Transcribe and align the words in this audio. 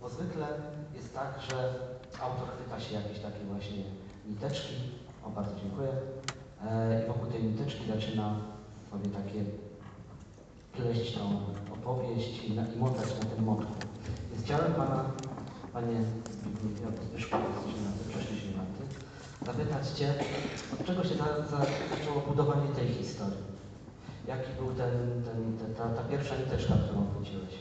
bo 0.00 0.08
zwykle 0.08 0.46
jest 0.94 1.14
tak, 1.14 1.40
że 1.50 1.74
autor 2.22 2.48
chwyta 2.48 2.80
się 2.80 2.94
jakiejś 2.94 3.18
takiej 3.18 3.44
właśnie 3.46 3.84
niteczki, 4.28 4.74
o 5.24 5.30
bardzo 5.30 5.60
dziękuję, 5.60 5.92
e, 6.66 7.04
i 7.04 7.06
wokół 7.08 7.26
tej 7.26 7.44
niteczki 7.44 7.82
zaczyna 7.94 8.36
sobie 8.90 9.10
takie 9.10 9.44
pleść 10.72 11.14
tą 11.14 11.40
opowieść 11.72 12.44
i, 12.44 12.54
na, 12.54 12.62
i 12.72 12.78
motać 12.78 13.08
na 13.22 13.30
tym 13.30 13.44
motku. 13.44 13.72
Więc 14.30 14.44
chciałem 14.44 14.74
Pana, 14.74 15.04
Panie 15.72 16.04
Zbyszku, 17.10 17.36
tym, 17.36 18.08
przeszliśmy 18.08 18.52
na 18.56 18.64
tym, 18.64 18.86
zapytać 19.46 19.88
Cię, 19.88 20.14
od 20.72 20.86
czego 20.86 21.04
się 21.04 21.14
za, 21.14 21.24
za, 21.24 21.58
zaczęło 21.90 22.20
budowanie 22.28 22.68
tej 22.68 22.88
historii? 22.88 23.54
Jaki 24.26 24.52
był 24.58 24.74
ten, 24.74 25.22
ten, 25.24 25.58
ten, 25.58 25.74
ta, 25.74 25.88
ta 25.88 26.08
pierwsza 26.08 26.36
niteczka, 26.36 26.74
którą 26.74 27.06
chwyciłeś? 27.10 27.54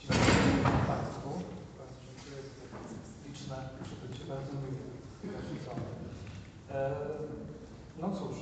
Dziękuję 0.00 0.84
Państwu. 0.86 1.30
Bardzo 1.78 1.96
dziękuję 2.04 2.38
za 2.42 2.52
te 2.58 3.28
liczne 3.28 3.56
przybycie. 3.84 4.24
Bardzo 4.28 4.52
miłe. 4.62 4.90
E, 5.24 5.90
no 8.00 8.08
cóż, 8.18 8.36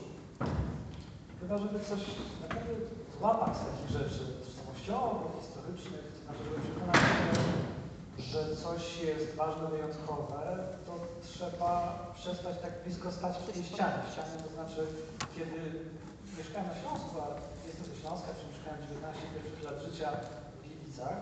chyba 1.40 1.58
żeby 1.58 1.80
coś 1.80 2.00
naprawdę 2.42 2.72
złapać 3.18 3.56
z 3.56 3.60
takich 3.60 3.90
rzeczy 3.98 4.22
tożsamościowych, 4.44 5.32
historycznych, 5.40 6.04
to 6.14 6.18
znaczy 6.24 6.42
żeby 6.44 6.60
przekonać 6.64 6.96
się, 6.96 7.28
że 8.30 8.56
coś 8.56 9.00
jest 9.00 9.34
ważne, 9.36 9.64
wyjątkowe, 9.68 10.58
to 10.86 10.92
trzeba 11.22 11.72
przestać 12.14 12.54
tak 12.62 12.72
blisko 12.84 13.12
stać 13.12 13.36
w 13.38 13.52
tej 13.52 13.64
ścianie. 13.64 14.02
Ścianie 14.12 14.36
to 14.44 14.50
znaczy, 14.56 14.80
kiedy 15.36 15.58
mieszkałem 16.38 16.68
na 16.68 16.76
Śląsku, 16.80 17.12
a 17.24 17.26
jestem 17.66 17.86
ze 17.86 17.96
Śląska, 18.00 18.28
czy 18.38 18.44
mieszkałem 18.50 18.80
19 18.82 19.22
pierwszych 19.34 19.64
lat 19.68 19.78
życia 19.86 20.08
w 20.54 20.62
Gliwicach, 20.62 21.18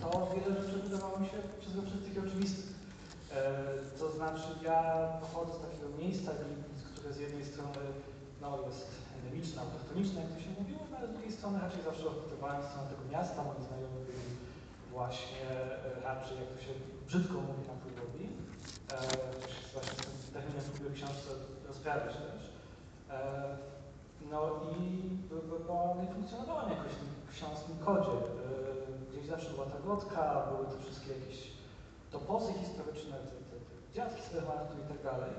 to 0.00 0.08
wiele 0.34 0.62
rzeczy 0.62 0.78
wydawało 0.78 1.18
mi 1.18 1.26
się 1.26 1.38
przezroczystych 1.60 2.14
i 2.14 2.18
oczywistych. 2.26 2.83
E, 3.34 3.98
to 3.98 4.10
znaczy, 4.10 4.48
ja 4.62 5.08
pochodzę 5.20 5.52
z 5.54 5.62
takiego 5.66 5.88
miejsca, 5.98 6.30
które 6.94 7.12
z 7.12 7.18
jednej 7.18 7.44
strony 7.44 7.82
no, 8.40 8.58
jest 8.66 8.86
endemiczne, 9.16 9.62
autochtoniczne, 9.62 10.20
jak 10.20 10.30
to 10.32 10.40
się 10.40 10.50
mówiło, 10.60 10.80
no, 10.90 10.96
ale 10.96 11.08
z 11.08 11.12
drugiej 11.12 11.32
strony 11.32 11.60
raczej 11.60 11.82
zawsze 11.82 12.06
odpytywałem 12.06 12.62
stronę 12.62 12.88
tego 12.90 13.04
miasta, 13.12 13.44
moi 13.44 13.66
znajomi 13.68 14.00
byli 14.06 14.30
właśnie 14.90 15.50
e, 15.50 16.00
raczej, 16.08 16.36
jak 16.40 16.48
to 16.54 16.58
się 16.64 16.72
brzydko 17.06 17.34
mówi 17.48 17.62
na 17.70 17.76
Pływowi, 17.82 18.24
e, 18.26 18.96
właśnie 19.72 19.94
z 19.94 20.02
tym 20.04 20.32
terminem 20.34 20.64
próbuję 20.68 20.90
w 20.90 20.98
książce 20.98 21.30
rozprawić 21.68 22.14
też. 22.16 22.42
E, 23.10 23.56
no 24.30 24.40
i 24.78 25.04
bo 25.68 25.96
nie 26.00 26.08
funkcjonowałem 26.14 26.70
jakoś 26.70 26.92
w 27.30 27.36
śląskim 27.36 27.78
kodzie. 27.78 28.16
Gdzieś 29.10 29.26
zawsze 29.26 29.50
była 29.50 29.66
ta 29.66 29.78
gotka, 29.86 30.46
były 30.50 30.66
te 30.66 30.78
wszystkie 30.84 31.12
jakieś 31.12 31.53
toposy 32.14 32.52
historyczne, 32.52 33.16
te, 33.16 33.36
te, 33.50 33.56
te 33.68 33.92
dziadki 33.94 34.22
z 34.22 34.34
Lewatu 34.34 34.72
i 34.82 34.88
tak 34.92 35.02
dalej. 35.02 35.30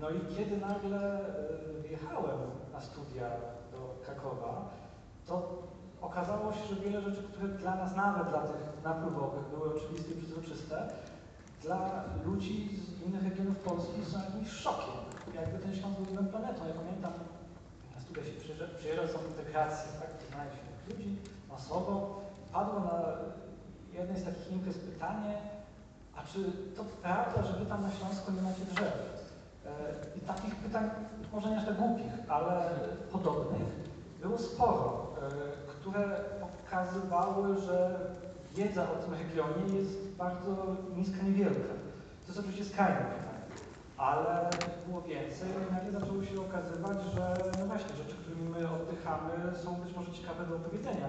No 0.00 0.10
i 0.10 0.20
kiedy 0.36 0.56
nagle 0.56 1.00
e, 1.00 1.82
wyjechałem 1.82 2.40
na 2.72 2.80
studia 2.80 3.28
do 3.72 3.80
Krakowa, 4.04 4.70
to 5.26 5.62
okazało 6.00 6.52
się, 6.52 6.64
że 6.70 6.76
wiele 6.76 7.00
rzeczy, 7.00 7.22
które 7.22 7.48
dla 7.48 7.74
nas, 7.76 7.96
nawet 7.96 8.28
dla 8.28 8.40
tych 8.40 8.84
napływowych, 8.84 9.44
były 9.54 9.74
oczywiste 9.74 10.10
i 10.12 10.16
przezroczyste, 10.16 10.88
dla 11.62 12.04
ludzi 12.24 12.80
z 12.82 13.06
innych 13.06 13.24
regionów 13.24 13.56
Polski 13.58 14.04
są 14.04 14.18
jakimś 14.18 14.50
szokiem. 14.50 14.94
Jakby 15.34 15.58
ten 15.58 15.74
Śląsk 15.74 15.98
był 15.98 16.10
inną 16.12 16.26
planetą. 16.26 16.66
Ja 16.68 16.74
pamiętam, 16.74 17.12
na 17.94 18.00
studia 18.00 18.24
się 18.24 18.32
przyjeżdża, 18.32 18.64
przyjeżdża 18.78 19.08
są 19.08 19.18
integracje, 19.28 19.88
tak, 20.00 20.10
poznaje 20.10 20.50
się 20.50 20.62
ludzi 20.88 21.18
masowo. 21.50 22.20
Padło 22.52 22.80
na 22.80 22.96
jednej 23.92 24.18
z 24.20 24.24
takich 24.24 24.52
imprez 24.52 24.78
pytanie, 24.78 25.55
a 26.16 26.22
czy 26.32 26.38
to 26.76 26.84
prawda, 27.02 27.42
że 27.42 27.52
wy 27.52 27.66
tam 27.66 27.82
na 27.82 27.90
Śląsku 27.90 28.32
nie 28.32 28.42
macie 28.42 28.64
drzew? 28.64 28.94
E, 29.66 29.70
I 30.18 30.20
takich 30.20 30.54
pytań, 30.54 30.90
może 31.32 31.50
nie 31.50 31.58
aż 31.58 31.64
tak 31.64 31.76
głupich, 31.76 32.12
ale 32.28 32.70
podobnych, 33.12 33.62
było 34.22 34.38
sporo, 34.38 35.06
e, 35.22 35.30
które 35.68 36.20
pokazywały, 36.40 37.60
że 37.60 38.00
wiedza 38.54 38.82
o 38.82 38.96
tym 38.96 39.14
regionie 39.14 39.78
jest 39.78 40.08
bardzo 40.18 40.76
niska, 40.96 41.22
niewielka. 41.22 41.74
To 42.22 42.26
jest 42.28 42.40
oczywiście 42.40 42.64
skrajne 42.64 42.96
pytanie, 42.96 43.44
ale 43.96 44.50
było 44.86 45.02
więcej 45.02 45.48
i 45.50 45.72
nagle 45.72 46.00
zaczęło 46.00 46.24
się 46.24 46.40
okazywać, 46.40 46.98
że 47.14 47.36
no 47.60 47.66
właśnie, 47.66 47.96
rzeczy, 47.96 48.14
którymi 48.20 48.48
my 48.48 48.70
oddychamy 48.78 49.32
są 49.62 49.74
być 49.74 49.96
może 49.96 50.12
ciekawe 50.12 50.46
do 50.46 50.56
opowiedzenia. 50.56 51.08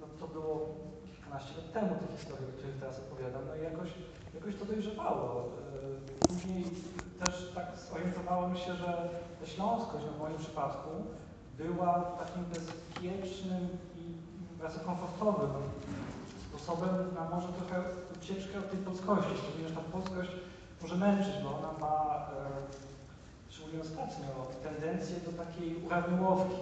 No, 0.00 0.06
to 0.20 0.26
było 0.34 0.74
kilkanaście 1.06 1.52
lat 1.56 1.72
temu, 1.72 1.88
te 2.00 2.16
historie, 2.16 2.46
o 2.48 2.52
których 2.58 2.76
teraz 2.80 2.98
opowiadam, 2.98 3.42
no 3.48 3.54
i 3.56 3.62
jakoś, 3.70 3.90
jakoś 4.34 4.56
to 4.56 4.64
dojrzewało. 4.64 5.50
E, 6.22 6.26
później 6.28 6.64
też 7.24 7.52
tak 7.54 7.66
zorientowałem 7.90 8.56
się, 8.56 8.74
że 8.74 9.08
ta 9.40 9.46
śląskość, 9.46 10.04
no 10.06 10.12
w 10.12 10.18
moim 10.18 10.38
przypadku, 10.38 10.90
była 11.58 12.00
takim 12.00 12.44
bezpiecznym 12.44 13.68
i 13.96 14.02
bardzo 14.62 14.80
komfortowym 14.80 15.50
sposobem 16.48 17.14
na 17.14 17.36
może 17.36 17.48
trochę 17.48 17.82
ucieczkę 18.16 18.58
od 18.58 18.70
tej 18.70 18.80
polskości, 18.80 19.36
że 19.68 19.74
ta 19.74 19.80
polskość 19.80 20.30
może 20.82 20.96
męczyć, 20.96 21.34
bo 21.44 21.58
ona 21.58 21.72
ma, 21.80 21.96
e, 22.16 23.52
szczególnie 23.52 23.80
ostatnio, 23.80 24.28
tendencję 24.62 25.16
do 25.26 25.44
takiej 25.44 25.84
urawniłowki. 25.86 26.56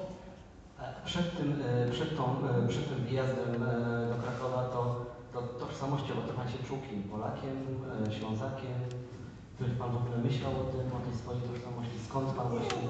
Przed 1.04 1.36
tym, 1.36 1.62
e, 1.66 1.90
przed, 1.90 2.16
tą, 2.16 2.24
e, 2.24 2.68
przed 2.68 2.88
tym 2.88 3.04
wyjazdem 3.04 3.52
do 4.08 4.22
Krakowa 4.22 4.62
to, 4.62 5.06
to 5.32 5.38
tożsamościowo 5.42 6.20
to 6.22 6.32
Pan 6.32 6.48
się 6.52 6.58
czuł 6.66 6.78
kim? 6.86 7.02
Polakiem, 7.02 7.56
Ślązakiem? 8.16 8.78
Czy 9.58 9.64
Pan 9.80 9.90
w 9.92 9.96
ogóle 9.96 10.18
myślał 10.18 10.52
o 10.62 10.64
tym, 10.72 10.86
o 10.98 11.00
tej 11.06 11.14
swojej 11.20 11.42
tożsamości? 11.42 11.98
Skąd 12.08 12.28
Pan 12.38 12.48
właśnie... 12.48 12.82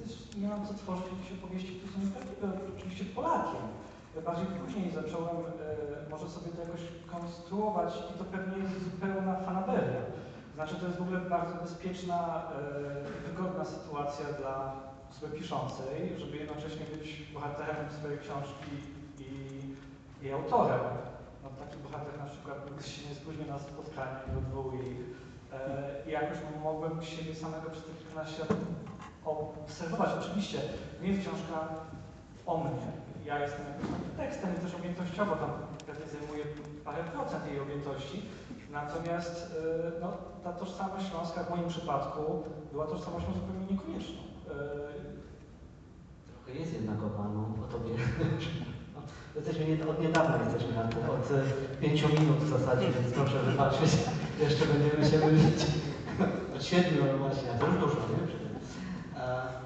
Też 0.00 0.12
nie 0.40 0.48
mam 0.48 0.66
co 0.66 0.74
tworzyć 0.74 1.06
jakieś 1.12 1.32
opowieści, 1.38 1.72
które 1.76 1.92
są 1.92 1.98
nieprawdziwe. 2.04 2.48
Oczywiście 2.76 3.04
Polakiem. 3.04 3.64
Bardziej 4.24 4.46
później 4.46 4.90
zacząłem 4.90 5.36
e, 5.36 6.10
może 6.10 6.26
sobie 6.30 6.50
to 6.50 6.60
jakoś 6.66 6.82
konstruować 7.14 7.90
i 8.10 8.18
to 8.18 8.24
pewnie 8.24 8.56
jest 8.62 8.84
zupełna 8.84 9.34
fanaberia. 9.46 10.02
Znaczy 10.54 10.74
to 10.74 10.86
jest 10.86 10.98
w 10.98 11.02
ogóle 11.02 11.20
bardzo 11.20 11.54
bezpieczna, 11.64 12.18
e, 13.26 13.28
wygodna 13.28 13.64
sytuacja 13.64 14.26
dla 14.40 14.56
osoby 15.10 15.38
piszącej, 15.38 15.98
żeby 16.18 16.36
jednocześnie 16.36 16.86
być 16.94 17.06
bohaterem 17.34 17.76
swojej 17.98 18.18
książki 18.18 18.72
i, 19.18 19.30
i 20.26 20.32
autorem. 20.32 20.80
No, 21.66 21.70
taki 21.70 21.82
bohater 21.82 22.18
na 22.18 22.24
przykład 22.24 22.58
się 22.86 23.08
nie 23.08 23.14
spóźnia 23.14 23.46
na 23.46 23.58
spotkanie, 23.58 24.16
nie 24.32 24.38
odwołuje 24.38 24.82
ich. 24.92 25.00
E, 25.52 26.08
I 26.08 26.10
jakoś 26.10 26.38
mogłem 26.62 27.02
siebie 27.02 27.34
samego 27.34 27.70
przez 27.70 27.84
te 27.84 27.92
kilkanaście 27.92 28.40
lat 28.40 28.52
obserwować. 29.24 30.10
Oczywiście 30.20 30.58
nie 31.02 31.08
jest 31.08 31.20
książka 31.20 31.68
o 32.46 32.56
mnie. 32.58 32.86
Ja 33.24 33.38
jestem 33.38 33.66
tekstem 34.16 34.50
i 34.56 34.60
też 34.60 34.74
objętościowo 34.74 35.36
tam 35.36 35.50
pewnie 35.86 36.06
zajmuje 36.06 36.44
parę 36.84 37.04
procent 37.04 37.46
jej 37.46 37.60
objętości. 37.60 38.22
Natomiast 38.70 39.56
e, 39.96 40.00
no, 40.00 40.12
ta 40.44 40.52
tożsamość 40.52 41.08
śląska 41.10 41.44
w 41.44 41.50
moim 41.50 41.68
przypadku 41.68 42.44
była 42.72 42.86
tożsamością 42.86 43.32
zupełnie 43.32 43.66
niekonieczną. 43.70 44.20
E, 44.50 45.06
Trochę 46.44 46.60
jest 46.60 46.72
jednak 46.72 47.02
o 47.02 47.10
Panu, 47.10 47.54
o 47.64 47.72
Tobie. 47.72 47.94
Jesteśmy 49.36 49.64
nie, 49.66 49.86
od 49.90 50.00
niedawna 50.00 50.44
jesteśmy 50.44 50.74
na 50.74 50.84
tym, 50.88 51.10
od 51.10 51.28
pięciu 51.80 52.08
minut 52.08 52.38
w 52.38 52.48
zasadzie, 52.48 52.86
więc 52.90 53.14
proszę 53.14 53.38
wybaczyć. 53.38 53.90
Jeszcze 54.44 54.64
będziemy 54.66 55.10
się 55.10 55.18
mylić. 55.26 55.60
Od 56.56 56.64
siedmiu 56.64 57.02
no 57.12 57.18
właśnie, 57.18 57.48
a 57.52 57.58
to 57.58 57.66
już 57.66 57.76
dużo, 57.76 57.96
nie? 57.96 58.36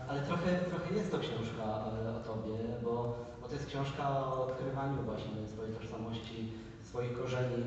Ale 0.09 0.20
trochę, 0.22 0.59
trochę 0.70 0.94
jest 0.94 1.10
to 1.10 1.19
książka 1.19 1.64
e, 2.06 2.16
o 2.16 2.20
Tobie, 2.28 2.59
bo, 2.82 3.14
bo 3.42 3.48
to 3.48 3.54
jest 3.54 3.66
książka 3.66 4.10
o 4.10 4.47
odkrywaniu 4.47 5.03
właśnie 5.03 5.47
swojej 5.47 5.75
tożsamości, 5.75 6.53
swoich 6.83 7.18
korzeni, 7.21 7.62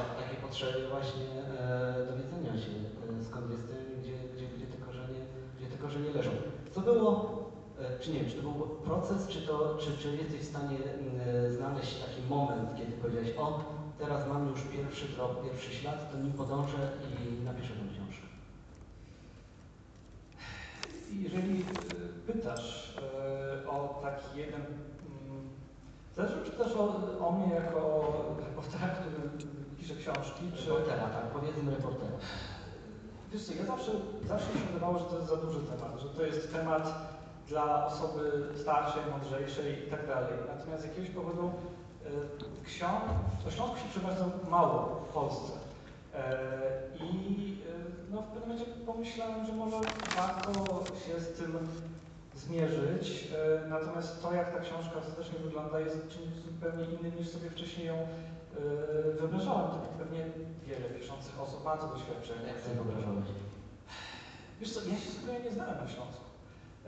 o 0.00 0.20
takiej 0.22 0.36
potrzebie 0.36 0.88
właśnie 0.90 1.28
e, 1.60 2.06
dowiedzenia 2.10 2.52
się, 2.62 2.72
e, 3.20 3.24
skąd 3.24 3.50
jestem, 3.50 3.76
gdzie, 4.00 4.14
gdzie, 4.34 4.46
gdzie, 4.56 4.66
te 4.66 4.78
korzenie, 4.86 5.20
gdzie 5.58 5.68
te 5.68 5.78
korzenie 5.78 6.10
leżą. 6.10 6.30
Co 6.70 6.80
było 6.80 7.41
E, 7.41 7.41
czy 8.00 8.10
nie 8.10 8.20
wiem, 8.20 8.30
czy 8.30 8.36
to 8.36 8.42
był 8.42 8.52
proces, 8.68 9.28
czy, 9.28 9.42
to, 9.42 9.76
czy, 9.80 9.98
czy 9.98 10.16
jesteś 10.16 10.40
w 10.40 10.50
stanie 10.50 10.76
mm, 10.78 11.52
znaleźć 11.52 11.94
taki 11.94 12.22
moment, 12.28 12.70
kiedy 12.76 12.92
powiedziałeś, 12.92 13.30
o, 13.38 13.64
teraz 13.98 14.28
mam 14.28 14.48
już 14.48 14.60
pierwszy 14.62 15.08
trop, 15.08 15.44
pierwszy 15.44 15.72
ślad, 15.72 16.12
to 16.12 16.18
nim 16.18 16.32
podążę 16.32 16.90
i 17.02 17.44
napiszę 17.44 17.72
tę 17.74 17.94
książkę? 17.94 18.26
Jeżeli 21.12 21.60
e, 21.60 22.32
pytasz 22.32 22.96
e, 23.64 23.68
o 23.68 24.00
taki 24.02 24.38
jeden, 24.38 24.60
mm, 24.60 25.48
zależy 26.16 26.44
czy 26.44 26.50
też 26.50 26.72
o, 26.76 26.84
o 27.26 27.32
mnie 27.32 27.54
jako 27.54 28.12
reportera, 28.46 28.88
który 28.88 29.30
pisze 29.78 29.94
książki, 29.94 30.52
czy... 30.56 30.68
Reportera, 30.68 31.08
tak, 31.08 31.24
powiedzmy 31.24 31.70
reportera. 31.70 32.16
Wiesz 33.32 33.44
co, 33.44 33.52
ja 33.54 33.64
zawsze, 33.64 33.92
zawsze 34.28 34.52
się 34.52 34.66
wydawało, 34.66 34.98
że 34.98 35.04
to 35.04 35.16
jest 35.16 35.28
za 35.28 35.36
duży 35.36 35.60
temat, 35.60 36.00
że 36.02 36.08
to 36.08 36.22
jest 36.22 36.52
temat 36.52 37.11
dla 37.48 37.86
osoby 37.86 38.48
starszej, 38.60 39.02
mądrzejszej 39.10 39.86
i 39.86 39.90
tak 39.90 40.06
dalej. 40.06 40.32
Natomiast 40.56 40.82
z 40.82 40.86
jakiegoś 40.88 41.10
powodu 41.10 41.52
y, 42.06 42.64
ksiąg, 42.64 43.02
o 43.48 43.50
Śląsku 43.50 43.76
się 43.78 43.88
przeważa 43.90 44.24
mało 44.50 45.06
w 45.10 45.12
Polsce. 45.14 45.52
E, 46.14 46.38
I 47.00 47.58
e, 47.68 47.72
no, 48.10 48.22
w 48.22 48.26
pewnym 48.26 48.48
momencie 48.48 48.64
pomyślałem, 48.86 49.46
że 49.46 49.52
może 49.52 49.76
warto 50.16 50.52
się 51.06 51.20
z 51.20 51.32
tym 51.38 51.58
zmierzyć. 52.34 53.28
E, 53.64 53.68
Natomiast 53.68 54.22
to, 54.22 54.34
jak 54.34 54.52
ta 54.52 54.60
książka 54.60 54.98
ostatecznie 54.98 55.38
wygląda, 55.38 55.80
jest 55.80 56.08
czymś 56.08 56.34
zupełnie 56.46 56.84
innym 56.84 57.16
niż 57.18 57.28
sobie 57.28 57.50
wcześniej 57.50 57.86
ją 57.86 57.94
e, 57.94 59.12
wyobrażałem. 59.12 59.70
Tak 59.70 59.80
jak 59.82 59.92
pewnie 59.98 60.26
wiele 60.66 60.88
piszących 61.00 61.40
osób 61.40 61.64
ma 61.64 61.76
to 61.76 61.86
doświadczenie. 61.86 62.46
Jak 62.48 62.60
sobie 62.60 62.74
wyobrażałeś? 62.74 63.26
Wiesz 64.60 64.72
co, 64.74 64.80
ja 64.80 64.96
się 64.98 65.10
zupełnie 65.10 65.40
nie 65.40 65.50
znałem 65.52 65.74
na 65.84 65.88
Śląsku. 65.88 66.24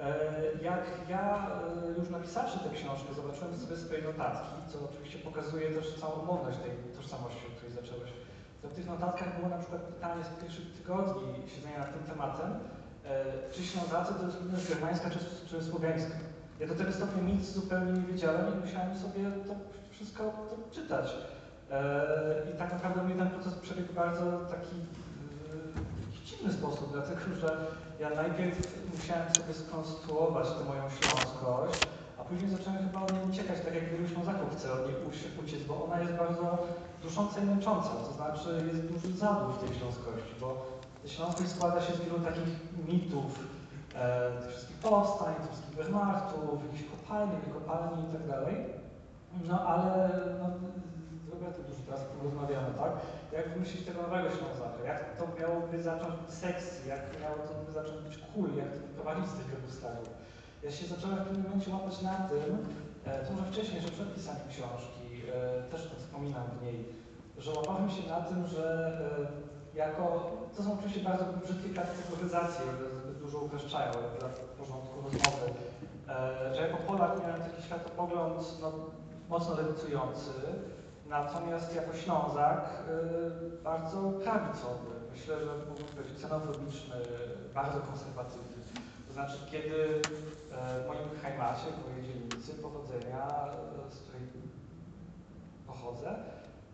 E, 0.00 0.14
Jak 0.62 0.85
ja 1.08 1.46
e, 1.87 1.99
już 1.99 2.08
napisawszy 2.11 2.58
tę 2.58 2.70
książkę, 2.70 3.14
zobaczyłem 3.14 3.56
sobie 3.56 3.76
swoje 3.76 4.02
notatki, 4.02 4.55
co 4.73 4.79
oczywiście 4.91 5.19
pokazuje 5.19 5.70
też 5.70 6.00
całą 6.00 6.12
umowność 6.12 6.58
tej 6.58 6.70
tożsamości, 6.96 7.46
o 7.46 7.56
której 7.56 7.73
zacząłeś. 7.73 8.11
To 8.62 8.69
w 8.69 8.75
tych 8.75 8.87
notatkach 8.87 9.37
było 9.37 9.49
na 9.49 9.58
przykład 9.58 9.82
pytanie 9.82 10.25
z 10.25 10.41
pierwszych 10.43 10.73
tygodni 10.73 11.49
siedzenia 11.55 11.79
nad 11.79 11.93
tym 11.94 12.02
tematem, 12.02 12.50
e, 13.05 13.25
czy 13.52 13.62
Ślązacy 13.62 14.14
to 14.14 14.26
jest 14.26 14.41
ludność 14.43 14.69
germańska 14.69 15.11
czy, 15.11 15.19
czy 15.49 15.64
słowiańska. 15.64 16.14
Ja 16.61 16.67
do 16.67 16.75
tego 16.75 16.93
stopnia 16.93 17.23
nic 17.23 17.52
zupełnie 17.52 17.93
nie 17.93 18.06
wiedziałem 18.12 18.46
i 18.55 18.67
musiałem 18.67 18.99
sobie 18.99 19.23
to 19.46 19.55
wszystko 19.91 20.23
to 20.25 20.75
czytać. 20.75 21.14
I 22.55 22.58
tak 22.58 22.73
naprawdę 22.73 23.02
mnie 23.02 23.14
ten 23.14 23.31
proces 23.31 23.55
przebiegł 23.55 23.93
bardzo 23.93 24.25
taki 24.38 24.76
dziwny 26.36 26.52
sposób, 26.52 26.92
dlatego 26.92 27.20
że 27.40 27.56
ja 28.00 28.10
najpierw 28.10 28.56
musiałem 28.94 29.34
sobie 29.34 29.54
skonstruować 29.54 30.46
tę 30.48 30.64
moją 30.64 30.82
śląskość, 30.90 31.81
a 32.19 32.25
później 32.25 32.50
zacząłem 32.50 32.78
chyba 32.78 33.00
od 33.02 33.12
niej 33.12 33.22
uciekać, 33.31 33.58
tak 33.64 33.75
jak 33.75 33.84
wielu 33.90 34.08
Ślązaków 34.08 34.56
chce 34.56 34.72
od 34.72 34.86
niej 34.86 34.96
ucie- 35.08 35.32
uciec, 35.44 35.62
bo 35.69 35.84
ona 35.84 36.00
jest 36.00 36.12
bardzo 36.12 36.58
dusząca 37.02 37.40
i 37.40 37.44
męcząca, 37.44 37.88
to 37.88 38.12
znaczy 38.12 38.48
jest 38.69 38.81
duży 38.92 39.16
zadół 39.16 39.52
w 39.52 39.58
tej 39.58 39.78
śląskości, 39.78 40.34
bo 40.40 40.66
śląskość 41.06 41.50
składa 41.50 41.81
się 41.82 41.92
z 41.94 42.00
wielu 42.00 42.19
takich 42.20 42.50
mitów, 42.88 43.38
e, 43.94 44.31
tych 44.42 44.50
wszystkich 44.50 44.76
powstań, 44.76 45.34
tych 45.34 45.50
wszystkich 45.52 45.76
Wehrmachtów, 45.76 46.62
jakichś 46.66 46.90
kopalni, 46.90 47.32
niekopalni 47.46 48.02
i 48.08 48.12
tak 48.12 48.26
dalej. 48.28 48.56
No 49.48 49.60
ale 49.66 50.10
no, 50.40 50.46
Robertem 51.34 51.64
dużo 51.70 51.82
teraz 51.86 52.00
o 52.02 52.08
tym 52.10 52.20
rozmawiamy, 52.26 52.70
tak? 52.82 52.92
Jak 53.36 53.46
wymyślić 53.54 53.82
tego 53.86 54.02
nowego 54.02 54.28
Ślązaka? 54.36 54.78
Jak 54.92 55.00
to 55.19 55.25
miałoby 55.40 55.82
zacząć 55.82 56.14
być 56.20 56.31
sexy? 56.44 56.88
Jak 56.88 57.02
miało 57.20 57.36
to 57.46 57.52
by 57.66 57.72
zacząć 57.72 57.98
być 58.06 58.16
cool? 58.31 58.50
Jak 58.62 58.70
to 58.96 59.02
z 59.28 59.34
tych 59.38 59.48
starów? 59.78 60.08
Ja 60.64 60.70
się 60.70 60.86
zacząłem 60.86 61.19
w 61.19 61.26
pewnym 61.26 61.42
momencie 61.42 61.70
łapać 61.70 62.02
na 62.02 62.16
tym, 62.31 62.50
e, 63.04 63.25
to 63.25 63.32
może 63.32 63.46
wcześniej, 63.52 63.82
że 63.82 63.88
przed 63.88 64.14
pisaniem 64.14 64.48
książki, 64.54 65.06
e, 65.34 65.62
też 65.70 65.82
to 65.88 65.94
wspominam 65.96 66.46
w 66.54 66.62
niej, 66.62 66.78
że 67.38 67.50
łapałem 67.52 67.90
się 67.90 68.08
na 68.08 68.20
tym, 68.20 68.46
że 68.46 68.64
e, 69.75 69.78
jako, 69.78 70.04
to 70.56 70.62
są 70.62 70.78
oczywiście 70.78 71.00
bardzo 71.00 71.25
brzydkie 71.44 71.70
kategoryzacje, 71.81 72.64
zbyt 73.02 73.19
dużo 73.19 73.38
upraszczają 73.38 73.92
dla 73.92 74.28
porządku 74.58 74.96
rozmowy, 75.04 75.46
że 76.54 76.60
jako 76.66 76.76
Polak 76.76 77.22
miałem 77.22 77.40
taki 77.42 77.62
światopogląd 77.62 78.58
no, 78.60 78.72
mocno 79.28 79.54
lewicujący, 79.54 80.31
natomiast 81.09 81.75
jako 81.75 81.95
Ślązak 81.95 82.65
y, 83.59 83.62
bardzo 83.62 84.11
prawicowy. 84.11 84.91
Myślę, 85.12 85.39
że 85.41 85.56
mógłbym 85.69 85.87
powiedzieć 85.87 86.17
xenofobiczny, 86.17 86.97
bardzo 87.55 87.81
konserwatywny. 87.81 88.55
To 89.09 89.12
znaczy, 89.12 89.39
kiedy 89.51 90.01
e, 90.53 90.83
w 90.83 90.87
moim 90.87 91.09
hajmacie, 91.23 91.67
w 91.73 91.89
mojej 91.89 92.03
dzielnicy 92.06 92.55
pochodzenia, 92.55 93.27
e, 93.89 93.93
z 93.95 93.99
której 93.99 94.23
pochodzę, 95.67 96.15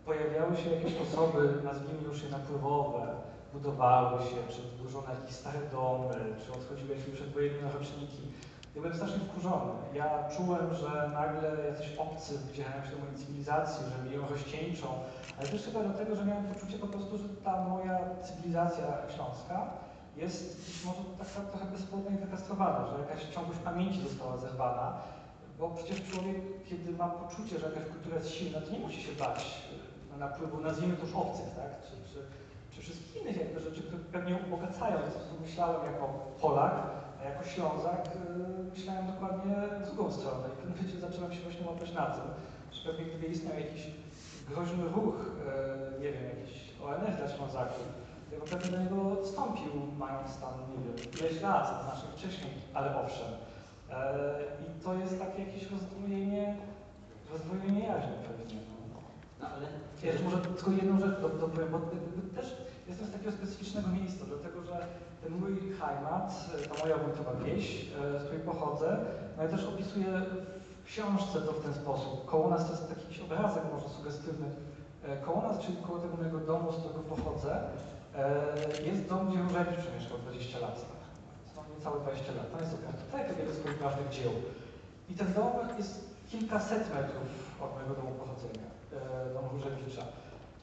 pojawiały 0.05 0.57
się 0.57 0.69
jakieś 0.69 0.93
osoby, 1.01 1.53
nazwijmy 1.63 2.03
już 2.07 2.23
je 2.23 2.29
napływowe, 2.29 3.15
budowały 3.53 4.21
się, 4.21 4.37
czy 4.49 4.61
zburzono 4.61 5.07
jakieś 5.13 5.35
stare 5.35 5.59
domy, 5.71 6.15
czy 6.45 6.53
odchodziły 6.53 6.89
jakieś 6.95 7.13
przedwojenne 7.15 7.71
roczniki. 7.71 8.23
Ja 8.75 8.81
byłem 8.81 8.95
strasznie 8.95 9.19
wkurzony. 9.19 9.71
Ja 9.93 10.29
czułem, 10.37 10.73
że 10.73 11.09
nagle 11.13 11.67
jacyś 11.69 11.97
obcy 11.97 12.37
wdzierają 12.37 12.85
się 12.85 12.91
do 12.91 12.97
mojej 12.97 13.15
cywilizacji, 13.15 13.85
że 13.89 14.03
mnie 14.03 14.15
ją 14.15 14.27
rozcieńczą, 14.27 14.87
ale 15.39 15.47
też 15.47 15.61
chyba 15.65 15.83
dlatego, 15.83 16.15
że 16.15 16.25
miałem 16.25 16.45
poczucie 16.45 16.77
po 16.77 16.87
prostu, 16.87 17.17
że 17.17 17.29
ta 17.43 17.63
moja 17.63 17.99
cywilizacja 18.23 18.85
śląska 19.15 19.67
jest 20.17 20.65
być 20.67 20.85
może 20.85 20.99
taka 21.19 21.49
trochę 21.49 21.65
bezpłodna 21.65 22.11
i 22.11 22.17
wykastrowana, 22.17 22.87
że 22.87 22.99
jakaś 22.99 23.35
ciągłość 23.35 23.59
pamięci 23.59 24.01
została 24.01 24.37
zerwana, 24.37 24.93
bo 25.59 25.69
przecież 25.69 26.03
człowiek, 26.11 26.37
kiedy 26.69 26.91
ma 26.91 27.07
poczucie, 27.07 27.59
że 27.59 27.65
jakaś 27.65 27.83
kultura 27.83 28.15
jest 28.15 28.31
silna, 28.31 28.61
to 28.61 28.71
nie 28.71 28.79
musi 28.79 29.01
się 29.01 29.11
bać 29.11 29.61
e, 30.15 30.17
napływu, 30.17 30.61
nazwijmy 30.61 30.95
to 30.95 31.05
już 31.05 31.15
obcych, 31.15 31.45
tak? 31.55 31.71
Czy, 31.85 32.13
czy, 32.13 32.19
czy 32.71 32.81
wszystkich 32.81 33.21
innych 33.21 33.37
jakby 33.37 33.59
rzeczy, 33.59 33.81
które 33.81 34.03
pewnie 34.11 34.37
ubogacają. 34.47 34.97
Co 34.97 35.41
myślałem 35.41 35.93
jako 35.93 36.07
Polak, 36.41 37.00
a 37.21 37.29
jako 37.29 37.43
Ślązak 37.43 38.05
y, 38.05 38.77
myślałem 38.77 39.07
dokładnie 39.07 39.55
w 39.81 39.85
drugą 39.85 40.11
stronę. 40.11 40.47
I 40.47 40.51
w 40.51 40.55
pewnym 40.55 40.77
momencie 40.77 40.99
zacząłem 40.99 41.33
się 41.33 41.41
właśnie 41.41 41.67
łapać 41.67 41.93
na 41.93 42.05
tym, 42.05 42.23
że 42.71 42.91
pewnie 42.91 43.05
gdyby 43.05 43.27
istniał 43.27 43.55
jakiś 43.55 43.87
groźny 44.49 44.83
ruch, 44.95 45.15
y, 45.97 46.01
nie 46.01 46.11
wiem, 46.11 46.23
jakiś 46.39 46.73
ONR 46.83 47.15
dla 47.17 47.27
Ślązaków, 47.35 47.85
to 48.29 48.35
ja 48.35 48.41
pewnie 48.51 48.77
do 48.77 48.83
niego 48.83 49.11
odstąpił, 49.11 49.71
mając 49.97 50.37
tam, 50.37 50.53
nie 50.71 50.77
wiem, 50.83 50.95
ileś 51.19 51.41
lat, 51.41 51.83
znacznie 51.83 52.09
wcześniej, 52.15 52.53
ale 52.73 53.05
owszem. 53.05 53.27
E, 53.91 54.23
I 54.61 54.83
to 54.83 54.93
jest 54.93 55.19
takie 55.19 55.43
jakieś 55.43 55.71
rozdwojenie, 55.71 56.55
rozdwojenie 57.31 57.87
jaźni 57.87 58.13
pewnie. 58.27 58.60
Ja 60.03 60.07
jeszcze 60.11 60.23
może 60.25 60.37
tylko 60.37 60.71
jedną 60.71 60.99
rzecz 60.99 61.19
do- 61.21 61.29
dopowiem, 61.29 61.69
bo 61.71 61.77
jakby 61.77 62.35
też 62.41 62.55
jestem 62.87 63.07
z 63.07 63.11
takiego 63.11 63.31
specyficznego 63.31 63.87
miejsca, 63.87 64.25
dlatego 64.27 64.63
że 64.63 64.85
ten 65.23 65.31
mój 65.39 65.53
heimat, 65.79 66.45
e, 66.63 66.67
ta 66.67 66.83
moja 66.83 66.97
wojtowa 66.97 67.33
wieś, 67.45 67.85
z 68.19 68.23
której 68.23 68.39
pochodzę, 68.39 68.97
no 69.37 69.43
ja 69.43 69.49
też 69.49 69.65
opisuję 69.65 70.21
w 70.83 70.85
książce 70.85 71.41
to 71.41 71.51
w 71.53 71.63
ten 71.63 71.73
sposób. 71.73 72.25
Koło 72.25 72.49
nas 72.49 72.65
to 72.65 72.71
jest 72.71 72.89
taki 72.89 73.01
jakiś 73.01 73.19
obrazek 73.19 73.63
może 73.73 73.89
sugestywny. 73.89 74.47
E, 75.03 75.17
Koło 75.17 75.41
nas, 75.41 75.59
czyli 75.59 75.77
koło 75.77 75.99
tego 75.99 76.17
mojego 76.17 76.37
domu, 76.39 76.71
z 76.71 76.75
którego 76.77 76.99
pochodzę, 76.99 77.59
e, 78.15 78.83
jest 78.89 79.07
dom, 79.09 79.29
gdzie 79.29 79.41
Różewicz 79.41 79.79
przemieszkał 79.79 80.17
20 80.17 80.59
lat. 80.59 80.85
No 81.55 81.61
niecałe 81.75 81.99
20 81.99 82.31
lat. 82.33 82.51
To 82.51 82.59
jest 82.59 82.71
to 82.71 82.77
kartoteka, 82.87 83.33
wiele 83.39 83.53
swoich 83.53 83.79
ważnych 83.79 84.09
dzieł. 84.09 84.31
I 85.09 85.13
ten 85.13 85.33
dom 85.33 85.51
jest 85.77 85.93
kilkaset 86.31 86.83
metrów 86.95 87.27
od 87.63 87.73
mojego 87.75 87.93
domu 87.95 88.11
pochodzenia, 88.11 88.67
domu 89.33 89.49
Różewicza. 89.53 90.01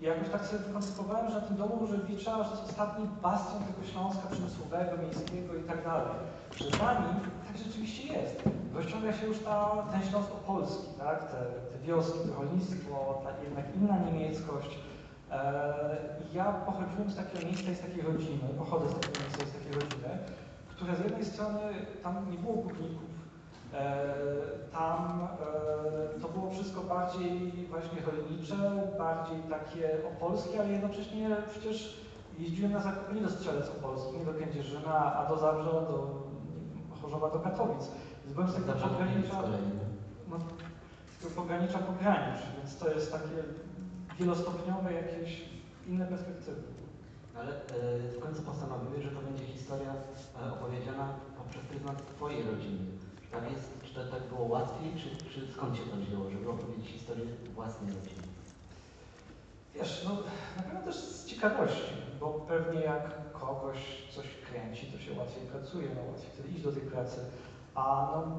I 0.00 0.04
jakoś 0.04 0.28
tak 0.28 0.44
sobie 0.44 0.58
wykonstruowałem, 0.58 1.30
że 1.30 1.34
na 1.34 1.46
tym 1.46 1.56
domu 1.56 1.78
Różewicza 1.80 2.44
że 2.44 2.50
jest 2.50 2.70
ostatni 2.70 3.04
bastion 3.22 3.62
tego 3.64 3.86
Śląska 3.92 4.28
przemysłowego, 4.32 5.02
miejskiego 5.02 5.54
i 5.54 5.62
tak 5.62 5.84
dalej. 5.84 6.14
Że 6.56 6.64
za 6.64 6.92
nim 6.92 7.20
tak 7.46 7.56
rzeczywiście 7.56 8.12
jest. 8.12 8.42
Rozciąga 8.74 9.12
się 9.12 9.26
już 9.26 9.38
ta, 9.38 9.84
ten 9.92 10.02
Śląsk 10.10 10.30
opolski, 10.32 10.86
tak? 10.98 11.18
te, 11.30 11.38
te 11.72 11.78
wioski, 11.86 12.18
to 12.28 12.34
rolnictwo, 12.34 13.22
ta 13.24 13.44
jednak 13.44 13.76
inna 13.76 13.98
niemieckość. 13.98 14.78
E, 15.30 15.96
ja 16.32 16.44
pochodziłem 16.44 17.10
z 17.10 17.16
takiego 17.16 17.46
miejsca 17.46 17.70
i 17.70 17.74
z 17.74 17.80
takiej 17.80 18.02
rodziny, 18.02 18.48
pochodzę 18.58 18.88
z 18.88 18.94
takiego 18.94 19.20
miejsca 19.20 19.44
z 19.46 19.52
takiej 19.52 19.72
rodziny, 19.72 20.08
które 20.68 20.96
z 20.96 21.04
jednej 21.04 21.24
strony 21.24 21.60
tam 22.02 22.30
nie 22.30 22.38
było 22.38 22.54
górników, 22.54 23.07
E, 23.07 23.07
Tam 24.72 25.28
e, 26.16 26.20
to 26.20 26.28
było 26.28 26.50
wszystko 26.50 26.80
bardziej 26.80 27.52
właśnie 27.70 27.98
rolnicze, 28.02 28.56
bardziej 28.98 29.38
takie 29.50 29.98
opolskie, 30.08 30.60
ale 30.60 30.68
jednocześnie 30.68 31.36
przecież 31.50 32.00
jeździłem 32.38 32.72
na 32.72 32.80
zakupy 32.80 33.14
nie 33.14 33.20
do 33.20 33.30
Strzelec 33.30 33.70
Opolski, 33.70 34.18
nie 34.18 34.24
do 34.24 34.34
Kędzierzyna, 34.34 35.14
a 35.14 35.28
do 35.28 35.38
Zabrza, 35.38 35.70
do 35.70 36.22
Chorzowa, 37.02 37.30
do 37.30 37.38
Katowic. 37.38 37.90
Więc 38.24 38.34
byłem 38.34 38.50
z 38.50 38.54
tego 38.54 38.72
pogranicza, 38.72 39.42
no, 40.30 40.36
z 41.18 41.22
tego 41.22 41.34
pogranicza 41.34 41.78
pogranicz, 41.78 42.40
więc 42.56 42.76
to 42.78 42.90
jest 42.90 43.12
takie 43.12 43.36
wielostopniowe 44.18 44.92
jakieś 44.92 45.44
inne 45.86 46.06
perspektywy. 46.06 46.62
Ale 47.38 47.50
e, 47.50 47.58
w 48.16 48.20
końcu 48.20 48.42
postanowiłeś, 48.42 49.04
że 49.04 49.10
to 49.10 49.20
będzie 49.20 49.44
historia 49.44 49.94
e, 50.42 50.52
opowiedziana 50.52 51.08
poprzez 51.38 51.62
pryzmat 51.62 52.14
Twojej 52.16 52.42
rodziny. 52.42 52.97
Tak 53.32 53.52
jest, 53.52 53.82
czy 53.84 53.94
to 53.94 54.04
tak 54.04 54.22
było 54.22 54.48
łatwiej, 54.48 54.92
czy, 54.96 55.30
czy 55.30 55.52
skąd 55.52 55.76
się 55.76 55.82
to 55.82 55.96
wzięło, 55.96 56.30
żeby 56.30 56.50
opowiedzieć 56.50 56.86
historię 56.86 57.24
własnej 57.54 57.94
rodziny? 57.94 58.22
Wiesz, 59.74 60.04
no 60.08 60.14
na 60.56 60.62
pewno 60.62 60.80
też 60.80 60.96
z 60.96 61.26
ciekawości, 61.26 61.92
bo 62.20 62.26
pewnie 62.26 62.80
jak 62.80 63.32
kogoś 63.32 63.78
coś 64.10 64.26
kręci, 64.50 64.86
to 64.86 64.98
się 64.98 65.18
łatwiej 65.18 65.46
pracuje, 65.46 65.88
no 65.94 66.12
łatwiej 66.12 66.30
wtedy 66.30 66.48
iść 66.48 66.62
do 66.62 66.72
tej 66.72 66.82
pracy. 66.82 67.20
A 67.74 68.08
no, 68.12 68.38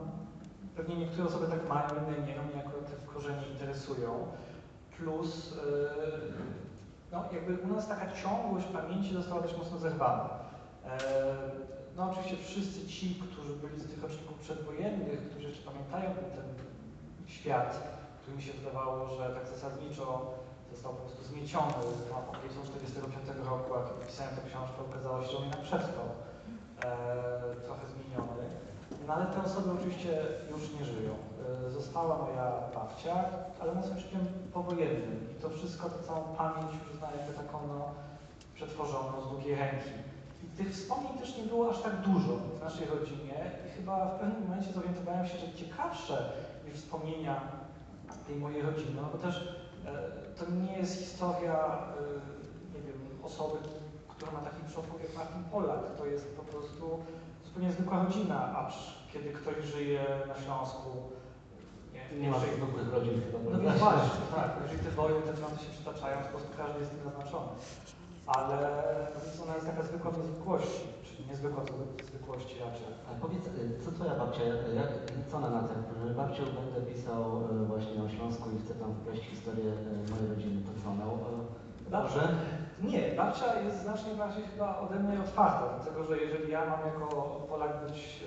pewnie 0.76 0.96
niektóre 0.96 1.28
osoby 1.28 1.48
tak 1.48 1.70
mają, 1.70 1.88
inne 1.90 2.28
nie, 2.28 2.42
mnie 2.42 2.66
akurat 2.66 2.92
te 2.92 3.14
korzenie 3.14 3.48
interesują. 3.48 4.28
Plus, 4.98 5.56
yy, 5.56 6.34
no 7.12 7.24
jakby 7.34 7.58
u 7.58 7.68
nas 7.68 7.88
taka 7.88 8.12
ciągłość 8.12 8.68
pamięci 8.68 9.14
została 9.14 9.42
dość 9.42 9.58
mocno 9.58 9.78
zerwana. 9.78 10.30
Yy, 10.86 11.79
no 12.00 12.12
oczywiście 12.12 12.38
wszyscy 12.38 12.88
ci, 12.88 13.16
którzy 13.16 13.54
byli 13.54 13.80
z 13.82 13.88
tych 13.90 14.04
roczników 14.04 14.38
przedwojennych, 14.40 15.30
którzy 15.30 15.48
jeszcze 15.48 15.72
pamiętają 15.72 16.10
ten, 16.36 16.48
świat, 17.28 17.72
który 18.22 18.38
mi 18.38 18.44
się 18.44 18.54
wydawało, 18.54 19.10
że 19.18 19.30
tak 19.38 19.48
zasadniczo 19.48 20.06
został 20.72 20.94
po 20.94 21.02
prostu 21.02 21.24
zmieciony 21.24 21.74
tą 22.10 22.18
apokalipsą 22.18 22.60
45 22.64 23.48
roku, 23.50 23.70
a 23.76 23.80
kiedy 23.88 24.06
pisałem 24.06 24.36
tę 24.36 24.42
książkę, 24.50 24.78
okazało 24.90 25.24
się, 25.24 25.30
że 25.32 25.38
on 25.38 25.44
jednak 25.44 25.62
przetrwał 25.62 26.08
e, 26.10 27.56
trochę 27.66 27.86
zmieniony. 27.94 28.46
No 29.08 29.14
ale 29.14 29.26
te 29.26 29.44
osoby 29.44 29.70
oczywiście 29.72 30.12
już 30.52 30.62
nie 30.80 30.86
żyją. 30.86 31.14
E, 31.68 31.72
Została 31.72 32.18
moja 32.18 32.46
babcia, 32.76 33.16
ale 33.60 33.72
ona 33.72 33.82
jest 33.82 33.94
oczywiście 33.94 34.20
powojennym 34.54 35.20
i 35.32 35.42
to 35.42 35.50
wszystko, 35.50 35.90
tę 35.90 36.04
całą 36.08 36.22
pamięć 36.24 36.72
już 36.84 36.98
zna 36.98 37.08
jakby 37.18 37.34
taką 37.34 37.68
no, 37.68 37.82
przetworzoną 38.56 39.22
z 39.26 39.30
długiej 39.32 39.56
ręki. 39.56 40.09
Tych 40.60 40.74
wspomnień 40.74 41.14
też 41.18 41.38
nie 41.38 41.44
było 41.44 41.70
aż 41.72 41.82
tak 41.82 41.96
dużo 42.02 42.34
w 42.36 42.64
naszej 42.64 42.88
rodzinie 42.88 43.52
i 43.68 43.70
chyba 43.78 44.06
w 44.06 44.20
pewnym 44.20 44.42
momencie 44.44 44.74
zorientowałem 44.74 45.28
się, 45.28 45.38
że 45.38 45.54
ciekawsze 45.54 46.32
niż 46.66 46.76
wspomnienia 46.76 47.42
tej 48.28 48.36
mojej 48.36 48.62
rodziny, 48.62 48.92
no 49.02 49.10
bo 49.12 49.18
też 49.18 49.36
e, 49.86 49.92
to 50.38 50.52
nie 50.52 50.78
jest 50.78 51.00
historia, 51.00 51.56
e, 52.74 52.76
nie 52.76 52.82
wiem, 52.88 53.00
osoby, 53.24 53.58
która 54.08 54.32
ma 54.32 54.40
takich 54.40 54.66
przodków 54.66 55.02
jak 55.02 55.16
Martin 55.16 55.44
Polak. 55.44 55.80
To 55.98 56.06
jest 56.06 56.38
po 56.38 56.44
prostu 56.44 57.00
zupełnie 57.46 57.72
zwykła 57.72 58.04
rodzina, 58.04 58.58
acz 58.58 58.76
kiedy 59.14 59.30
ktoś 59.30 59.58
żyje 59.66 60.06
na 60.28 60.36
Śląsku, 60.44 60.90
nie, 61.94 62.20
Nie 62.20 62.30
ma 62.30 62.38
żyje- 62.40 62.56
zwykłych 62.56 62.94
rodzin 62.94 63.22
no 63.52 63.70
właśnie, 63.70 64.22
tak. 64.36 64.50
Jeżeli 64.64 64.80
te 64.80 64.92
wojny, 64.92 65.22
te 65.22 65.64
się 65.64 65.72
przytaczają, 65.72 66.18
to 66.18 66.24
po 66.24 66.30
prostu 66.30 66.58
każdy 66.58 66.80
jest 66.80 66.92
tym 66.92 67.04
zaznaczony. 67.04 67.52
Ale 68.36 68.58
ona 69.44 69.56
jest 69.56 69.68
taka 69.68 69.84
zwykła 69.84 70.12
w 70.12 70.18
niezwykłości, 70.18 70.88
czyli 71.04 71.30
niezwykła 71.30 71.64
w 71.64 72.06
zwykłości 72.10 72.56
raczej. 72.66 72.88
A 73.10 73.22
powiedz, 73.22 73.46
y, 73.48 73.80
co 73.84 73.92
twoja 73.92 74.16
babcia, 74.16 74.44
y, 74.44 74.76
jak, 74.76 74.90
co 75.30 75.38
ona 75.38 75.50
na 75.50 75.62
to? 75.68 75.74
że 76.08 76.14
Babciu 76.14 76.44
będę 76.60 76.92
pisał 76.94 77.22
y, 77.64 77.66
właśnie 77.66 78.04
o 78.04 78.10
Śląsku 78.10 78.50
i 78.52 78.60
chcę 78.64 78.74
tam 78.76 78.94
wpleść 78.94 79.24
historię 79.24 79.72
mojej 80.12 80.28
rodziny, 80.34 80.62
to 80.66 80.72
co 80.82 80.90
ona? 80.92 81.06
Może? 81.92 82.24
Nie, 82.82 83.02
babcia 83.18 83.62
jest 83.62 83.82
znacznie 83.82 84.14
bardziej 84.14 84.44
chyba 84.44 84.80
ode 84.80 85.00
mnie 85.00 85.20
otwarta, 85.20 85.66
dlatego 85.76 86.04
że 86.04 86.18
jeżeli 86.18 86.52
ja 86.52 86.62
mam 86.66 86.82
jako 86.86 87.06
Polak 87.50 87.74
być 87.86 88.24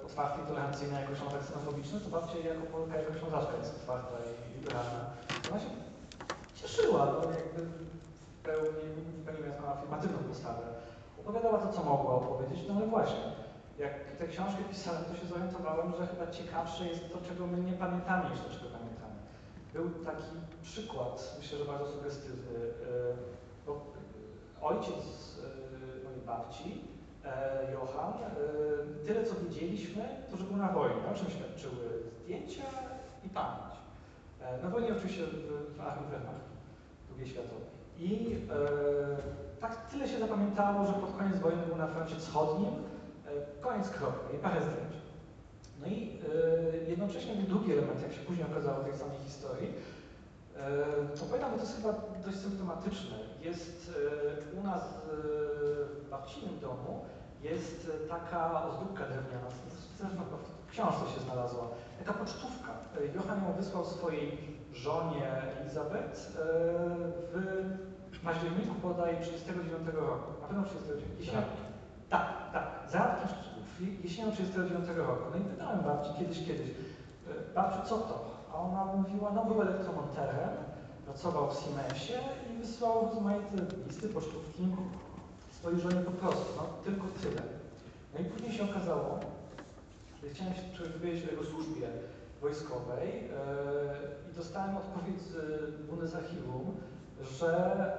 e, 0.00 0.04
otwarty 0.06 0.42
i 0.42 0.46
tolerancyjny, 0.46 1.00
jako 1.00 1.14
Ślązak 1.14 1.40
ksenofobiczny, 1.42 2.00
to 2.00 2.08
babcia 2.10 2.38
jako 2.38 2.66
Polka, 2.72 2.96
jako 2.96 3.18
Ślązaczka 3.18 3.56
jest 3.56 3.74
otwarta 3.80 4.16
i 4.28 4.54
liberalna. 4.56 5.00
Ona 5.50 5.60
się 5.60 5.70
cieszyła, 6.54 7.06
no 7.06 7.30
jakby 7.30 7.87
pełni, 8.48 8.88
w 9.20 9.24
pełni 9.24 9.42
miała 9.42 9.56
taką 9.56 9.72
afirmatywną 9.72 10.18
postawę. 10.18 10.62
Opowiadała 11.20 11.58
to, 11.58 11.72
co 11.72 11.84
mogła 11.84 12.12
opowiedzieć, 12.14 12.60
no 12.68 12.74
ale 12.76 12.86
właśnie, 12.86 13.22
jak 13.78 13.94
tę 14.18 14.26
książkę 14.28 14.62
pisałem, 14.70 15.04
to 15.04 15.16
się 15.20 15.26
zorientowałem, 15.26 15.92
że 15.98 16.06
chyba 16.06 16.26
ciekawsze 16.30 16.82
jest 16.88 17.12
to, 17.12 17.18
czego 17.28 17.46
my 17.46 17.58
nie 17.58 17.72
pamiętamy, 17.72 18.30
niż 18.30 18.40
to, 18.40 18.50
czego 18.50 18.68
pamiętamy. 18.78 19.14
Był 19.74 20.04
taki 20.04 20.22
przykład, 20.62 21.36
myślę, 21.38 21.58
że 21.58 21.64
bardzo 21.64 21.86
sugestywny. 21.86 22.58
e, 22.58 23.16
bo 23.66 23.80
ojciec 24.62 25.02
e, 26.00 26.04
mojej 26.04 26.20
babci, 26.26 26.80
e, 27.24 27.72
Johan, 27.72 28.12
e, 28.12 29.04
tyle 29.06 29.24
co 29.24 29.34
widzieliśmy, 29.34 30.02
to 30.30 30.36
że 30.36 30.44
był 30.44 30.56
na 30.56 30.68
wojnie, 30.72 31.02
o 31.12 31.14
czym 31.14 31.30
świadczyły 31.30 32.02
zdjęcia 32.24 32.62
i 33.24 33.28
pamięć. 33.28 33.74
E, 34.40 34.62
Na 34.62 34.68
wojnie 34.70 34.92
oczywiście 34.92 35.22
w, 35.76 35.80
Armii 35.80 36.10
Wehrmachtu 36.10 36.50
II 37.18 37.28
światowej. 37.28 37.77
I 37.98 38.36
e, 38.50 39.60
tak 39.60 39.90
tyle 39.90 40.08
się 40.08 40.18
zapamiętało, 40.18 40.86
że 40.86 40.92
pod 40.92 41.16
koniec 41.16 41.38
wojny 41.38 41.62
był 41.66 41.76
na 41.76 41.86
froncie 41.86 42.16
wschodnim, 42.16 42.68
e, 42.68 43.60
koniec 43.60 43.90
kropka 43.90 44.36
i 44.36 44.38
parę 44.38 44.60
zdjęć. 44.60 44.94
No 45.80 45.86
i 45.86 46.18
e, 46.84 46.90
jednocześnie 46.90 47.34
był 47.34 47.46
drugi 47.46 47.72
element, 47.72 48.02
jak 48.02 48.12
się 48.12 48.20
później 48.20 48.46
okazało 48.46 48.84
tej 48.84 48.94
samej 48.94 49.18
historii. 49.18 49.72
E, 50.56 51.22
opowiadam, 51.22 51.50
bo 51.50 51.56
to 51.56 51.62
jest 51.62 51.76
chyba 51.76 51.94
dość 52.26 52.38
symptomatyczne. 52.38 53.16
Jest 53.40 53.92
e, 54.54 54.60
u 54.60 54.62
nas 54.62 54.82
e, 54.82 55.06
w 56.04 56.10
babcinym 56.10 56.60
domu 56.60 57.04
jest 57.42 57.90
e, 58.04 58.08
taka 58.08 58.64
ozdóbka 58.68 59.04
drewniana, 59.04 59.48
zresztą 59.98 60.22
w 60.66 60.70
książce 60.70 61.14
się 61.14 61.20
znalazła, 61.20 61.68
taka 61.98 62.12
pocztówka. 62.12 62.72
E, 63.00 63.06
Johan 63.14 63.44
ją 63.44 63.52
wysłał 63.52 63.84
swojej 63.84 64.57
żonie 64.82 65.26
Elizabeth 65.60 66.14
e, 66.14 66.44
w 68.12 68.20
październiku 68.24 68.74
bodaj 68.82 69.20
39 69.20 69.88
roku. 69.94 70.40
Na 70.40 70.46
pewno 70.48 70.64
39. 70.64 71.04
Jeśli, 71.18 71.32
tak, 72.08 72.26
tak. 72.52 72.66
Zaradki 72.90 73.34
w 73.78 74.04
jesienią 74.04 74.32
39 74.32 74.88
roku. 74.96 75.22
No 75.32 75.36
i 75.36 75.40
pytałem 75.40 75.80
babci 75.80 76.10
kiedyś, 76.18 76.38
kiedyś, 76.46 76.68
e, 76.70 77.54
babciu, 77.54 77.88
co 77.88 77.98
to? 77.98 78.38
A 78.52 78.56
ona 78.56 78.84
mówiła, 78.84 79.30
no 79.30 79.44
był 79.44 79.62
elektromonterem, 79.62 80.50
pracował 81.04 81.50
w 81.50 81.60
Siemensie 81.60 82.14
i 82.50 82.58
wysyłał 82.58 83.08
rozmaite 83.08 83.56
listy, 83.86 84.08
pocztówki 84.08 84.62
swojej 85.50 85.80
żonie 85.80 86.00
po 86.00 86.10
prostu, 86.10 86.46
no 86.56 86.62
tylko 86.84 87.06
tyle. 87.22 87.42
No 88.14 88.20
i 88.20 88.24
później 88.24 88.52
się 88.52 88.64
okazało, 88.70 89.20
że 90.22 90.28
chciałem 90.28 90.54
się 90.54 90.88
dowiedzieć 90.98 91.28
o 91.28 91.30
jego 91.30 91.44
służbie 91.44 91.86
wojskowej 92.40 93.08
e, 93.08 94.27
dostałem 94.38 94.76
odpowiedź 94.76 95.20
z 95.20 95.34
Bundesarchiwum, 95.88 96.66
że 97.38 97.50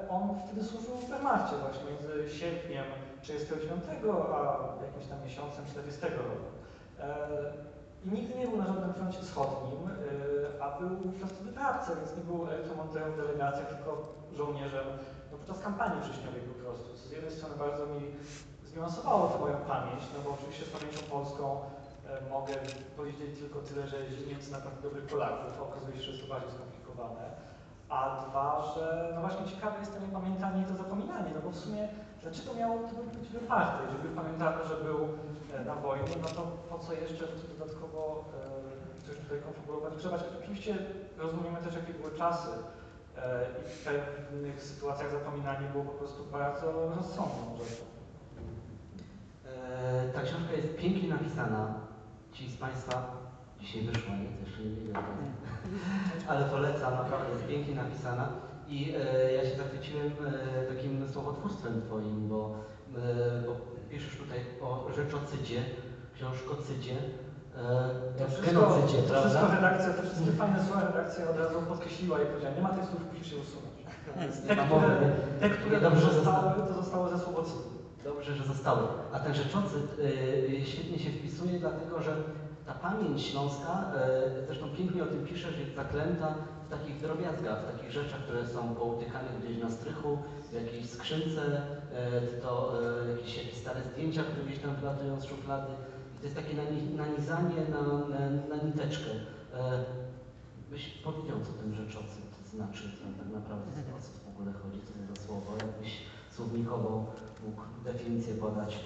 on 0.10 0.24
wtedy 0.43 0.63
służył 0.63 0.96
w 0.96 1.10
Wehrmachcie 1.10 1.55
właśnie 1.58 1.86
między 1.91 2.39
sierpniem 2.39 2.86
39 3.22 3.84
a 4.38 4.39
jakimś 4.86 5.08
tam 5.10 5.24
miesiącem 5.24 5.65
40 5.65 6.01
roku. 6.05 6.48
E, 7.00 7.17
I 8.05 8.08
nigdy 8.15 8.39
nie 8.39 8.48
był 8.48 8.58
na 8.58 8.67
żadnym 8.67 8.93
froncie 8.93 9.19
wschodnim, 9.22 9.81
e, 9.88 10.63
a 10.63 10.79
był 10.79 10.89
często 11.19 11.43
wyprawcą, 11.43 11.96
więc 11.96 12.17
nie 12.17 12.24
był 12.24 12.48
elektromonterem 12.48 13.12
w 13.12 13.17
delegacjach, 13.17 13.67
tylko 13.67 13.91
żołnierzem 14.38 14.88
no, 15.31 15.38
podczas 15.38 15.63
kampanii 15.63 16.01
wrześniowej 16.01 16.41
po 16.41 16.55
prostu. 16.63 16.88
Co 16.98 17.10
z 17.10 17.12
jednej 17.12 17.31
strony 17.31 17.55
bardzo 17.55 17.86
mi 17.86 18.01
zniuansowało 18.69 19.27
to 19.27 19.39
moją 19.39 19.58
pamięć, 19.58 20.01
no 20.13 20.19
bo 20.24 20.29
oczywiście 20.38 20.65
z 20.65 20.69
pamięcią 20.69 21.01
polską 21.15 21.43
mogę 22.30 22.54
powiedzieć 22.98 23.39
tylko 23.39 23.60
tyle, 23.60 23.88
że 23.88 23.98
Niemcy 24.28 24.51
naprawdę 24.51 24.82
dobrych 24.82 25.06
Polaków, 25.06 25.62
okazuje 25.62 25.98
się, 25.98 26.04
że 26.04 26.12
jest 26.12 26.24
to 26.24 26.30
bardziej 26.34 26.51
skomplikowane. 26.51 27.25
A 27.89 28.25
dwa, 28.30 28.74
że 28.75 29.12
no 29.16 29.22
właśnie 29.22 29.46
ciekawe 29.46 29.80
jest 29.80 29.94
to 29.94 30.00
niepamiętanie 30.00 30.62
i 30.62 30.66
to 30.66 30.75
zapominanie, 30.84 31.32
no 31.36 31.42
bo 31.42 31.50
w 31.50 31.56
sumie 31.66 31.88
dlaczego 32.22 32.54
miało 32.54 32.75
to 32.89 32.96
być 33.20 33.30
wyparte? 33.30 33.80
Jeżeli 33.86 34.16
pamiętamy, 34.16 34.66
że 34.70 34.75
był 34.88 35.00
e, 35.56 35.66
na 35.66 35.75
wojnie, 35.75 36.16
no 36.22 36.28
to 36.28 36.42
po 36.70 36.80
co 36.80 36.94
jeszcze 36.94 37.25
dodatkowo 37.54 38.25
e, 39.01 39.06
coś 39.06 39.18
tutaj 39.24 39.39
konfigurować, 39.42 39.94
grzebać? 39.96 40.22
Oczywiście 40.39 40.78
rozumiemy 41.18 41.58
też, 41.58 41.75
jakie 41.75 41.94
były 41.94 42.12
czasy 42.18 42.50
e, 43.18 43.46
i 43.60 43.70
w 43.70 43.84
pewnych 43.86 44.63
sytuacjach 44.63 45.12
zapominanie 45.12 45.70
było 45.70 45.84
po 45.84 45.98
prostu 46.00 46.25
bardzo 46.25 46.72
rozsądną 46.96 47.58
rzeczą. 47.58 47.84
E, 49.46 50.13
ta 50.13 50.22
książka 50.22 50.54
jest 50.54 50.78
pięknie 50.78 51.10
napisana. 51.10 51.88
Ci 52.39 52.50
z 52.50 52.58
Państwa 52.58 53.17
dzisiaj 53.60 53.81
wyszła, 53.81 54.13
nie? 54.15 54.29
Jeszcze 54.46 54.63
nie 54.63 54.75
wiedziałem. 54.75 55.05
Ale 56.29 56.46
polecam, 56.46 56.93
naprawdę 56.93 57.34
jest 57.34 57.48
pięknie 57.48 57.75
napisana. 57.75 58.29
I 58.67 58.93
e, 58.96 59.34
ja 59.34 59.50
się 59.50 59.55
zachwyciłem 59.58 60.08
e, 60.08 60.74
takim 60.75 61.10
słowotwórstwem 61.10 61.81
Twoim, 61.81 62.29
bo, 62.29 62.55
e, 62.96 63.41
bo 63.46 63.51
piszesz 63.89 64.17
tutaj 64.17 64.39
o 64.62 64.88
rzeczocydzie, 64.96 65.63
książkocydzie, 66.15 66.96
e, 67.58 68.19
To 68.19 68.27
wszystko, 68.27 68.62
genocydzie, 68.62 69.03
to 69.03 69.22
wszystko 69.22 69.48
redakcja, 69.55 69.89
te 69.93 70.03
wszystkie 70.03 70.31
fajne 70.31 70.65
słowa 70.65 70.81
redakcja 70.88 71.29
od 71.29 71.38
razu 71.38 71.62
podkreśliła 71.62 72.22
i 72.22 72.25
powiedziała, 72.25 72.55
nie 72.55 72.62
ma 72.62 72.69
tych 72.69 72.86
słów, 72.89 73.01
musisz 73.13 73.31
je 73.31 73.38
usunąć. 73.39 73.75
Te, 74.48 74.55
które, 74.55 74.89
te, 75.39 75.50
które 75.50 75.81
dobrze, 75.81 76.13
zostały, 76.13 76.67
to 76.67 76.74
zostało 76.74 77.10
ze 77.10 77.19
słowocydu. 77.19 77.78
Dobrze, 78.03 78.36
że 78.36 78.44
zostały. 78.44 78.88
A 79.12 79.20
ten 79.20 79.34
rzeczocyd 79.34 80.00
y, 80.00 80.62
świetnie 80.65 81.00
się 81.00 81.10
wpisuje, 81.10 81.60
dlatego 81.60 82.01
że 82.01 82.15
ta 82.65 82.74
pamięć 82.74 83.22
śląska, 83.22 83.91
y, 84.41 84.46
zresztą 84.46 84.70
pięknie 84.77 85.03
o 85.03 85.06
tym 85.06 85.25
piszesz, 85.25 85.60
jest 85.60 85.75
zaklęta 85.75 86.36
w 86.68 86.70
takich 86.70 87.01
drobiazgach, 87.01 87.63
w 87.63 87.72
takich 87.72 87.91
rzeczach, 87.91 88.20
które 88.20 88.48
są 88.48 88.75
poutykane 88.75 89.27
gdzieś 89.44 89.58
na 89.63 89.70
strychu, 89.70 90.18
w 90.51 90.53
jakiejś 90.53 90.89
skrzynce, 90.89 91.41
y, 92.38 92.41
to 92.41 92.74
y, 93.06 93.10
jakieś, 93.12 93.38
jakieś 93.38 93.58
stare 93.58 93.82
zdjęcia, 93.94 94.24
które 94.24 94.46
gdzieś 94.46 94.60
tam 94.60 94.75
wlatują 94.75 95.22
z 95.22 95.25
szuflady. 95.25 95.72
I 96.15 96.18
to 96.20 96.24
jest 96.24 96.36
takie 96.36 96.53
nani- 96.53 96.96
nanizanie 96.96 97.62
na, 97.72 97.82
na, 97.82 98.20
na 98.56 98.63
niteczkę. 98.63 99.12
Y, 99.12 99.20
byś 100.70 100.89
powiedział, 100.89 101.38
co 101.46 101.63
ten 101.63 101.75
rzeczocyd 101.75 102.29
znaczy, 102.53 102.84
co 102.98 103.24
tak 103.24 103.29
naprawdę, 103.34 103.65
w 104.25 104.29
ogóle 104.34 104.53
chodzi, 104.53 104.79
co 104.86 104.94
to 104.94 105.22
za 105.22 105.27
słowo, 105.27 105.51
jakbyś 105.58 105.91
słownikowo 106.32 107.13
mógł 107.46 107.62
definicję 107.84 108.34
podać. 108.36 108.79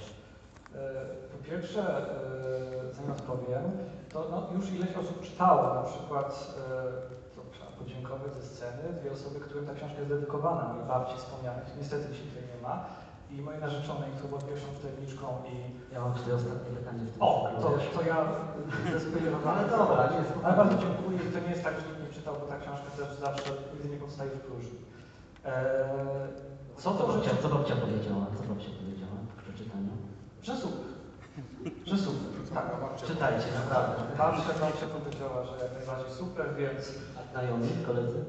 E, 0.75 1.05
Po 1.31 1.49
pierwsze, 1.49 1.81
e, 1.81 2.93
zanim 2.93 3.11
odpowiem, 3.11 3.63
to 4.09 4.27
no, 4.31 4.57
już 4.57 4.71
ileś 4.71 4.95
osób 4.95 5.21
czytało, 5.21 5.73
na 5.73 5.81
przykład, 5.83 6.55
e, 6.59 7.51
trzeba 7.51 7.71
podziękować 7.79 8.33
ze 8.33 8.41
sceny, 8.41 8.83
dwie 9.01 9.11
osoby, 9.11 9.39
którym 9.39 9.65
ta 9.65 9.73
książka 9.73 9.97
jest 9.97 10.09
dedykowana, 10.09 10.73
mojej 10.73 10.87
babci 10.87 11.17
wspomnianych, 11.17 11.63
niestety 11.77 12.05
dzisiaj 12.11 12.27
tutaj 12.27 12.43
nie 12.55 12.61
ma, 12.67 12.85
i 13.31 13.41
mojej 13.41 13.61
narzeczonej, 13.61 14.09
która 14.11 14.29
była 14.29 14.41
pierwszą 14.41 14.67
czytelniczką 14.75 15.25
i 15.53 15.55
Ja 15.93 15.99
mam 16.01 16.13
tutaj 16.13 16.33
ostatnie 16.33 16.69
pytanie 16.77 17.03
w 17.05 17.11
tym 17.13 17.21
o, 17.21 17.49
to, 17.61 17.69
to 17.95 18.01
ja 18.11 18.17
zespoilerowałem. 18.93 19.59
Ale 19.59 19.69
dobra, 19.77 20.09
nie, 20.11 20.45
Ale 20.45 20.57
bardzo 20.57 20.77
dziękuję. 20.83 21.19
To 21.33 21.39
nie 21.39 21.49
jest 21.55 21.63
tak, 21.63 21.75
że 21.79 21.87
nikt 21.87 22.01
nie 22.03 22.13
czytał, 22.17 22.33
bo 22.39 22.45
ta 22.51 22.57
książka 22.63 22.89
też 22.97 23.09
zawsze 23.25 23.49
nigdy 23.73 23.89
nie 23.89 23.97
powstaje 23.97 24.29
w 24.31 24.39
próżni. 24.39 24.79
Eee, 25.45 25.53
Co 26.83 26.89
to 26.97 27.03
babcia, 27.07 27.31
co 27.41 27.47
babcia 27.55 27.75
powiedziała? 27.75 28.25
Co 28.37 28.43
babcia 28.51 28.71
powiedziała 28.81 29.17
po 29.29 29.33
przeczytaniu? 29.43 29.93
Że 30.47 30.53
super. 30.63 30.87
Że 31.89 31.97
super. 32.05 32.29
Tak. 32.53 32.65
Czytajcie, 33.09 33.47
naprawdę. 33.61 33.95
Babcia, 34.17 34.53
babcia 34.65 34.87
powiedziała, 34.97 35.39
że 35.47 35.53
jak 35.65 35.71
najbardziej 35.77 36.11
super, 36.21 36.45
więc 36.61 36.81
A 37.19 37.21
znajomi, 37.31 37.69
koledzy? 37.87 38.19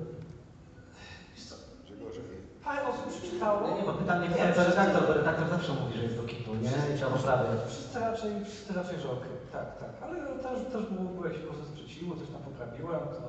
parę 2.64 2.82
osób 2.92 3.06
przeczytało. 3.12 3.60
No 3.60 3.76
nie, 3.76 3.82
bo 3.88 3.92
pytanie 3.92 4.28
Nie, 4.28 4.34
wszyscy- 4.52 4.70
redaktor, 4.70 5.02
bo 5.06 5.12
redaktor 5.14 5.46
zawsze 5.48 5.72
mówi, 5.80 5.92
że 5.98 6.02
jest 6.06 6.16
do 6.16 6.26
kitu, 6.32 6.50
nie? 6.54 6.74
I 6.94 6.96
trzeba 6.98 7.10
poprawiać. 7.16 7.60
Wszyscy 7.68 8.00
raczej, 8.00 8.30
wszyscy 8.44 8.72
raczej, 8.78 8.96
że 9.00 9.08
okej, 9.16 9.34
tak, 9.56 9.68
tak. 9.80 9.92
Ale 10.04 10.14
też, 10.44 10.58
też 10.72 10.82
było, 10.92 11.04
było 11.14 11.26
jakieś 11.28 11.42
głosy 11.48 11.64
sprzeciwu, 11.72 12.10
coś 12.20 12.28
tam 12.34 12.42
poprawiłem, 12.48 13.00
to, 13.16 13.20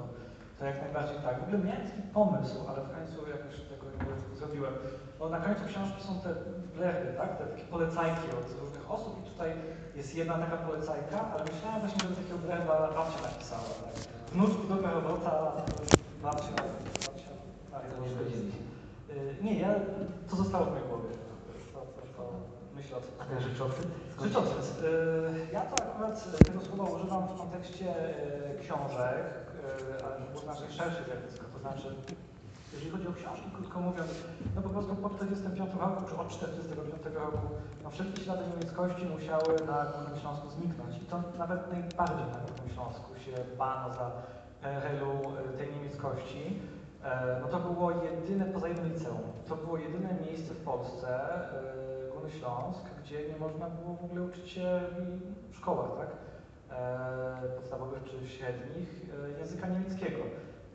to 0.59 0.61
jak 0.69 0.77
najbardziej 0.83 1.17
tak. 1.25 1.35
W 1.39 1.43
ogóle 1.43 1.57
miałem 1.67 1.83
taki 1.89 2.01
pomysł, 2.19 2.57
ale 2.69 2.79
w 2.87 2.89
końcu 2.95 3.17
jakoś 3.35 3.55
tego 3.71 3.84
zrobiłem. 4.35 4.73
Bo 5.19 5.29
na 5.29 5.39
końcu 5.39 5.61
książki 5.67 6.03
są 6.07 6.19
te 6.19 6.29
blerdy, 6.75 7.13
tak? 7.17 7.37
Te 7.37 7.45
takie 7.45 7.63
polecajki 7.63 8.27
od 8.39 8.61
różnych 8.61 8.91
osób 8.91 9.13
i 9.25 9.29
tutaj 9.31 9.51
jest 9.95 10.15
jedna 10.15 10.37
taka 10.37 10.57
polecajka, 10.57 11.17
ale 11.33 11.43
myślałem 11.53 11.79
właśnie, 11.81 12.09
że 12.09 12.15
takiego 12.15 12.37
blerda 12.37 12.73
babcia 12.97 13.21
napisała, 13.29 13.61
tak? 13.83 13.93
Wnuczku 14.33 14.63
dobra 14.67 14.91
robota, 14.91 15.51
babcia, 16.23 16.47
babcia, 16.55 17.31
tak, 17.71 17.81
To 17.81 18.01
nie. 18.05 18.35
Y, 19.21 19.43
Nie, 19.43 19.59
ja, 19.59 19.69
to 20.29 20.35
zostało 20.35 20.65
w 20.65 20.69
mojej 20.71 20.87
głowie. 20.87 21.09
To, 21.73 21.79
to, 21.79 22.01
to 22.17 22.29
myślę 22.75 22.97
o 22.97 22.99
tym. 23.01 23.11
A 23.19 23.23
ten? 23.25 23.37
Skąd- 23.55 24.27
Życiocys. 24.27 24.79
Y, 24.83 25.53
Ja 25.53 25.61
to 25.61 25.83
akurat 25.83 26.37
tego 26.45 26.61
słowa 26.61 26.83
używam 26.83 27.27
w 27.27 27.37
kontekście 27.37 27.85
y, 28.55 28.59
książek, 28.59 29.25
y, 29.99 30.05
ale 30.05 30.15
znacznie 30.43 30.69
szersze 30.71 31.03
zjawisko. 31.03 31.45
To 31.53 31.59
znaczy, 31.59 31.95
jeżeli 32.75 32.91
chodzi 32.91 33.07
o 33.07 33.13
książki, 33.13 33.47
krótko 33.55 33.79
mówiąc, 33.79 34.11
no 34.55 34.61
po 34.61 34.69
prostu 34.69 34.95
po 34.95 35.09
45 35.09 35.71
roku, 35.79 35.99
czy 36.09 36.15
od 36.17 36.29
45 36.29 37.15
roku, 37.15 37.47
no 37.83 37.89
wszelkie 37.89 38.21
ślady 38.23 38.43
niemieckości 38.51 39.05
musiały 39.05 39.53
na 39.67 39.77
Górnym 39.85 40.19
Śląsku 40.21 40.49
zniknąć. 40.49 40.97
I 41.01 41.05
to 41.05 41.15
nawet 41.37 41.61
najbardziej 41.71 42.25
na 42.35 42.39
Górnym 42.47 42.69
Śląsku 42.73 43.09
się 43.25 43.31
bano 43.57 43.93
za 43.93 44.11
PRL-u 44.61 45.13
y, 45.53 45.57
tej 45.57 45.73
niemieckości. 45.75 46.59
E, 47.03 47.39
No 47.41 47.47
to 47.47 47.59
było 47.59 47.91
jedyne, 47.91 48.45
poza 48.45 48.67
jednym 48.67 48.93
liceum, 48.93 49.21
to 49.47 49.55
było 49.55 49.77
jedyne 49.77 50.09
miejsce 50.27 50.53
w 50.53 50.63
Polsce, 50.63 51.09
e, 52.09 52.11
Górny 52.13 52.31
Śląsk, 52.31 52.81
gdzie 53.03 53.29
nie 53.29 53.37
można 53.37 53.69
było 53.69 53.95
w 53.95 54.03
ogóle 54.05 54.21
uczyć 54.21 54.49
się 54.49 54.79
w 55.51 55.57
szkołach, 55.57 55.89
tak? 55.97 56.09
E, 56.79 57.47
podstawowych 57.55 58.03
czy 58.03 58.27
średnich, 58.27 58.89
e, 59.35 59.39
języka 59.39 59.67
niemieckiego. 59.67 60.23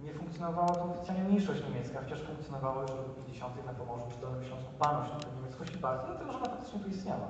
Nie 0.04 0.12
funkcjonowała 0.12 0.68
to 0.68 0.84
oficjalnie 0.84 1.24
mniejszość 1.24 1.62
niemiecka, 1.68 2.02
chociaż 2.02 2.20
funkcjonowało 2.22 2.82
już 2.82 2.90
w 2.90 3.14
50. 3.16 3.66
na 3.66 3.72
Pomorzu 3.72 4.04
czy 4.10 4.20
Dolnym 4.20 4.44
Śląsku 4.44 4.70
się 5.08 5.24
tej 5.24 5.32
niemieckości 5.36 5.78
bardzo, 5.78 6.06
dlatego 6.06 6.32
że 6.32 6.38
ona 6.38 6.48
faktycznie 6.48 6.80
tu 6.80 6.88
istniała. 6.88 7.28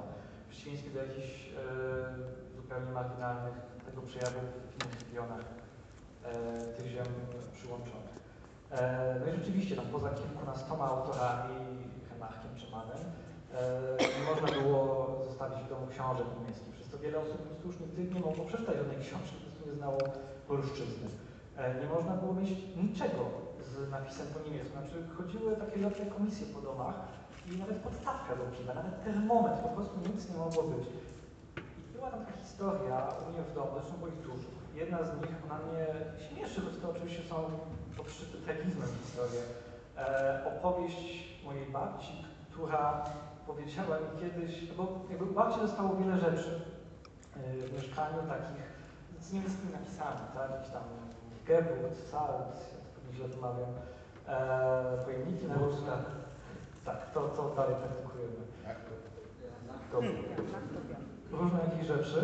Przeciwieństwie 0.50 0.90
do 0.90 0.98
jakichś 1.06 1.32
e, 1.48 2.56
zupełnie 2.56 2.90
marginalnych 2.92 3.54
tego 3.86 4.02
przejawu 4.02 4.40
w 4.70 4.74
innych 4.74 5.00
regionach 5.00 5.44
e, 6.24 6.32
tych 6.76 6.86
ziem 6.86 7.10
przyłączonych. 7.52 8.14
E, 8.70 9.20
No 9.20 9.32
i 9.32 9.36
rzeczywiście, 9.38 9.76
tam 9.76 9.86
poza 9.86 10.10
kilkunastoma 10.10 10.84
autorami, 10.84 11.54
Henachkiem 12.10 12.52
czy 12.56 12.70
Manem, 12.70 13.02
e, 13.54 14.20
nie 14.20 14.24
można 14.30 14.48
było 14.62 14.84
zostawić 15.28 15.58
w 15.58 15.68
domu 15.68 15.86
książek 15.86 16.26
niemieckich. 16.38 16.74
Przez 16.74 16.88
to 16.88 16.98
wiele 16.98 17.18
osób 17.18 17.40
już 17.64 17.80
nigdy 17.80 18.14
nie 18.14 18.20
mogło 18.20 18.44
przeczytać 18.44 18.76
żadnej 18.76 18.98
książki, 19.06 19.36
po 19.36 19.44
prostu 19.44 19.68
nie 19.70 19.76
znało 19.76 19.98
polszczyzny. 20.48 21.08
E, 21.60 21.74
Nie 21.80 21.86
można 21.94 22.12
było 22.16 22.34
mieć 22.34 22.50
niczego 22.76 23.22
z 23.70 23.90
napisem 23.90 24.26
po 24.34 24.40
niemiecku. 24.44 24.72
Znaczy 24.72 24.96
chodziły 25.16 25.56
takie 25.56 25.80
letnie 25.80 26.06
komisje 26.06 26.46
po 26.54 26.60
domach 26.60 26.94
i 27.48 27.56
nawet 27.56 27.76
podstawka 27.76 28.36
do 28.36 28.44
piwa, 28.56 28.74
nawet 28.74 29.04
termometr, 29.04 29.62
po 29.62 29.68
prostu 29.68 29.96
nic 30.12 30.30
nie 30.30 30.36
mogło 30.36 30.62
być. 30.62 30.86
I 31.90 31.92
była 31.96 32.10
tam 32.10 32.20
taka 32.24 32.38
historia 32.38 32.96
u 33.20 33.32
mnie 33.32 33.42
w 33.42 33.54
domu, 33.54 33.70
zresztą 33.74 33.92
było 33.98 34.08
ich 34.08 34.22
dużo. 34.22 34.48
Jedna 34.74 34.98
z 35.04 35.10
nich, 35.20 35.34
ona 35.46 35.58
mnie 35.66 35.86
śmieszy, 36.28 36.60
choć 36.60 36.74
to 36.82 36.90
oczywiście 36.90 37.22
są 37.28 37.36
podszyte 37.96 38.38
tragizmem 38.38 38.88
historie. 39.02 39.40
E, 39.98 40.44
opowieść 40.50 41.00
mojej 41.44 41.66
babci, 41.66 42.12
która 42.50 43.04
powiedziała 43.46 43.96
mi 43.96 44.20
kiedyś, 44.20 44.52
bo 44.76 45.00
jakby 45.10 45.26
babci 45.26 45.60
zostało 45.60 45.96
wiele 45.96 46.20
rzeczy 46.20 46.60
w 47.68 47.72
mieszkaniu 47.76 48.18
takich 48.28 48.62
z 49.20 49.32
niemieckimi 49.32 49.72
napisami, 49.72 50.20
tak? 50.34 50.50
Jakiś 50.50 50.70
tam 50.72 50.82
Geburt, 51.50 51.94
pewnie 52.94 53.12
źle 53.16 53.28
wymawiam, 53.28 53.70
e, 54.26 55.04
pojemniki 55.04 55.46
na 55.46 55.54
różne. 55.54 55.92
Tak, 56.84 57.10
to, 57.14 57.20
to 57.28 57.54
dalej 57.56 57.74
praktykujemy. 57.74 58.40
Dobrze 59.92 60.10
różne 61.32 61.58
jakieś 61.70 61.86
rzeczy. 61.86 62.20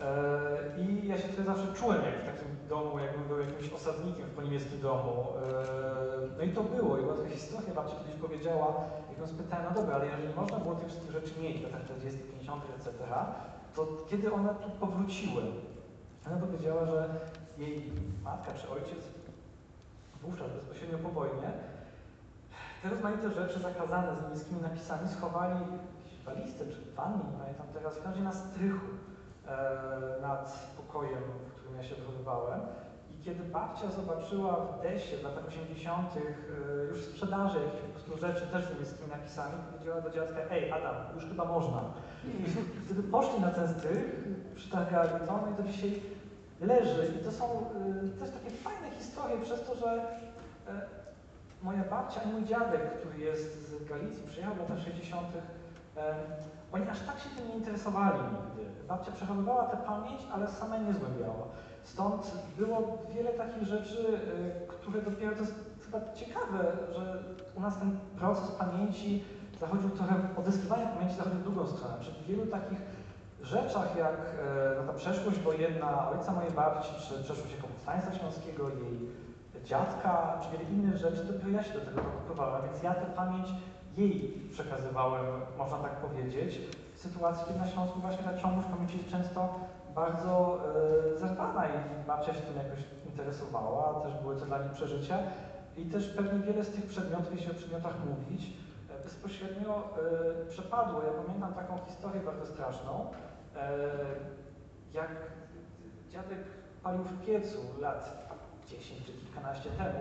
E, 0.00 0.82
I 0.82 1.08
ja 1.08 1.18
się 1.18 1.28
tutaj 1.28 1.44
zawsze 1.44 1.74
czułem 1.74 2.02
jak 2.02 2.14
w 2.22 2.26
takim 2.26 2.48
domu, 2.68 2.98
jakbym 2.98 3.24
był 3.28 3.38
jakimś 3.38 3.72
osadnikiem 3.72 4.26
w 4.26 4.34
poniemieckim 4.34 4.80
domu. 4.80 5.26
E, 5.42 6.10
No 6.38 6.42
i 6.44 6.50
to 6.52 6.62
było. 6.62 6.98
I 6.98 7.02
była 7.02 7.16
taka 7.16 7.28
historia, 7.28 7.74
babcia 7.74 7.96
kiedyś 7.96 8.20
powiedziała, 8.20 8.68
jak 9.10 9.18
ją 9.18 9.26
spytałem, 9.26 9.66
no 9.68 9.80
dobra, 9.80 9.94
ale 9.96 10.06
jeżeli 10.06 10.34
można 10.34 10.58
było 10.58 10.74
tych 10.74 10.88
wszystkich 10.88 11.10
rzeczy 11.10 11.40
mieć 11.40 11.58
w 11.58 11.62
latach 11.62 11.84
40., 11.84 12.18
50., 12.20 12.62
etc., 12.76 12.90
to 13.74 13.86
kiedy 14.10 14.32
one 14.32 14.54
tu 14.54 14.70
powróciły? 14.70 15.42
Ona 16.26 16.36
powiedziała, 16.36 16.86
że 16.86 17.08
jej 17.60 17.92
matka 18.24 18.52
czy 18.52 18.70
ojciec 18.70 18.98
wówczas 20.22 20.50
bezpośrednio 20.50 20.98
po 20.98 21.08
wojnie 21.08 21.52
te 22.82 22.90
rozmaite 22.90 23.30
rzeczy 23.30 23.60
zakazane 23.60 24.16
z 24.16 24.22
niemieckimi 24.22 24.60
napisami 24.62 25.08
schowali 25.08 25.54
w 26.20 26.24
walizce 26.24 26.66
czy 26.66 26.80
w 26.80 26.94
wannie, 26.94 27.24
nie 27.32 27.38
pamiętam 27.38 27.66
teraz, 27.74 27.98
w 27.98 28.02
każdym 28.02 28.26
razie 28.26 28.38
na 28.38 28.44
strychu 28.46 28.86
e, 29.46 30.22
nad 30.22 30.74
pokojem, 30.76 31.22
w 31.48 31.52
którym 31.52 31.76
ja 31.76 31.82
się 31.82 31.94
wychowywałem. 31.94 32.60
I 33.10 33.24
kiedy 33.24 33.44
babcia 33.44 33.90
zobaczyła 33.90 34.52
w 34.56 34.82
Desie 34.82 35.16
w 35.16 35.22
latach 35.22 35.46
80. 35.48 36.16
E, 36.16 36.20
już 36.84 36.98
w 36.98 37.04
sprzedaży 37.04 37.58
jakichś 37.64 37.82
po 37.82 37.92
prostu 37.92 38.26
rzeczy 38.26 38.46
też 38.46 38.64
z 38.64 38.70
niemieckimi 38.70 39.10
napisami, 39.10 39.54
powiedziała 39.72 40.00
do 40.00 40.10
dziadka, 40.10 40.40
ej 40.50 40.70
Adam, 40.70 40.96
już 41.14 41.24
chyba 41.24 41.44
można. 41.44 41.80
I 42.24 42.50
wtedy 42.84 43.02
poszli 43.02 43.40
na 43.40 43.50
ten 43.50 43.68
strych, 43.68 44.28
przytargali 44.54 45.10
to, 45.26 45.40
no 45.46 45.52
i 45.52 45.56
to 45.56 45.72
dzisiaj 45.72 46.02
leży. 46.60 47.12
I 47.20 47.24
to 47.24 47.32
są 47.32 47.44
e, 47.44 48.18
też 48.20 48.30
takie 48.30 48.50
fajne 48.50 48.90
historie 48.90 49.40
przez 49.42 49.64
to, 49.64 49.74
że 49.74 49.88
e, 50.68 50.86
moja 51.62 51.84
babcia 51.84 52.22
i 52.22 52.32
mój 52.32 52.44
dziadek, 52.44 52.80
który 52.98 53.18
jest 53.18 53.68
z 53.68 53.88
Galicji, 53.88 54.26
przyjechał 54.28 54.54
w 54.54 54.58
latach 54.58 54.78
60., 54.78 55.26
e, 55.96 56.14
oni 56.72 56.88
aż 56.88 57.00
tak 57.00 57.18
się 57.18 57.28
tym 57.36 57.48
nie 57.48 57.54
interesowali 57.54 58.18
nigdy. 58.18 58.70
Babcia 58.88 59.12
przechowywała 59.12 59.64
tę 59.64 59.76
pamięć, 59.76 60.20
ale 60.32 60.48
sama 60.48 60.78
nie 60.78 60.92
zgłębiała. 60.92 61.46
Stąd 61.84 62.32
było 62.58 62.98
wiele 63.14 63.30
takich 63.30 63.62
rzeczy, 63.62 64.20
e, 64.58 64.66
które 64.66 65.02
dopiero, 65.02 65.34
to 65.34 65.40
jest 65.40 65.54
chyba 65.84 66.12
ciekawe, 66.14 66.76
że 66.94 67.22
u 67.54 67.60
nas 67.60 67.78
ten 67.78 67.98
proces 68.18 68.50
pamięci 68.50 69.24
zachodził 69.60 69.90
trochę, 69.90 70.14
odzyskiwanie 70.36 70.86
pamięci 70.86 71.16
zachodził 71.16 71.38
w 71.38 71.42
drugą 71.42 71.66
stronę. 71.66 71.94
Przy 72.00 72.10
wielu 72.28 72.46
takich 72.46 72.78
rzeczach, 73.42 73.96
jak 73.96 74.14
e, 74.14 74.74
no, 74.76 74.92
ta 74.92 74.98
przeszłość 74.98 75.38
wojenna 75.38 76.10
ojca 76.10 76.32
mojej 76.32 76.50
babci, 76.50 76.90
czy 76.94 77.22
przeszłość 77.22 77.54
jako 77.54 77.66
powstańca 77.66 78.14
śląskiego, 78.14 78.68
jej 78.68 79.10
dziadka, 79.64 80.40
czy 80.42 80.50
wiele 80.50 80.70
innych 80.70 80.96
rzeczy, 80.96 81.24
dopiero 81.24 81.50
ja 81.50 81.62
się 81.62 81.74
do 81.74 81.80
tego 81.80 82.02
dokopywałem, 82.02 82.62
więc 82.64 82.82
ja 82.82 82.94
tę 82.94 83.06
pamięć 83.16 83.48
jej 83.96 84.48
przekazywałem, 84.50 85.26
można 85.58 85.76
tak 85.78 85.96
powiedzieć, 85.96 86.60
w 86.94 87.00
sytuacji, 87.00 87.44
kiedy 87.46 87.58
na 87.58 87.66
Śląsku 87.66 88.00
właśnie 88.00 88.24
ta 88.24 88.38
ciągłość 88.38 88.68
pamięci 88.68 88.96
jest 88.98 89.10
często 89.10 89.54
bardzo 89.94 90.58
e, 91.14 91.18
zerwana 91.18 91.66
i 91.66 92.06
babcia 92.06 92.34
się 92.34 92.40
tym 92.40 92.56
jakoś 92.56 92.78
interesowała, 93.06 94.00
też 94.00 94.14
były 94.22 94.36
to 94.36 94.46
dla 94.46 94.58
niej 94.58 94.70
przeżycia 94.70 95.18
i 95.76 95.84
też 95.84 96.08
pewnie 96.08 96.38
wiele 96.38 96.64
z 96.64 96.70
tych 96.70 96.86
przedmiotów, 96.86 97.32
jeśli 97.34 97.50
o 97.50 97.54
przedmiotach 97.54 97.94
mówić, 98.08 98.52
e, 98.90 99.04
bezpośrednio 99.04 99.74
e, 99.76 100.46
przepadło. 100.46 101.02
Ja 101.02 101.12
pamiętam 101.22 101.54
taką 101.54 101.78
historię 101.86 102.20
bardzo 102.20 102.46
straszną, 102.46 103.10
jak 104.92 105.10
dziadek 106.08 106.38
palił 106.82 107.04
w 107.04 107.26
piecu 107.26 107.58
lat 107.80 108.30
10 108.66 109.06
czy 109.06 109.12
kilkanaście 109.12 109.70
temu 109.70 109.98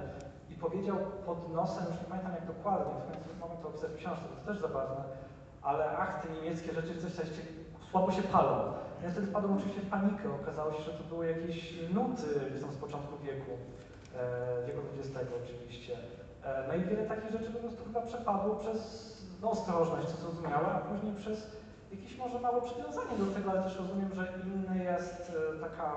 i 0.49 0.55
powiedział 0.55 0.97
pod 1.25 1.53
nosem, 1.53 1.85
już 1.85 2.01
nie 2.01 2.07
pamiętam 2.09 2.33
jak 2.33 2.45
dokładnie, 2.45 2.93
w 2.93 3.11
końcu 3.11 3.29
mamy 3.39 3.61
to 3.61 3.67
opisać 3.67 3.91
w 3.91 3.95
książce, 3.97 4.23
to 4.29 4.51
też 4.51 4.61
zabawne, 4.61 5.03
ale 5.61 5.97
ach, 5.97 6.21
te 6.21 6.33
niemieckie 6.33 6.73
rzeczy 6.73 7.01
coś, 7.01 7.11
coś 7.11 7.27
słabo 7.91 8.11
się 8.11 8.21
palą. 8.21 8.73
Ja 9.03 9.11
wtedy 9.11 9.27
wpadłem 9.27 9.57
oczywiście 9.57 9.81
w 9.81 9.89
panikę, 9.89 10.35
okazało 10.41 10.73
się, 10.73 10.83
że 10.83 10.91
to 10.91 11.03
były 11.03 11.27
jakieś 11.27 11.73
nuty 11.93 12.27
z 12.71 12.77
początku 12.77 13.17
wieku, 13.17 13.51
e, 14.15 14.65
wieku 14.67 14.81
XX 14.97 15.31
oczywiście. 15.43 15.97
E, 16.43 16.63
no 16.67 16.73
i 16.75 16.83
wiele 16.83 17.05
takich 17.05 17.31
rzeczy 17.31 17.51
po 17.51 17.59
prostu 17.59 17.83
chyba 17.83 18.01
przepadło 18.01 18.55
przez 18.55 19.09
no, 19.41 19.51
ostrożność, 19.51 20.07
co 20.07 20.17
zrozumiałe, 20.17 20.67
a 20.67 20.79
później 20.79 21.15
przez 21.15 21.58
jakieś 21.91 22.17
może 22.17 22.39
małe 22.39 22.61
przywiązanie 22.61 23.17
do 23.17 23.25
tego, 23.25 23.51
ale 23.51 23.63
też 23.63 23.75
rozumiem, 23.77 24.13
że 24.13 24.27
inny 24.45 24.83
jest 24.83 25.31
e, 25.55 25.59
taka 25.59 25.93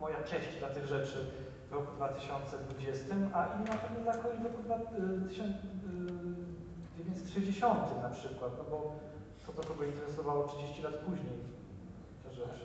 moja 0.00 0.22
cześć 0.22 0.58
dla 0.58 0.68
tych 0.68 0.86
rzeczy 0.86 1.26
w 1.70 1.72
roku 1.72 1.92
2020, 1.92 3.14
a 3.32 3.46
inna 3.58 3.74
pewnie 3.76 4.00
dla 4.02 4.16
kolei 4.16 4.38
w 4.38 4.44
roku 4.44 4.62
dwa- 4.62 4.74
y, 4.98 5.28
tysiąc- 5.28 5.64
y, 6.98 7.04
1960 7.04 8.02
na 8.02 8.10
przykład, 8.10 8.52
no 8.58 8.64
bo 8.70 8.92
to, 9.46 9.52
to 9.52 9.68
kogo 9.68 9.84
interesowało 9.84 10.44
30 10.48 10.82
lat 10.82 10.94
później. 10.94 11.38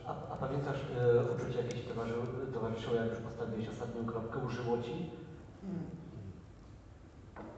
A, 0.08 0.12
a 0.34 0.36
pamiętasz 0.36 0.78
y, 0.78 1.34
uczucie 1.36 1.58
jakieś 1.64 1.86
towarzy, 1.86 2.14
towarzyszyło, 2.54 2.96
jak 2.96 3.10
już 3.10 3.20
postawiłeś 3.20 3.70
ostatnią 3.70 4.06
kropkę, 4.06 4.40
użyło 4.40 4.78
ci? 4.82 5.10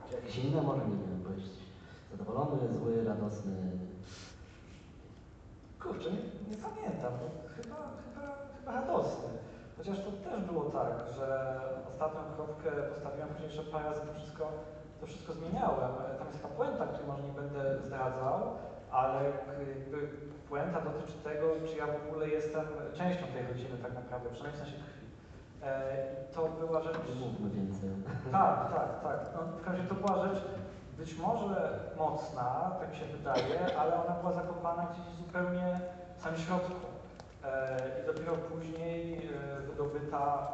Czy 0.08 0.14
jakieś 0.14 0.38
inne 0.38 0.62
może, 0.62 0.80
nie 0.88 0.96
wiem, 1.06 1.22
byłeś 1.22 1.42
zadowolony, 2.10 2.74
zły, 2.74 3.04
radosny? 3.04 3.52
Kurczę, 5.82 6.10
nie, 6.10 6.22
nie 6.50 6.58
pamiętam. 6.66 7.12
Chyba, 7.56 7.76
chyba, 8.04 8.26
chyba 8.56 8.72
radosny. 8.72 9.28
Chociaż 9.78 9.98
to 10.04 10.10
też 10.30 10.40
było 10.40 10.64
tak, 10.64 10.92
że 11.16 11.60
ostatnią 11.88 12.20
kropkę 12.36 12.70
postawiłem, 12.94 13.28
później 13.28 13.48
jeszcze 13.48 13.62
parę 13.72 13.84
razy 13.84 14.00
to 14.00 14.14
wszystko, 14.14 14.44
to 15.00 15.06
wszystko 15.06 15.32
zmieniałem. 15.32 15.90
Tam 16.18 16.28
jest 16.28 16.42
taka 16.42 16.54
puenta, 16.54 16.86
której 16.86 17.06
może 17.06 17.22
nie 17.22 17.32
będę 17.42 17.78
zdradzał, 17.86 18.38
ale 18.90 19.24
jakby 19.24 20.08
puenta 20.48 20.80
dotyczy 20.80 21.16
tego, 21.28 21.46
czy 21.68 21.76
ja 21.76 21.86
w 21.86 22.08
ogóle 22.08 22.28
jestem 22.28 22.64
częścią 22.94 23.26
tej 23.26 23.46
rodziny 23.46 23.76
tak 23.82 23.94
naprawdę, 23.94 24.30
przynajmniej 24.30 24.62
w 24.62 24.64
sensie 24.64 24.78
krwi. 24.86 25.06
E, 25.62 25.72
to 26.34 26.48
była 26.48 26.82
rzecz... 26.82 26.98
Nie 27.08 27.26
mówmy 27.26 27.50
więcej. 27.50 27.90
Tak, 28.32 28.72
tak, 28.74 29.02
tak. 29.02 29.18
No, 29.34 29.40
w 29.42 29.64
każdym 29.64 29.72
razie 29.72 29.88
to 29.88 29.94
była 29.94 30.26
rzecz 30.26 30.42
być 30.98 31.18
może 31.18 31.80
mocna, 31.98 32.76
tak 32.80 32.94
się 32.94 33.04
wydaje, 33.04 33.78
ale 33.78 34.04
ona 34.04 34.14
była 34.14 34.32
zakopana 34.32 34.86
gdzieś 34.92 35.14
zupełnie 35.14 35.80
w 36.18 36.22
samym 36.22 36.40
środku. 36.40 36.72
E, 37.44 37.76
I 38.02 38.06
dopiero 38.06 38.32
później 38.32 39.28
e, 39.28 39.60
wydobyta 39.60 40.52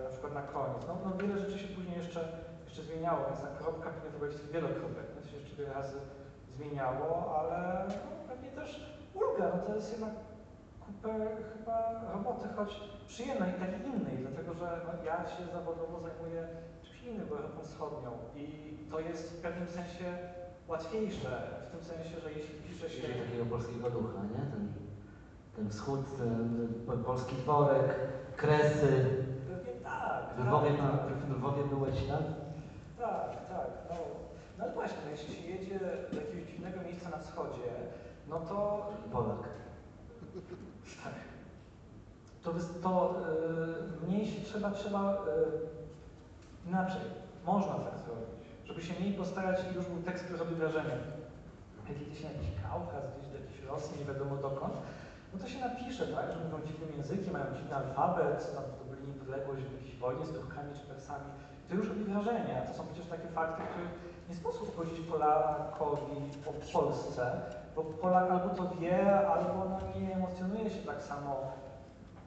e, 0.00 0.04
na 0.04 0.10
przykład 0.10 0.34
na 0.34 0.42
koniec. 0.42 0.82
No, 0.88 0.94
no 1.04 1.16
wiele 1.16 1.38
rzeczy 1.38 1.58
się 1.58 1.68
później 1.68 1.98
jeszcze, 1.98 2.20
jeszcze 2.64 2.82
zmieniało, 2.82 3.20
więc 3.26 3.40
ta 3.40 3.46
kropka 3.46 3.90
pewnie 3.90 4.10
to 4.10 4.18
będzie 4.18 4.38
wiele 4.52 4.68
kropek, 4.68 5.06
więc 5.14 5.30
się 5.30 5.36
jeszcze 5.36 5.56
wiele 5.56 5.74
razy 5.74 5.98
zmieniało, 6.56 7.38
ale 7.38 7.84
no, 7.88 7.94
pewnie 8.28 8.50
też 8.50 8.98
ulga, 9.14 9.44
no 9.56 9.62
to 9.66 9.74
jest 9.74 9.92
jednak 9.92 10.14
kupę 10.86 11.12
chyba 11.52 12.02
roboty, 12.12 12.48
choć 12.56 12.80
przyjemnej 13.08 13.52
takiej 13.52 13.86
innej, 13.86 14.16
dlatego 14.18 14.54
że 14.54 14.80
no, 14.86 15.04
ja 15.04 15.16
się 15.16 15.52
zawodowo 15.52 16.00
zajmuję 16.00 16.48
czymś 16.82 17.02
innym, 17.02 17.28
Europą 17.28 17.60
Wschodnią 17.62 18.10
i 18.34 18.73
to 18.90 19.00
jest 19.00 19.32
w 19.32 19.40
pewnym 19.42 19.68
sensie 19.68 20.04
łatwiejsze, 20.68 21.40
w 21.68 21.70
tym 21.70 21.84
sensie, 21.84 22.20
że 22.20 22.32
jeśli 22.32 22.54
pisze 22.54 22.90
się... 22.90 23.02
Czyli 23.02 23.20
takiego 23.20 23.44
polskiego 23.44 23.90
ducha, 23.90 24.22
nie? 24.22 24.50
Ten, 24.52 24.72
ten 25.56 25.70
wschód, 25.70 26.00
ten 26.18 26.68
po- 26.86 26.92
polski 26.96 27.36
dworek, 27.36 27.94
kresy. 28.36 29.04
Pewnie 29.48 29.72
tak. 29.82 30.34
W 30.36 30.46
Lwowie, 30.46 30.70
tak, 30.70 30.78
pan, 30.78 30.98
tak. 30.98 31.16
w 31.16 31.30
Lwowie 31.30 31.64
byłeś, 31.64 31.94
tak? 32.08 32.22
Tak, 32.98 33.48
tak. 33.48 33.66
No, 33.90 33.96
no 34.58 34.64
ale 34.64 34.72
właśnie, 34.72 34.98
no, 35.04 35.10
jeśli 35.10 35.34
się 35.34 35.48
jedzie 35.48 35.78
do 35.78 35.86
jakiegoś 36.20 36.50
dziwnego 36.52 36.80
miejsca 36.80 37.10
na 37.10 37.18
wschodzie, 37.18 37.70
no 38.28 38.40
to 38.40 38.86
Polak. 39.12 39.38
Tak. 41.04 41.12
To, 42.42 42.50
to 42.82 43.14
y, 44.02 44.06
mniej 44.06 44.26
się 44.26 44.40
trzeba, 44.44 44.70
trzeba 44.70 45.14
y, 45.14 46.68
inaczej, 46.68 47.00
można 47.46 47.74
tak 47.74 47.98
zrobić, 47.98 48.43
żeby 48.64 48.82
się 48.82 48.94
mniej 49.00 49.12
postarać 49.12 49.58
i 49.72 49.74
już 49.74 49.86
był 49.86 50.02
tekst, 50.02 50.24
który 50.24 50.38
robi 50.38 50.54
wrażenie. 50.54 50.96
Jak 51.88 52.00
jedzie 52.00 52.16
się 52.16 52.24
na 52.24 52.32
jakiś 52.32 52.50
Kaukaz, 52.62 53.04
gdzieś 53.12 53.28
do 53.32 53.38
jakiejś 53.38 53.60
Rosji, 53.70 53.98
nie 53.98 54.04
wiadomo 54.04 54.36
dokąd, 54.36 54.74
no 55.32 55.38
to 55.40 55.48
się 55.48 55.60
napisze, 55.60 56.06
tak, 56.06 56.26
że 56.32 56.38
mówią 56.44 56.66
dziwnym 56.66 56.90
językiem, 56.96 57.32
mają 57.32 57.46
dziwny 57.56 57.76
alfabet, 57.76 58.54
tam 58.54 58.64
zdobyli 58.74 59.08
niepodległość 59.08 59.62
w 59.62 59.72
jakiejś 59.72 59.96
wojnie 59.96 60.26
z 60.26 60.32
Turkami 60.32 60.70
czy 60.78 60.86
Persami. 60.92 61.28
To 61.68 61.74
już 61.74 61.88
robi 61.88 62.04
wrażenie. 62.04 62.62
a 62.62 62.66
To 62.68 62.74
są 62.74 62.86
przecież 62.86 63.06
takie 63.06 63.28
fakty, 63.28 63.62
których 63.70 63.92
nie 64.28 64.34
sposób 64.34 64.76
powiedzieć 64.76 65.00
Polakowi 65.00 66.16
o 66.46 66.52
Polsce, 66.72 67.40
bo 67.76 67.84
Polak 67.84 68.30
albo 68.30 68.48
to 68.54 68.64
wie, 68.80 69.28
albo 69.28 69.64
no 69.70 70.00
nie 70.00 70.14
emocjonuje 70.14 70.70
się 70.70 70.82
tak 70.86 71.02
samo 71.02 71.52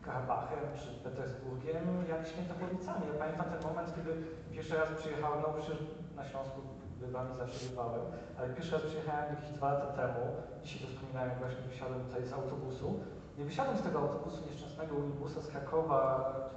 Karabachem 0.02 0.66
czy 0.80 0.88
Petersburgiem, 1.04 2.06
jak 2.10 2.28
Świętokowicami. 2.28 3.02
Ja 3.14 3.20
pamiętam 3.20 3.46
ten 3.54 3.64
moment, 3.70 3.96
kiedy 3.96 4.12
pierwszy 4.52 4.76
raz 4.78 4.90
przyjechałem, 5.00 5.40
no 5.42 5.54
przecież 5.54 5.78
na 6.18 6.26
Śląsku 6.26 6.62
bywam 7.02 7.28
i 7.34 7.38
zawsze 7.38 7.70
bywałem, 7.70 8.02
ale 8.38 8.50
pierwszy 8.54 8.72
raz 8.72 8.82
przyjechałem 8.82 9.36
jakieś 9.36 9.50
dwa 9.50 9.74
lata 9.74 9.88
temu, 10.02 10.22
dzisiaj 10.64 10.82
to 10.82 10.88
wspominałem, 10.88 11.32
właśnie 11.40 11.62
wysiadłem 11.62 12.02
tutaj 12.08 12.24
z 12.26 12.34
autobusu. 12.34 13.00
Nie 13.38 13.46
wysiadłem 13.46 13.78
z 13.78 13.82
tego 13.82 14.00
autobusu 14.00 14.40
nieszczęsnego 14.50 14.96
unibusa 14.96 15.42
z 15.42 15.48
Krakowa 15.48 16.00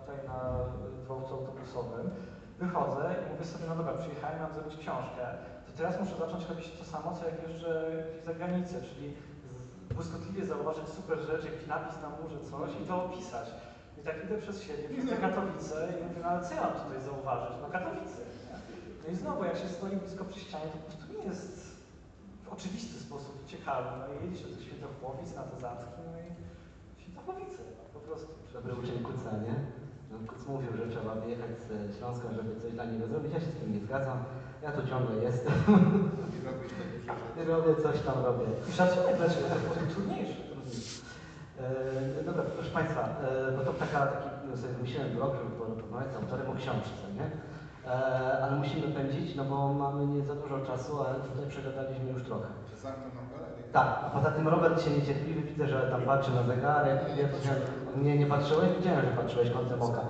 tutaj 0.00 0.18
na 0.26 0.38
dworcu 1.04 1.34
autobusowym. 1.34 2.10
Wychodzę 2.58 3.14
i 3.20 3.32
mówię 3.32 3.44
sobie, 3.44 3.64
no 3.68 3.76
dobra, 3.76 3.92
przyjechałem, 3.92 4.40
mam 4.40 4.52
zrobić 4.52 4.76
książkę. 4.76 5.24
To 5.66 5.72
teraz 5.76 6.00
muszę 6.00 6.16
zacząć 6.16 6.48
robić 6.48 6.78
to 6.78 6.84
samo, 6.84 7.12
co 7.16 7.24
jak 7.28 7.42
jeżdżę 7.48 7.72
gdzieś 8.10 8.24
za 8.24 8.34
granicę, 8.34 8.82
czyli 8.82 9.14
błyskotliwie 9.94 10.46
zauważyć 10.46 10.88
super 10.88 11.18
rzecz, 11.18 11.44
jakiś 11.44 11.66
napis 11.66 12.02
na 12.02 12.08
murze, 12.08 12.40
coś 12.50 12.70
i 12.82 12.84
to 12.88 13.04
opisać. 13.04 13.48
I 13.98 14.00
tak 14.02 14.24
idę 14.24 14.38
przez 14.38 14.62
siebie, 14.62 14.88
przez 14.88 15.10
te 15.10 15.16
Katowice 15.16 15.88
i 15.90 16.04
mówię, 16.04 16.20
no 16.22 16.28
ale 16.28 16.44
co 16.44 16.54
ja 16.54 16.62
mam 16.62 16.72
tutaj 16.72 17.00
zauważyć? 17.00 17.52
No 17.62 17.68
Katowice. 17.70 18.22
Nie? 19.00 19.08
No 19.08 19.12
i 19.12 19.16
znowu, 19.16 19.44
jak 19.44 19.56
się 19.56 19.68
stoi 19.68 19.96
blisko 19.96 20.24
przy 20.24 20.40
ścianie, 20.40 20.68
to 20.72 20.78
po 20.78 20.86
prostu 20.86 21.04
nie 21.12 21.24
jest 21.30 21.52
w 22.44 22.52
oczywisty 22.52 23.00
sposób 23.00 23.46
ciekawy. 23.46 23.88
No 24.00 24.04
i 24.12 24.14
jedzie 24.24 24.36
się 24.42 24.48
do 24.54 24.62
Świętochłowic, 24.62 25.34
na 25.34 25.42
te 25.42 25.60
Zacki, 25.60 26.00
no 26.06 26.12
i 26.26 26.28
Świętochłowice, 27.02 27.58
no, 27.78 27.82
po 27.96 28.00
prostu. 28.06 28.30
Dobry 28.52 28.72
uczeń 28.74 28.98
Kuca, 29.08 29.30
nie? 29.46 29.54
No, 30.10 30.14
Kuc 30.30 30.46
mówił, 30.46 30.72
że 30.76 30.84
trzeba 30.92 31.14
wyjechać 31.14 31.50
z 31.64 31.98
Śląska, 31.98 32.28
żeby 32.36 32.60
coś 32.60 32.72
dla 32.72 32.84
niego 32.84 33.06
zrobić. 33.06 33.32
Ja 33.34 33.40
się 33.40 33.52
z 33.52 33.58
tym 33.60 33.72
nie 33.74 33.80
zgadzam. 33.80 34.18
Ja 34.62 34.72
tu 34.72 34.88
ciągle 34.88 35.14
jestem. 35.22 35.52
Robisz 36.16 36.42
rzeczy. 36.46 37.44
robię 37.52 37.82
coś 37.82 38.00
tam 38.00 38.24
robię. 38.24 38.46
I 38.68 38.72
szacunek 38.72 39.16
dla 39.16 39.28
Ciebie, 39.28 39.46
to 39.48 39.80
jest 39.80 39.94
trudniejsze. 39.94 40.40
E, 41.60 42.24
dobra, 42.24 42.42
proszę 42.56 42.70
Państwa, 42.70 43.02
e, 43.02 43.52
bo 43.56 43.64
to 43.64 43.72
taka, 43.72 44.06
taki 44.06 44.28
no, 44.50 44.56
sobie 44.56 44.72
wymyśliłem 44.72 45.10
blog, 45.10 45.32
żeby 45.36 45.50
porozmawiać 45.50 46.12
z 46.12 46.16
autorem 46.16 46.50
o 46.50 46.54
książce, 46.54 47.04
nie? 47.16 47.30
E, 47.86 47.90
ale 48.42 48.56
musimy 48.56 48.88
pędzić, 48.88 49.36
no 49.36 49.44
bo 49.44 49.72
mamy 49.72 50.06
nie 50.06 50.22
za 50.22 50.34
dużo 50.34 50.58
czasu, 50.66 51.02
ale 51.02 51.14
tutaj 51.14 51.46
przegadaliśmy 51.48 52.10
już 52.10 52.22
trochę. 52.22 52.46
Tak, 53.72 54.00
a 54.06 54.10
poza 54.10 54.30
tym 54.30 54.48
Robert 54.48 54.84
się 54.84 54.90
niecierpliwy, 54.90 55.40
widzę, 55.42 55.66
że 55.66 55.82
tam 55.90 56.02
patrzy 56.02 56.30
na 56.34 56.42
zegarek. 56.42 57.00
Ja- 57.18 57.28
patrzyłem. 57.28 57.58
nie, 58.04 58.18
nie 58.18 58.26
patrzyłeś? 58.26 58.68
Widziałem, 58.78 59.00
że 59.00 59.12
patrzyłeś 59.22 59.50
kątem 59.50 59.82
oka. 59.82 60.00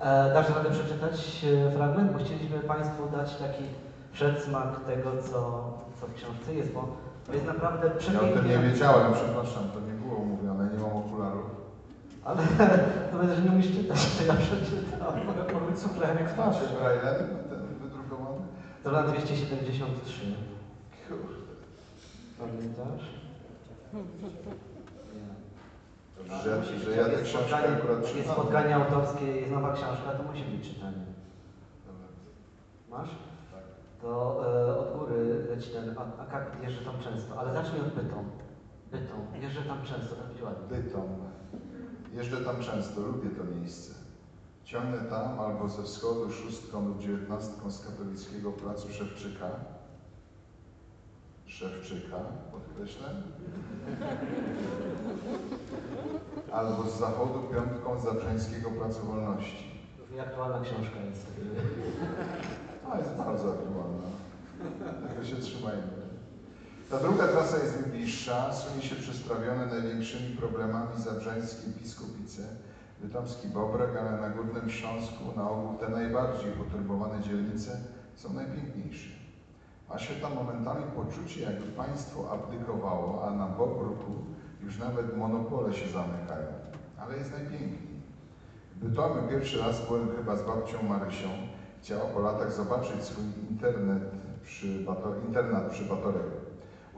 E, 0.00 0.34
dasz 0.34 0.48
radę 0.56 0.70
przeczytać 0.70 1.44
e, 1.44 1.70
fragment? 1.70 2.12
Bo 2.12 2.18
chcieliśmy 2.18 2.58
Państwu 2.58 3.06
dać 3.16 3.36
taki 3.36 3.64
przedsmak 4.12 4.80
tego, 4.86 5.10
co, 5.22 5.40
co 6.00 6.06
w 6.06 6.14
książce 6.14 6.54
jest, 6.54 6.72
bo 6.72 6.88
to 7.26 7.32
jest 7.32 7.46
naprawdę 7.46 7.86
Ja 7.86 7.92
o 7.94 7.98
przepięknie. 7.98 8.32
tym 8.36 8.48
nie 8.48 8.58
wiedziałem, 8.58 9.12
przepraszam, 9.14 9.64
to 9.74 9.80
nie 9.80 9.92
było 9.92 10.24
mówione, 10.24 10.68
nie 10.72 10.78
mam 10.78 10.96
okularów. 10.96 11.44
Ale 12.30 12.42
to 13.12 13.18
będę, 13.18 13.34
że 13.36 13.42
nie 13.42 13.50
umiesz 13.50 13.66
czytać, 13.72 14.16
to 14.18 14.24
ja 14.24 14.34
przeczytam. 14.34 15.12
Powiedz 15.52 15.82
suplem 15.82 16.16
jak 16.18 16.30
znaczy. 16.30 16.58
Braille'em 16.64 17.16
ten 17.50 17.66
wydrukowany? 17.82 18.38
To 18.84 18.90
na 18.90 19.02
273. 19.02 20.20
Kurde. 21.08 21.34
Pamiętasz? 22.38 23.06
Nie. 25.14 26.36
Że, 26.42 26.64
że 26.84 26.90
ja 26.96 27.04
tę 27.04 27.10
jest 27.10 27.22
książkę 27.24 27.48
spotkanie- 27.48 27.76
akurat 27.76 27.96
Jak 27.98 28.06
jest 28.06 28.18
czytam. 28.18 28.34
spotkanie 28.34 28.76
autorskie, 28.76 29.26
jest 29.26 29.52
nowa 29.52 29.72
książka, 29.72 30.10
to 30.16 30.22
musi 30.22 30.44
być 30.44 30.68
czytanie. 30.74 31.04
Dobra, 31.86 32.06
Masz? 32.90 33.10
tak. 33.52 33.62
To 34.02 34.10
e, 34.68 34.78
od 34.78 34.98
góry 34.98 35.46
leci 35.50 35.70
ten 35.70 35.94
a- 35.98 36.22
akapit, 36.22 36.62
jeżdżę 36.62 36.84
tam 36.84 36.94
często, 37.04 37.38
ale 37.40 37.52
zacznij 37.52 37.80
od 37.80 37.88
bytą. 37.88 38.24
Bytą, 38.92 39.14
jeżdżę 39.42 39.62
tam 39.62 39.78
często, 39.84 40.14
tak 40.14 40.44
ładnie. 40.44 40.76
Bytom. 40.76 41.08
Jeżdżę 42.14 42.36
tam 42.36 42.62
często, 42.62 43.00
lubię 43.00 43.30
to 43.30 43.44
miejsce. 43.44 43.94
Ciągnę 44.64 44.98
tam 44.98 45.40
albo 45.40 45.68
ze 45.68 45.82
wschodu 45.82 46.30
szóstką 46.32 46.88
lub 46.88 46.98
dziewiętnastką 46.98 47.70
z 47.70 47.86
katowickiego 47.86 48.52
placu 48.52 48.92
Szewczyka. 48.92 49.50
Szewczyka, 51.46 52.16
podkreślę. 52.52 53.08
Albo 56.52 56.90
z 56.90 56.98
zachodu 56.98 57.42
piątką 57.52 58.00
z 58.00 58.04
Zabrzeńskiego 58.04 58.70
Placu 58.70 59.06
Wolności. 59.06 59.70
Nieaktualna 60.14 60.60
książka 60.60 61.00
jest. 61.00 61.26
A, 62.90 62.98
jest 62.98 63.10
bardzo 63.10 63.52
aktualna. 63.52 64.08
Tego 65.08 65.24
się 65.24 65.36
trzymajmy. 65.36 65.99
Ta 66.90 66.98
druga 66.98 67.26
trasa 67.26 67.58
jest 67.58 67.88
bliższa, 67.88 68.52
sunie 68.52 68.82
się 68.82 68.96
przez 68.96 69.22
trawione 69.22 69.66
największymi 69.66 70.36
problemami 70.36 71.02
zabrzeńskie 71.02 71.70
Piskupice, 71.82 72.42
Bytomski 73.00 73.48
Bobrek, 73.48 73.90
ale 74.00 74.20
na 74.20 74.30
Górnym 74.30 74.70
Śląsku 74.70 75.24
na 75.36 75.50
ogół 75.50 75.78
te 75.78 75.88
najbardziej 75.88 76.52
poturbowane 76.52 77.22
dzielnice 77.22 77.80
są 78.16 78.32
najpiękniejsze. 78.32 79.10
Ma 79.88 79.98
się 79.98 80.14
tam 80.14 80.34
momentami 80.34 80.84
poczucie, 80.96 81.40
jakby 81.40 81.66
państwo 81.66 82.30
abdykowało, 82.30 83.28
a 83.28 83.30
na 83.30 83.46
Bobruku 83.46 84.12
już 84.62 84.78
nawet 84.78 85.16
monopole 85.16 85.72
się 85.72 85.88
zamykają. 85.88 86.48
Ale 86.98 87.16
jest 87.16 87.32
najpiękniej. 87.32 88.00
W 88.76 89.28
pierwszy 89.30 89.58
raz 89.58 89.86
byłem 89.86 90.16
chyba 90.16 90.36
z 90.36 90.42
babcią 90.42 90.82
Marysią. 90.82 91.28
Chciała 91.82 92.04
po 92.04 92.20
latach 92.20 92.52
zobaczyć 92.52 93.02
swój 93.02 93.24
internet 93.50 94.02
przy 94.42 94.84
Bato, 94.84 95.14
internat 95.28 95.70
przy 95.70 95.84
Batoregu. 95.84 96.39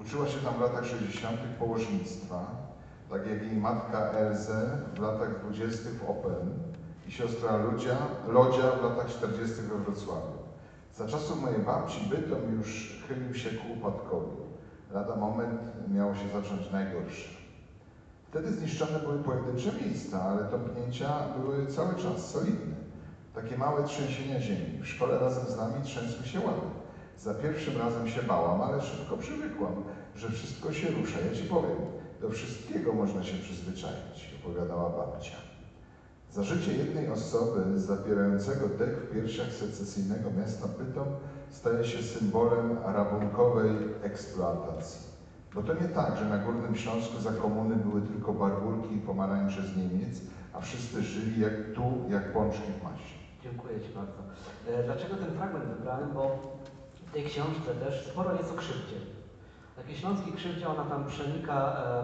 Uczyła 0.06 0.28
się 0.28 0.38
tam 0.38 0.54
w 0.54 0.60
latach 0.60 0.86
60. 0.86 1.40
położnictwa, 1.58 2.46
tak 3.10 3.26
jak 3.26 3.42
jej 3.42 3.56
matka 3.56 3.98
Elze 3.98 4.78
w 4.94 4.98
latach 4.98 5.44
20. 5.44 5.82
w 5.90 6.10
Opel 6.10 6.36
i 7.08 7.12
siostra 7.12 7.56
Ludzia, 7.56 7.96
Lodzia 8.28 8.70
w 8.70 8.82
latach 8.82 9.06
40. 9.06 9.54
we 9.62 9.78
Wrocławiu. 9.78 10.38
Za 10.94 11.08
czasów 11.08 11.42
mojej 11.42 11.58
babci 11.58 12.00
Bytom 12.10 12.54
już 12.58 13.02
chylił 13.08 13.34
się 13.34 13.50
ku 13.50 13.72
upadkowi. 13.72 14.36
Lada 14.92 15.16
moment 15.16 15.60
miało 15.88 16.14
się 16.14 16.28
zacząć 16.28 16.70
najgorsze. 16.70 17.28
Wtedy 18.30 18.52
zniszczone 18.52 18.98
były 18.98 19.18
pojedyncze 19.18 19.72
miejsca, 19.84 20.22
ale 20.22 20.44
tąpnięcia 20.44 21.08
były 21.38 21.66
cały 21.66 21.94
czas 21.94 22.30
solidne. 22.30 22.76
Takie 23.34 23.58
małe 23.58 23.84
trzęsienia 23.84 24.40
ziemi. 24.40 24.78
W 24.82 24.86
szkole 24.86 25.18
razem 25.18 25.46
z 25.46 25.56
nami 25.56 25.84
trzęsły 25.84 26.26
się 26.26 26.40
ławy. 26.40 26.81
Za 27.22 27.34
pierwszym 27.34 27.78
razem 27.78 28.08
się 28.08 28.22
bałam, 28.22 28.60
ale 28.60 28.82
szybko 28.82 29.16
przywykłam, 29.16 29.74
że 30.16 30.30
wszystko 30.30 30.72
się 30.72 30.90
rusza. 30.90 31.18
Ja 31.20 31.34
ci 31.34 31.44
powiem, 31.44 31.76
do 32.20 32.30
wszystkiego 32.30 32.92
można 32.92 33.22
się 33.22 33.36
przyzwyczaić, 33.38 34.34
opowiadała 34.42 34.90
babcia. 34.90 35.36
Za 36.30 36.42
życie 36.42 36.72
jednej 36.72 37.10
osoby 37.10 37.78
zapierającego 37.80 38.68
dech 38.68 38.96
w 38.96 39.12
piersiach 39.12 39.52
secesyjnego 39.52 40.30
miasta 40.30 40.66
Bytom 40.78 41.06
staje 41.50 41.84
się 41.84 42.02
symbolem 42.02 42.78
rabunkowej 42.84 43.70
eksploatacji. 44.02 45.00
Bo 45.54 45.62
to 45.62 45.74
nie 45.74 45.88
tak, 45.88 46.16
że 46.16 46.24
na 46.24 46.38
Górnym 46.38 46.76
Śląsku 46.76 47.20
za 47.20 47.32
komuny 47.32 47.76
były 47.76 48.02
tylko 48.02 48.32
barbulki 48.32 48.94
i 48.94 49.00
pomarańcze 49.00 49.62
z 49.62 49.76
Niemiec, 49.76 50.20
a 50.52 50.60
wszyscy 50.60 51.02
żyli 51.02 51.40
jak 51.40 51.72
tu, 51.74 51.92
jak 52.08 52.32
pączki 52.32 52.72
w 52.80 52.84
masie. 52.84 53.14
Dziękuję 53.42 53.80
Ci 53.80 53.88
bardzo. 53.94 54.18
E, 54.68 54.84
Dlaczego 54.84 55.16
ten 55.16 55.30
fragment 55.36 55.64
wybrałem? 55.64 56.12
Bo 56.14 56.52
w 57.12 57.14
tej 57.14 57.24
książce 57.24 57.74
też 57.84 58.06
sporo 58.06 58.32
jest 58.36 58.50
o 58.52 58.54
krzywdzie. 58.54 58.96
Takiej 59.76 59.96
śląskiej 59.96 60.32
krzywdzie 60.32 60.68
ona 60.68 60.84
tam 60.84 61.06
przenika 61.06 61.56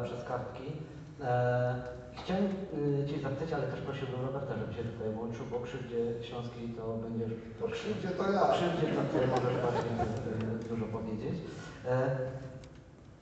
e, 0.03 0.05
przez 0.05 0.25
kartki. 0.25 0.73
E, 1.21 1.75
chciałem 2.19 2.45
e, 2.45 3.07
Cię 3.09 3.19
zapytać, 3.21 3.53
ale 3.53 3.67
też 3.67 3.81
prosiłbym 3.81 4.21
Roberta, 4.27 4.55
żeby 4.59 4.75
się 4.75 4.83
tutaj 4.85 5.11
włączył, 5.13 5.47
bo 5.51 5.57
o 5.57 5.61
krzywdzie 5.61 6.01
śląskiej 6.23 6.69
to 6.69 6.85
będziesz... 7.05 7.33
To 7.61 7.69
krzywdzie 7.69 8.09
to 8.09 8.23
O 8.29 8.33
ja. 8.33 8.49
krzywdzie 8.53 8.87
to 8.95 9.01
Ty 9.13 9.27
możesz 9.27 9.57
bardziej 9.65 9.93
e, 10.01 10.69
dużo 10.71 10.85
powiedzieć. 10.87 11.35
E, 11.87 12.17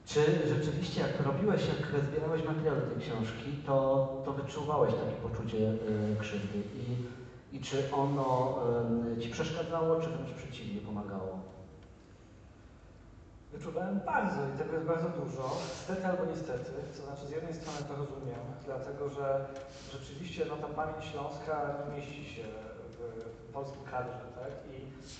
Czy 0.05 0.21
rzeczywiście, 0.53 1.01
jak 1.01 1.21
robiłeś, 1.27 1.61
jak 1.67 2.01
zbierałeś 2.03 2.43
materiał 2.45 2.75
do 2.75 2.81
tej 2.81 2.99
książki, 3.05 3.49
to, 3.65 3.75
to 4.25 4.33
wyczuwałeś 4.33 4.93
takie 4.93 5.17
poczucie 5.27 5.57
e, 5.69 5.73
krzywdy 6.21 6.57
i, 6.83 6.85
i 7.57 7.61
czy 7.61 7.77
ono 7.95 8.57
em, 8.81 9.21
Ci 9.21 9.29
przeszkadzało, 9.29 9.99
czy 10.01 10.09
wręcz 10.09 10.31
przeciwnie 10.31 10.81
pomagało? 10.81 11.46
Wyczuwałem 13.57 13.99
bardzo 13.99 14.39
i 14.49 14.57
tego 14.57 14.73
jest 14.73 14.85
bardzo 14.85 15.09
dużo, 15.09 15.43
stety 15.83 16.07
albo 16.07 16.25
niestety, 16.25 16.71
to 16.97 17.03
znaczy 17.03 17.27
z 17.27 17.29
jednej 17.29 17.53
strony 17.53 17.77
to 17.87 17.95
rozumiem, 17.95 18.39
dlatego 18.65 19.09
że 19.09 19.45
rzeczywiście 19.91 20.45
no, 20.49 20.55
ta 20.55 20.67
pamięć 20.67 21.05
śląska 21.05 21.75
nie 21.89 21.95
mieści 21.95 22.25
się 22.25 22.43
w 23.49 23.53
polskim 23.53 23.83
kadrze, 23.83 24.25
tak? 24.35 24.51
I 24.73 24.77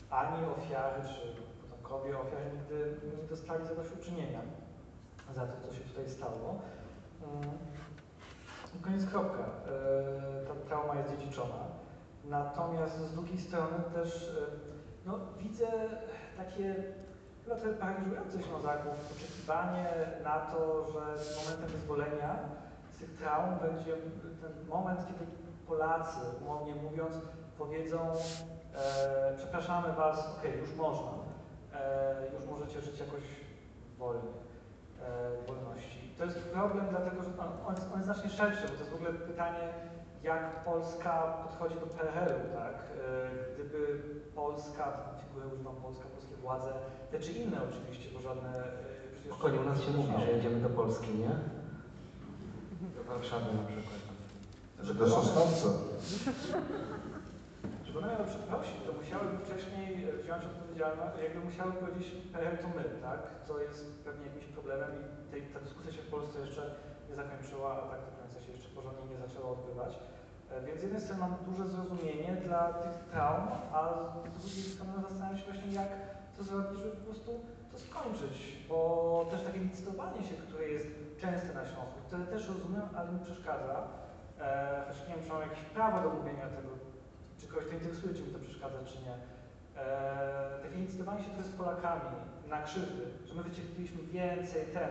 ani 0.09 0.45
ofiary, 0.45 1.01
czy 1.07 1.21
potomkowie 1.61 2.19
ofiar 2.19 2.41
nigdy 2.53 2.97
nie 3.17 3.27
dostali 3.27 3.65
zadośćuczynienia 3.65 4.41
za 5.35 5.41
to, 5.47 5.67
co 5.67 5.73
się 5.75 5.81
tutaj 5.81 6.09
stało. 6.09 6.61
Mm. 7.23 7.57
Koniec 8.81 9.05
kropka. 9.05 9.43
Yy, 9.43 10.47
Ta 10.47 10.53
trauma 10.67 10.95
jest 10.95 11.09
dziedziczona. 11.09 11.63
Natomiast 12.25 12.97
z 12.97 13.13
drugiej 13.13 13.37
strony 13.37 13.77
też 13.93 14.21
yy, 14.21 14.47
no, 15.05 15.19
widzę 15.39 15.67
takie 16.37 16.75
trochę 17.47 17.69
paraliżujące 17.73 18.43
Ślązaków 18.43 18.93
oczekiwanie 19.11 19.85
na 20.23 20.39
to, 20.39 20.85
że 20.91 21.01
momentem 21.39 21.69
wyzwolenia 21.69 22.39
z 22.95 22.99
tych 22.99 23.13
traum 23.13 23.59
będzie 23.61 23.93
ten 24.41 24.67
moment, 24.69 24.99
kiedy 25.07 25.31
Polacy, 25.67 26.19
umownie 26.41 26.75
mówiąc, 26.75 27.15
powiedzą 27.57 27.99
e, 28.75 29.33
przepraszamy 29.37 29.93
Was, 29.93 30.37
okej, 30.37 30.59
już 30.59 30.75
można, 30.75 31.11
e, 31.73 32.15
już 32.33 32.45
możecie 32.49 32.81
żyć 32.81 32.99
jakoś 32.99 33.23
wolniej, 33.97 34.33
e, 35.01 35.47
wolności. 35.47 36.15
To 36.17 36.25
jest 36.25 36.39
problem, 36.39 36.85
dlatego 36.89 37.23
że 37.23 37.29
on, 37.29 37.49
on, 37.67 37.75
jest, 37.75 37.87
on 37.93 37.99
jest 37.99 38.05
znacznie 38.05 38.29
szerszy, 38.29 38.61
bo 38.61 38.73
to 38.73 38.79
jest 38.79 38.91
w 38.91 38.95
ogóle 38.95 39.13
pytanie, 39.13 39.73
jak 40.23 40.63
Polska 40.63 41.21
podchodzi 41.43 41.75
do 41.75 41.87
PRL-u, 41.87 42.55
tak? 42.57 42.73
E, 42.73 43.53
Gdyby 43.53 43.99
Polska, 44.35 44.97
używam 45.37 45.75
Polska, 45.75 46.05
polskie 46.05 46.35
władze, 46.35 46.73
te 47.11 47.19
czy 47.19 47.31
inne 47.31 47.57
oczywiście, 47.69 48.09
bo 48.13 48.21
żadne 48.21 48.49
e. 48.49 48.97
Spokojnie, 49.25 49.59
u 49.59 49.63
nas 49.63 49.81
się 49.81 49.91
mówi, 49.91 50.13
że 50.19 50.31
jedziemy 50.31 50.59
do 50.61 50.69
Polski, 50.69 51.13
nie? 51.13 51.35
Do 52.97 53.03
Warszawy 53.13 53.45
na 53.53 53.63
przykład. 53.63 53.99
Że 54.83 54.93
do 54.93 55.09
Sosnowca. 55.09 55.67
Żeby 57.85 57.99
one 57.99 58.07
miały 58.07 58.25
przeprosić, 58.25 58.75
to 58.85 58.93
musiałyby 59.01 59.37
wcześniej 59.45 59.87
wziąć 60.23 60.41
odpowiedzialność, 60.45 61.15
jakby 61.23 61.39
musiały 61.49 61.71
powiedzieć 61.73 62.07
PRL 62.33 62.57
to 62.57 62.67
my, 62.77 62.83
tak? 63.07 63.19
Co 63.47 63.53
jest 63.65 64.03
pewnie 64.05 64.25
jakimś 64.25 64.45
problemem 64.45 64.91
i 65.01 65.31
tej, 65.31 65.41
ta 65.53 65.59
dyskusja 65.59 65.91
się 65.91 66.01
w 66.01 66.11
Polsce 66.15 66.39
jeszcze 66.39 66.63
nie 67.09 67.15
zakończyła, 67.15 67.69
a 67.81 67.83
tak 67.91 67.99
do 68.07 68.11
końca 68.19 68.37
się 68.45 68.51
jeszcze 68.51 68.66
porządnie 68.77 69.05
nie 69.11 69.19
zaczęła 69.27 69.49
odbywać. 69.55 69.93
E, 70.51 70.61
Więc 70.65 70.79
z 70.79 70.83
jednej 70.83 71.01
strony 71.01 71.21
mam 71.21 71.33
duże 71.49 71.63
zrozumienie 71.73 72.31
dla 72.45 72.63
tych 72.73 72.93
traum, 73.11 73.47
a 73.77 73.79
z 74.37 74.41
drugiej 74.45 74.63
strony 74.73 74.93
zastanawiam 75.01 75.37
się 75.37 75.45
właśnie 75.51 75.71
jak 75.81 75.89
to 76.37 76.43
zrobić, 76.43 76.79
żeby 76.79 76.95
po 76.95 77.05
prostu 77.09 77.31
to 77.71 77.75
skończyć, 77.87 78.35
bo 78.69 78.79
też 79.31 79.41
takie 79.47 79.59
licytowanie 79.59 80.21
się, 80.27 80.35
które 80.45 80.63
jest 80.75 80.87
częste 81.21 81.49
na 81.53 81.65
Śląsku, 81.69 81.97
które 82.07 82.23
też 82.25 82.41
rozumiem, 82.47 82.87
ale 82.97 83.11
mi 83.11 83.19
przeszkadza, 83.25 83.75
e, 84.39 84.83
choć 84.87 84.97
nie 85.07 85.15
wiem, 85.15 85.23
czy 85.25 85.29
mam 85.33 85.41
jakieś 85.41 85.63
prawo 85.77 85.97
do 86.03 86.09
mówienia 86.17 86.47
tego, 86.57 86.69
czy 87.39 87.47
kogoś 87.47 87.65
to 87.67 87.73
interesuje, 87.73 88.13
czy 88.13 88.21
mi 88.21 88.33
to 88.33 88.39
przeszkadza, 88.39 88.77
czy 88.89 88.97
nie. 89.05 89.15
E, 89.81 90.59
takie 90.63 90.75
licytowanie 90.77 91.23
się 91.23 91.29
trochę 91.29 91.49
z 91.49 91.51
Polakami 91.61 92.01
na 92.49 92.61
krzywdy, 92.61 93.03
że 93.25 93.33
my 93.35 93.43
wyciągnęliśmy 93.43 94.03
więcej, 94.03 94.61
ten, 94.73 94.89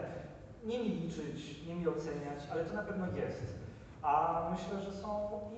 nie 0.64 0.79
mi 0.79 0.88
liczyć, 0.88 1.66
nie 1.66 1.75
mi 1.75 1.88
oceniać, 1.88 2.40
ale 2.53 2.64
to 2.64 2.75
na 2.75 2.83
pewno 2.83 3.07
jest. 3.07 3.65
A 4.07 4.49
myślę, 4.53 4.75
że 4.83 4.92
są 5.03 5.11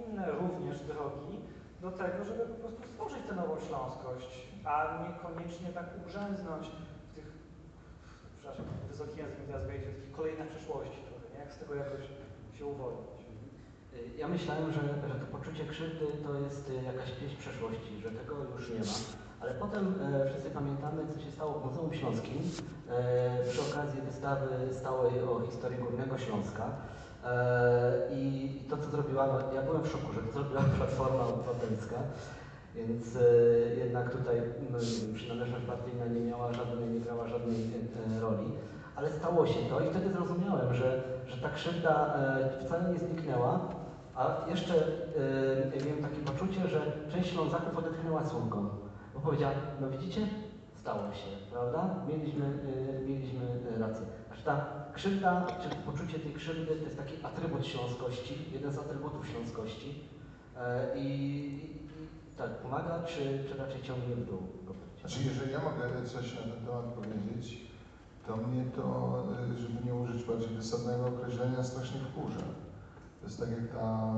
inne 0.03 0.31
również 0.31 0.81
drogi 0.81 1.35
do 1.81 1.91
tego, 1.91 2.25
żeby 2.25 2.43
po 2.55 2.59
prostu 2.63 2.83
stworzyć 2.83 3.23
tę 3.29 3.35
nową 3.35 3.55
śląskość, 3.69 4.31
a 4.65 4.75
niekoniecznie 5.05 5.69
tak 5.69 5.87
ugrzęznąć 6.03 6.65
w 6.69 7.15
tych, 7.15 7.29
przepraszam, 8.39 8.65
wysoki 8.91 9.19
język 9.19 9.47
teraz 9.47 9.67
wejdzie, 9.67 9.87
w 9.87 9.95
takich 9.97 10.13
kolejnych 10.13 10.49
przeszłości 10.49 10.99
trochę, 11.09 11.27
nie? 11.33 11.41
Jak 11.45 11.53
z 11.53 11.59
tego 11.59 11.75
jakoś 11.75 12.05
się 12.59 12.67
uwolnić. 12.67 13.19
Ja 14.17 14.29
myślałem, 14.29 14.73
że, 14.73 14.81
że 15.09 15.15
to 15.15 15.27
poczucie 15.27 15.65
krzywdy 15.65 16.07
to 16.27 16.35
jest 16.35 16.71
y, 16.71 16.75
jakaś 16.93 17.11
pieśń 17.13 17.37
przeszłości, 17.37 18.01
że 18.03 18.11
tego 18.11 18.35
już 18.57 18.71
nie 18.71 18.81
ma. 18.81 18.97
Ale 19.41 19.55
potem 19.55 19.95
e, 20.03 20.31
wszyscy 20.31 20.51
pamiętamy, 20.51 21.03
co 21.15 21.21
się 21.21 21.31
stało 21.31 21.53
w 21.53 21.65
Muzeum 21.65 21.95
Śląskim 21.95 22.43
e, 22.89 23.45
przy 23.51 23.61
okazji 23.61 24.01
wystawy 24.01 24.49
stałej 24.73 25.23
o 25.23 25.41
historii 25.41 25.79
Górnego 25.79 26.19
Śląska. 26.19 26.71
E, 27.29 28.09
I 28.11 28.51
to, 28.69 28.77
co 28.77 28.91
zrobiła, 28.91 29.27
no, 29.27 29.53
ja 29.55 29.63
byłem 29.63 29.83
w 29.83 29.89
szoku, 29.89 30.13
że 30.13 30.21
to 30.21 30.33
zrobiła 30.33 30.63
Platforma 30.79 31.27
Obywatelska, 31.27 31.97
więc 32.75 33.17
e, 33.17 33.21
jednak 33.77 34.11
tutaj 34.11 34.43
no, 34.71 34.79
przynależność 35.15 35.65
partyjna 35.65 36.07
nie 36.07 36.21
miała 36.21 36.53
żadnej, 36.53 36.89
nie 36.89 37.01
grała 37.01 37.29
żadnej 37.29 37.57
e, 38.17 38.21
roli. 38.21 38.53
Ale 38.97 39.11
stało 39.11 39.47
się 39.47 39.61
to 39.71 39.81
i 39.81 39.91
wtedy 39.91 40.11
zrozumiałem, 40.11 40.75
że, 40.75 41.03
że 41.27 41.37
ta 41.43 41.51
krzywda 41.51 42.17
wcale 42.61 42.93
nie 42.93 42.99
zniknęła, 42.99 43.61
a 44.15 44.37
jeszcze 44.51 44.75
miałem 45.87 46.03
takie 46.03 46.21
poczucie, 46.25 46.69
że 46.69 46.93
część 47.09 47.31
Ślązaków 47.31 47.79
odetchnęła 47.79 48.27
słomką. 48.27 48.69
Bo 49.15 49.21
powiedziała, 49.21 49.55
no 49.81 49.91
widzicie, 49.91 50.21
stało 50.75 51.13
się, 51.13 51.53
prawda? 51.53 51.95
Mieliśmy, 52.09 52.45
mieliśmy 53.07 53.41
rację. 53.79 54.07
Znaczy 54.29 54.45
ta 54.45 54.78
krzywda, 54.99 55.47
czy 55.63 55.69
poczucie 55.91 56.19
tej 56.19 56.33
krzywdy 56.33 56.77
to 56.77 56.85
jest 56.85 56.97
taki 56.97 57.15
atrybut 57.23 57.67
śląskości, 57.67 58.35
jeden 58.53 58.73
z 58.73 58.79
atrybutów 58.79 59.29
śląskości. 59.29 59.91
E, 60.57 60.99
I, 60.99 61.09
i, 62.33 62.37
tak, 62.37 62.51
pomaga, 62.51 63.03
czy, 63.03 63.23
czy 63.49 63.59
raczej 63.59 63.83
ciągnie 63.83 64.15
w 64.17 64.27
dół? 64.27 64.43
Znaczy, 65.01 65.19
jeżeli 65.29 65.53
ja 65.53 65.61
mogę 65.63 65.85
coś 66.07 66.35
na 66.35 66.41
ten 66.41 66.61
temat 66.67 66.85
powiedzieć, 66.85 67.47
to 68.27 68.37
mnie 68.37 68.65
to, 68.77 68.87
y, 69.57 69.63
żeby 69.63 69.85
nie 69.87 69.95
użyć 69.95 70.25
bardziej 70.25 70.49
wysadnego 70.49 71.07
określenia, 71.07 71.65
strasznie 71.65 72.01
wkurza. 72.01 72.47
To 73.21 73.27
jest 73.27 73.41
tak 73.41 73.51
jak 73.51 73.67
ta 73.73 74.15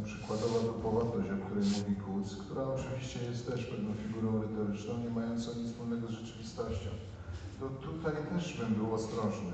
y, 0.00 0.04
przykładowa 0.04 0.58
dupowatość, 0.60 1.28
o 1.30 1.44
której 1.44 1.64
mówi 1.64 1.96
Kuc, 1.96 2.36
która 2.36 2.62
oczywiście 2.62 3.18
jest 3.24 3.50
też 3.50 3.64
pewną 3.64 3.94
figurą 3.94 4.42
retoryczną, 4.42 4.98
nie 4.98 5.10
mającą 5.10 5.54
nic 5.54 5.70
wspólnego 5.70 6.06
z 6.06 6.10
rzeczywistością. 6.10 6.90
to 7.60 7.68
tutaj 7.68 8.14
też 8.32 8.56
bym 8.60 8.74
był 8.74 8.94
ostrożny. 8.94 9.52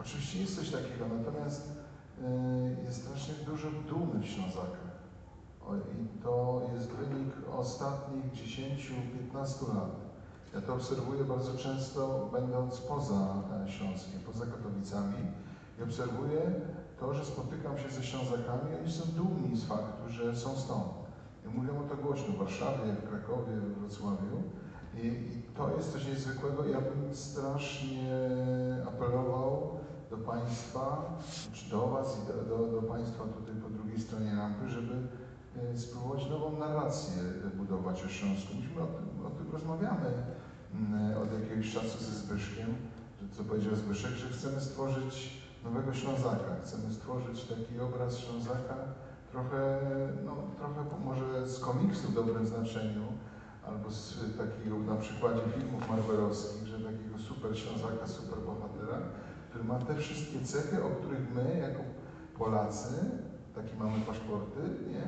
Oczywiście 0.00 0.40
jest 0.40 0.56
coś 0.56 0.70
takiego, 0.70 1.04
natomiast 1.18 1.72
y, 2.18 2.84
jest 2.84 3.02
strasznie 3.02 3.34
dużo 3.46 3.68
dumy 3.88 4.20
w 4.20 4.26
Ślązakach. 4.26 4.88
I 5.76 6.22
to 6.22 6.62
jest 6.74 6.88
wynik 6.88 7.34
ostatnich 7.58 8.32
10-15 8.32 9.74
lat. 9.74 10.08
Ja 10.54 10.60
to 10.60 10.74
obserwuję 10.74 11.24
bardzo 11.24 11.58
często, 11.58 12.28
będąc 12.32 12.80
poza 12.80 13.42
e, 13.64 13.70
Śląskiem, 13.70 14.20
poza 14.26 14.46
Katowicami 14.46 15.18
i 15.78 15.82
obserwuję 15.82 16.40
to, 17.00 17.14
że 17.14 17.24
spotykam 17.24 17.78
się 17.78 17.90
ze 17.90 18.02
Ślązakami, 18.02 18.74
oni 18.80 18.92
są 18.92 19.04
dumni 19.16 19.56
z 19.56 19.64
faktu, 19.64 20.08
że 20.08 20.36
są 20.36 20.56
stąd. 20.56 20.92
I 21.46 21.58
mówią 21.58 21.78
o 21.78 21.88
to 21.88 21.96
głośno 21.96 22.34
w 22.34 22.38
Warszawie, 22.38 22.92
w 22.92 23.08
Krakowie, 23.08 23.52
w 23.52 23.78
Wrocławiu. 23.78 24.42
I, 24.94 25.06
I 25.06 25.42
to 25.56 25.76
jest 25.76 25.92
coś 25.92 26.06
niezwykłego. 26.06 26.64
Ja 26.64 26.80
bym 26.80 27.14
strasznie 27.14 28.12
apelował 28.88 29.78
do 30.10 30.16
Państwa, 30.16 31.18
czy 31.52 31.70
do 31.70 31.88
Was 31.88 32.18
i 32.18 32.26
do, 32.26 32.56
do, 32.56 32.80
do 32.80 32.82
Państwa 32.82 33.24
tutaj 33.24 33.54
po 33.62 33.68
drugiej 33.68 34.00
stronie 34.00 34.34
rampy, 34.36 34.68
żeby 34.68 34.94
e, 35.56 35.78
spróbować 35.78 36.30
nową 36.30 36.58
narrację 36.58 37.22
budować 37.54 38.04
o 38.04 38.08
Śląsku. 38.08 38.54
Myśmy 38.54 38.82
o 38.82 38.86
tym, 38.86 39.26
o 39.26 39.30
tym 39.30 39.52
rozmawiamy 39.52 40.12
mm, 40.74 41.22
od 41.22 41.40
jakiegoś 41.40 41.72
czasu 41.72 42.04
ze 42.04 42.14
Zbyszkiem, 42.14 42.74
że 43.22 43.28
co 43.36 43.44
powiedział 43.44 43.74
Zbyszek, 43.74 44.10
że 44.10 44.28
chcemy 44.28 44.60
stworzyć 44.60 45.42
nowego 45.64 45.94
Ślązaka. 45.94 46.56
Chcemy 46.64 46.92
stworzyć 46.94 47.44
taki 47.44 47.80
obraz 47.80 48.18
Ślązaka 48.18 48.76
trochę, 49.32 49.80
no, 50.24 50.34
trochę 50.56 51.04
może 51.04 51.48
z 51.48 51.60
komiksu 51.60 52.08
w 52.08 52.14
dobrym 52.14 52.46
znaczeniu, 52.46 53.04
albo 53.66 53.90
z 53.90 54.18
takiego 54.38 54.78
na 54.78 54.96
przykładzie 54.96 55.42
filmów 55.58 55.88
marvelowskich, 55.88 56.66
że 56.66 56.78
takiego 56.78 57.18
super 57.18 57.58
Ślązaka, 57.58 58.06
super 58.06 58.38
bohatera, 58.38 58.98
który 59.48 59.64
ma 59.64 59.78
te 59.78 59.94
wszystkie 59.94 60.40
cechy, 60.40 60.84
o 60.84 60.90
których 60.90 61.34
my 61.34 61.58
jako 61.58 61.80
Polacy, 62.38 62.94
takie 63.54 63.76
mamy 63.78 64.00
paszporty, 64.00 64.60
nie? 64.90 65.02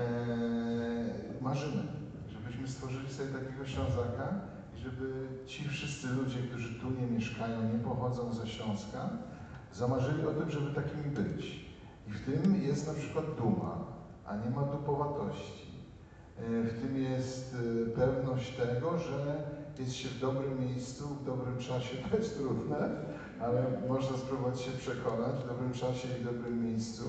Eee, 0.00 1.10
marzymy, 1.40 1.82
żebyśmy 2.28 2.68
stworzyli 2.68 3.12
sobie 3.12 3.28
takiego 3.28 3.66
Ślązaka 3.66 4.40
i 4.76 4.78
żeby 4.78 5.28
ci 5.46 5.68
wszyscy 5.68 6.08
ludzie, 6.08 6.38
którzy 6.38 6.74
tu 6.80 6.90
nie 6.90 7.06
mieszkają, 7.06 7.62
nie 7.62 7.78
pochodzą 7.78 8.32
ze 8.32 8.46
Śląska, 8.46 9.10
zamarzyli 9.72 10.26
o 10.26 10.30
tym, 10.32 10.50
żeby 10.50 10.74
takimi 10.74 11.10
być. 11.16 11.68
I 12.08 12.10
w 12.10 12.24
tym 12.24 12.62
jest 12.62 12.86
na 12.86 12.94
przykład 12.94 13.24
duma, 13.38 13.84
a 14.26 14.36
nie 14.36 14.50
ma 14.50 14.62
dupowatości. 14.62 15.68
E, 16.38 16.62
W 16.62 16.80
tym 16.80 17.02
jest 17.02 17.56
e, 17.86 17.90
pewność 17.90 18.56
tego, 18.56 18.98
że 18.98 19.42
jest 19.78 19.94
się 19.94 20.08
w 20.08 20.20
dobrym 20.20 20.60
miejscu, 20.60 21.08
w 21.08 21.24
dobrym 21.24 21.58
czasie. 21.58 21.96
To 22.10 22.16
jest 22.16 22.38
trudne, 22.38 22.90
ale 23.42 23.62
można 23.88 24.16
spróbować 24.16 24.60
się 24.60 24.70
przekonać 24.70 25.34
w 25.44 25.48
dobrym 25.48 25.72
czasie 25.72 26.08
i 26.20 26.24
dobrym 26.24 26.64
miejscu 26.64 27.04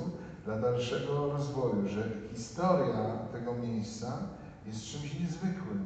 dla 0.46 0.58
dalszego 0.58 1.32
rozwoju, 1.34 1.88
że 1.88 2.04
historia 2.34 3.18
tego 3.34 3.54
miejsca 3.54 4.18
jest 4.66 4.84
czymś 4.84 5.20
niezwykłym, 5.20 5.86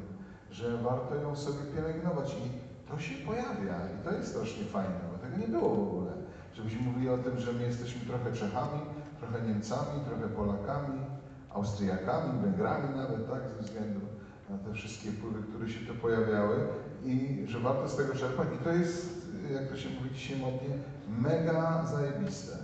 że 0.50 0.78
warto 0.78 1.14
ją 1.14 1.36
sobie 1.36 1.64
pielęgnować. 1.76 2.34
I 2.34 2.74
to 2.90 2.98
się 2.98 3.14
pojawia 3.14 3.76
i 3.94 4.04
to 4.04 4.12
jest 4.12 4.28
strasznie 4.28 4.64
fajne, 4.64 5.00
bo 5.12 5.18
tego 5.18 5.36
nie 5.36 5.48
było 5.48 5.76
w 5.76 5.88
ogóle. 5.88 6.12
Żebyśmy 6.54 6.82
mówili 6.82 7.08
o 7.08 7.18
tym, 7.18 7.38
że 7.38 7.52
my 7.52 7.62
jesteśmy 7.62 8.06
trochę 8.06 8.32
Czechami, 8.32 8.80
trochę 9.18 9.46
Niemcami, 9.46 10.04
trochę 10.06 10.28
Polakami, 10.28 10.98
Austriakami, 11.50 12.40
Węgrami 12.42 12.96
nawet, 12.96 13.30
tak, 13.30 13.42
ze 13.56 13.62
względu 13.62 14.00
na 14.50 14.58
te 14.58 14.74
wszystkie 14.74 15.10
wpływy, 15.10 15.42
które 15.42 15.68
się 15.70 15.86
tu 15.86 15.94
pojawiały. 15.94 16.56
I 17.04 17.44
że 17.46 17.60
warto 17.60 17.88
z 17.88 17.96
tego 17.96 18.14
czerpać. 18.14 18.48
I 18.60 18.64
to 18.64 18.72
jest, 18.72 19.23
jak 19.52 19.68
to 19.68 19.76
się 19.76 19.88
mówi 19.90 20.14
dzisiaj 20.14 20.38
modnie, 20.38 20.76
mega 21.08 21.86
zajebiste. 21.86 22.56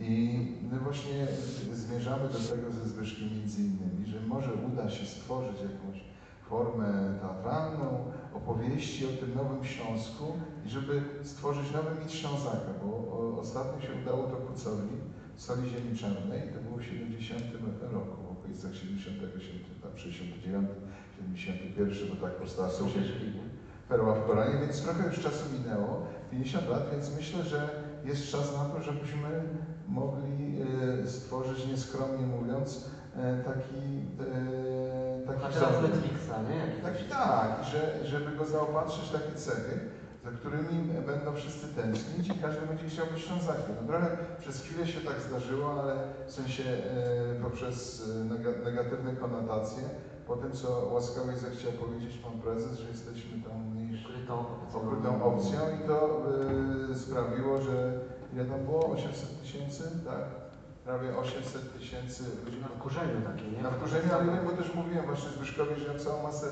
I 0.00 0.38
my 0.72 0.78
właśnie 0.78 1.26
zmierzamy 1.72 2.28
do 2.28 2.38
tego 2.38 2.70
ze 2.70 2.88
Zbyszkiem 2.88 3.28
między 3.38 3.62
innymi, 3.62 4.06
że 4.06 4.20
może 4.20 4.52
uda 4.52 4.90
się 4.90 5.06
stworzyć 5.06 5.56
jakąś 5.60 6.04
formę 6.48 7.14
teatralną, 7.20 8.04
opowieści 8.34 9.06
o 9.06 9.08
tym 9.08 9.34
Nowym 9.34 9.64
Śląsku 9.64 10.24
i 10.66 10.68
żeby 10.70 11.02
stworzyć 11.22 11.72
nowy 11.72 12.00
mit 12.00 12.12
Ślązaka, 12.12 12.70
bo 12.82 13.38
ostatnio 13.40 13.80
się 13.80 13.88
udało 14.02 14.22
to 14.22 14.36
Kucowi 14.36 14.88
w 15.36 15.42
Soli 15.42 15.70
Ziemi 15.70 15.98
Czarnej, 15.98 16.42
to 16.54 16.60
było 16.60 16.76
w 16.78 16.84
70 16.84 17.42
roku, 17.92 18.22
w 18.22 18.38
okolicach 18.38 18.74
77, 18.74 19.40
tam 19.82 19.98
69, 19.98 20.68
71, 21.34 22.08
bo 22.08 22.26
tak 22.26 22.36
powstała? 22.36 22.68
Perła 23.88 24.14
w 24.14 24.26
Koranie, 24.26 24.58
więc 24.60 24.82
trochę 24.82 25.06
już 25.06 25.20
czasu 25.20 25.44
minęło, 25.58 26.06
50 26.32 26.68
lat, 26.68 26.88
więc 26.92 27.10
myślę, 27.10 27.44
że 27.44 27.70
jest 28.04 28.22
czas 28.22 28.52
na 28.52 28.64
to, 28.64 28.80
żebyśmy 28.80 29.44
mogli 29.86 30.56
e, 31.02 31.06
stworzyć, 31.06 31.66
nieskromnie 31.66 32.26
mówiąc, 32.26 32.80
e, 33.16 33.36
taki, 33.36 34.06
e, 34.20 35.20
taki 35.26 35.40
teraz 35.54 35.72
ząbek. 35.74 35.90
Netflixa, 35.92 36.32
nie? 36.48 36.60
Tak, 36.82 36.92
taki- 36.92 37.04
tak, 37.04 37.64
że, 37.64 38.04
żeby 38.04 38.32
go 38.32 38.44
zaopatrzyć 38.44 39.04
w 39.04 39.12
takie 39.12 39.32
cechy, 39.34 39.80
za 40.24 40.30
którymi 40.30 40.82
będą 41.06 41.32
wszyscy 41.34 41.68
tęsknić 41.68 42.28
i 42.28 42.34
każdy 42.34 42.66
będzie 42.66 42.86
chciał 42.86 43.06
być 43.06 43.20
Ślązakiem. 43.22 43.74
No 43.80 43.86
trochę 43.88 44.16
przez 44.40 44.60
chwilę 44.60 44.86
się 44.86 45.00
tak 45.00 45.20
zdarzyło, 45.20 45.80
ale 45.82 45.94
w 46.26 46.30
sensie 46.30 46.62
poprzez 47.42 48.02
nega- 48.28 48.64
negatywne 48.64 49.12
konotacje, 49.16 49.82
po 50.26 50.36
tym 50.36 50.52
co 50.52 50.88
łaskawie 50.92 51.36
zechciał 51.36 51.72
powiedzieć 51.72 52.18
pan 52.18 52.32
prezes, 52.40 52.78
że 52.78 52.88
jesteśmy 52.88 53.30
mniejszą 53.36 53.81
Ukrytą 54.00 54.34
opcją. 54.40 54.80
ukrytą 54.80 55.22
opcją 55.24 55.58
i 55.84 55.88
to 55.88 56.22
e, 56.90 56.94
sprawiło, 56.94 57.62
że 57.62 57.92
ile 58.32 58.44
tam 58.44 58.64
było? 58.64 58.86
800 58.92 59.40
tysięcy, 59.42 59.82
tak? 60.04 60.24
Prawie 60.84 61.16
800 61.16 61.78
tysięcy 61.78 62.24
ludzi 62.44 62.60
Na 62.60 62.68
wkurzeniu 62.68 63.20
takie, 63.26 63.50
nie? 63.56 63.62
na 63.62 63.70
wkurzeniu, 63.70 64.14
ale 64.14 64.24
nie, 64.24 64.40
bo 64.46 64.52
też 64.52 64.74
mówiłem 64.74 65.06
właśnie 65.06 65.30
Zbyszkowi, 65.30 65.80
że 65.80 65.88
mam 65.88 65.98
całą 65.98 66.22
masę 66.22 66.46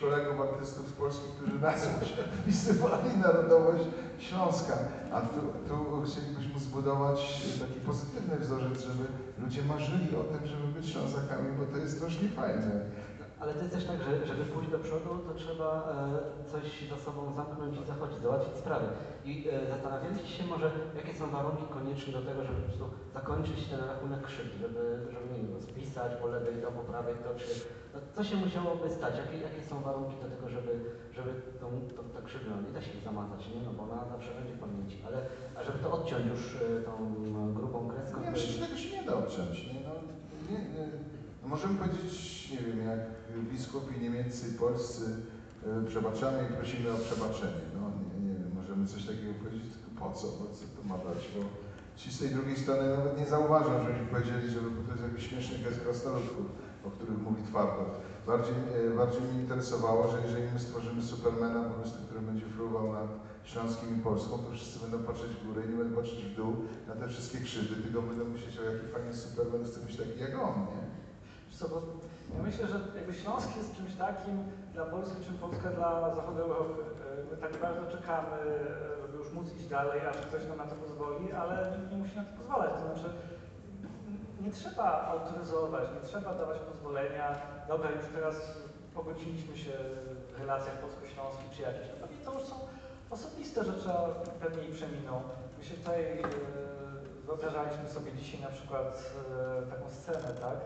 kolegów 0.00 0.40
artystów 0.40 0.88
z 0.88 0.92
Polski, 0.92 1.24
którzy 1.36 1.58
nazwą 1.60 2.06
się 2.06 2.22
wpisywali 2.42 3.10
narodowość 3.22 3.84
Śląska. 4.18 4.74
A 5.12 5.20
tu, 5.20 5.40
tu 5.68 6.02
chcielibyśmy 6.06 6.60
zbudować 6.60 7.42
taki 7.60 7.80
pozytywny 7.80 8.38
wzorzec, 8.38 8.80
żeby 8.82 9.04
ludzie 9.42 9.62
marzyli 9.62 10.16
o 10.16 10.24
tym, 10.24 10.46
żeby 10.46 10.66
być 10.76 10.86
Ślązakami, 10.90 11.48
bo 11.58 11.64
to 11.72 11.78
jest 11.78 11.96
strasznie 11.96 12.28
fajne. 12.28 12.70
Ale 13.42 13.54
to 13.54 13.60
jest 13.60 13.74
też 13.74 13.84
tak, 13.84 13.98
że 14.06 14.26
żeby 14.26 14.44
pójść 14.44 14.70
do 14.70 14.78
przodu, 14.78 15.10
to 15.26 15.34
trzeba 15.34 15.70
e, 16.44 16.50
coś 16.50 16.64
za 16.92 16.98
sobą 17.06 17.20
zamknąć 17.36 17.74
i 17.80 17.84
zachodzić, 17.84 18.18
załatwić 18.22 18.56
sprawy. 18.56 18.86
I 19.24 19.32
e, 19.48 19.66
zastanawialiście 19.72 20.28
się 20.28 20.44
może, 20.46 20.70
jakie 20.96 21.14
są 21.14 21.30
warunki 21.30 21.64
konieczne 21.76 22.12
do 22.12 22.22
tego, 22.28 22.40
żeby 22.44 22.60
po 22.60 22.66
prostu 22.68 22.86
zakończyć 23.14 23.68
ten 23.70 23.80
rachunek 23.90 24.22
krzywd, 24.22 24.52
żeby, 24.64 24.82
żeby 25.12 25.26
nie 25.32 25.48
wiem, 25.48 25.62
spisać 25.62 26.12
po 26.20 26.26
lewej 26.26 26.54
to, 26.62 26.72
po 26.72 26.82
prawej 26.90 27.14
to, 27.24 27.28
czy 27.40 27.48
no, 27.94 28.00
co 28.14 28.24
się 28.24 28.36
musiałoby 28.36 28.90
stać, 28.90 29.14
jakie, 29.22 29.38
jakie 29.46 29.62
są 29.68 29.74
warunki 29.88 30.16
do 30.22 30.28
tego, 30.34 30.48
żeby, 30.48 30.72
żeby 31.16 31.30
tą, 31.60 31.66
tą, 31.96 32.02
tą 32.14 32.18
krzywdę, 32.26 32.50
no 32.50 32.62
nie 32.66 32.72
da 32.76 32.82
się 32.82 32.92
jej 32.92 33.02
zamazać, 33.02 33.40
nie? 33.54 33.60
No 33.66 33.72
bo 33.76 33.82
ona 33.82 34.04
zawsze 34.14 34.30
będzie 34.38 34.54
w 34.54 34.60
pamięci, 34.66 34.96
ale 35.06 35.18
a 35.56 35.64
żeby 35.64 35.78
to 35.78 35.92
odciąć 35.92 36.26
już 36.26 36.42
e, 36.54 36.80
tą 36.88 36.92
grubą 37.54 37.88
kreską, 37.88 38.20
Nie, 38.20 38.36
że 38.36 38.66
tego 38.66 38.76
się 38.76 38.90
nie 38.96 39.02
da 39.02 39.14
obciąć. 39.14 39.54
Nie? 39.66 39.80
No, 39.86 39.92
nie, 40.50 40.60
nie. 40.74 40.86
No, 41.42 41.48
możemy 41.48 41.74
powiedzieć, 41.78 42.50
nie 42.52 42.58
wiem, 42.58 42.86
jak 42.86 43.00
biskupi 43.38 44.00
niemieccy 44.00 44.52
polscy 44.52 45.04
e, 45.66 45.86
przebaczamy 45.86 46.38
i 46.50 46.54
prosimy 46.56 46.92
o 46.92 46.96
przebaczenie. 46.96 47.62
No 47.74 47.80
nie, 47.98 48.28
nie 48.28 48.34
wiem, 48.38 48.52
możemy 48.54 48.86
coś 48.86 49.04
takiego 49.04 49.34
powiedzieć, 49.34 49.62
tylko 49.72 49.90
po 50.00 50.12
co, 50.16 50.26
po 50.26 50.44
co 50.54 50.64
to 50.76 50.88
ma 50.88 50.98
dać, 50.98 51.28
bo 51.34 51.40
ci 51.96 52.12
z 52.12 52.18
tej 52.18 52.30
drugiej 52.30 52.56
strony 52.56 52.96
nawet 52.96 53.18
nie 53.18 53.26
zauważą, 53.26 53.70
żebyśmy 53.82 54.06
powiedzieli, 54.06 54.50
że 54.50 54.60
to 54.60 54.92
jest 54.92 55.04
jakiś 55.08 55.28
śmieszny 55.28 55.58
gest 55.58 55.80
krasnoludków, 55.80 56.46
o 56.86 56.90
których 56.90 57.18
mówi 57.22 57.42
twardo. 57.42 57.84
Bardziej, 58.26 58.54
e, 58.54 58.96
bardziej 58.96 59.22
mnie 59.22 59.40
interesowało, 59.40 60.08
że 60.08 60.22
jeżeli 60.26 60.52
my 60.52 60.60
stworzymy 60.60 61.02
Supermana 61.02 61.60
po 61.64 61.74
prostu, 61.74 61.98
który 62.06 62.20
będzie 62.20 62.46
fruwał 62.46 62.92
nad 62.92 63.08
Śląskiem 63.44 63.98
i 63.98 64.02
Polską, 64.02 64.38
to 64.38 64.50
wszyscy 64.50 64.78
będą 64.78 64.98
patrzeć 64.98 65.30
w 65.30 65.46
górę 65.46 65.62
i 65.66 65.70
nie 65.70 65.76
będą 65.76 65.96
patrzeć 65.96 66.24
w 66.24 66.36
dół 66.36 66.52
na 66.88 66.94
te 66.94 67.08
wszystkie 67.08 67.38
krzywdy, 67.38 67.82
tylko 67.82 68.02
będą 68.02 68.24
myśleć, 68.24 68.58
o 68.58 68.64
jaki 68.64 68.86
fajny 68.92 69.16
Superman, 69.16 69.64
chcę 69.64 69.80
być 69.80 69.96
taki 69.96 70.20
jak 70.20 70.34
on, 70.34 70.54
nie? 70.60 70.82
Co, 71.58 71.82
ja 72.36 72.42
myślę, 72.42 72.66
że 72.66 72.78
jakby 72.96 73.14
Śląsk 73.14 73.56
jest 73.56 73.76
czymś 73.76 73.94
takim 73.94 74.44
dla 74.74 74.84
Polski, 74.84 75.24
czym 75.24 75.38
Polska 75.38 75.68
dla 75.70 76.14
zachodu 76.14 76.40
Europy. 76.42 76.82
E, 76.82 77.30
My 77.30 77.36
tak 77.36 77.56
bardzo 77.56 77.96
czekamy, 77.96 78.36
e, 78.36 79.02
żeby 79.02 79.18
już 79.18 79.32
móc 79.32 79.54
iść 79.56 79.66
dalej, 79.66 80.00
aż 80.06 80.16
ktoś 80.16 80.46
nam 80.48 80.58
na 80.58 80.66
to 80.66 80.74
pozwoli, 80.74 81.32
ale 81.32 81.72
nie 81.90 81.96
musi 81.96 82.16
na 82.16 82.24
to 82.24 82.32
pozwalać. 82.38 82.70
To 82.72 82.80
znaczy, 82.80 83.08
nie 84.40 84.52
trzeba 84.52 85.02
autoryzować, 85.12 85.84
nie 85.94 86.08
trzeba 86.08 86.34
dawać 86.34 86.58
pozwolenia. 86.58 87.26
Dobra, 87.68 87.90
już 87.90 88.06
teraz 88.14 88.36
pogodziliśmy 88.94 89.58
się 89.58 89.72
w 90.32 90.38
relacjach 90.40 90.78
polsko-śląskich 90.78 91.50
czy 91.56 91.62
jakichś. 91.62 91.88
No 91.88 92.06
pewnie 92.06 92.24
to 92.24 92.32
już 92.32 92.42
są 92.42 92.56
osobiste 93.10 93.64
rzeczy, 93.64 93.88
pewnie 94.40 94.64
i 94.68 94.72
przeminą. 94.72 95.22
My 95.58 95.64
się 95.64 95.74
tutaj 95.74 96.02
e, 96.02 96.22
wyobrażaliśmy 97.26 97.90
sobie 97.90 98.12
dzisiaj 98.12 98.40
na 98.40 98.48
przykład 98.56 99.12
e, 99.62 99.70
taką 99.70 99.90
scenę, 99.90 100.28
tak? 100.40 100.58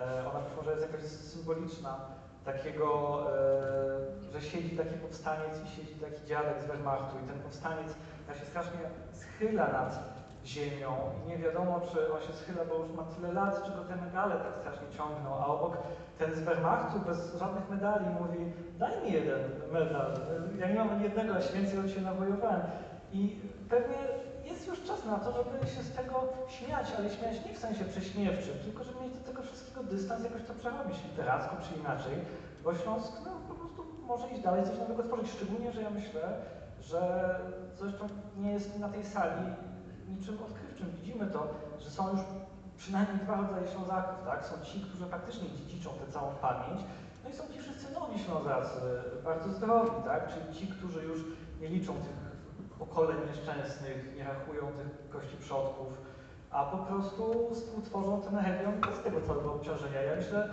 E, 0.00 0.28
Ona 0.30 0.40
być 0.40 0.56
może 0.56 0.70
jest 0.70 0.82
jakaś 0.82 1.00
symboliczna, 1.02 2.00
takiego, 2.44 3.20
e, 3.36 4.32
że 4.32 4.40
siedzi 4.42 4.76
taki 4.76 4.94
powstaniec 4.94 5.62
i 5.64 5.68
siedzi 5.76 5.94
taki 5.94 6.26
dziadek 6.26 6.62
z 6.62 6.66
Wehrmachtu 6.66 7.16
i 7.24 7.28
ten 7.28 7.38
powstaniec 7.38 7.88
się 8.40 8.46
strasznie 8.46 8.78
schyla 9.12 9.68
nad 9.68 10.20
ziemią 10.44 10.96
i 11.24 11.28
nie 11.28 11.38
wiadomo, 11.38 11.80
czy 11.92 12.12
on 12.12 12.20
się 12.20 12.32
schyla, 12.32 12.64
bo 12.64 12.74
już 12.74 12.92
ma 12.92 13.02
tyle 13.02 13.32
lat, 13.32 13.62
czy 13.64 13.70
go 13.70 13.84
te 13.84 13.96
medale 13.96 14.34
tak 14.34 14.54
strasznie 14.60 14.88
ciągną, 14.96 15.34
a 15.34 15.46
obok 15.46 15.76
ten 16.18 16.34
z 16.34 16.40
Wehrmachtu 16.40 16.98
bez 17.06 17.36
żadnych 17.38 17.70
medali 17.70 18.04
mówi, 18.20 18.52
daj 18.78 19.02
mi 19.02 19.12
jeden 19.12 19.40
medal, 19.72 20.12
ja 20.58 20.68
nie 20.68 20.74
mam 20.74 20.90
ani 20.90 21.02
jednego, 21.02 21.34
a 21.34 21.52
więcej 21.54 21.78
od 21.80 21.90
się 21.90 22.00
nawojowałem. 22.00 22.60
I 23.12 23.40
pewnie 23.68 23.96
jest 24.60 24.72
już 24.72 24.88
czas 24.88 25.04
na 25.04 25.18
to, 25.18 25.32
żeby 25.32 25.66
się 25.74 25.82
z 25.82 25.92
tego 25.92 26.16
śmiać, 26.48 26.86
ale 26.98 27.10
śmiać 27.10 27.44
nie 27.46 27.54
w 27.54 27.58
sensie 27.58 27.84
prześmiewczym, 27.84 28.54
tylko 28.64 28.84
żeby 28.84 29.00
mieć 29.00 29.14
do 29.14 29.24
tego 29.24 29.42
wszystkiego 29.42 29.82
dystans, 29.82 30.24
jakoś 30.24 30.42
to 30.44 30.54
przerobić 30.54 31.04
literacko 31.04 31.56
czy 31.64 31.80
inaczej, 31.80 32.14
bo 32.64 32.74
Śląsk 32.74 33.12
no, 33.24 33.30
po 33.48 33.54
prostu 33.54 33.84
może 34.06 34.28
iść 34.28 34.42
dalej, 34.42 34.64
coś 34.64 34.78
nowego 34.78 35.02
tworzyć, 35.02 35.30
szczególnie, 35.30 35.72
że 35.72 35.82
ja 35.82 35.90
myślę, 35.90 36.22
że 36.80 37.00
zresztą 37.78 38.08
nie 38.36 38.52
jest 38.52 38.78
na 38.78 38.88
tej 38.88 39.04
sali 39.04 39.42
niczym 40.08 40.38
odkrywczym. 40.42 40.90
Widzimy 40.90 41.26
to, 41.26 41.54
że 41.78 41.90
są 41.90 42.10
już 42.12 42.20
przynajmniej 42.76 43.18
dwa 43.18 43.36
rodzaje 43.36 43.68
Ślązaków, 43.68 44.26
tak? 44.26 44.46
Są 44.46 44.54
ci, 44.64 44.80
którzy 44.80 45.06
faktycznie 45.06 45.48
dziedziczą 45.50 45.90
tę 45.90 46.12
całą 46.12 46.34
pamięć, 46.34 46.80
no 47.24 47.30
i 47.30 47.32
są 47.32 47.44
ci 47.52 47.58
wszyscy 47.58 47.92
nowi 47.92 48.18
Ślązacy, 48.18 48.80
bardzo 49.24 49.52
zdrowi, 49.52 50.02
tak? 50.04 50.34
Czyli 50.34 50.54
ci, 50.54 50.66
którzy 50.66 51.02
już 51.02 51.20
nie 51.60 51.68
liczą 51.68 51.92
tych 51.94 52.29
pokoleń 52.80 53.18
nieszczęsnych, 53.28 54.16
nie 54.16 54.24
rachują 54.24 54.62
tych 54.78 55.10
kości 55.10 55.36
przodków, 55.36 55.88
a 56.50 56.64
po 56.64 56.78
prostu 56.78 57.54
współtworzą 57.54 58.22
ten 58.22 58.36
region 58.36 58.80
bez 58.80 59.00
tego 59.04 59.20
całego 59.20 59.54
obciążenia. 59.54 60.02
Ja 60.02 60.16
myślę, 60.16 60.48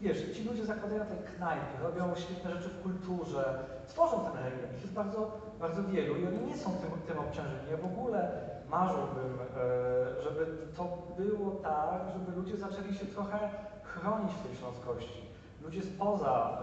wiesz, 0.00 0.36
ci 0.36 0.44
ludzie 0.44 0.64
zakładają 0.66 1.04
te 1.06 1.16
knajpy, 1.16 1.82
robią 1.82 2.14
świetne 2.14 2.50
rzeczy 2.50 2.68
w 2.68 2.82
kulturze, 2.82 3.64
tworzą 3.88 4.24
ten 4.24 4.44
region. 4.44 4.70
Ich 4.76 4.82
jest 4.82 4.94
bardzo, 4.94 5.40
bardzo 5.60 5.84
wielu 5.84 6.16
i 6.16 6.26
oni 6.26 6.40
nie 6.46 6.56
są 6.56 6.70
tym, 6.70 6.90
tym 7.06 7.18
obciążeni. 7.18 7.70
Ja 7.70 7.76
w 7.76 7.84
ogóle 7.84 8.30
marzyłbym, 8.68 9.38
e, 9.40 10.22
żeby 10.22 10.46
to 10.76 10.84
było 11.18 11.50
tak, 11.50 12.00
żeby 12.12 12.40
ludzie 12.40 12.56
zaczęli 12.56 12.94
się 12.94 13.06
trochę 13.06 13.38
chronić 13.82 14.32
tej 14.46 14.56
śląskości. 14.56 15.22
Ludzie 15.62 15.82
spoza 15.82 16.62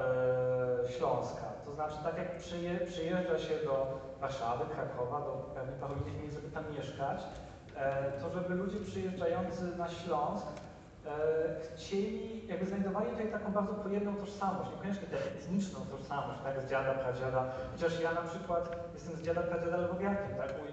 e, 0.85 0.91
Śląska, 0.91 1.43
to 1.69 1.75
znaczy 1.75 1.95
tak 2.03 2.17
jak 2.17 2.37
przyje, 2.37 2.79
przyjeżdża 2.79 3.39
się 3.39 3.55
do 3.65 3.99
Warszawy, 4.21 4.65
Krakowa, 4.75 5.19
do 5.19 5.51
pewnie 5.55 5.73
paru 5.73 5.95
innych 6.01 6.21
miejsc, 6.21 6.35
żeby 6.35 6.49
tam 6.49 6.63
mieszkać, 6.77 7.23
e, 7.75 8.11
to 8.11 8.29
żeby 8.29 8.55
ludzie 8.55 8.79
przyjeżdżający 8.79 9.77
na 9.77 9.89
Śląsk 9.89 10.47
e, 10.47 11.09
chcieli, 11.61 12.47
jakby 12.47 12.65
znajdowali 12.65 13.09
tutaj 13.09 13.31
taką 13.31 13.51
bardzo 13.51 13.73
pojemną 13.73 14.15
tożsamość, 14.15 14.71
niekoniecznie 14.71 15.07
tę 15.07 15.17
etniczną 15.17 15.79
tożsamość, 15.85 16.39
tak, 16.43 16.61
z 16.61 16.69
dziada, 16.69 16.93
pradziada, 16.93 17.45
chociaż 17.71 17.99
ja 18.01 18.11
na 18.11 18.21
przykład 18.21 18.89
jestem 18.93 19.15
z 19.15 19.21
dziada, 19.21 19.41
pradziada 19.41 19.77
Lwowiakiem, 19.77 20.37
tak, 20.37 20.53
mój 20.61 20.69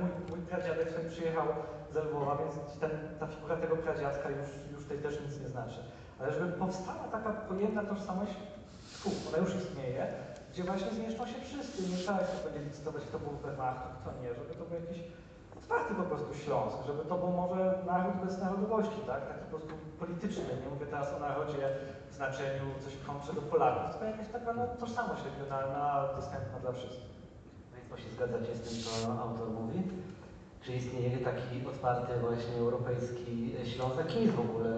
mój, 0.00 0.10
mój 0.30 0.46
pradziadek 0.46 0.92
sobie 0.92 1.08
przyjechał 1.10 1.46
z 1.92 1.96
Lwowa, 1.96 2.36
więc 2.36 2.78
ten, 2.80 2.90
ta 3.20 3.26
figura 3.26 3.56
tego 3.56 3.76
pradziadka 3.76 4.30
już, 4.30 4.48
już 4.72 4.82
tutaj 4.82 4.98
też 4.98 5.20
nic 5.20 5.40
nie 5.40 5.48
znaczy. 5.48 5.80
Ale 6.20 6.32
żeby 6.32 6.52
powstała 6.52 7.04
taka 7.12 7.30
pojemna 7.30 7.84
tożsamość, 7.84 8.32
fu, 9.00 9.10
ona 9.28 9.38
już 9.44 9.52
istnieje, 9.62 10.02
gdzie 10.50 10.62
właśnie 10.64 10.90
zmieszczą 10.98 11.22
się 11.26 11.38
wszyscy, 11.48 11.78
nie 11.88 11.96
trzeba 11.96 12.18
się 12.18 12.36
będzie 12.44 12.62
licytować, 12.68 13.02
kto 13.08 13.18
był 13.18 13.32
w 13.32 13.42
Wehrmachtu, 13.42 13.86
kto 14.00 14.08
nie, 14.22 14.28
żeby 14.38 14.54
to 14.58 14.64
był 14.64 14.76
jakiś 14.82 15.00
otwarty 15.58 15.94
po 15.94 16.06
prostu 16.10 16.30
Śląsk, 16.42 16.76
żeby 16.86 17.02
to 17.10 17.14
był 17.22 17.32
może 17.42 17.60
naród 17.92 18.16
bez 18.24 18.34
narodowości, 18.44 18.98
tak, 19.10 19.20
taki 19.28 19.44
po 19.44 19.50
prostu 19.56 19.74
polityczny, 20.02 20.44
nie 20.62 20.70
mówię 20.70 20.86
teraz 20.86 21.08
o 21.16 21.18
narodzie 21.28 21.64
w 22.10 22.14
znaczeniu 22.18 22.66
coś 22.84 22.94
kontrze 23.06 23.32
do 23.38 23.42
Polaków, 23.52 23.86
tylko 23.90 24.04
jakaś 24.12 24.28
taka 24.36 24.52
no, 24.52 24.62
tożsamość 24.82 25.22
regionalna, 25.30 25.84
dostępna 26.16 26.58
dla 26.64 26.72
wszystkich. 26.72 27.20
Państwo 27.72 27.96
się 28.02 28.08
zgadzacie 28.16 28.52
z 28.56 28.60
tym, 28.64 28.74
co 28.84 29.22
autor 29.24 29.48
mówi? 29.60 29.78
Czy 30.62 30.72
istnieje 30.72 31.18
taki 31.18 31.66
otwarty 31.68 32.12
właśnie 32.20 32.54
europejski 32.58 33.54
Ślązak? 33.64 34.06
Kim 34.06 34.22
jest 34.22 34.34
w 34.34 34.40
ogóle 34.40 34.70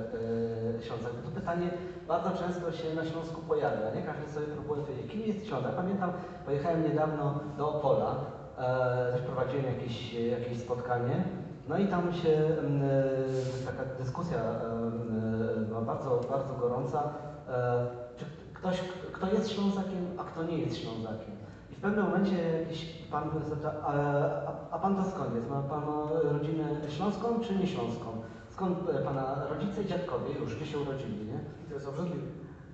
e, 0.79 0.83
Ślązak? 0.83 1.13
To 1.25 1.31
pytanie 1.41 1.71
bardzo 2.09 2.31
często 2.31 2.73
się 2.73 2.95
na 2.95 3.05
Śląsku 3.05 3.41
pojawia, 3.43 3.95
nie? 3.95 4.03
Każdy 4.03 4.33
sobie 4.33 4.47
próbuje 4.47 4.83
powiedzieć, 4.83 5.13
kim 5.13 5.21
jest 5.21 5.47
Ślązak? 5.47 5.77
Pamiętam, 5.77 6.13
pojechałem 6.47 6.83
niedawno 6.83 7.41
do 7.59 7.75
Opola, 7.75 8.17
e, 8.59 9.13
też 9.13 9.21
prowadziłem 9.23 9.65
jakieś, 9.67 10.15
jakieś 10.15 10.59
spotkanie, 10.59 11.25
no 11.69 11.79
i 11.79 11.87
tam 11.87 12.13
się 12.13 12.31
m, 12.59 12.83
e, 12.83 13.67
taka 13.67 13.85
dyskusja 13.99 14.39
e, 14.39 14.73
m, 14.73 15.65
była 15.69 15.81
bardzo, 15.81 16.21
bardzo 16.31 16.55
gorąca, 16.55 17.13
e, 17.49 17.87
czy 18.17 18.25
ktoś, 18.55 18.81
kto 19.13 19.27
jest 19.27 19.51
Ślązakiem, 19.51 20.07
a 20.19 20.25
kto 20.25 20.43
nie 20.43 20.59
jest 20.59 20.77
Ślązakiem. 20.77 21.42
W 21.83 21.85
pewnym 21.85 22.05
momencie 22.05 22.37
jakiś 22.61 22.85
pan 23.11 23.31
zapyta, 23.49 23.73
a, 23.83 23.93
a, 24.71 24.79
pan 24.79 24.97
to 24.97 25.11
skąd 25.11 25.35
jest? 25.35 25.51
Ma 25.51 25.63
pan 25.63 25.83
rodzinę 26.33 26.65
śląską 26.89 27.41
czy 27.41 27.55
nie 27.55 27.67
śląską? 27.67 28.07
Skąd 28.49 28.79
pana 29.05 29.47
rodzice 29.51 29.83
i 29.83 29.87
dziadkowie 29.87 30.35
już, 30.41 30.57
gdzie 30.57 30.67
się 30.67 30.79
urodzili, 30.79 31.27
nie? 31.27 31.41
I 31.65 31.69
to 31.69 31.75
jest 31.75 31.89
obrzydliwe. 31.89 32.27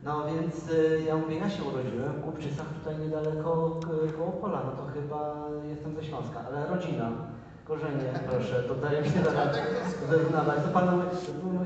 No 0.02 0.24
więc 0.26 0.70
y, 0.70 1.02
ja 1.06 1.16
mówię, 1.16 1.36
ja 1.38 1.50
się 1.50 1.62
urodziłem 1.62 2.12
w 2.12 2.20
Głubczycach, 2.20 2.66
tutaj 2.78 2.98
niedaleko 2.98 3.80
koło 4.18 4.32
Pola, 4.32 4.62
no 4.66 4.72
to 4.82 4.92
chyba 4.92 5.36
jestem 5.68 5.94
ze 5.94 6.04
Śląska, 6.04 6.40
ale 6.46 6.66
rodzina, 6.66 7.10
korzenie, 7.64 8.12
proszę, 8.30 8.62
tutaj 8.62 9.02
mi 9.02 9.08
się 9.08 9.22
zaraz 9.22 9.56
zeznawać. 10.10 10.58
To 10.64 10.68
panu, 10.68 11.02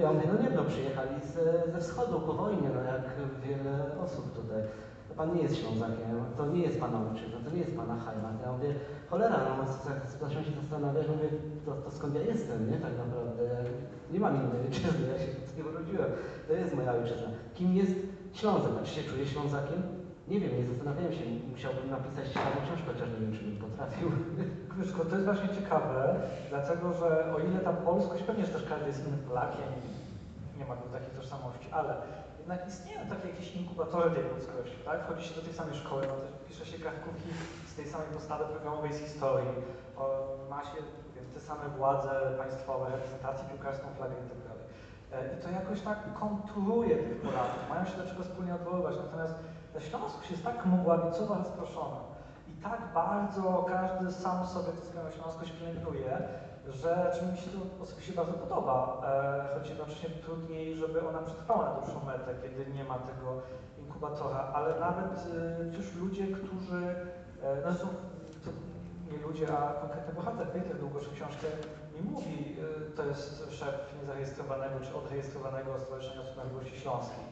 ja 0.01 0.13
mówię, 0.13 0.29
no 0.33 0.43
nie 0.43 0.51
no, 0.57 0.65
przyjechali 0.65 1.21
ze, 1.35 1.73
ze 1.73 1.81
wschodu 1.81 2.21
po 2.21 2.33
wojnie, 2.33 2.69
no 2.75 2.83
jak 2.83 3.03
wiele 3.47 4.01
osób 4.05 4.35
tutaj. 4.37 4.63
Pan 5.17 5.35
nie 5.35 5.43
jest 5.43 5.57
Ślązakiem, 5.57 6.25
to 6.37 6.47
nie 6.47 6.63
jest 6.63 6.81
pana 6.81 6.99
ojczyzna, 7.11 7.39
to 7.45 7.51
nie 7.51 7.61
jest 7.61 7.77
pana 7.77 7.97
heimat. 8.05 8.35
Ja 8.45 8.53
mówię, 8.53 8.75
cholera, 9.11 9.39
no 9.59 9.65
zacząłem 10.21 10.45
się 10.45 10.53
zastanawiać, 10.63 11.07
mówię, 11.09 11.29
to, 11.67 11.73
to 11.73 11.91
skąd 11.91 12.15
ja 12.15 12.23
jestem, 12.23 12.71
nie, 12.71 12.77
tak 12.77 12.93
naprawdę. 12.99 13.43
Nie 14.13 14.21
mam 14.21 14.37
innej 14.37 14.61
ojczyzny, 14.67 15.05
ja 15.13 15.19
się 15.19 15.31
nie 15.57 15.65
urodziłem. 15.71 16.11
To 16.49 16.53
jest 16.53 16.75
moja 16.75 16.93
ojczyzna. 16.93 17.29
Kim 17.55 17.75
jest 17.75 17.95
Ślązak? 18.33 18.73
Czy 18.85 18.95
się 18.95 19.03
czuję 19.11 19.27
Ślązakiem? 19.27 19.83
Nie 20.29 20.41
wiem, 20.41 20.57
nie 20.59 20.65
zastanawiałem 20.65 21.13
się. 21.13 21.25
Musiałbym 21.53 21.91
napisać 21.91 22.29
ciekawą 22.29 22.57
książkę, 22.65 22.89
chociaż 22.93 23.09
nie 23.13 23.21
wiem, 23.21 23.33
czy 23.37 23.45
bym 23.45 23.57
potrafił. 23.57 24.09
Kryszko, 24.73 25.05
to 25.05 25.15
jest 25.17 25.27
właśnie 25.31 25.49
ciekawe, 25.59 26.21
dlatego 26.51 26.93
że 26.93 27.35
o 27.35 27.39
ile 27.39 27.59
ta 27.61 27.73
polskość, 27.73 28.23
pewnie 28.23 28.45
też 28.45 28.65
każdy 28.65 28.87
jest 28.87 29.07
innym 29.07 29.19
Polakiem, 29.29 29.69
nie 30.59 30.65
ma 30.65 30.77
tu 30.77 30.89
takiej 30.89 31.11
tożsamości, 31.17 31.69
ale 31.71 31.95
jednak 32.43 32.69
istnieją 32.69 33.01
takie 33.07 33.29
jakieś 33.29 33.57
inkubatory 33.57 34.11
tej 34.11 34.25
polskości, 34.25 34.77
tak? 34.85 34.99
Wchodzi 35.03 35.25
się 35.29 35.35
do 35.35 35.43
tej 35.43 35.55
samej 35.55 35.75
szkoły, 35.75 36.03
no, 36.09 36.15
pisze 36.49 36.67
się 36.67 36.79
kartkówki 36.79 37.31
z 37.67 37.75
tej 37.75 37.87
samej 37.87 38.09
podstawy 38.15 38.45
programowej 38.45 38.93
z 38.93 38.99
historii, 38.99 39.55
o, 39.97 40.03
ma 40.51 40.65
się 40.65 40.79
wiem, 41.15 41.27
te 41.35 41.41
same 41.41 41.69
władze 41.69 42.11
państwowe, 42.39 42.91
reprezentację 42.91 43.45
piłkarską, 43.49 43.87
flagę 43.97 44.15
i 44.25 44.29
tak 44.33 44.41
dalej. 44.49 44.65
E, 45.13 45.35
I 45.35 45.43
to 45.43 45.49
jakoś 45.61 45.81
tak 45.81 45.99
konturuje 46.21 46.97
tych 46.97 47.21
Polaków, 47.21 47.63
mają 47.71 47.85
się 47.85 47.97
do 47.97 48.07
czego 48.11 48.23
wspólnie 48.25 48.55
odwoływać, 48.55 48.97
natomiast 49.05 49.35
ta 49.75 49.81
śląskość 49.81 50.31
jest 50.31 50.45
tak 50.45 50.67
mgławicowa, 50.67 51.39
rozproszona, 51.39 52.01
i 52.49 52.53
tak 52.63 52.81
bardzo 52.95 53.67
każdy 53.69 54.13
sam 54.13 54.47
sobie 54.47 54.73
tę 54.73 54.87
swoją 54.87 55.11
śląskość 55.11 55.53
pielęgnuje, 55.53 56.19
czy 57.15 57.27
mi 57.27 57.39
się 57.39 57.51
to 57.51 57.83
osobiście 57.83 58.13
bardzo 58.13 58.33
podoba, 58.33 59.03
e, 59.07 59.55
choć 59.55 59.69
jednocześnie 59.69 60.11
trudniej, 60.11 60.75
żeby 60.75 61.09
ona 61.09 61.19
przetrwała 61.19 61.65
na 61.65 61.75
dłuższą 61.75 62.05
metę, 62.05 62.35
kiedy 62.43 62.71
nie 62.71 62.85
ma 62.85 62.95
tego 62.95 63.43
inkubatora, 63.79 64.51
ale 64.55 64.81
nawet 64.81 65.27
przecież 65.71 65.95
ludzie, 65.95 66.27
którzy, 66.27 66.83
e, 67.43 67.57
no 67.65 67.73
zresztą 67.73 67.89
to 68.45 68.51
nie 69.13 69.19
ludzie, 69.19 69.59
a 69.59 69.73
konkretny 69.73 70.15
bohater 70.15 70.47
Peter 70.49 70.79
Długosz 70.79 71.09
książkę 71.09 71.47
mi 71.95 72.11
mówi, 72.11 72.57
e, 72.59 72.97
to 72.97 73.03
jest 73.05 73.51
szef 73.51 73.95
niezarejestrowanego 74.01 74.81
czy 74.81 74.97
odrejestrowanego 74.97 75.81
Stowarzyszenia 75.81 76.21
Osób 76.21 76.37
Narodowości 76.37 76.81
Śląskiej. 76.81 77.25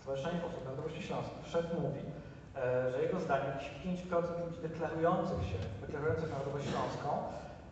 Stowarzyszenie 0.00 0.40
Osób 0.46 0.64
Narodowości 0.64 1.02
Śląskiej. 1.02 1.38
Szef 1.44 1.66
mówi, 1.80 2.00
e, 2.56 2.90
że 2.90 3.02
jego 3.02 3.20
zdaniem 3.20 3.46
jakieś 3.46 3.70
5% 3.82 4.44
ludzi 4.46 4.60
deklarujących 4.62 5.42
się, 5.50 5.58
deklarujących 5.80 6.30
narodowość 6.30 6.66
śląską 6.70 7.08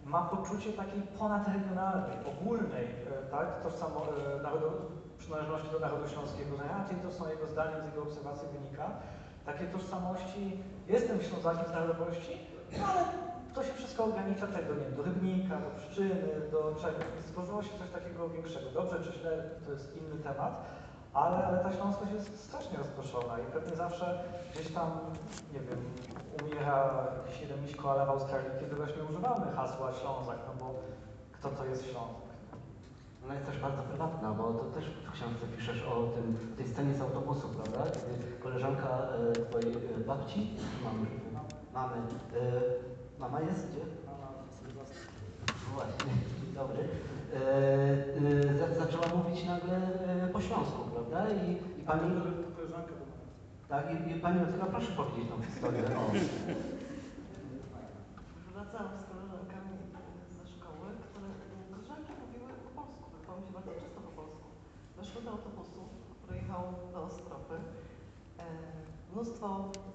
ma 0.06 0.22
poczucie 0.22 0.72
takiej 0.72 1.02
ponadregionalnej, 1.02 2.16
ogólnej, 2.32 2.84
e, 2.84 3.30
tak, 3.30 3.62
tożsamo, 3.62 4.06
e, 4.38 4.42
narodu, 4.42 4.70
przynależności 5.18 5.70
do 5.72 5.78
narodu 5.78 6.08
śląskiego. 6.08 6.56
że 6.56 6.68
Raczej 6.68 6.96
to 6.96 7.10
są 7.12 7.28
jego 7.28 7.46
zdaniem, 7.46 7.82
z 7.82 7.84
jego 7.84 8.02
obserwacji 8.02 8.48
wynika. 8.48 8.90
Takie 9.46 9.66
tożsamości, 9.66 10.62
jestem 10.88 11.22
Ślązakiem 11.22 11.66
z 11.68 11.72
narodowości, 11.72 12.32
no 12.78 12.84
ale 12.86 13.04
to 13.54 13.64
się 13.64 13.72
wszystko 13.72 14.04
ogranicza 14.04 14.46
tego, 14.46 14.74
nie 14.74 14.90
do 14.96 15.02
Rybnika, 15.02 15.56
do 15.56 15.70
Pszczyny, 15.76 16.40
do 16.52 16.74
czegoś. 16.82 17.06
Stworzyło 17.20 17.62
się 17.62 17.78
coś 17.78 17.90
takiego 17.90 18.28
większego. 18.28 18.70
Dobrze 18.70 18.96
czy 19.04 19.18
źle, 19.18 19.50
to 19.66 19.72
jest 19.72 19.96
inny 19.96 20.22
temat. 20.22 20.64
Ale, 21.16 21.36
ale 21.46 21.58
ta 21.58 21.72
śląskość 21.72 22.12
jest 22.12 22.44
strasznie 22.44 22.78
rozproszona 22.78 23.38
i 23.38 23.52
pewnie 23.52 23.76
zawsze 23.76 24.24
gdzieś 24.52 24.72
tam, 24.72 24.90
nie 25.52 25.60
wiem, 25.60 25.78
umiera 26.42 27.06
jakiś 27.16 27.40
jeden 27.40 27.62
miś 27.62 27.76
koala 27.76 28.06
w 28.06 28.10
Australii, 28.10 28.50
kiedy 28.60 28.76
właśnie 28.76 29.04
używamy 29.04 29.52
hasła 29.56 29.92
Ślązak, 29.92 30.38
no 30.46 30.52
bo 30.60 30.74
kto 31.32 31.48
to 31.48 31.64
jest 31.64 31.82
Ślązak? 31.82 32.26
No 33.20 33.24
Ona 33.24 33.34
jest 33.34 33.46
też 33.46 33.58
bardzo 33.58 33.82
prywatna, 33.82 34.32
bo 34.32 34.52
to 34.52 34.64
też 34.64 34.84
w 34.84 35.12
książce 35.12 35.46
piszesz 35.56 35.82
o 35.82 36.02
tym, 36.14 36.54
tej 36.56 36.68
scenie 36.68 36.94
z 36.94 37.00
autobusu, 37.00 37.48
prawda? 37.48 37.90
Kiedy 37.90 38.36
koleżanka 38.42 38.88
e, 38.88 39.32
twojej 39.32 39.72
e, 39.74 40.04
babci, 40.06 40.56
mamy, 40.84 41.06
mamy, 41.74 41.96
e, 41.96 42.60
mama 43.18 43.40
jest 43.40 43.70
gdzie? 43.70 43.80
Mama. 44.06 44.28
No 44.76 44.82
Właśnie, 45.74 46.12
dzień 46.40 46.54
dobry. 46.54 46.88
E, 47.36 47.38
e, 48.48 48.58
za- 48.58 48.74
zaczęła 48.84 49.06
mówić 49.16 49.44
nagle 49.44 49.76
e, 49.76 50.28
po 50.32 50.40
śląsku, 50.40 50.80
prawda? 50.94 51.30
I, 51.30 51.52
i 51.80 51.84
pani, 51.86 52.10
tak, 53.68 53.84
i, 53.92 54.10
i 54.16 54.20
pani 54.20 54.38
Jacka, 54.40 54.66
proszę 54.66 54.92
powiedzieć 54.92 55.28
tą 55.30 55.42
historię. 55.42 55.82
O. 55.84 56.02
Wracałam 58.54 58.92
z 59.00 59.04
koleżankami 59.10 59.72
ze 60.38 60.44
szkoły, 60.54 60.86
które 61.06 61.28
koleżanki 61.72 62.12
mówiły 62.22 62.50
po 62.64 62.70
polsku, 62.78 63.04
wydawało 63.12 63.38
mi 63.40 63.46
się 63.46 63.52
bardzo 63.56 63.72
często 63.80 64.00
po 64.08 64.12
polsku. 64.20 64.46
Weszły 64.98 65.20
do 65.22 65.30
autobusu, 65.30 65.80
który 66.22 66.34
jechał 66.42 66.62
do 66.92 66.98
Ostropy. 67.08 67.56
E, 68.38 68.44
mnóstwo 69.12 69.46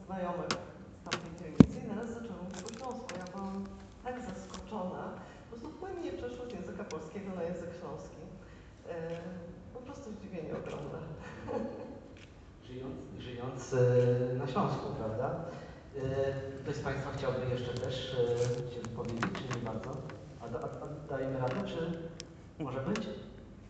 znajomych 0.05 0.53
z 0.99 1.01
tamtej 1.07 1.31
dzielnicy 1.39 1.75
i 1.83 1.87
naraz 1.91 2.07
zaczęły 2.17 2.39
mówić 2.43 2.61
po 2.65 2.69
śląsku. 2.77 3.07
Ja 3.21 3.25
byłam 3.33 3.57
tak 4.05 4.15
zaskoczona, 4.29 5.03
po 5.49 5.49
prostu 5.49 5.67
płynnie 5.81 6.11
przeszło 6.11 6.45
z 6.45 6.53
języka 6.53 6.83
polskiego 6.83 7.35
na 7.35 7.43
język 7.43 7.69
śląski. 7.79 8.21
E, 8.89 8.93
po 9.73 9.79
prostu 9.79 10.11
zdziwienie 10.11 10.51
ogromne. 10.57 10.99
Żyjąc, 12.67 12.95
żyjąc 13.19 13.73
e, 13.73 14.35
na 14.35 14.47
Śląsku, 14.47 14.87
prawda? 14.99 15.27
E, 15.97 16.01
Ktoś 16.63 16.75
z 16.75 16.79
Państwa 16.79 17.09
chciałby 17.17 17.39
jeszcze 17.53 17.73
też 17.73 17.95
się 18.73 18.79
wypowiedzieć, 18.81 19.31
czy 19.37 19.57
nie 19.59 19.65
bardzo? 19.65 19.89
A, 20.41 20.47
da- 20.49 20.59
a, 20.59 21.17
radę, 21.39 21.67
czy 21.67 21.81
może 22.63 22.79
być? 22.79 22.99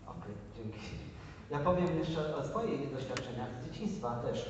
Okej, 0.07 0.33
dzięki. 0.57 0.79
Ja 1.51 1.59
powiem 1.59 1.99
jeszcze 1.99 2.35
o 2.35 2.43
swoich 2.43 2.93
doświadczeniach 2.93 3.49
z 3.61 3.65
dzieciństwa 3.65 4.15
też. 4.25 4.49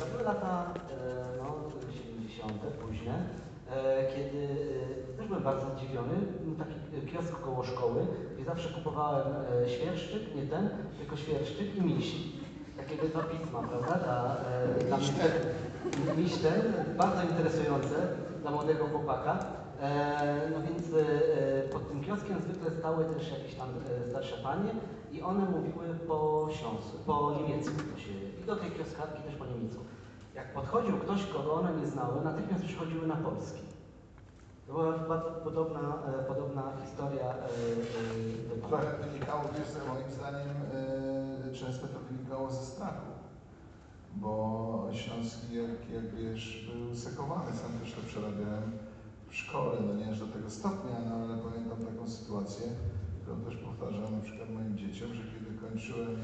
To 0.00 0.06
były 0.06 0.22
lata 0.22 0.74
no, 1.38 1.54
70. 1.92 2.52
późne, 2.52 3.24
kiedy 4.14 4.48
e, 5.12 5.16
też 5.16 5.26
byłem 5.26 5.42
bardzo 5.42 5.66
zdziwiony. 5.70 6.14
Był 6.44 6.54
taki 6.54 7.06
kiosk 7.12 7.40
koło 7.40 7.62
szkoły, 7.62 8.06
gdzie 8.34 8.44
zawsze 8.44 8.68
kupowałem 8.68 9.26
e, 9.64 9.68
świerszczyk, 9.68 10.34
nie 10.34 10.42
ten, 10.42 10.68
tylko 10.98 11.16
świerszczyk 11.16 11.76
i 11.76 11.82
misi 11.82 12.42
takiego 12.76 13.08
dwa 13.08 13.22
pisma, 13.22 13.62
prawda, 13.62 13.94
dla, 14.04 14.36
e, 14.80 14.84
dla 14.84 14.96
mnie. 14.96 16.22
Miś 16.22 16.36
ten, 16.36 16.62
bardzo 16.96 17.22
interesujące 17.22 17.94
dla 18.42 18.50
młodego 18.50 18.86
chłopaka. 18.86 19.38
E, 19.82 20.50
no 20.52 20.62
więc 20.62 20.82
e, 20.94 21.68
pod 21.68 21.88
tym 21.88 22.04
kioskiem 22.04 22.42
zwykle 22.42 22.70
stały 22.70 23.04
też 23.04 23.30
jakieś 23.30 23.54
tam 23.54 23.68
e, 23.68 24.10
starsze 24.10 24.36
panie 24.42 24.70
i 25.12 25.22
one 25.22 25.44
mówiły 25.44 25.94
po 26.08 26.48
śląsku, 26.50 26.98
po 27.06 27.32
niemiecku. 27.40 27.74
I 28.42 28.44
do 28.46 28.56
tej 28.56 28.70
kioskarki 28.70 29.22
też 29.22 29.34
po 29.34 29.46
niemiecku. 29.46 29.84
Jak 30.34 30.54
podchodził 30.54 30.98
ktoś, 30.98 31.26
kogo 31.26 31.54
one 31.54 31.74
nie 31.80 31.86
znały, 31.86 32.24
natychmiast 32.24 32.64
przechodziły 32.64 33.06
na 33.06 33.16
polski. 33.16 33.62
To 34.66 34.72
była 34.72 34.92
podobna, 35.44 35.80
e, 35.80 36.24
podobna 36.24 36.62
historia 36.84 37.28
e. 37.30 38.68
Trochę 38.68 38.96
wynikało, 38.98 39.42
wiesz, 39.42 39.86
moim 39.88 40.10
zdaniem 40.10 40.56
e, 40.74 41.54
często 41.54 41.86
to 41.86 41.98
wynikało 42.10 42.50
ze 42.50 42.64
strachu, 42.64 43.06
bo 44.14 44.88
Śląski, 44.92 45.56
jak, 45.56 45.90
jak 45.94 46.14
wiesz, 46.14 46.70
był 46.72 46.96
sekowany, 46.96 47.56
sam 47.56 47.72
też 47.80 47.92
to 47.94 48.00
przerabiałem 48.06 48.72
w 49.28 49.36
szkole, 49.36 49.78
no 49.86 49.94
nie 49.94 50.10
aż 50.10 50.20
do 50.20 50.26
tego 50.26 50.50
stopnia, 50.50 50.96
no 51.08 51.14
ale 51.14 51.38
pamiętam 51.38 51.78
taką 51.86 52.08
sytuację, 52.10 52.66
którą 53.22 53.40
też 53.40 53.56
powtarzam 53.56 54.16
na 54.16 54.22
przykład 54.22 54.50
moim 54.50 54.78
dzieciom, 54.78 55.14
że 55.14 55.22
kiedy 55.22 55.60
kończyłem 55.60 56.16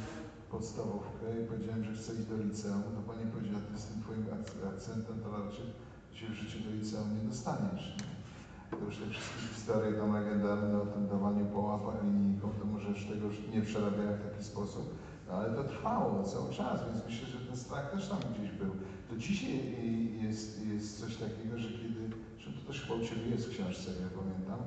podstawówkę 0.51 1.27
i 1.43 1.47
powiedziałem, 1.47 1.85
że 1.85 1.93
chcę 1.93 2.15
iść 2.15 2.25
do 2.25 2.37
liceum, 2.37 2.83
to 2.83 3.13
pani 3.13 3.31
powiedziała, 3.33 3.63
ty 3.73 3.79
z 3.81 3.85
tym 3.87 4.03
twoim 4.03 4.25
ak- 4.33 4.75
akcentem 4.75 5.17
to 5.23 5.29
raczej 5.31 5.67
się 6.13 6.27
w 6.27 6.35
życiu 6.41 6.59
do 6.65 6.71
liceum 6.77 7.09
nie 7.19 7.29
dostaniesz. 7.29 7.97
Nie? 7.97 8.79
To 8.79 8.85
już 8.85 8.97
te 8.97 9.07
wszystkie 9.11 9.41
historie 9.55 9.93
tam 9.93 10.13
legendarne 10.13 10.83
o 10.83 10.87
tym 10.87 11.09
dawaniu 11.09 11.47
po 11.47 11.61
łapach 11.61 12.05
linijką, 12.05 12.49
to 12.61 12.65
może 12.65 12.89
już 12.89 13.05
tego 13.05 13.27
nie 13.55 13.63
przerabiałem 13.63 14.15
w 14.19 14.31
taki 14.31 14.45
sposób, 14.45 14.95
no, 15.29 15.33
ale 15.35 15.55
to 15.57 15.65
trwało 15.65 16.23
cały 16.25 16.51
czas, 16.55 16.81
więc 16.87 17.05
myślę, 17.07 17.27
że 17.29 17.39
ten 17.47 17.57
strach 17.57 17.91
też 17.93 18.09
tam 18.09 18.19
gdzieś 18.35 18.51
był. 18.53 18.73
To 19.11 19.17
dzisiaj 19.17 19.77
jest, 20.23 20.67
jest 20.67 21.01
coś 21.01 21.17
takiego, 21.17 21.59
że 21.59 21.69
kiedy, 21.69 22.01
że 22.39 22.53
to 22.53 22.61
też 22.67 22.83
chyba 22.83 22.95
u 22.95 23.05
Ciebie 23.07 23.27
jest 23.31 23.47
w 23.47 23.51
książce, 23.51 23.91
ja 23.91 24.09
pamiętam, 24.21 24.61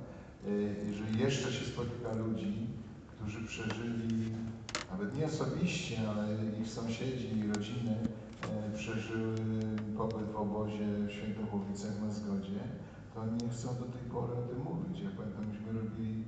y, 0.48 0.94
że 0.94 1.24
jeszcze 1.24 1.52
się 1.54 1.66
spotyka 1.66 2.14
ludzi, 2.14 2.68
którzy 3.08 3.48
przeżyli, 3.48 4.32
nawet 4.92 5.18
nie 5.18 5.26
osobiście, 5.26 5.98
ale 6.10 6.28
ich 6.62 6.70
sąsiedzi 6.70 7.40
i 7.40 7.48
rodziny 7.48 7.96
e, 8.42 8.78
przeżyły 8.78 9.36
pobyt 9.98 10.32
w 10.32 10.36
obozie 10.36 10.86
w 11.08 11.12
Świętochłowicach 11.12 12.02
na 12.02 12.12
zgodzie, 12.12 12.60
to 13.16 13.26
nie 13.26 13.50
chcą 13.50 13.68
do 13.68 13.86
tej 13.86 14.02
pory 14.12 14.34
o 14.34 14.42
tym 14.42 14.60
mówić. 14.60 15.00
Ja 15.00 15.10
pamiętam, 15.18 15.46
myśmy 15.48 15.82
robili 15.82 16.24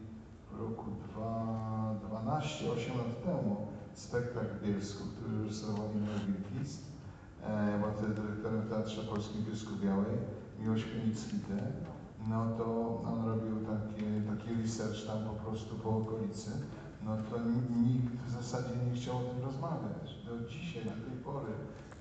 w 0.51 0.59
roku 0.59 0.85
2012, 1.13 2.71
8 2.71 2.97
lat 2.97 3.23
temu, 3.23 3.67
spektakl 3.93 4.55
w 4.55 4.65
Bielsku, 4.65 5.03
który 5.15 5.43
reżyserował 5.43 5.85
Imre 5.95 6.19
Wilkis. 6.27 6.79
E, 7.43 7.77
była 7.79 7.91
wtedy 7.91 8.13
dyrektorem 8.13 8.69
Teatrze 8.69 9.01
Polskim 9.03 9.43
Bielsku 9.43 9.75
Białej, 9.83 10.17
Miłość 10.59 10.85
Kunicki-Te. 10.85 11.71
No 12.29 12.57
to 12.57 12.65
on 13.05 13.25
robił 13.25 13.55
taki, 13.65 14.03
taki 14.29 14.61
research 14.61 15.07
tam 15.07 15.23
po 15.23 15.33
prostu 15.33 15.75
po 15.75 15.89
okolicy. 15.89 16.51
No 17.05 17.17
to 17.29 17.37
ni- 17.39 17.93
nikt 17.93 18.25
w 18.25 18.31
zasadzie 18.31 18.69
nie 18.85 18.95
chciał 18.99 19.17
o 19.17 19.23
tym 19.23 19.43
rozmawiać. 19.43 20.17
Do 20.25 20.49
dzisiaj, 20.49 20.83
do 20.85 20.91
tej 20.91 21.17
pory 21.23 21.53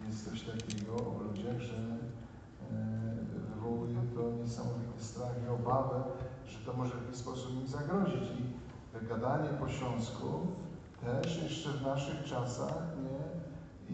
jest 0.06 0.30
coś 0.30 0.42
takiego 0.42 0.92
o 0.96 1.22
ludziach, 1.22 1.60
że 1.60 1.74
e, 1.74 3.16
wywołuje 3.54 3.96
to 4.14 4.22
niesamowity 4.42 5.04
strach 5.04 5.34
i 5.46 5.48
obawę, 5.48 6.02
że 6.46 6.58
to 6.58 6.72
może 6.76 6.94
w 6.96 7.02
jakiś 7.02 7.16
sposób 7.16 7.52
im 7.54 7.66
zagrozić. 7.68 8.22
I 8.40 8.42
to 8.92 9.06
gadanie 9.08 9.48
po 9.48 9.68
śląsku 9.68 10.26
też 11.00 11.42
jeszcze 11.42 11.70
w 11.70 11.82
naszych 11.82 12.24
czasach, 12.24 12.82
nie? 13.04 13.42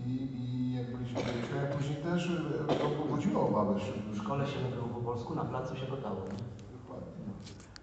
I, 0.03 0.11
i 0.41 0.75
jak 0.75 0.97
byliśmy 0.97 1.19
dziećmi, 1.19 1.59
później 1.77 1.97
też 2.03 2.31
e, 2.31 2.75
to 2.75 3.05
budziło 3.11 3.49
obawę 3.49 3.81
W 4.13 4.19
szkole 4.19 4.47
się 4.47 4.61
mówiło 4.61 4.89
po 4.89 5.01
polsku, 5.01 5.35
na 5.35 5.45
placu 5.45 5.77
się 5.77 5.87
gotało. 5.87 6.23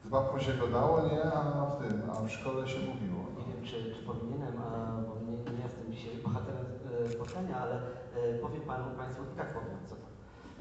Z 0.06 0.10
babką 0.10 0.40
się 0.40 0.54
gadało, 0.54 1.02
nie? 1.02 1.24
A 1.24 1.66
w 1.66 1.78
tym, 1.82 2.02
a 2.12 2.14
w 2.22 2.32
szkole 2.32 2.68
się 2.68 2.80
mówiło. 2.80 3.20
Nie 3.48 3.54
wiem, 3.54 3.64
czy, 3.64 3.96
czy 3.96 4.04
powinienem, 4.06 4.54
a, 4.68 5.02
bo 5.08 5.14
nie, 5.26 5.58
nie 5.58 5.64
jestem 5.64 5.92
dzisiaj 5.92 6.16
bohaterem 6.24 6.66
e, 7.06 7.10
spotkania, 7.10 7.58
ale 7.58 7.76
e, 7.76 8.40
powiem 8.42 8.62
panu, 8.62 8.86
Państwu, 8.98 9.24
i 9.34 9.38
tak 9.38 9.54
powiem, 9.54 9.78
co 9.90 9.96
to. 9.96 10.08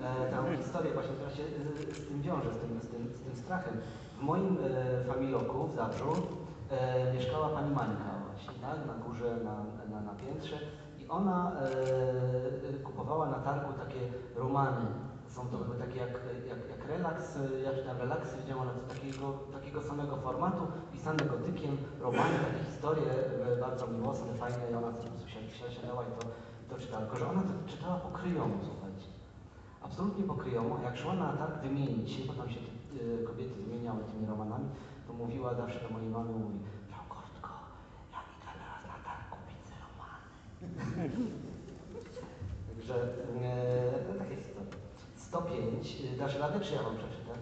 E, 0.04 0.30
tę 0.30 0.56
historię 0.56 0.92
właśnie, 0.94 1.14
która 1.14 1.30
się 1.30 1.42
e, 1.42 1.94
z 1.94 2.08
tym 2.08 2.22
wiąże, 2.22 2.54
z 2.54 2.58
tym, 2.58 2.80
z 2.82 2.88
tym, 2.88 3.02
z 3.14 3.20
tym 3.20 3.36
strachem. 3.36 3.74
W 4.18 4.22
moim 4.22 4.58
e, 4.58 5.04
familioku 5.04 5.66
w 5.66 5.74
Zabrzu 5.74 6.12
e, 6.70 7.12
mieszkała 7.14 7.48
pani 7.48 7.74
Mańka 7.74 8.10
właśnie, 8.26 8.54
tak, 8.60 8.78
na 8.86 8.94
górze, 9.04 9.36
na, 9.44 9.56
na, 9.90 10.00
na 10.00 10.14
piętrze 10.14 10.58
i 11.00 11.08
ona 11.08 11.52
e, 11.52 11.64
e, 12.70 12.82
kupowała 12.84 13.26
na 13.26 13.38
targu 13.38 13.72
takie 13.72 14.00
romany. 14.36 14.86
Są 15.34 15.46
to 15.48 15.58
były 15.58 15.76
takie 15.76 15.98
jak, 15.98 16.12
jak, 16.52 16.60
jak 16.74 16.88
relaks, 16.88 17.38
ja 17.64 17.74
czytam 17.74 17.96
relaksy, 17.98 18.36
widziałam 18.36 18.68
one 18.68 18.80
takiego, 18.94 19.26
takiego 19.52 19.82
samego 19.82 20.16
formatu, 20.16 20.62
pisane 20.92 21.24
gotykiem, 21.24 21.76
romany, 22.00 22.38
takie 22.44 22.64
historie 22.70 23.10
e, 23.46 23.60
bardzo 23.60 23.86
miłosne, 23.86 24.34
fajne 24.34 24.70
i 24.70 24.74
ona 24.74 24.86
po 24.86 25.02
prostu 25.02 25.28
się 25.28 25.40
się 25.58 25.80
siadała 25.80 26.02
i 26.02 26.12
to, 26.18 26.22
to 26.68 26.80
czytała. 26.82 27.02
Tylko, 27.02 27.18
że 27.18 27.30
ona 27.30 27.42
to 27.42 27.54
czytała 27.72 27.96
po 27.96 28.08
słuchajcie. 28.70 29.08
Absolutnie 29.82 30.24
po 30.24 30.34
jak 30.82 30.96
szła 30.96 31.14
na 31.14 31.32
targ 31.32 31.62
wymienić 31.62 32.10
się, 32.10 32.24
bo 32.26 32.32
tam 32.32 32.50
się 32.50 32.60
te, 32.60 33.24
kobiety 33.26 33.54
wymieniały 33.54 34.04
tymi 34.04 34.26
romanami, 34.26 34.68
to 35.06 35.12
mówiła 35.12 35.54
zawsze 35.54 35.80
do 35.80 35.88
mojej 35.88 36.10
mamy, 36.10 36.30
mówi, 36.30 36.58
Małgortko, 36.90 37.52
ja 38.12 38.18
idę 38.34 38.46
teraz 38.58 38.80
na 38.90 38.96
targ 39.06 39.24
kupić 39.32 39.66
romany. 39.82 40.24
Także 42.68 42.94
e, 43.42 44.18
takie. 44.18 44.53
105, 45.34 45.96
e, 46.14 46.16
dasz 46.16 46.38
radę, 46.38 46.60
czy 46.60 46.74
ja 46.74 46.82
mam 46.82 46.96
przeczytać? 46.96 47.40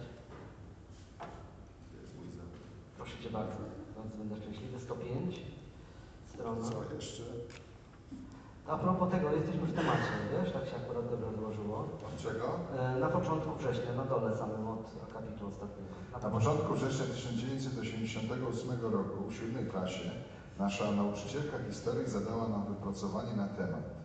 Proszę 2.97 3.17
Cię 3.23 3.29
bardzo, 3.29 3.57
bardzo 3.97 4.17
będę 4.17 4.35
szczęśliwy. 4.37 4.79
105, 4.79 5.41
strona. 6.33 6.61
Co 6.69 6.95
jeszcze? 6.95 7.23
A 8.67 8.77
propos 8.77 9.11
tego, 9.11 9.31
jesteśmy 9.31 9.65
w 9.67 9.75
temacie, 9.75 10.11
wiesz, 10.31 10.53
tak 10.53 10.65
się 10.65 10.75
akurat 10.75 11.09
dobrze 11.09 11.37
złożyło. 11.37 11.77
Od 11.79 12.17
czego? 12.23 12.45
E, 12.79 12.99
Na 12.99 13.09
początku 13.09 13.55
września, 13.55 13.93
na 13.97 14.05
dole 14.05 14.37
samym 14.37 14.67
od 14.67 14.85
akapitu 15.09 15.47
ostatniego. 15.47 15.93
Na 16.23 16.29
początku 16.29 16.73
września 16.73 17.05
1988 17.05 18.81
roku 18.91 19.27
w 19.29 19.33
siódmej 19.35 19.65
klasie 19.65 20.11
nasza 20.59 20.91
nauczycielka 20.91 21.57
historii 21.69 22.09
zadała 22.09 22.47
nam 22.47 22.65
wypracowanie 22.65 23.33
na 23.35 23.47
temat 23.47 24.03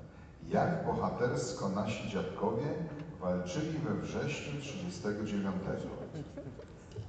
jak 0.48 0.86
bohatersko 0.86 1.68
nasi 1.68 2.08
dziadkowie 2.08 2.74
walczyli 3.20 3.78
we 3.78 3.94
wrześniu 3.94 4.60
1939. 4.60 5.56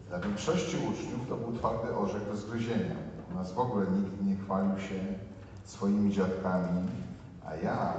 Dla 0.09 0.19
większości 0.19 0.77
uczniów 0.77 1.29
to 1.29 1.37
był 1.37 1.53
twardy 1.53 1.95
orzech 1.95 2.27
do 2.27 2.37
zgryzienia. 2.37 2.95
nas 3.35 3.51
w 3.51 3.59
ogóle 3.59 3.85
nikt 3.85 4.23
nie 4.23 4.35
chwalił 4.35 4.79
się 4.79 4.95
swoimi 5.65 6.11
dziadkami, 6.11 6.81
a 7.45 7.55
ja 7.55 7.93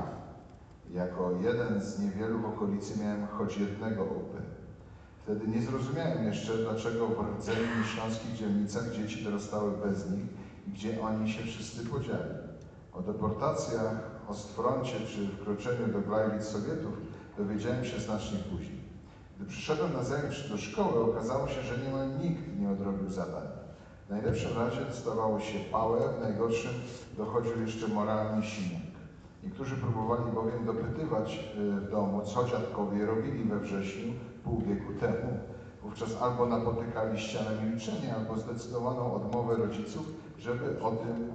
jako 0.94 1.30
jeden 1.42 1.82
z 1.82 1.98
niewielu 1.98 2.38
w 2.38 2.44
okolicy 2.44 3.00
miałem 3.00 3.26
choć 3.26 3.58
jednego 3.58 4.04
upy. 4.04 4.42
Wtedy 5.22 5.48
nie 5.48 5.62
zrozumiałem 5.62 6.24
jeszcze, 6.24 6.58
dlaczego 6.58 7.06
w 7.06 7.38
rdzennych 7.38 7.86
śląskich 7.94 8.32
dzielnicach 8.34 8.90
dzieci 8.92 9.24
dorastały 9.24 9.72
bez 9.86 10.11
nich 10.11 10.24
i 10.68 10.70
gdzie 10.70 11.02
oni 11.02 11.32
się 11.32 11.42
wszyscy 11.42 11.86
podzieli. 11.86 12.34
O 12.92 13.02
deportacjach, 13.02 13.94
o 14.28 14.34
stfroncie 14.34 15.00
czy 15.00 15.28
wkroczeniu 15.28 15.92
do 15.92 16.00
Glajwic 16.00 16.44
Sowietów 16.44 16.92
dowiedziałem 17.41 17.84
się 17.84 18.01
znacznie 18.01 18.38
później. 18.38 18.80
Gdy 19.36 19.47
przyszedłem 19.49 19.93
na 19.93 20.03
zajęcia 20.03 20.49
do 20.49 20.59
szkoły, 20.59 21.05
okazało 21.05 21.49
się, 21.49 21.62
że 21.62 21.78
niemal 21.84 22.09
nikt 22.22 22.61
nie 22.61 22.70
odrobił 22.70 23.09
zadań. 23.11 23.47
W 24.07 24.11
najlepszym 24.11 24.59
razie 24.59 24.80
dostawało 24.80 25.41
się 25.41 25.59
pałę, 25.59 26.01
w 26.18 26.22
najgorszym 26.22 26.72
dochodził 27.16 27.61
jeszcze 27.62 27.88
moralny 27.88 28.45
sinek. 28.45 28.91
Niektórzy 29.45 29.76
próbowali 29.76 30.32
bowiem 30.32 30.64
dopytywać 30.66 31.41
y, 31.59 31.80
w 31.80 31.91
domu, 31.91 32.22
co 32.22 32.45
dziadkowie 32.45 33.07
robili 33.07 33.45
we 33.45 33.61
wrześniu 33.61 34.12
pół 34.45 34.61
wieku 34.61 34.93
temu. 35.01 35.38
Wówczas 35.82 36.22
albo 36.22 36.47
napotykali 36.47 37.18
ścianę 37.18 37.51
milczenia, 37.64 38.16
albo 38.16 38.38
zdecydowaną 38.38 39.14
odmowę 39.14 39.57
rodziców, 39.57 40.03
żeby 40.38 40.82
o 40.82 40.91
tym 40.91 41.32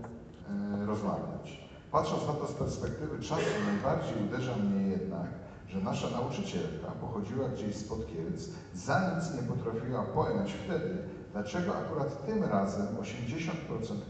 e, 0.82 0.86
rozmawiać. 0.86 1.70
Patrząc 1.91 2.28
na 2.28 2.34
to 2.34 2.47
z 2.47 2.53
perspektywy 2.53 3.24
czasu, 3.24 3.51
najbardziej 3.68 4.24
uderza 4.28 4.56
mnie 4.56 4.88
jednak, 4.88 5.28
że 5.76 5.82
nasza 5.82 6.09
nauczycielka 6.09 6.91
pochodziła 7.01 7.47
gdzieś 7.49 7.76
spod 7.76 8.07
Kielc, 8.07 8.49
za 8.73 9.15
nic 9.15 9.36
nie 9.36 9.43
potrafiła 9.43 10.01
pojąć 10.03 10.51
wtedy, 10.51 10.97
dlaczego 11.32 11.78
akurat 11.78 12.26
tym 12.26 12.43
razem 12.43 12.88
80% 12.88 13.49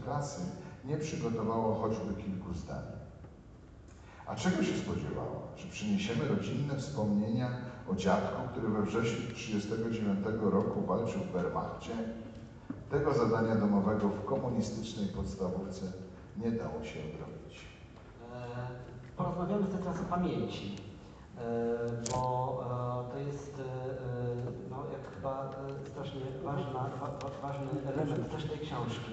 klasy 0.04 0.40
nie 0.84 0.96
przygotowało 0.96 1.74
choćby 1.74 2.22
kilku 2.22 2.54
zdań. 2.54 2.82
A 4.26 4.34
czego 4.34 4.62
się 4.62 4.76
spodziewała? 4.78 5.40
Że 5.56 5.68
przyniesiemy 5.68 6.28
rodzinne 6.28 6.76
wspomnienia 6.76 7.48
o 7.92 7.94
dziadku, 7.94 8.48
który 8.52 8.68
we 8.68 8.82
wrześniu 8.82 9.26
1939 9.34 10.52
roku 10.52 10.80
walczył 10.82 11.20
w 11.20 11.32
Wehrmachcie? 11.32 11.92
Tego 12.90 13.14
zadania 13.14 13.54
domowego 13.54 14.08
w 14.08 14.24
komunistycznej 14.24 15.08
podstawówce 15.08 15.92
nie 16.36 16.50
dało 16.50 16.84
się 16.84 17.00
odrobić. 17.00 17.60
E, 18.34 18.68
Porozmawiamy 19.16 19.66
teraz 19.66 20.00
o 20.00 20.04
pamięci, 20.04 20.76
bo 22.10 22.64
e, 23.08 23.12
to 23.12 23.18
jest, 23.18 23.58
e, 23.58 23.62
e, 23.62 23.66
no, 24.70 24.76
jak 24.92 25.14
chyba 25.14 25.50
e, 25.84 25.86
strasznie 25.86 26.20
ważna, 26.44 26.90
wa, 27.00 27.06
wa, 27.06 27.48
ważny 27.48 27.66
element 27.86 28.30
też 28.32 28.44
tej 28.44 28.58
książki. 28.58 29.12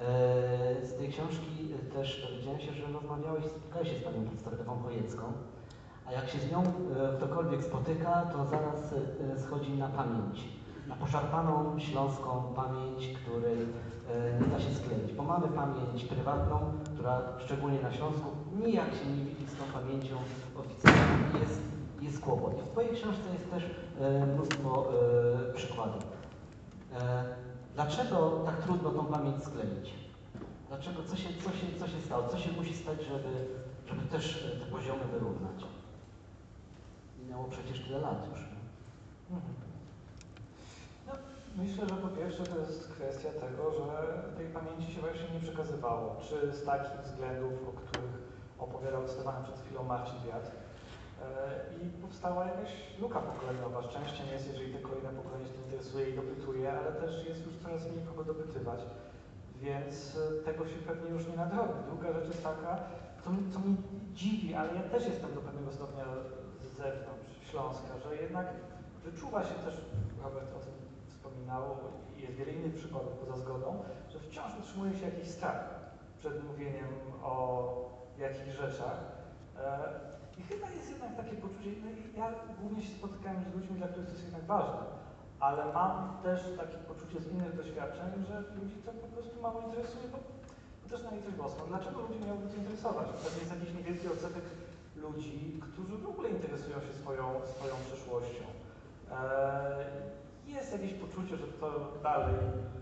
E, 0.00 0.86
Z 0.86 0.98
tej 0.98 1.08
książki 1.08 1.68
e, 1.74 1.92
też 1.94 2.28
dowiedziałem 2.30 2.60
się, 2.60 2.72
że 2.72 2.92
rozmawiałeś, 2.92 3.44
spotkałeś 3.44 3.88
się 3.88 3.98
z 3.98 4.02
panią 4.02 4.18
Ewą 4.60 4.82
Chojecką, 4.82 5.22
a 6.06 6.12
jak 6.12 6.28
się 6.28 6.38
z 6.38 6.50
nią 6.50 6.62
e, 6.62 7.16
ktokolwiek 7.16 7.64
spotyka, 7.64 8.22
to 8.32 8.46
zaraz 8.46 8.92
e, 8.92 9.38
schodzi 9.38 9.72
na 9.72 9.88
pamięć. 9.88 10.48
Na 10.88 10.96
poszarpaną 10.96 11.78
śląską 11.78 12.52
pamięć, 12.56 13.08
której 13.18 13.62
e, 13.62 13.66
nie 14.40 14.46
da 14.46 14.60
się 14.60 14.74
skleić, 14.74 15.12
bo 15.12 15.22
mamy 15.22 15.48
pamięć 15.48 16.04
prywatną, 16.04 16.72
która 16.94 17.22
szczególnie 17.44 17.82
na 17.82 17.92
Śląsku 17.92 18.30
nijak 18.64 18.94
się 18.94 19.06
nie 19.06 19.24
widzi 19.24 19.46
z 19.46 19.56
tą 19.56 19.64
pamięcią 19.80 20.16
oficjalną 20.56 21.40
jest, 21.40 21.60
jest 22.00 22.20
kłopot. 22.20 22.62
W 22.62 22.70
Twojej 22.70 22.94
książce 22.94 23.32
jest 23.32 23.50
też 23.50 23.64
e, 24.00 24.26
mnóstwo 24.26 24.92
e, 25.50 25.54
przykładów. 25.54 26.02
E, 26.94 27.24
dlaczego 27.74 28.42
tak 28.46 28.62
trudno 28.62 28.90
tą 28.90 29.04
pamięć 29.04 29.44
skleić? 29.44 29.94
Dlaczego, 30.68 31.02
co 31.02 31.16
się, 31.16 31.28
co, 31.44 31.50
się, 31.50 31.66
co 31.78 31.88
się 31.88 32.00
stało? 32.00 32.28
Co 32.28 32.38
się 32.38 32.52
musi 32.52 32.74
stać, 32.74 32.98
żeby, 33.02 33.46
żeby 33.86 34.02
też 34.02 34.52
e, 34.56 34.60
te 34.60 34.66
poziomy 34.66 35.04
wyrównać? 35.12 35.64
Minęło 37.18 37.44
przecież 37.44 37.80
tyle 37.80 37.98
lat 37.98 38.26
już. 38.32 38.40
Mhm. 39.30 39.65
Myślę, 41.56 41.88
że 41.88 41.94
po 41.94 42.08
pierwsze 42.08 42.44
to 42.44 42.58
jest 42.58 42.92
kwestia 42.92 43.28
tego, 43.44 43.62
że 43.78 43.88
tej 44.36 44.46
pamięci 44.46 44.92
się 44.92 45.00
właśnie 45.00 45.28
nie 45.34 45.40
przekazywało. 45.40 46.16
Czy 46.26 46.52
z 46.52 46.64
takich 46.64 47.00
względów, 47.00 47.52
o 47.68 47.72
których 47.80 48.14
opowiadał 48.58 49.08
cytowany 49.08 49.44
przed 49.44 49.58
chwilą 49.60 49.82
Marcin 49.84 50.18
Wiat. 50.26 50.46
E, 50.50 50.56
I 51.82 52.02
powstała 52.02 52.46
jakaś 52.46 52.70
luka 53.00 53.20
pokoleniowa. 53.20 53.82
Szczęściem 53.82 54.26
jest, 54.32 54.48
jeżeli 54.48 54.72
te 54.72 54.78
kolejne 54.78 55.08
pokolenie 55.08 55.46
się 55.46 55.52
tym 55.52 55.64
interesuje 55.64 56.10
i 56.10 56.16
dopytuje, 56.16 56.72
ale 56.72 56.92
też 56.92 57.26
jest 57.28 57.46
już 57.46 57.56
coraz 57.62 57.90
mniej 57.90 58.06
kogo 58.06 58.24
dopytywać. 58.24 58.80
Więc 59.60 60.16
e, 60.16 60.44
tego 60.44 60.66
się 60.66 60.78
pewnie 60.86 61.10
już 61.10 61.28
nie 61.28 61.36
nadrobi. 61.36 61.74
Druga 61.86 62.12
rzecz 62.12 62.28
jest 62.28 62.42
taka, 62.42 62.72
co, 63.24 63.30
co 63.52 63.58
mnie 63.58 63.76
dziwi, 64.14 64.54
ale 64.54 64.74
ja 64.74 64.82
też 64.82 65.06
jestem 65.06 65.34
do 65.34 65.40
pewnego 65.40 65.72
stopnia 65.72 66.04
z 66.60 66.76
zewnątrz 66.76 67.32
Śląska, 67.50 67.92
że 68.04 68.16
jednak 68.16 68.46
wyczuwa 69.04 69.44
się 69.44 69.54
też, 69.54 69.74
Robert 70.24 70.50
o 70.56 70.60
tym 70.64 70.75
wspominał, 71.46 71.76
i 72.18 72.22
jest 72.22 72.34
wiele 72.34 72.52
innych 72.52 72.74
przykładów 72.74 73.12
poza 73.12 73.36
zgodą, 73.36 73.82
że 74.08 74.18
wciąż 74.18 74.58
utrzymuje 74.60 74.92
się 74.98 75.04
jakiś 75.04 75.28
strach 75.28 75.60
przed 76.18 76.44
mówieniem 76.44 76.88
o 77.22 77.36
jakichś 78.18 78.56
rzeczach. 78.56 78.98
E, 79.58 79.88
I 80.38 80.42
chyba 80.42 80.70
jest 80.70 80.90
jednak 80.90 81.16
takie 81.16 81.36
poczucie, 81.36 81.70
no 81.84 81.90
i 81.90 82.18
ja 82.18 82.26
głównie 82.60 82.82
się 82.82 82.92
spotykałem 82.98 83.42
z 83.44 83.54
ludźmi, 83.54 83.76
dla 83.76 83.88
których 83.88 84.06
to 84.06 84.12
jest 84.12 84.24
jednak 84.24 84.44
ważne, 84.44 84.82
ale 85.40 85.72
mam 85.72 86.22
też 86.22 86.40
takie 86.62 86.78
poczucie 86.90 87.20
z 87.20 87.32
innych 87.32 87.56
doświadczeń, 87.56 88.08
że 88.28 88.36
ludzi 88.58 88.76
to 88.84 88.92
po 88.92 89.08
prostu 89.14 89.42
mało 89.42 89.60
interesuje, 89.60 90.06
bo, 90.12 90.18
też 90.90 91.02
na 91.02 91.10
litość 91.10 91.36
boską. 91.36 91.60
Dlaczego 91.68 92.00
ludzi 92.00 92.20
miałoby 92.26 92.48
to 92.48 92.56
interesować? 92.56 93.06
Pewnie 93.24 93.40
jest 93.42 93.54
jakiś 93.56 93.74
niewielki 93.74 94.08
odsetek 94.08 94.44
ludzi, 94.96 95.60
którzy 95.66 95.94
w 95.98 96.08
ogóle 96.08 96.28
interesują 96.28 96.76
się 96.80 96.92
swoją, 97.00 97.24
swoją 97.54 97.74
przyszłością. 97.86 98.44
Eee, 99.10 99.16
jest 100.52 100.72
jakieś 100.72 100.94
poczucie, 100.94 101.36
że 101.36 101.46
to 101.46 101.92
dalej 102.02 102.34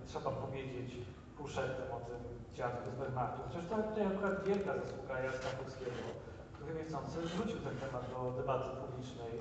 trzeba 0.06 0.30
powiedzieć 0.30 0.94
półszetem 1.38 1.86
o 1.92 2.00
tym 2.00 2.16
dziadku 2.54 2.90
z 2.90 2.94
Bernardu. 2.98 3.42
Chociaż 3.48 3.64
to 3.70 3.76
tutaj 3.76 4.06
akurat 4.06 4.44
wielka 4.44 4.72
zasługa 4.78 5.20
Jacka 5.20 5.48
Polskiego, 5.62 5.90
który 6.52 6.74
niechcący 6.74 7.20
wrzucił 7.20 7.58
ten 7.58 7.76
temat 7.76 8.04
do 8.12 8.32
debaty 8.42 8.68
publicznej. 8.76 9.32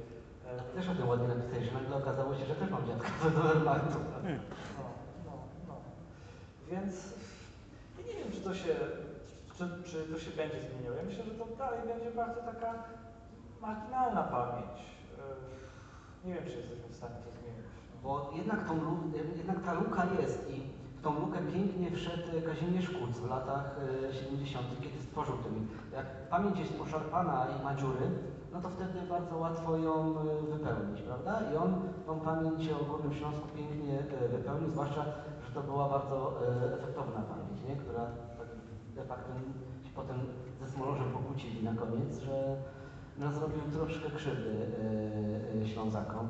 Eee, 0.48 0.76
Też 0.76 0.90
o 0.90 0.96
tym 0.96 1.08
ładnie 1.10 1.28
napisałeś, 1.28 1.66
że 1.66 1.72
nagle 1.74 1.96
okazało 1.96 2.36
się, 2.36 2.46
że 2.46 2.56
też 2.56 2.70
mam 2.70 2.88
dziadka 2.88 3.08
z 3.30 3.34
Wehrmachtu. 3.34 4.00
no, 4.78 4.84
no, 5.26 5.32
no. 5.68 5.76
Więc 6.72 7.14
ja 7.98 8.04
nie 8.08 8.14
wiem, 8.20 8.32
czy 8.32 8.42
to 8.42 8.54
się, 8.56 8.76
czy, 9.58 9.64
czy 9.86 10.04
to 10.14 10.20
się 10.20 10.32
będzie 10.32 10.60
zmieniało. 10.62 10.96
Ja 10.98 11.04
myślę, 11.04 11.24
że 11.24 11.32
to 11.32 11.46
dalej 11.46 11.80
będzie 11.88 12.12
bardzo 12.12 12.42
taka 12.42 12.74
marginalna 13.62 14.24
pamięć. 14.24 14.78
Eee, 15.20 16.28
Nie 16.28 16.34
wiem, 16.34 16.44
czy 16.46 16.56
jesteśmy 16.58 16.88
w 16.90 16.96
stanie 16.96 17.16
to 17.26 17.32
zmienić. 17.40 17.66
Bo 18.04 18.32
jednak, 18.36 18.68
tą, 18.68 18.74
jednak 19.38 19.62
ta 19.66 19.74
luka 19.74 20.06
jest 20.22 20.50
i 20.52 20.62
w 20.98 21.02
tą 21.02 21.20
lukę 21.20 21.40
pięknie 21.54 21.92
wszedł 21.92 22.28
Kazimierz 22.46 22.90
Kuc 22.90 23.18
w 23.20 23.30
latach 23.30 23.76
e, 24.10 24.14
70., 24.14 24.68
kiedy 24.82 25.02
stworzył 25.02 25.36
ten. 25.38 25.68
Jak 25.94 26.30
pamięć 26.30 26.60
jest 26.60 26.74
poszarpana 26.74 27.48
i 27.60 27.64
ma 27.64 27.76
dziury, 27.76 28.06
no 28.54 28.62
to 28.62 28.70
wtedy 28.70 29.02
bardzo 29.10 29.38
łatwo 29.38 29.78
ją 29.78 29.94
e, 29.94 30.24
wypełnić, 30.52 31.02
prawda? 31.02 31.40
I 31.54 31.56
on 31.56 31.74
tą 32.06 32.20
pamięć 32.20 32.70
o 32.70 32.86
Górnym 32.86 33.14
Śląsku 33.14 33.48
pięknie 33.58 34.00
e, 34.00 34.28
wypełnił, 34.28 34.72
zwłaszcza, 34.72 35.06
że 35.46 35.54
to 35.54 35.62
była 35.62 35.90
bardzo 35.90 36.34
e, 36.48 36.74
efektowna 36.74 37.22
pamięć, 37.22 37.70
nie? 37.70 37.76
która 37.76 38.06
tak 38.38 38.48
de 38.96 39.04
facto 39.04 39.34
się 39.84 39.92
potem 39.96 40.18
ze 40.62 40.68
Smolorzem 40.68 41.12
pokłócili 41.12 41.64
na 41.64 41.74
koniec, 41.74 42.20
że 42.20 42.58
no, 43.18 43.32
zrobił 43.32 43.62
troszkę 43.74 44.10
krzywdy 44.10 44.56
e, 45.60 45.62
e, 45.62 45.68
Ślązakom. 45.68 46.28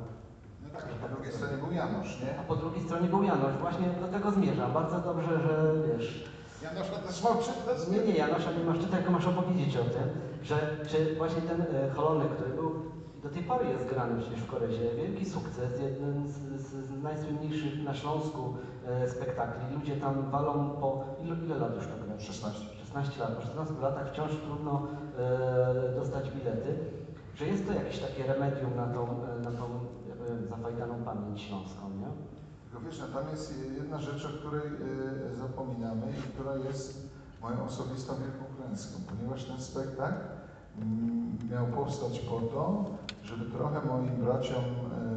Tak, 0.74 0.84
po 1.02 1.08
drugiej 1.08 1.32
stronie 1.32 1.56
był 1.56 1.72
Janusz, 1.72 2.20
nie? 2.22 2.40
A 2.40 2.42
po 2.42 2.56
drugiej 2.56 2.82
stronie 2.82 3.08
był 3.08 3.22
Janosz. 3.22 3.54
Właśnie 3.60 3.86
do 4.00 4.08
tego 4.08 4.30
zmierzam. 4.30 4.72
Bardzo 4.72 5.00
dobrze, 5.00 5.40
że 5.40 5.72
wiesz. 5.88 6.24
Janosza 6.62 6.96
też 7.06 7.22
ma 7.22 7.30
czytać? 7.30 7.88
Nie, 7.90 8.12
nie, 8.12 8.18
Janosza 8.18 8.52
nie 8.52 8.64
masz 8.64 8.78
czytać, 8.78 8.96
tylko 8.98 9.12
masz 9.12 9.26
opowiedzieć 9.26 9.76
o 9.76 9.84
tym, 9.84 10.08
że 10.42 10.56
czy 10.88 11.14
właśnie 11.14 11.42
ten 11.42 11.60
e, 11.62 11.90
Holonek, 11.90 12.28
który 12.28 12.50
był 12.50 12.94
do 13.24 13.30
tej 13.30 13.42
pory 13.42 13.68
jest 13.68 13.88
grany 13.88 14.20
przecież 14.20 14.40
w 14.40 14.50
Korezie, 14.50 14.94
wielki 14.96 15.26
sukces, 15.26 15.80
jeden 15.80 16.28
z, 16.28 16.32
z, 16.62 16.86
z 16.86 17.02
najsłynniejszych 17.02 17.84
na 17.84 17.94
Śląsku 17.94 18.54
e, 18.86 19.08
spektakli. 19.08 19.74
Ludzie 19.74 19.96
tam 19.96 20.30
walą 20.30 20.70
po. 20.80 21.04
Ile, 21.22 21.36
ile 21.44 21.56
lat 21.58 21.76
już 21.76 21.86
to 21.86 21.92
gra? 22.06 22.20
16. 22.20 22.60
16 22.78 23.20
lat. 23.20 23.32
Po 23.32 23.42
16 23.42 23.74
latach 23.82 24.12
wciąż 24.12 24.30
trudno 24.30 24.86
e, 25.18 25.94
dostać 25.96 26.30
bilety. 26.30 26.74
Że 27.34 27.46
jest 27.46 27.66
to 27.66 27.72
jakieś 27.72 27.98
takie 27.98 28.26
remedium 28.26 28.76
na 28.76 28.86
tą, 28.86 29.02
e, 29.02 29.40
na 29.40 29.50
tą 29.50 29.64
zafajdaną 30.48 30.94
pamięć 31.04 31.40
śląską, 31.40 31.90
nie? 32.00 32.06
Tylko 32.64 32.86
wiesz, 32.86 32.98
no 33.00 33.20
tam 33.20 33.30
jest 33.30 33.54
jedna 33.76 34.00
rzecz, 34.00 34.26
o 34.26 34.28
której 34.28 34.66
y, 35.32 35.36
zapominamy 35.36 36.06
i 36.10 36.32
która 36.32 36.56
jest 36.56 37.10
moją 37.42 37.64
osobistą 37.64 38.14
wielką 38.14 38.44
klęską, 38.56 39.00
ponieważ 39.10 39.44
ten 39.44 39.60
spektakl 39.60 40.24
mm, 40.78 41.38
miał 41.50 41.66
powstać 41.66 42.18
po 42.20 42.40
to, 42.40 42.84
żeby 43.22 43.44
trochę 43.50 43.86
moim 43.86 44.16
braciom 44.24 44.64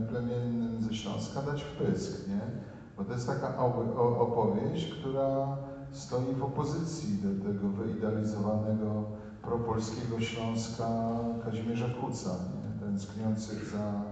y, 0.03 0.07
plemiennym 0.07 0.81
ze 0.81 0.93
Śląska 0.93 1.41
dać 1.41 1.63
wpysk, 1.63 2.27
nie? 2.27 2.41
Bo 2.97 3.03
to 3.03 3.13
jest 3.13 3.27
taka 3.27 3.57
opowieść, 4.19 4.93
która 4.93 5.57
stoi 5.91 6.35
w 6.35 6.43
opozycji 6.43 7.17
do 7.17 7.45
tego 7.45 7.69
wyidealizowanego 7.69 9.03
propolskiego 9.41 10.19
Śląska 10.19 10.87
Kazimierza 11.45 11.89
Kuca, 12.01 12.29
nie? 12.29 12.79
tęskniących 12.79 13.65
za 13.65 14.03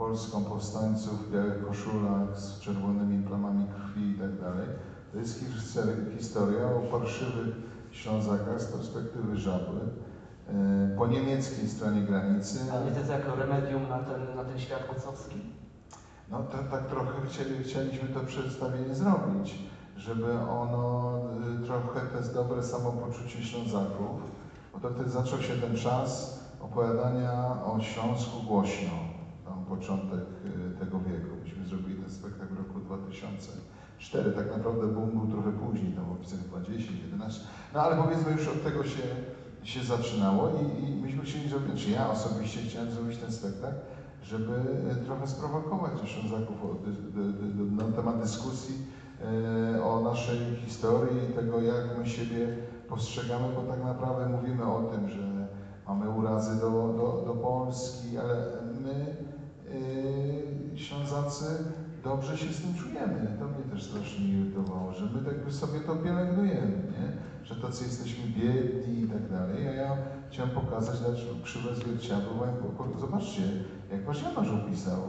Polską 0.00 0.44
powstańców 0.44 1.28
w 1.28 1.32
białych 1.32 1.66
koszulach 1.66 2.38
z 2.38 2.58
czerwonymi 2.58 3.22
plamami 3.24 3.66
krwi 3.68 4.10
i 4.10 4.14
tak 4.14 4.36
dalej. 4.40 4.68
To 5.12 5.18
jest 5.18 5.38
his- 5.40 5.78
historia 6.12 6.66
o 6.66 6.82
parszywych 6.82 7.50
Ślązakach 7.90 8.60
z 8.62 8.66
perspektywy 8.66 9.36
Żabły 9.36 9.80
e, 10.46 10.96
po 10.96 11.06
niemieckiej 11.06 11.68
stronie 11.68 12.02
granicy. 12.02 12.58
A 12.72 12.80
wiecie 12.80 13.04
co 13.04 13.12
jako 13.12 13.34
remedium 13.34 13.88
na 13.88 14.00
ten, 14.00 14.34
na 14.34 14.44
ten 14.44 14.58
świat 14.58 14.84
kucowski? 14.84 15.40
No 16.30 16.42
to, 16.42 16.62
tak 16.62 16.86
trochę 16.86 17.22
chcieli, 17.22 17.62
chcieliśmy 17.62 18.08
to 18.08 18.22
przedstawienie 18.22 18.94
zrobić, 18.94 19.60
żeby 19.96 20.40
ono 20.40 21.18
y, 21.54 21.58
trochę 21.58 22.04
to 22.04 22.22
dobre 22.22 22.62
samopoczucie 22.62 23.42
Ślązaków, 23.42 24.32
bo 24.72 24.80
to 24.80 24.90
wtedy 24.90 25.10
zaczął 25.10 25.40
się 25.40 25.56
ten 25.56 25.74
czas 25.74 26.40
opowiadania 26.60 27.58
o 27.62 27.80
Śląsku 27.80 28.42
głośno, 28.42 29.09
początek 29.74 30.24
y, 30.74 30.78
tego 30.80 30.96
wieku. 30.98 31.32
Myśmy 31.44 31.66
zrobili 31.66 32.02
ten 32.02 32.10
spektakl 32.10 32.54
w 32.54 32.58
roku 32.58 32.80
2004, 32.80 34.32
tak 34.32 34.56
naprawdę 34.56 34.86
boom 34.86 35.10
był 35.10 35.26
trochę 35.26 35.52
później, 35.52 35.92
tam 35.92 36.04
w 36.04 36.12
opisach 36.12 36.38
20, 36.38 36.92
11, 37.04 37.40
no 37.74 37.80
ale 37.80 38.02
powiedzmy 38.02 38.32
już 38.32 38.48
od 38.48 38.64
tego 38.64 38.84
się, 38.84 39.02
się 39.62 39.82
zaczynało 39.82 40.50
i, 40.60 40.84
i 40.84 41.02
myśmy 41.02 41.22
chcieli 41.22 41.48
zrobić, 41.48 41.84
czy 41.84 41.90
ja 41.90 42.10
osobiście 42.10 42.60
chciałem 42.60 42.90
zrobić 42.90 43.16
ten 43.16 43.32
spektakl, 43.32 43.78
żeby 44.22 44.54
e, 44.90 45.04
trochę 45.06 45.26
sprowokować 45.26 45.92
Ślązaków 46.04 46.56
na 47.70 47.84
temat 47.96 48.20
dyskusji 48.20 48.74
e, 49.74 49.84
o 49.84 50.00
naszej 50.00 50.56
historii 50.56 51.30
i 51.30 51.32
tego, 51.32 51.60
jak 51.60 51.98
my 51.98 52.08
siebie 52.08 52.56
postrzegamy, 52.88 53.48
bo 53.56 53.62
tak 53.62 53.84
naprawdę 53.84 54.28
mówimy 54.28 54.64
o 54.72 54.82
tym, 54.82 55.08
że 55.08 55.48
mamy 55.88 56.10
urazy 56.10 56.60
do, 56.60 56.70
do, 56.70 57.22
do 57.26 57.34
Polski, 57.34 58.18
ale 58.18 58.34
my, 58.80 59.16
dobrze 62.04 62.38
się 62.38 62.52
z 62.52 62.62
tym 62.62 62.74
czujemy. 62.74 63.36
To 63.38 63.44
mnie 63.44 63.64
też 63.72 63.82
strasznie 63.82 64.28
irytowało, 64.28 64.92
że 64.92 65.04
my 65.04 65.20
tak 65.24 65.52
sobie 65.52 65.80
to 65.80 65.96
pielęgnujemy, 65.96 66.82
nie? 66.92 67.12
że 67.44 67.54
tacy 67.56 67.84
jesteśmy 67.84 68.24
biedni 68.26 69.00
i 69.00 69.08
tak 69.08 69.30
dalej. 69.30 69.68
A 69.68 69.72
ja 69.72 69.96
chciałem 70.30 70.50
pokazać, 70.50 71.00
dać 71.00 71.26
krzywe 71.42 71.74
zwierciadło, 71.74 72.46
bo 72.78 73.00
zobaczcie, 73.00 73.42
jak 73.90 74.04
wasz 74.04 74.22
Janusz 74.22 74.48
opisał, 74.48 75.00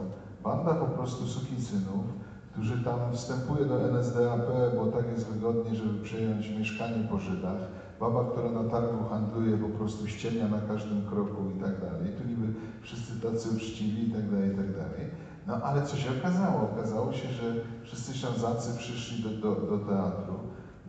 banda 0.44 0.74
po 0.74 0.86
prostu 0.86 1.26
sukinsynów, 1.26 2.04
którzy 2.52 2.84
tam 2.84 3.12
wstępuje 3.12 3.64
do 3.64 3.88
NSDAP, 3.88 4.46
bo 4.76 4.86
tak 4.86 5.06
jest 5.12 5.26
wygodnie, 5.26 5.74
żeby 5.74 6.02
przejąć 6.02 6.50
mieszkanie 6.58 7.08
po 7.10 7.18
Żydach, 7.18 7.60
baba, 8.00 8.24
która 8.24 8.50
na 8.50 8.70
targu 8.70 9.04
handluje, 9.10 9.56
po 9.56 9.68
prostu 9.68 10.06
ściemnia 10.06 10.48
na 10.48 10.60
każdym 10.60 11.06
kroku 11.06 11.50
i 11.56 11.60
tak 11.60 11.80
dalej. 11.80 12.12
Tu 12.18 12.28
niby 12.28 12.46
wszyscy 12.82 13.20
tacy 13.20 13.48
uczciwi 13.56 14.08
i 14.08 14.12
tak 14.12 14.30
dalej, 14.30 14.52
i 14.52 14.56
tak 14.56 14.72
dalej. 14.72 15.10
No 15.46 15.54
ale 15.62 15.82
co 15.86 15.96
się 15.96 16.10
okazało? 16.18 16.70
Okazało 16.72 17.12
się, 17.12 17.28
że 17.28 17.42
wszyscy 17.84 18.14
Ślązacy 18.14 18.78
przyszli 18.78 19.22
do, 19.22 19.28
do, 19.30 19.60
do 19.60 19.78
teatru. 19.78 20.34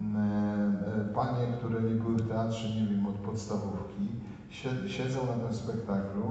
Mm, 0.02 0.76
e, 0.76 1.14
Panie, 1.14 1.48
które 1.58 1.82
nie 1.82 1.96
były 1.96 2.16
w 2.16 2.28
teatrze, 2.30 2.70
nie 2.70 2.88
wiem, 2.88 3.08
od 3.08 3.16
podstawówki, 3.16 4.08
sie- 4.50 4.90
siedzą 4.90 5.20
na 5.26 5.34
tym 5.46 5.54
spektaklu, 5.54 6.24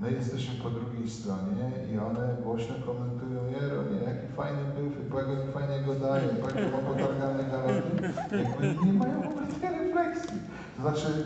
my 0.00 0.12
jesteśmy 0.12 0.54
po 0.62 0.70
drugiej 0.70 1.10
stronie 1.10 1.70
i 1.94 1.98
one 1.98 2.36
głośno 2.44 2.74
komentują, 2.86 3.40
Jero, 3.50 3.82
nie, 3.82 4.00
jaki 4.12 4.26
fajny 4.36 4.60
był, 4.76 5.18
jak 5.18 5.28
oni 5.28 5.52
fajnie 5.52 5.86
go 5.86 5.94
dają, 5.94 6.28
jak 6.28 6.72
ma 6.72 6.78
potargane 6.78 7.44
galoty, 7.44 8.12
jakby 8.42 8.86
nie 8.86 8.92
mają 8.92 9.22
tej 9.60 9.70
refleksji. 9.78 10.38
To 10.76 10.82
znaczy, 10.82 11.24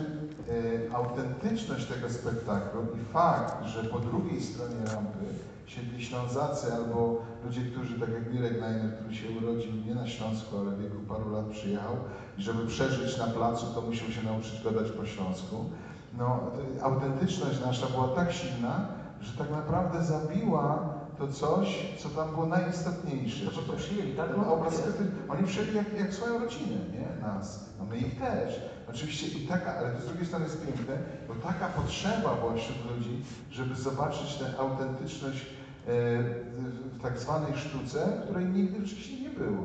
e, 0.89 0.95
autentyczność 0.95 1.85
tego 1.85 2.09
spektaklu 2.09 2.81
i 2.81 3.13
fakt, 3.13 3.65
że 3.65 3.83
po 3.83 3.99
drugiej 3.99 4.41
stronie 4.41 4.75
rampy 4.93 5.25
siedli 5.67 6.01
Ślązacy 6.01 6.73
albo 6.73 7.17
ludzie, 7.43 7.61
którzy, 7.63 7.99
tak 7.99 8.09
jak 8.11 8.33
Mirek 8.33 8.59
Najner, 8.59 8.93
który 8.95 9.15
się 9.15 9.29
urodził 9.29 9.71
nie 9.75 9.95
na 9.95 10.07
Śląsku, 10.07 10.57
ale 10.57 10.71
w 10.71 10.79
wieku 10.79 11.01
paru 11.07 11.29
lat 11.29 11.45
przyjechał 11.45 11.95
i 12.37 12.43
żeby 12.43 12.65
przeżyć 12.67 13.17
na 13.17 13.27
placu, 13.27 13.65
to 13.75 13.81
musiał 13.81 14.11
się 14.11 14.23
nauczyć 14.23 14.63
gadać 14.63 14.91
po 14.91 15.05
śląsku. 15.05 15.65
No, 16.13 16.51
to- 16.55 16.83
autentyczność 16.85 17.59
nasza 17.65 17.87
była 17.87 18.07
tak 18.07 18.31
silna, 18.31 18.87
że 19.21 19.37
tak 19.37 19.51
naprawdę 19.51 20.03
zabiła 20.03 20.89
to 21.17 21.27
coś, 21.27 21.87
co 21.97 22.09
tam 22.09 22.29
było 22.31 22.45
najistotniejsze. 22.45 23.45
To 23.45 23.51
po 23.51 23.61
prostu 23.61 23.73
przyjęli, 23.77 24.13
tak? 24.13 24.27
Ten 24.29 24.41
No, 24.41 24.53
obraz, 24.53 24.83
oni 25.29 25.43
przyjęli 25.47 25.75
jak, 25.75 25.99
jak 25.99 26.13
swoją 26.13 26.39
rodzinę, 26.39 26.75
nie? 26.93 27.21
Nas. 27.27 27.65
No 27.79 27.85
my 27.85 27.97
ich 27.97 28.19
też. 28.19 28.61
Oczywiście 28.89 29.27
i 29.39 29.47
taka, 29.47 29.75
ale 29.77 29.89
to 29.91 30.01
z 30.01 30.05
drugiej 30.05 30.25
strony 30.25 30.45
jest 30.45 30.65
piękne, 30.65 30.97
bo 31.27 31.33
taka 31.49 31.67
potrzeba 31.67 32.35
była 32.35 32.53
wśród 32.53 32.77
ludzi, 32.97 33.23
żeby 33.51 33.75
zobaczyć 33.75 34.35
tę 34.35 34.45
autentyczność 34.59 35.45
w, 35.87 36.97
w 36.97 37.01
tak 37.01 37.19
zwanej 37.19 37.53
sztuce, 37.55 38.21
której 38.23 38.45
nigdy 38.45 38.87
wcześniej 38.87 39.21
nie 39.21 39.29
było. 39.29 39.63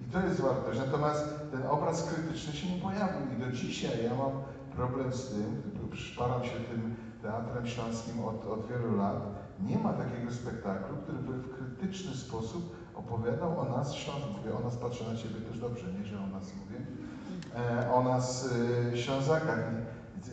I 0.00 0.04
to 0.12 0.20
jest 0.20 0.40
wartość. 0.40 0.78
Natomiast 0.78 1.50
ten 1.52 1.66
obraz 1.66 2.12
krytyczny 2.12 2.52
się 2.52 2.74
nie 2.74 2.82
pojawił 2.82 3.20
i 3.36 3.40
do 3.40 3.52
dzisiaj 3.52 4.04
ja 4.04 4.14
mam 4.14 4.32
problem 4.76 5.12
z 5.12 5.28
tym, 5.28 5.62
szparam 5.94 6.44
się 6.44 6.50
tym 6.50 6.94
teatrem 7.22 7.66
śląskim 7.66 8.24
od, 8.24 8.46
od 8.46 8.68
wielu 8.68 8.96
lat, 8.96 9.22
nie 9.60 9.78
ma 9.78 9.92
takiego 9.92 10.32
spektaklu, 10.32 10.96
który 10.96 11.18
by 11.18 11.32
w 11.32 11.56
krytyczny 11.56 12.14
sposób 12.14 12.76
opowiadał 12.94 13.60
o 13.60 13.64
nas, 13.64 13.94
Śląsk, 13.94 14.26
mówię 14.38 14.56
o 14.56 14.60
nas, 14.60 14.76
patrzę 14.76 15.04
na 15.04 15.16
Ciebie 15.16 15.40
też 15.40 15.58
dobrze, 15.58 15.92
nie, 15.92 16.04
że 16.04 16.16
o 16.18 16.26
nas 16.26 16.52
mówię, 16.60 16.86
e, 17.56 17.92
o 17.92 18.02
nas 18.02 18.54
e, 18.92 18.96
Ślązakach. 18.96 19.64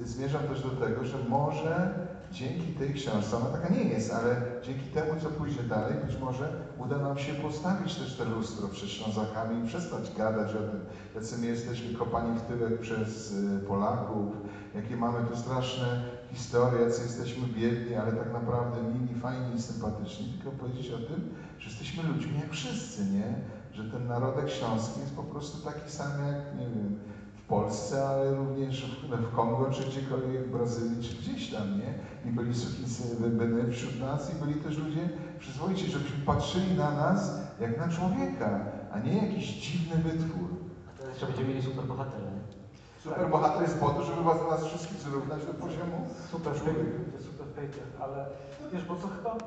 Zmierzam 0.03 0.43
też 0.43 0.63
do 0.63 0.69
tego, 0.69 1.05
że 1.05 1.17
może 1.29 1.93
dzięki 2.31 2.73
tej 2.73 2.93
książce, 2.93 3.37
ona 3.37 3.49
taka 3.49 3.69
nie 3.69 3.83
jest, 3.83 4.11
ale 4.11 4.41
dzięki 4.61 4.89
temu, 4.89 5.21
co 5.21 5.29
pójdzie 5.31 5.63
dalej, 5.63 5.95
być 6.05 6.17
może 6.17 6.53
uda 6.77 6.99
nam 6.99 7.17
się 7.17 7.33
postawić 7.33 7.95
też 7.97 8.17
te 8.17 8.25
lustro 8.25 8.69
przed 8.69 8.89
Ślązakami 8.89 9.59
i 9.59 9.63
przestać 9.63 10.11
gadać 10.11 10.55
o 10.55 10.63
tym, 10.63 10.85
jacy 11.15 11.37
my 11.37 11.47
jesteśmy 11.47 11.93
kopani 11.93 12.37
w 12.37 12.41
tyłek 12.41 12.79
przez 12.79 13.31
y, 13.31 13.59
Polaków, 13.67 14.41
jakie 14.73 14.97
mamy 14.97 15.23
tu 15.23 15.35
straszne 15.35 15.97
historie, 16.29 16.81
jacy 16.81 17.03
jesteśmy 17.03 17.47
biedni, 17.47 17.95
ale 17.95 18.13
tak 18.13 18.31
naprawdę 18.31 18.83
mili, 18.83 19.15
fajni 19.15 19.53
i 19.53 19.59
sympatyczni, 19.59 20.27
tylko 20.29 20.51
powiedzieć 20.51 20.91
o 20.91 20.99
tym, 20.99 21.25
że 21.57 21.69
jesteśmy 21.69 22.03
ludźmi 22.03 22.37
jak 22.37 22.51
wszyscy, 22.51 23.05
nie? 23.05 23.39
Że 23.71 23.85
ten 23.85 24.07
narodek 24.07 24.49
śląski 24.49 24.99
jest 24.99 25.13
po 25.13 25.23
prostu 25.23 25.59
taki 25.59 25.89
sam 25.89 26.19
jak, 26.19 26.37
nie 26.51 26.69
wiem, 26.69 26.95
Polsce, 27.51 28.07
ale 28.07 28.35
również 28.35 28.85
w, 28.85 29.35
Kongo, 29.35 29.69
czy 29.71 29.83
gdziekolwiek 29.83 30.43
w 30.47 30.51
Brazylii, 30.51 31.03
czy 31.03 31.15
gdzieś 31.15 31.51
tam, 31.51 31.79
nie? 31.79 31.93
I 32.25 32.33
byli 32.33 32.55
sukinsyny 32.55 33.71
wśród 33.71 33.99
nas 33.99 34.33
i 34.33 34.35
byli 34.45 34.55
też 34.55 34.77
ludzie 34.77 35.09
przyzwoici, 35.39 35.91
żebyśmy 35.91 36.25
patrzyli 36.25 36.77
na 36.77 36.91
nas 36.91 37.41
jak 37.59 37.77
na 37.77 37.87
człowieka, 37.87 38.59
a 38.91 38.99
nie 38.99 39.27
jakiś 39.27 39.47
dziwny 39.47 40.03
wytwór. 40.03 40.49
A 40.89 40.97
teraz 40.97 41.11
jeszcze 41.11 41.25
będziemy 41.25 41.49
mieli 41.49 41.61
super 41.61 41.85
bohatera, 41.85 42.29
nie? 42.35 42.43
Super 43.03 43.29
bohater 43.29 43.61
jest 43.61 43.79
po 43.79 43.89
to, 43.89 44.03
żeby 44.03 44.23
was 44.23 44.37
nas 44.49 44.65
wszystkich 44.65 44.97
zrównać 44.97 45.45
do 45.45 45.53
poziomu 45.53 45.97
Super 46.31 46.53
człowiek, 46.55 46.87
super 47.19 47.47
Peter, 47.47 47.83
ale 47.99 48.25
wiesz, 48.73 48.85
bo 48.85 48.95
to 48.95 49.07
chyba 49.07 49.37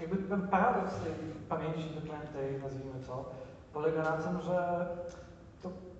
jakby 0.00 0.16
ten 0.16 0.48
paradoks 0.48 0.94
tej 0.94 1.12
pamięci 1.48 1.88
wyklętej, 2.00 2.60
nazwijmy 2.62 3.00
to, 3.06 3.30
polega 3.72 4.02
na 4.02 4.12
tym, 4.12 4.40
że 4.40 4.86
to 5.10 5.31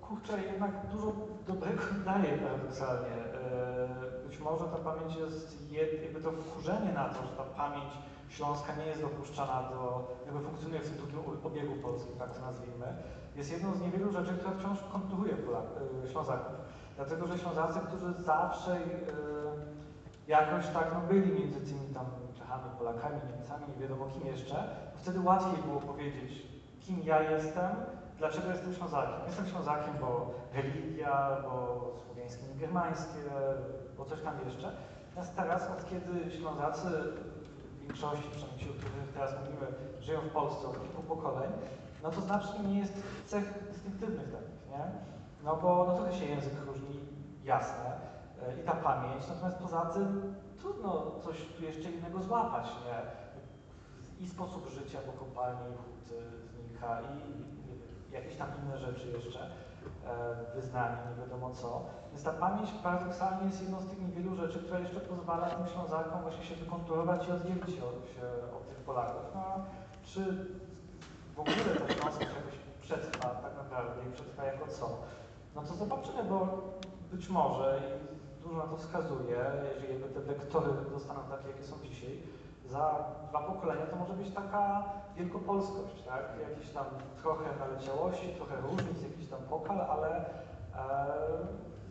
kurczę 0.07 0.43
jednak 0.43 0.71
dużo 0.91 1.11
dobrego 1.47 1.81
daje 2.05 2.37
paradoksalnie. 2.37 3.15
Eee, 3.17 4.23
Być 4.27 4.39
może 4.39 4.65
ta 4.65 4.77
pamięć 4.77 5.15
jest, 5.15 5.71
jakby 6.03 6.21
to 6.21 6.31
wkurzenie 6.31 6.91
na 6.93 7.09
to, 7.09 7.23
że 7.23 7.29
ta 7.37 7.43
pamięć 7.43 7.91
śląska 8.29 8.75
nie 8.75 8.85
jest 8.85 9.01
dopuszczana 9.01 9.63
do, 9.69 10.07
jakby 10.25 10.41
funkcjonuje 10.41 10.81
w 10.81 10.89
tym 10.89 10.97
drugim 10.97 11.45
obiegu 11.45 11.75
polskim, 11.75 12.15
tak 12.19 12.33
to 12.35 12.41
nazwijmy, 12.41 12.85
jest 13.35 13.51
jedną 13.51 13.73
z 13.73 13.81
niewielu 13.81 14.11
rzeczy, 14.11 14.33
która 14.33 14.53
wciąż 14.53 14.79
konturuje 14.91 15.33
Polak, 15.33 15.65
e, 16.05 16.07
Ślązaków. 16.09 16.55
Dlatego, 16.95 17.27
że 17.27 17.37
Ślązacy, 17.37 17.79
którzy 17.79 18.13
zawsze 18.23 18.71
e, 18.71 18.79
jakoś 20.27 20.67
tak 20.67 20.91
no, 20.93 20.99
byli 21.07 21.39
między 21.39 21.59
tymi 21.59 21.93
tam 21.93 22.05
Czechami, 22.35 22.63
Polakami, 22.77 23.15
Niemcami, 23.29 23.63
nie 23.73 23.81
wiadomo 23.81 24.05
kim 24.13 24.27
jeszcze, 24.27 24.55
wtedy 24.95 25.19
łatwiej 25.19 25.63
było 25.63 25.81
powiedzieć, 25.81 26.47
kim 26.79 26.99
ja 27.03 27.21
jestem, 27.31 27.71
dlaczego 28.17 28.51
jestem 28.51 28.73
Ślązakiem. 28.73 29.15
Jestem 29.27 29.47
Ślązakiem, 29.47 29.93
bo 30.01 30.33
religia, 30.53 31.37
bo 31.43 31.91
słowiańskie, 32.05 32.43
germańskie, 32.59 33.19
bo 33.97 34.05
coś 34.05 34.21
tam 34.21 34.33
jeszcze. 34.45 34.71
Natomiast 35.07 35.35
teraz, 35.35 35.71
od 35.71 35.89
kiedy 35.89 36.31
Ślązacy 36.31 36.87
w 37.73 37.79
większości, 37.81 38.29
przynajmniej 38.31 38.59
ci, 38.59 38.69
o 38.69 38.73
których 38.73 39.13
teraz 39.13 39.31
mówimy, 39.39 39.67
żyją 40.01 40.19
w 40.21 40.29
Polsce 40.29 40.67
od 40.67 40.81
kilku 40.81 41.03
pokoleń, 41.03 41.51
no 42.03 42.11
to 42.11 42.21
znacznie 42.21 42.59
nie 42.59 42.79
jest 42.79 42.93
cech 43.25 43.67
dystynktywnych 43.71 44.31
takich, 44.31 44.69
nie? 44.69 44.85
No 45.43 45.55
bo 45.55 45.85
no 45.87 45.95
trochę 45.95 46.13
się 46.13 46.25
język 46.25 46.53
różni, 46.65 46.99
jasne, 47.43 47.97
e, 48.47 48.61
i 48.61 48.63
ta 48.63 48.71
pamięć, 48.71 49.27
natomiast 49.29 49.57
poza 49.57 49.81
tym 49.81 50.35
trudno 50.59 51.11
coś 51.23 51.37
tu 51.57 51.63
jeszcze 51.63 51.91
innego 51.91 52.19
złapać, 52.21 52.65
nie? 52.65 53.23
i 54.19 54.29
sposób 54.29 54.69
życia, 54.69 54.99
bo 55.05 55.25
kopalnie 55.25 55.69
i 55.69 55.77
hut 55.77 56.11
e, 56.11 56.47
znika 56.47 57.01
i 57.01 57.52
jakieś 58.13 58.35
tam 58.35 58.47
inne 58.63 58.77
rzeczy 58.77 59.07
jeszcze, 59.07 59.39
e, 59.39 60.35
wyznanie, 60.55 60.97
nie 61.09 61.23
wiadomo 61.23 61.49
co. 61.49 61.85
Więc 62.11 62.23
ta 62.23 62.31
pamięć 62.31 62.69
paradoksalnie 62.83 63.47
jest 63.47 63.61
jedną 63.61 63.81
z 63.81 63.87
tych 63.89 64.01
niewielu 64.01 64.35
rzeczy, 64.35 64.59
która 64.59 64.79
jeszcze 64.79 64.99
pozwala 64.99 65.49
tym 65.49 65.67
Ślązakom 65.67 66.21
właśnie 66.21 66.45
się 66.45 66.55
wykonturować 66.55 67.27
i 67.27 67.31
oddzielić 67.31 67.75
się 67.75 67.83
od, 67.85 67.95
się 68.15 68.23
od 68.57 68.67
tych 68.67 68.77
Polaków. 68.77 69.23
No, 69.35 69.65
czy 70.03 70.21
w 71.35 71.39
ogóle 71.39 71.55
ta 71.55 71.93
Śląskość 71.93 72.31
jakoś 72.39 72.57
przetrwa 72.81 73.29
tak 73.29 73.55
naprawdę 73.57 74.09
i 74.09 74.13
przetrwa 74.13 74.43
jako 74.43 74.67
co? 74.67 74.89
No 75.55 75.61
to 75.61 75.73
zobaczymy, 75.73 76.23
bo 76.23 76.47
być 77.11 77.29
może 77.29 77.81
i 77.89 78.43
dużo 78.43 78.57
na 78.57 78.63
to 78.63 78.77
wskazuje, 78.77 79.37
jeżeli 79.75 80.13
te 80.13 80.19
wektory 80.19 80.69
zostaną 80.93 81.19
takie, 81.29 81.47
jakie 81.49 81.63
są 81.63 81.75
dzisiaj, 81.83 82.19
za 82.65 83.05
dwa 83.29 83.39
pokolenia 83.39 83.85
to 83.85 83.95
może 83.95 84.13
być 84.13 84.31
taka 84.31 84.83
wielkopolskość, 85.17 86.03
tak? 86.07 86.23
Jakieś 86.49 86.69
tam 86.69 86.85
trochę 87.21 87.49
naleciałości, 87.59 88.27
trochę 88.35 88.61
różnic, 88.61 89.03
jakiś 89.03 89.29
tam 89.29 89.39
pokal, 89.49 89.81
ale 89.81 90.25
e, 90.75 91.05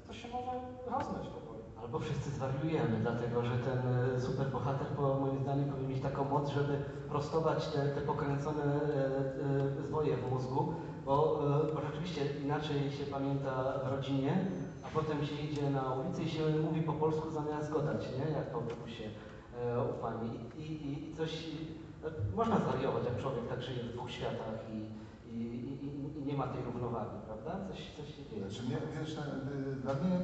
to 0.07 0.13
się 0.13 0.29
może 0.29 0.51
rozmyć 0.87 1.29
powoli. 1.29 1.63
Albo 1.83 1.99
wszyscy 1.99 2.31
zwariujemy, 2.31 2.97
dlatego 3.01 3.43
że 3.43 3.59
ten 3.59 3.79
e, 4.17 4.21
superbohater, 4.21 4.87
po 4.87 5.15
moim 5.15 5.39
zdaniem, 5.39 5.71
powinien 5.71 5.91
mieć 5.91 6.03
taką 6.03 6.25
moc, 6.25 6.49
żeby 6.49 6.85
prostować 7.09 7.69
te, 7.69 7.89
te 7.89 8.01
pokręcone 8.01 8.65
e, 8.65 9.79
e, 9.79 9.83
zwoje 9.83 10.17
w 10.17 10.31
mózgu, 10.31 10.75
bo, 11.05 11.41
e, 11.71 11.75
bo 11.75 11.81
rzeczywiście 11.81 12.21
inaczej 12.45 12.91
się 12.91 13.05
pamięta 13.05 13.79
w 13.85 13.91
rodzinie, 13.91 14.47
a 14.85 14.89
potem 14.95 15.27
się 15.27 15.35
idzie 15.35 15.71
na 15.71 15.95
ulicę 15.95 16.23
i 16.23 16.29
się 16.29 16.43
mówi 16.65 16.83
po 16.83 16.93
polsku 16.93 17.31
zamiast 17.31 17.73
godać, 17.73 18.09
nie? 18.19 18.33
Jak 18.33 18.53
po 18.53 18.59
autobusie 18.59 19.05
e, 19.61 19.83
u 19.83 19.93
pani. 19.93 20.31
I, 20.59 20.63
i, 20.63 21.11
i 21.13 21.17
coś, 21.17 21.47
no, 22.03 22.09
można 22.37 22.59
zwariować, 22.61 23.05
jak 23.05 23.19
człowiek 23.23 23.49
tak 23.49 23.63
żyje 23.63 23.83
w 23.83 23.93
dwóch 23.93 24.11
światach 24.11 24.59
i, 24.73 24.79
i, 25.35 25.41
i, 25.85 26.19
i- 26.19 26.27
nie 26.27 26.35
ma 26.37 26.47
tej 26.47 26.63
równowagi, 26.65 27.17
prawda? 27.27 27.69
Coś, 27.69 27.79
coś 27.97 28.17
się 28.17 28.25
dzieje. 28.31 28.43
Znaczy 28.51 28.63
mnie, 28.63 28.77
wiesz, 29.01 29.13
y, 29.13 29.77
dla 29.83 29.95
mnie 29.95 30.21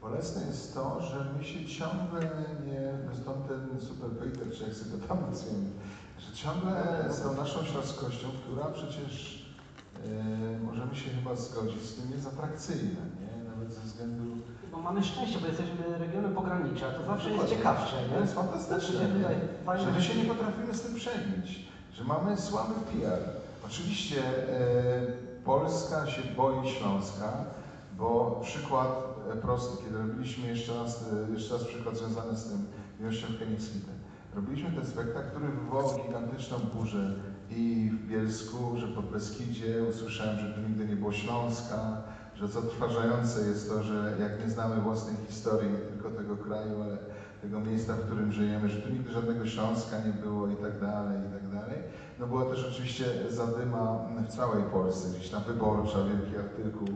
bolesne 0.00 0.46
jest 0.46 0.74
to, 0.74 1.00
że 1.02 1.26
my 1.38 1.44
się 1.44 1.64
ciągle 1.66 2.20
nie, 2.66 3.14
stąd 3.22 3.48
ten 3.48 3.80
super 3.80 4.10
Peter, 4.10 4.52
czy 4.52 4.64
jak 4.64 4.74
sobie 4.74 4.98
tam 5.08 5.20
nazwiemy, 5.30 5.70
że 6.18 6.32
ciągle 6.36 7.04
z 7.10 7.22
tą 7.22 7.34
naszą 7.36 7.64
śląskością, 7.64 8.28
która 8.42 8.64
przecież 8.66 9.44
możemy 10.64 10.96
się 10.96 11.10
chyba 11.10 11.36
zgodzić 11.36 11.82
z 11.82 11.94
tym, 11.94 12.12
jest 12.12 12.26
atrakcyjna, 12.26 13.00
nie? 13.20 13.44
Nawet 13.50 13.72
ze 13.74 13.80
względu 13.80 14.24
Bo 14.74 14.80
mamy 14.82 15.02
szczęście, 15.02 15.38
bo 15.40 15.46
jesteśmy 15.46 15.98
regionem 15.98 16.34
pogranicza, 16.34 16.90
to 16.90 17.06
zawsze 17.06 17.30
jest 17.30 17.40
Dokładnie. 17.40 17.56
ciekawsze, 17.56 17.96
To 18.14 18.20
jest 18.20 18.34
fantastyczne, 18.34 18.78
Znaczy, 18.98 19.08
nie? 19.08 19.14
tutaj 19.14 19.36
fajne 19.66 19.84
że 19.84 19.90
my 19.92 20.02
się 20.02 20.14
nie 20.14 20.24
potrafimy 20.24 20.74
z 20.74 20.80
tym 20.82 20.94
przebić, 20.94 21.68
że 21.92 22.04
mamy 22.04 22.36
słaby 22.36 22.74
PR. 22.74 23.18
Oczywiście 23.66 24.22
e, 24.26 25.44
Polska 25.44 26.06
się 26.06 26.22
boi 26.36 26.68
Śląska, 26.68 27.44
bo 27.98 28.40
przykład 28.44 28.88
e, 29.32 29.36
prosty, 29.36 29.84
kiedy 29.84 29.98
robiliśmy 29.98 30.48
jeszcze 30.48 30.74
raz, 30.74 31.04
e, 31.28 31.32
jeszcze 31.32 31.54
raz 31.54 31.64
przykład 31.64 31.96
związany 31.96 32.36
z 32.36 32.44
tym 32.44 32.66
miłością 33.00 33.26
w. 33.38 33.92
Robiliśmy 34.34 34.70
ten 34.72 34.86
spektakl, 34.86 35.30
który 35.30 35.48
wywołał 35.48 36.00
gigantyczną 36.06 36.58
burzę 36.74 37.10
i 37.50 37.90
w 37.92 38.08
Bielsku, 38.08 38.56
że 38.76 38.88
pod 38.88 39.04
Beskidzie 39.10 39.82
usłyszałem, 39.90 40.38
że 40.38 40.54
tu 40.54 40.60
nigdy 40.60 40.86
nie 40.86 40.96
było 40.96 41.12
Śląska, 41.12 42.02
że 42.34 42.48
zatrważające 42.48 43.48
jest 43.48 43.68
to, 43.70 43.82
że 43.82 44.16
jak 44.20 44.44
nie 44.44 44.50
znamy 44.50 44.80
własnej 44.82 45.16
historii, 45.26 45.70
nie 45.70 45.78
tylko 45.78 46.10
tego 46.10 46.36
kraju, 46.36 46.82
ale 46.82 46.98
tego 47.42 47.60
miejsca, 47.60 47.92
w 47.94 48.00
którym 48.06 48.32
żyjemy, 48.32 48.68
że 48.68 48.80
tu 48.82 48.88
nigdy 48.92 49.12
żadnego 49.12 49.46
Śląska 49.46 49.96
nie 49.98 50.12
było 50.12 50.48
i 50.48 50.56
tak 50.56 50.80
dalej, 50.80 51.18
i 51.28 51.32
tak 51.32 51.48
dalej. 51.60 51.78
No 52.18 52.26
była 52.26 52.44
też 52.44 52.66
oczywiście 52.70 53.04
zadyma 53.30 53.98
w 54.28 54.36
całej 54.36 54.62
Polsce, 54.64 55.08
gdzieś 55.18 55.30
tam 55.30 55.42
wyborcza, 55.44 55.98
wielki 56.04 56.36
artykuł, 56.36 56.88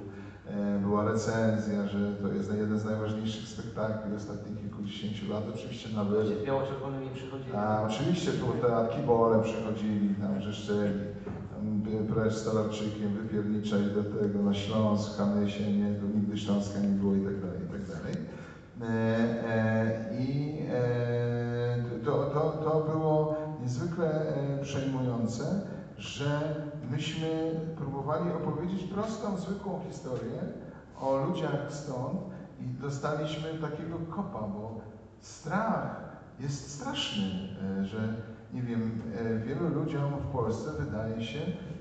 e, 0.46 0.78
była 0.78 1.04
recenzja, 1.04 1.88
że 1.88 2.12
to 2.22 2.28
jest 2.32 2.50
jeden 2.58 2.78
z 2.78 2.84
najważniejszych 2.84 3.48
spektakli 3.48 4.16
ostatnich 4.16 4.60
kilkudziesięciu 4.60 5.30
lat, 5.32 5.44
oczywiście 5.54 5.88
na 5.88 6.04
wyżej. 6.04 6.38
Z 6.38 6.44
biało-czerwonymi 6.46 7.10
przychodzili. 7.14 7.56
A 7.56 7.82
oczywiście 7.86 8.30
tu 8.32 8.46
te 8.46 8.96
kibole 8.96 9.42
przychodzili, 9.42 10.14
tam 10.14 10.34
by- 10.34 11.17
precz 11.96 12.34
stolarczykiem, 12.34 13.12
wypierniczali 13.12 13.90
do 13.90 14.04
tego 14.04 14.42
na 14.42 14.54
Śląsk, 14.54 15.16
Kamysie, 15.16 15.72
nie, 15.72 15.94
tu 15.94 16.06
nigdy 16.06 16.38
Śląska 16.38 16.78
nie 16.80 16.88
było 16.88 17.14
i 17.14 17.20
tak 17.20 17.40
dalej, 17.40 17.60
i 17.68 17.72
tak 17.72 17.86
dalej. 17.86 18.14
E, 18.80 18.86
e, 18.86 20.14
I 20.18 20.58
e, 20.70 22.04
to, 22.04 22.12
to, 22.24 22.40
to 22.64 22.80
było 22.80 23.36
niezwykle 23.62 24.26
przejmujące, 24.62 25.60
że 25.96 26.54
myśmy 26.90 27.60
próbowali 27.76 28.30
opowiedzieć 28.32 28.84
prostą, 28.84 29.36
zwykłą 29.36 29.80
historię 29.88 30.40
o 31.00 31.16
ludziach 31.16 31.66
stąd 31.68 32.20
i 32.60 32.64
dostaliśmy 32.64 33.48
takiego 33.54 33.96
kopa, 34.10 34.40
bo 34.40 34.80
strach 35.20 36.00
jest 36.40 36.70
straszny, 36.70 37.24
że 37.82 38.14
nie 38.52 38.62
wiem, 38.62 39.02
wielu 39.46 39.68
ludziom 39.68 40.12
w 40.28 40.32
Polsce 40.32 40.70
wydaje 40.78 41.22
się, 41.22 41.38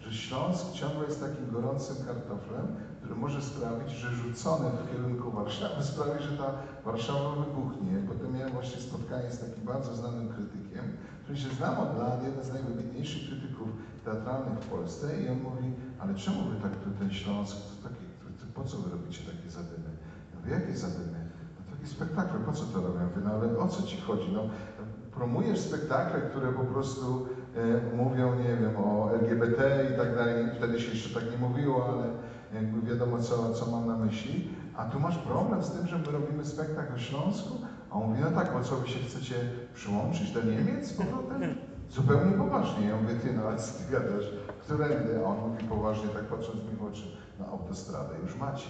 że 0.10 0.14
Śląsk 0.14 0.72
ciągle 0.72 1.05
jest 1.05 1.22
takim 1.22 1.51
gorącym 1.51 2.05
kartoflem, 2.05 2.68
który 2.97 3.16
może 3.16 3.41
sprawić, 3.41 3.91
że 3.91 4.12
rzucone 4.12 4.70
w 4.70 4.91
kierunku 4.91 5.32
Warszawy 5.32 5.84
sprawi, 5.91 6.24
że 6.24 6.38
ta 6.38 6.51
Warszawa 6.86 7.30
wybuchnie. 7.36 7.93
Potem 8.08 8.34
miałem 8.34 8.53
właśnie 8.53 8.82
spotkanie 8.82 9.32
z 9.32 9.39
takim 9.39 9.64
bardzo 9.66 9.95
znanym 9.95 10.30
krytykiem, 10.30 10.86
który 11.24 11.38
się 11.38 11.49
znam 11.49 11.80
od 11.80 11.97
lat, 11.97 12.24
jeden 12.24 12.43
z 12.43 12.53
najwybitniejszych 12.53 13.28
krytyków 13.30 13.70
teatralnych 14.05 14.60
w 14.60 14.68
Polsce 14.68 15.22
i 15.22 15.30
on 15.30 15.41
mówi, 15.41 15.72
ale 15.99 16.16
czemu 16.16 16.49
wy 16.49 16.55
tak 16.62 16.76
tu 16.76 16.89
ten 16.99 17.12
Śląsk, 17.12 17.58
to 17.58 17.89
takie, 17.89 18.05
to, 18.22 18.26
to, 18.39 18.62
po 18.62 18.64
co 18.70 18.78
wy 18.78 18.91
robicie 18.91 19.22
takie 19.32 19.49
zadymy? 19.49 19.89
Ja 20.32 20.39
mówię, 20.39 20.51
jakie 20.51 20.78
zadymy? 20.78 21.20
No 21.58 21.76
takie 21.76 21.88
spektakle, 21.88 22.39
po 22.39 22.51
co 22.51 22.64
to 22.66 22.82
robią? 22.82 22.99
Ja 22.99 23.05
mówię, 23.05 23.22
no 23.24 23.32
ale 23.32 23.58
o 23.58 23.68
co 23.68 23.84
ci 23.84 24.01
chodzi? 24.01 24.30
No, 24.34 24.43
promujesz 25.12 25.60
spektakle, 25.60 26.22
które 26.22 26.53
po 26.53 26.64
prostu 26.64 27.28
mówią, 27.93 28.36
nie 28.36 28.55
wiem, 28.58 28.78
o 28.78 29.12
LGBT 29.14 29.86
i 29.93 29.97
tak 29.97 30.16
dalej. 30.16 30.45
Wtedy 30.58 30.80
się 30.80 30.91
jeszcze 30.91 31.20
tak 31.20 31.32
nie 31.32 31.38
mówiło, 31.38 31.86
ale 31.89 32.03
jakby 32.53 32.88
wiadomo, 32.88 33.20
co, 33.20 33.53
co 33.53 33.66
mam 33.72 33.88
na 33.88 33.97
myśli. 33.97 34.49
A 34.76 34.86
tu 34.86 34.99
masz 34.99 35.18
problem 35.18 35.64
z 35.64 35.72
tym, 35.72 35.88
że 35.88 35.97
my 35.97 36.12
robimy 36.12 36.45
spektakl 36.45 36.93
o 36.95 36.97
Śląsku? 36.97 37.55
A 37.91 37.95
on 37.95 38.10
mówi, 38.10 38.22
no 38.22 38.32
tak, 38.32 38.53
bo 38.53 38.64
co, 38.64 38.76
wy 38.76 38.88
się 38.88 38.99
chcecie 38.99 39.36
przyłączyć 39.74 40.32
do 40.32 40.43
Niemiec 40.43 40.88
z 40.88 40.93
powrotem? 40.93 41.55
Zupełnie 41.89 42.32
poważnie. 42.32 42.88
Ja 42.88 42.95
mówię, 42.95 43.16
ty, 43.16 43.34
no 43.34 43.41
ale 43.47 43.58
co 43.58 43.74
ty 43.74 43.91
gadasz? 43.91 44.26
Którędy? 44.62 45.20
A 45.20 45.30
on 45.30 45.38
mówi 45.49 45.64
poważnie, 45.64 46.08
tak 46.10 46.24
patrząc 46.24 46.64
mi 46.64 46.78
w 46.78 46.84
oczy, 46.84 47.03
na 47.39 47.47
autostradę 47.47 48.14
już 48.24 48.36
macie. 48.36 48.68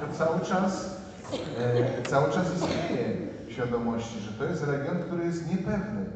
To 0.00 0.18
cały 0.18 0.40
czas, 0.40 1.00
e, 1.58 2.02
cały 2.02 2.32
czas 2.32 2.54
istnieje 2.54 3.16
w 3.46 3.52
świadomości, 3.52 4.20
że 4.20 4.32
to 4.32 4.44
jest 4.44 4.66
region, 4.66 4.98
który 5.06 5.24
jest 5.24 5.50
niepewny, 5.50 6.06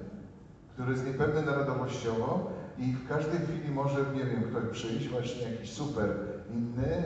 który 0.80 0.92
jest 0.92 1.06
niepewny 1.06 1.42
narodowościowo 1.42 2.50
i 2.78 2.92
w 2.92 3.08
każdej 3.08 3.40
chwili 3.40 3.70
może, 3.70 4.04
nie 4.14 4.24
wiem, 4.24 4.42
ktoś 4.42 4.64
przyjść, 4.72 5.08
właśnie 5.08 5.42
jakiś 5.42 5.72
super 5.72 6.14
inny, 6.50 6.96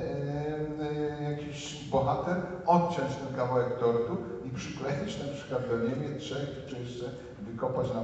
e, 0.80 1.22
jakiś 1.30 1.88
bohater, 1.90 2.36
odciąć 2.66 3.16
ten 3.16 3.36
kawałek 3.36 3.78
tortu 3.78 4.16
i 4.44 4.50
przykleić 4.50 5.18
na 5.18 5.28
przykład 5.34 5.68
do 5.68 5.76
Niemiec, 5.78 6.22
Czech, 6.22 6.48
czy 6.66 6.78
jeszcze 6.78 7.04
wykopać 7.40 7.94
na. 7.94 8.00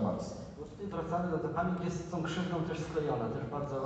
Bo 0.59 0.65
tutaj 0.65 0.87
wracamy 0.87 1.31
do 1.31 1.39
tej 1.39 1.51
pamięć 1.51 1.85
jest 1.85 2.09
z 2.09 2.11
tą 2.11 2.23
krzywdą 2.23 2.57
też 2.63 2.79
sklejona, 2.81 3.29
też 3.29 3.45
bardzo, 3.51 3.77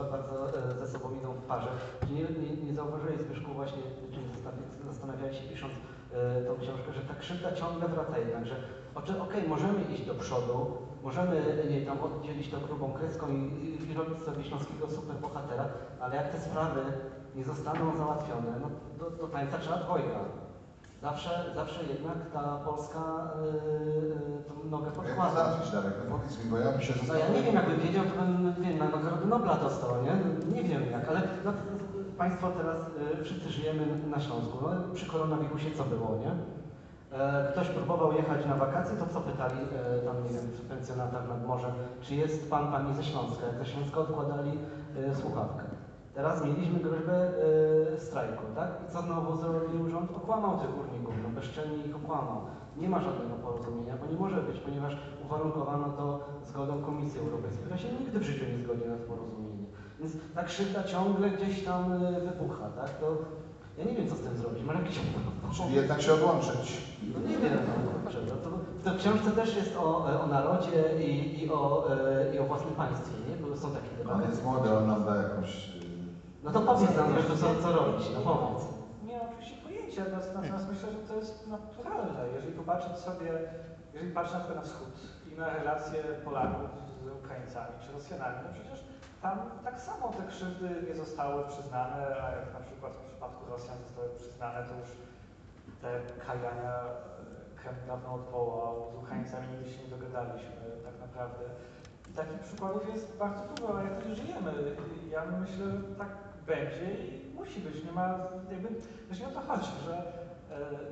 e, 0.00 0.10
bardzo 0.10 0.58
e, 0.58 0.74
ze 0.80 0.86
sobą 0.92 1.14
idą 1.20 1.32
w 1.32 1.42
parze. 1.42 1.68
Nie, 2.10 2.22
nie, 2.22 2.64
nie 2.64 2.74
zauważyłeś 2.74 3.18
Zbyszku 3.20 3.52
właśnie, 3.54 3.82
czym 4.12 4.22
zastanawia- 4.22 4.86
zastanawiałeś 4.92 5.36
się 5.36 5.48
pisząc 5.48 5.72
tą 6.46 6.52
książkę, 6.62 6.92
że 6.92 7.00
ta 7.00 7.14
krzywda 7.14 7.52
ciągle 7.52 7.88
wraca 7.88 8.18
jednak, 8.18 8.46
że 8.46 8.56
okej, 9.22 9.48
możemy 9.48 9.80
iść 9.94 10.06
do 10.06 10.14
przodu, 10.14 10.89
możemy 11.02 11.42
nie, 11.70 11.80
tam 11.80 12.00
oddzielić 12.00 12.50
to 12.50 12.60
grubą 12.60 12.92
kreską 12.92 13.28
i, 13.28 13.90
i, 13.90 13.94
robić 13.94 14.18
sobie 14.18 14.44
śląskiego 14.44 14.90
superbohatera, 14.90 15.64
ale 16.00 16.16
jak 16.16 16.28
te 16.32 16.40
sprawy 16.40 16.80
nie 17.34 17.44
zostaną 17.44 17.96
załatwione, 17.96 18.52
no 18.60 18.68
do, 18.98 19.10
do 19.10 19.28
tańca 19.28 19.58
trzeba 19.58 19.76
dwojga. 19.76 20.18
Zawsze, 21.02 21.52
zawsze 21.54 21.84
jednak 21.84 22.16
ta 22.32 22.42
Polska 22.64 23.30
yy, 23.42 24.44
tą 24.48 24.70
nogę 24.70 24.86
Jak 24.86 24.94
to 24.94 25.02
podkłada. 25.02 25.34
załatwić, 25.34 25.70
Darek? 25.72 25.92
No 26.04 26.16
powiedz 26.16 26.44
mi, 26.44 26.50
bo 26.50 26.58
ja 26.58 26.72
bym 26.72 26.80
się 26.82 26.94
No 27.08 27.14
ja 27.14 27.28
nie 27.28 27.42
wiem, 27.42 27.54
jakbym 27.54 27.80
wiedział, 27.80 28.04
to 28.04 28.22
bym 28.22 28.54
wiem, 28.64 28.78
na 28.78 28.84
Nagrodę 28.84 29.26
Nobla 29.26 29.56
dostał, 29.56 29.90
nie? 30.02 30.14
Nie 30.54 30.68
wiem 30.68 30.90
jak, 30.90 31.08
ale 31.08 31.20
no, 31.44 31.52
Państwo 32.18 32.50
teraz 32.50 32.78
y, 33.20 33.24
wszyscy 33.24 33.50
żyjemy 33.50 33.86
na 34.10 34.20
Śląsku. 34.20 34.58
No, 34.62 34.94
przy 34.94 35.06
koronawirusie 35.06 35.70
co 35.70 35.84
było, 35.84 36.16
nie? 36.16 36.59
E, 37.12 37.52
ktoś 37.52 37.68
próbował 37.68 38.12
jechać 38.12 38.46
na 38.46 38.56
wakacje, 38.56 38.96
to 38.96 39.06
co 39.06 39.20
pytali 39.20 39.56
e, 39.56 39.98
tam, 39.98 40.24
nie 40.24 40.30
wiem, 40.30 40.46
w 40.46 40.68
pensjonatach 40.68 41.28
nad 41.28 41.46
morzem, 41.46 41.70
czy 42.00 42.14
jest 42.14 42.50
pan, 42.50 42.72
pani 42.72 42.94
ze 42.94 43.04
Śląska? 43.04 43.46
Jak 43.46 43.56
ze 43.58 43.66
Śląska 43.66 44.00
odkładali 44.00 44.58
e, 44.96 45.14
słuchawkę. 45.14 45.64
Teraz 46.14 46.44
mieliśmy 46.44 46.80
groźbę 46.80 47.30
strajku, 47.98 48.44
tak? 48.54 48.68
I 48.88 48.92
co 48.92 49.02
znowu 49.02 49.36
zrobił 49.36 49.88
rząd? 49.90 50.10
Okłamał 50.16 50.58
tych 50.58 50.74
górników, 50.74 51.14
no 51.22 51.28
bezczelnie 51.28 51.76
ich 51.76 51.96
okłamał. 51.96 52.40
nie 52.76 52.88
ma 52.88 53.00
żadnego 53.00 53.34
porozumienia, 53.34 53.96
bo 53.96 54.12
nie 54.12 54.18
może 54.18 54.36
być, 54.36 54.58
ponieważ 54.60 54.96
uwarunkowano 55.24 55.88
to 55.88 56.20
zgodą 56.44 56.82
Komisji 56.82 57.20
Europejskiej, 57.20 57.64
która 57.64 57.78
się 57.78 57.88
nigdy 57.92 58.18
w 58.18 58.22
życiu 58.22 58.44
nie 58.44 58.64
zgodzi 58.64 58.88
na 58.88 58.96
to 58.96 59.02
porozumienie. 59.02 59.66
Więc 60.00 60.12
ta 60.34 60.42
krzywda 60.42 60.82
ciągle 60.82 61.30
gdzieś 61.30 61.64
tam 61.64 61.98
wybucha, 62.26 62.68
tak? 62.76 62.90
To 62.98 63.06
ja 63.80 63.84
nie 63.90 63.94
wiem, 63.94 64.08
co 64.08 64.16
z 64.16 64.20
tym 64.20 64.36
zrobić. 64.36 64.62
Jakiś 64.74 65.00
Czyli 65.56 65.74
jednak 65.74 66.02
się 66.02 66.12
odłączyć. 66.12 66.80
no 67.14 67.28
nie 67.28 67.38
wiem, 67.38 67.58
no. 68.04 68.10
To, 68.44 68.50
to 68.84 68.90
w 68.94 68.98
książce 68.98 69.30
też 69.30 69.56
jest 69.56 69.76
o, 69.76 70.20
o 70.22 70.26
narodzie 70.26 71.04
i, 71.04 71.42
i, 71.44 71.50
o, 71.52 71.86
e, 71.92 72.34
i 72.34 72.38
o 72.38 72.44
własnym 72.44 72.74
państwie, 72.74 73.14
nie? 73.28 73.36
Bo 73.36 73.56
są 73.56 73.70
takie 73.70 73.90
On 73.90 74.06
debaty. 74.06 74.28
jest 74.28 74.44
młody, 74.44 74.76
on 74.76 74.86
nam 74.86 75.04
da 75.04 75.16
jakąś... 75.16 75.68
y, 75.68 75.80
No 76.42 76.50
to 76.50 76.60
powiedz 76.60 76.96
nam 76.96 77.12
zresztą, 77.12 77.36
co, 77.36 77.62
co 77.62 77.72
robić, 77.72 78.04
no 78.14 78.20
powiedz. 78.20 78.62
Nie 79.06 79.16
mam 79.18 79.26
oczywiście 79.28 79.56
pojęcia, 79.64 80.02
natomiast 80.34 80.68
myślę, 80.72 80.88
że 80.92 80.98
to 81.08 81.14
jest 81.14 81.48
naturalne. 81.48 82.20
Jeżeli 82.34 82.52
popatrzeć 82.52 82.96
sobie, 82.96 83.30
jeżeli 83.94 84.12
patrzeć 84.12 84.34
na 84.34 84.40
przykład 84.40 84.58
na 84.64 84.68
wschód 84.70 84.94
i 85.32 85.38
na 85.40 85.46
relacje 85.58 85.98
Polaków 86.24 86.70
z 87.04 87.24
Ukraińcami 87.24 87.72
czy 87.82 87.92
Rosjanami, 87.92 88.36
no 88.44 88.48
przecież 88.54 88.78
tam 89.22 89.38
tak 89.64 89.80
samo 89.80 90.08
te 90.08 90.22
krzywdy 90.32 90.68
nie 90.88 90.94
zostały 90.94 91.44
przyznane, 91.48 92.06
a 92.22 92.30
jak 92.30 92.54
na 92.54 92.60
przykład 92.60 92.92
w 92.92 93.06
przypadku 93.10 93.50
Rosjan 93.50 93.78
zostały 93.86 94.08
przyznane, 94.16 94.66
to 94.68 94.74
już 94.80 94.90
te 95.82 96.00
kajania 96.26 96.74
e, 96.84 97.60
Kreml 97.60 97.86
dawno 97.86 98.14
odwołał, 98.14 98.90
z 98.92 98.94
Ukraińcami 98.94 99.46
nigdy 99.48 99.70
się 99.70 99.82
nie 99.82 99.90
dogadaliśmy 99.90 100.62
tak 100.84 101.00
naprawdę. 101.00 101.44
Takich 102.16 102.40
przykładów 102.40 102.94
jest 102.94 103.16
bardzo 103.16 103.42
dużo, 103.54 103.78
a 103.78 103.82
jak 103.82 104.08
nie 104.08 104.14
żyjemy, 104.14 104.52
ja 105.10 105.24
myślę, 105.40 105.56
że 105.70 105.96
tak 105.98 106.08
będzie 106.46 106.94
i 106.94 107.34
musi 107.34 107.60
być. 107.60 107.84
Nie 107.84 107.92
ma, 107.92 108.18
jakby, 108.50 108.68
też 109.08 109.20
nie 109.20 109.28
o 109.28 109.30
to 109.30 109.40
chodzi, 109.40 109.70
że 109.86 110.12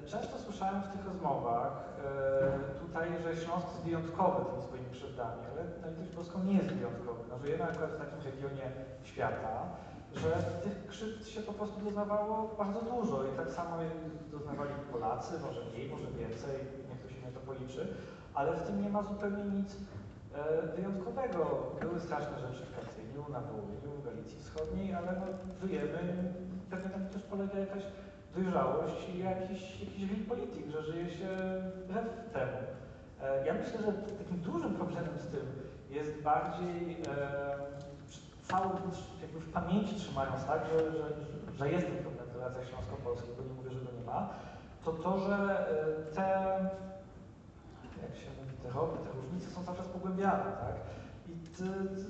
często 0.06 0.38
słyszałem 0.38 0.82
w 0.82 0.88
tych 0.88 1.06
rozmowach 1.06 1.72
e, 2.04 2.86
tutaj, 2.86 3.09
że 3.22 3.36
Śląsk 3.36 3.66
jest 3.68 3.84
wyjątkowy 3.84 4.44
tymi 4.44 4.62
swoimi 4.62 4.90
krzywdami, 4.90 5.42
ale 5.50 5.62
na 5.82 5.88
litość 5.88 6.16
boską 6.16 6.44
nie 6.44 6.54
jest 6.54 6.68
wyjątkowy. 6.68 7.20
No, 7.30 7.38
żyjemy 7.38 7.64
akurat 7.64 7.90
w 7.90 7.98
takim 7.98 8.20
regionie 8.30 8.66
świata, 9.02 9.54
że 10.14 10.30
tych 10.64 10.86
krzywd 10.86 11.28
się 11.28 11.40
po 11.40 11.52
prostu 11.52 11.80
doznawało 11.80 12.54
bardzo 12.59 12.80
dużo 12.82 13.24
i 13.24 13.36
tak 13.36 13.50
samo 13.50 13.76
doznawali 14.30 14.70
Polacy, 14.92 15.32
może 15.46 15.61
mniej, 15.70 15.90
może 15.90 16.11
więcej, 16.11 16.54
niech 16.88 16.98
ktoś 16.98 17.12
mnie 17.12 17.32
to 17.34 17.40
policzy, 17.40 17.94
ale 18.34 18.56
w 18.56 18.62
tym 18.62 18.82
nie 18.82 18.90
ma 18.90 19.02
zupełnie 19.02 19.44
nic 19.44 19.76
e, 20.34 20.66
wyjątkowego. 20.76 21.72
Były 21.80 22.00
straszne 22.00 22.38
rzeczy 22.38 22.62
w 22.66 22.76
Katyniu, 22.76 23.24
na 23.28 23.40
Wołyniu, 23.40 23.90
w 23.98 24.04
Galicji 24.04 24.38
Wschodniej, 24.38 24.94
ale 24.94 25.12
no, 25.20 25.26
żyjemy, 25.66 26.32
pewnie 26.70 26.90
tam 26.90 27.09
też 27.09 27.22
polega 27.22 27.59
jakaś 27.59 27.82
dojrzałość 28.35 29.09
i 29.14 29.18
jakiś, 29.18 29.81
jakiś 29.81 30.03
real 30.11 30.39
że 30.72 30.83
żyje 30.83 31.11
się 31.11 31.29
wbrew 31.85 32.05
temu. 32.33 32.59
E, 33.22 33.47
Ja 33.47 33.55
myślę, 33.55 33.79
że 33.79 33.93
takim 33.93 34.39
dużym 34.39 34.74
problemem 34.74 35.18
z 35.18 35.26
tym 35.26 35.47
jest 35.91 36.22
bardziej 36.22 36.97
e, 37.09 37.59
cały 38.43 38.66
jakby 39.22 39.41
w 39.41 39.53
pamięci 39.53 39.95
trzymając, 39.95 40.45
tak, 40.45 40.61
że, 40.72 40.93
że, 40.93 41.05
że 41.59 41.70
jest 41.72 41.87
ten 41.87 41.97
problem 41.97 42.26
w 42.29 42.35
relacjach 42.37 42.68
śląsko-polskich, 42.68 43.31
bo 43.37 43.43
nie 43.43 43.55
mówię, 43.55 43.70
że 43.70 43.81
go 43.81 43.93
nie 44.01 44.07
ma, 44.07 44.29
to 44.85 44.93
to, 44.93 45.18
że 45.18 45.37
e, 45.70 46.14
te, 46.14 46.29
jak 48.03 48.16
się 48.16 48.31
mówi, 48.41 48.57
te 48.62 48.70
rowy, 48.70 48.97
te 49.05 49.11
różnice 49.20 49.51
są 49.51 49.64
cały 49.64 49.76
czas 49.79 49.89
pogłębiane, 49.89 50.45
tak? 50.45 50.74
I 51.29 51.33
t, 51.57 51.64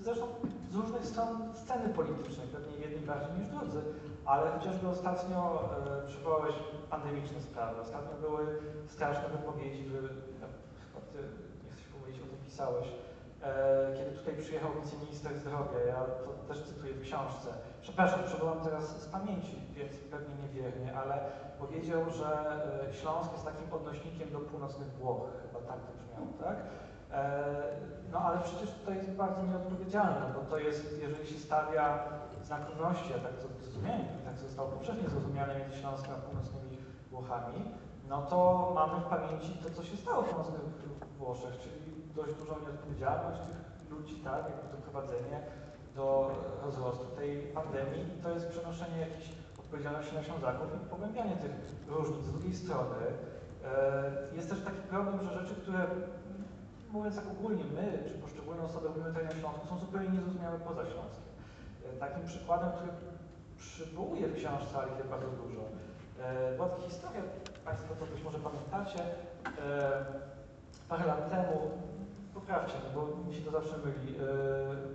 zresztą 0.05 0.27
z 0.71 0.75
różnych 0.75 1.07
stron 1.07 1.55
sceny 1.55 1.89
politycznej, 1.89 2.47
pewnie 2.47 2.77
jedni 2.87 3.07
bardziej 3.07 3.39
niż 3.39 3.49
drudzy, 3.49 3.81
ale 4.29 4.51
chociażby 4.51 4.89
ostatnio 4.89 5.71
e, 6.05 6.07
przywołałeś 6.07 6.55
pandemiczne 6.91 7.41
sprawy. 7.41 7.81
Ostatnio 7.81 8.15
były 8.29 8.47
straszne 8.87 9.29
wypowiedzi, 9.29 9.85
wy, 9.85 9.97
ja, 10.41 10.47
chyba 10.85 11.01
ty, 11.13 11.19
nie 11.65 11.71
chcę 11.71 11.81
się 11.83 11.89
powiedzieć, 11.89 12.23
o 12.23 12.27
tym 12.27 12.45
pisałeś, 12.45 12.87
e, 13.43 13.95
kiedy 13.97 14.11
tutaj 14.11 14.37
przyjechał 14.37 14.71
wiceminister 14.83 15.37
zdrowia, 15.37 15.81
ja 15.87 16.01
to 16.25 16.31
też 16.49 16.63
cytuję 16.63 16.95
w 16.95 17.03
książce. 17.03 17.49
Przepraszam, 17.83 18.21
przywołam 18.27 18.61
teraz 18.61 19.03
z 19.03 19.07
pamięci, 19.07 19.57
więc 19.75 19.93
pewnie 20.11 20.35
niewiernie, 20.43 20.97
ale 20.97 21.15
powiedział, 21.59 22.11
że 22.11 22.31
e, 22.89 22.95
Śląsk 22.95 23.33
jest 23.33 23.45
takim 23.45 23.73
odnośnikiem 23.73 24.31
do 24.31 24.39
północnych 24.39 24.89
Włoch, 24.89 25.21
chyba 25.43 25.67
tak 25.67 25.81
to 25.81 25.93
brzmiało, 25.99 26.27
tak? 26.45 26.57
E, 27.13 27.89
No 28.13 28.19
ale 28.19 28.39
przecież 28.41 28.71
tutaj 28.71 28.97
jest 28.97 29.11
bardzo 29.11 29.43
nieodpowiedzialne, 29.43 30.25
bo 30.35 30.41
to 30.51 30.59
jest, 30.59 30.99
jeżeli 31.03 31.27
się 31.29 31.39
stawia 31.39 31.99
znak 32.43 32.63
równości, 32.71 33.15
a 33.15 33.19
tak 33.19 33.35
to 33.43 33.47
zrozumiałem, 33.49 34.07
tak 34.25 34.39
zostało 34.39 34.69
powszechnie 34.69 35.09
zrozumiane 35.09 35.59
między 35.59 35.77
Śląskiem 35.77 36.15
a 36.15 36.19
północnymi 36.27 36.79
Włochami, 37.11 37.65
no 38.09 38.23
to 38.23 38.39
mamy 38.75 39.01
w 39.01 39.05
pamięci 39.05 39.59
to, 39.63 39.71
co 39.71 39.83
się 39.85 39.97
stało 39.97 40.23
w 40.23 40.29
północnych 40.29 40.61
Włoszech, 41.19 41.59
czyli 41.63 41.81
dość 42.17 42.35
dużą 42.35 42.55
nieodpowiedzialność 42.61 43.41
tych 43.41 43.91
ludzi, 43.91 44.15
tak, 44.15 44.43
jakby 44.51 44.77
doprowadzenie 44.77 45.41
do 45.95 46.31
rozrostu 46.65 47.05
tej 47.17 47.43
pandemii 47.43 48.19
i 48.19 48.23
to 48.23 48.31
jest 48.31 48.49
przenoszenie 48.49 48.99
jakiejś 49.01 49.29
odpowiedzialności 49.59 50.15
na 50.15 50.23
Ślązaków 50.23 50.69
i 50.77 50.91
pogłębianie 50.91 51.37
tych 51.37 51.55
różnic. 51.89 52.25
Z 52.27 52.33
drugiej 52.33 52.55
strony 52.55 52.97
e, 53.65 54.37
jest 54.37 54.51
też 54.51 54.61
taki 54.65 54.83
problem, 54.91 55.21
że 55.23 55.41
rzeczy, 55.41 55.55
które 55.55 55.87
mówiąc 56.93 57.17
tak 57.17 57.27
ogólnie, 57.31 57.65
my, 57.65 58.05
czy 58.09 58.15
poszczególne 58.15 58.63
osoby 58.63 58.89
mówimy 58.89 59.23
na 59.25 59.31
Śląsku, 59.31 59.67
są 59.67 59.79
zupełnie 59.79 60.09
niezrozumiałe 60.09 60.59
poza 60.59 60.83
Śląskiem. 60.87 61.25
E, 61.87 61.97
Takim 62.01 62.25
przykładem, 62.27 62.69
który 62.73 62.91
przywołuję 63.59 64.29
w 64.29 64.35
książce, 64.35 64.79
ale 64.79 64.93
jest 64.97 65.09
bardzo 65.09 65.31
dużo, 65.43 65.61
e, 66.23 66.57
była 66.57 66.69
taka 66.69 66.83
historia, 66.83 67.23
Państwo 67.65 67.95
to 67.95 68.07
być 68.07 68.23
może 68.25 68.39
pamiętacie, 68.39 69.01
e, 69.05 70.05
parę 70.89 71.07
lat 71.07 71.31
temu, 71.31 71.71
poprawcie 72.35 72.79
mnie, 72.79 72.91
bo 72.95 73.07
mi 73.29 73.35
się 73.35 73.43
to 73.45 73.51
zawsze 73.51 73.75
myli, 73.85 74.15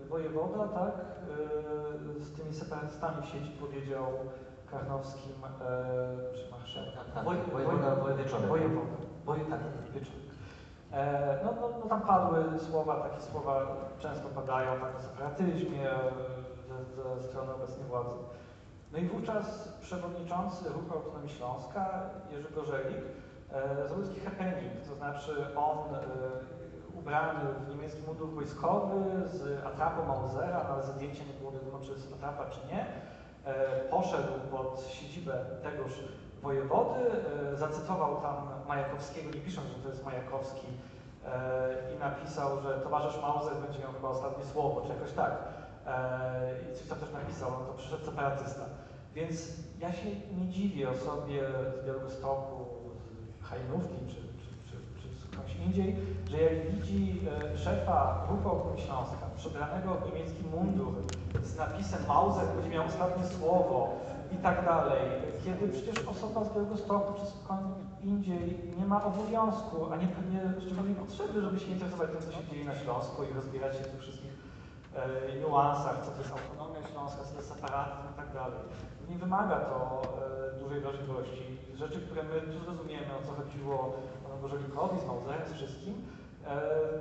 wojewoda, 0.10 0.68
tak, 0.68 0.94
z 2.20 2.32
tymi 2.38 2.54
separatystami 2.54 3.22
w 3.22 3.30
sieci 3.30 3.52
powiedział 3.60 4.06
Karnowskim, 4.72 5.34
czy 6.36 6.52
marszałek, 6.52 6.90
Tak, 6.96 7.06
tak, 7.14 7.26
Woj- 7.26 7.52
wojewoda. 7.52 7.96
Wojewoda, 7.96 8.82
woj, 9.26 9.40
tak, 9.50 9.60
wieczorem. 9.94 10.33
E, 10.94 11.40
No, 11.46 11.52
no, 11.62 11.70
no 11.84 11.90
tam 11.90 12.02
padły 12.02 12.60
słowa, 12.60 12.96
takie 12.96 13.22
słowa 13.22 13.66
często 14.00 14.30
padają 14.30 14.80
tak, 14.80 14.96
o 14.96 15.02
separatyzmie 15.02 15.92
e, 15.92 16.00
ze, 16.96 17.22
ze 17.22 17.28
strony 17.28 17.54
obecnej 17.54 17.86
władzy. 17.88 18.10
No 18.92 18.98
i 18.98 19.06
wówczas 19.06 19.68
przewodniczący 19.82 20.70
Ruchu 20.70 20.94
Autonomii 20.94 21.30
Śląska, 21.30 22.10
Jerzy 22.32 22.50
Gorzelik, 22.56 22.98
e, 23.52 23.88
zrobił 23.88 24.08
taki 24.08 24.20
happening, 24.20 24.82
to 24.90 24.96
znaczy 24.96 25.58
on 25.58 25.96
e, 25.96 26.00
ubrany 27.00 27.40
w 27.66 27.70
niemiecki 27.70 28.02
mundur 28.08 28.30
wojskowy 28.30 28.96
z 29.28 29.66
atrapą 29.66 30.06
Mausera, 30.06 30.66
ale 30.70 30.84
zdjęcia 30.84 31.24
nie 31.24 31.34
było 31.40 31.52
wiadomo, 31.52 31.80
czy 31.86 31.92
jest 31.92 32.14
atrapa, 32.14 32.46
czy 32.46 32.60
nie, 32.68 32.86
poszedł 33.90 34.34
pod 34.52 34.82
siedzibę 34.90 35.34
tegoż 35.64 35.92
wojewody, 36.44 37.00
e, 37.54 37.56
zacytował 37.56 38.22
tam 38.22 38.36
Majakowskiego, 38.68 39.32
nie 39.36 39.42
pisząc, 39.42 39.68
że 39.68 39.84
to 39.84 39.90
jest 39.90 40.06
Majakowski, 40.06 40.68
e, 41.26 41.94
i 41.96 42.00
napisał, 42.00 42.62
że 42.62 42.80
towarzysz 42.80 43.22
Mauser 43.22 43.54
będzie 43.66 43.80
miał 43.80 43.94
chyba 43.94 44.10
ostatnie 44.10 44.46
słowo, 44.46 44.82
czy 44.82 44.90
jakoś 44.94 45.12
tak. 45.12 45.32
E, 45.88 46.56
I 46.72 46.78
coś 46.78 46.88
tam 46.88 46.98
też 46.98 47.12
napisał, 47.14 47.52
no 47.52 47.66
to 47.66 47.74
przyszedł 47.74 48.06
separatysta. 48.06 48.66
Więc 49.16 49.34
ja 49.80 49.94
się 49.94 50.10
nie 50.38 50.48
dziwię 50.50 50.90
osobie 50.90 51.42
z 51.82 51.86
Białegostoku, 51.86 52.66
z 53.42 53.46
Hajnówki, 53.46 54.08
czy, 54.08 54.16
czy, 54.16 54.48
czy, 54.68 54.76
czy 55.02 55.28
skądś 55.28 55.56
indziej, 55.66 55.96
że 56.30 56.42
jak 56.42 56.72
widzi 56.72 57.22
szefa 57.56 58.28
Ruchu 58.30 58.50
Autonomii 58.50 58.82
Śląska, 58.82 59.18
przebranego 59.38 59.94
w 59.94 60.06
niemiecki 60.06 60.44
mundur 60.44 60.94
z 61.44 61.58
napisem 61.58 62.08
Mauser 62.08 62.48
będzie 62.56 62.70
miał 62.70 62.86
ostatnie 62.86 63.26
słowo 63.26 64.00
i 64.34 64.38
tak 64.44 64.66
dalej, 64.66 65.02
kiedy 65.44 65.68
przecież 65.74 66.08
osoba 66.08 66.44
z 66.44 66.54
Białegostoku 66.54 67.14
czy 67.20 67.26
skąd 67.26 67.68
indziej 68.04 68.60
nie 68.80 68.86
ma 68.86 69.04
obowiązku, 69.04 69.78
a 69.92 69.96
nie 69.96 70.08
pewnie 70.08 70.42
szczególnie 70.66 70.96
potrzeby, 70.96 71.42
żeby 71.42 71.60
się 71.60 71.72
interesować 71.72 72.10
tym, 72.10 72.22
co 72.22 72.32
się 72.32 72.44
dzieje 72.52 72.66
na 72.66 72.76
Śląsku 72.76 73.24
i 73.24 73.34
rozbierać 73.34 73.78
się 73.78 73.84
w 73.84 73.92
tych 73.92 74.02
wszystkich 74.02 74.34
e, 74.96 75.40
niuansach, 75.40 76.06
co 76.06 76.12
to 76.12 76.20
jest 76.22 76.34
autonomia 76.38 76.88
śląska, 76.88 77.24
co 77.24 77.32
to 77.32 77.38
jest 77.38 77.54
separatyzm 77.54 78.08
i 78.14 78.18
tak 78.22 78.34
dalej. 78.34 78.60
Nie 79.10 79.18
wymaga 79.18 79.58
to 79.60 80.02
e, 80.56 80.60
dużej 80.60 80.80
wrażliwości. 80.82 81.44
Rzeczy, 81.76 82.02
które 82.02 82.24
my 82.24 82.36
zrozumiemy, 82.66 83.12
o 83.18 83.28
co 83.28 83.32
chodziło 83.42 83.76
panu 84.24 84.42
Bożelikowi, 84.42 85.00
z 85.00 85.06
Małzerem, 85.06 85.48
z 85.48 85.54
wszystkim, 85.54 85.94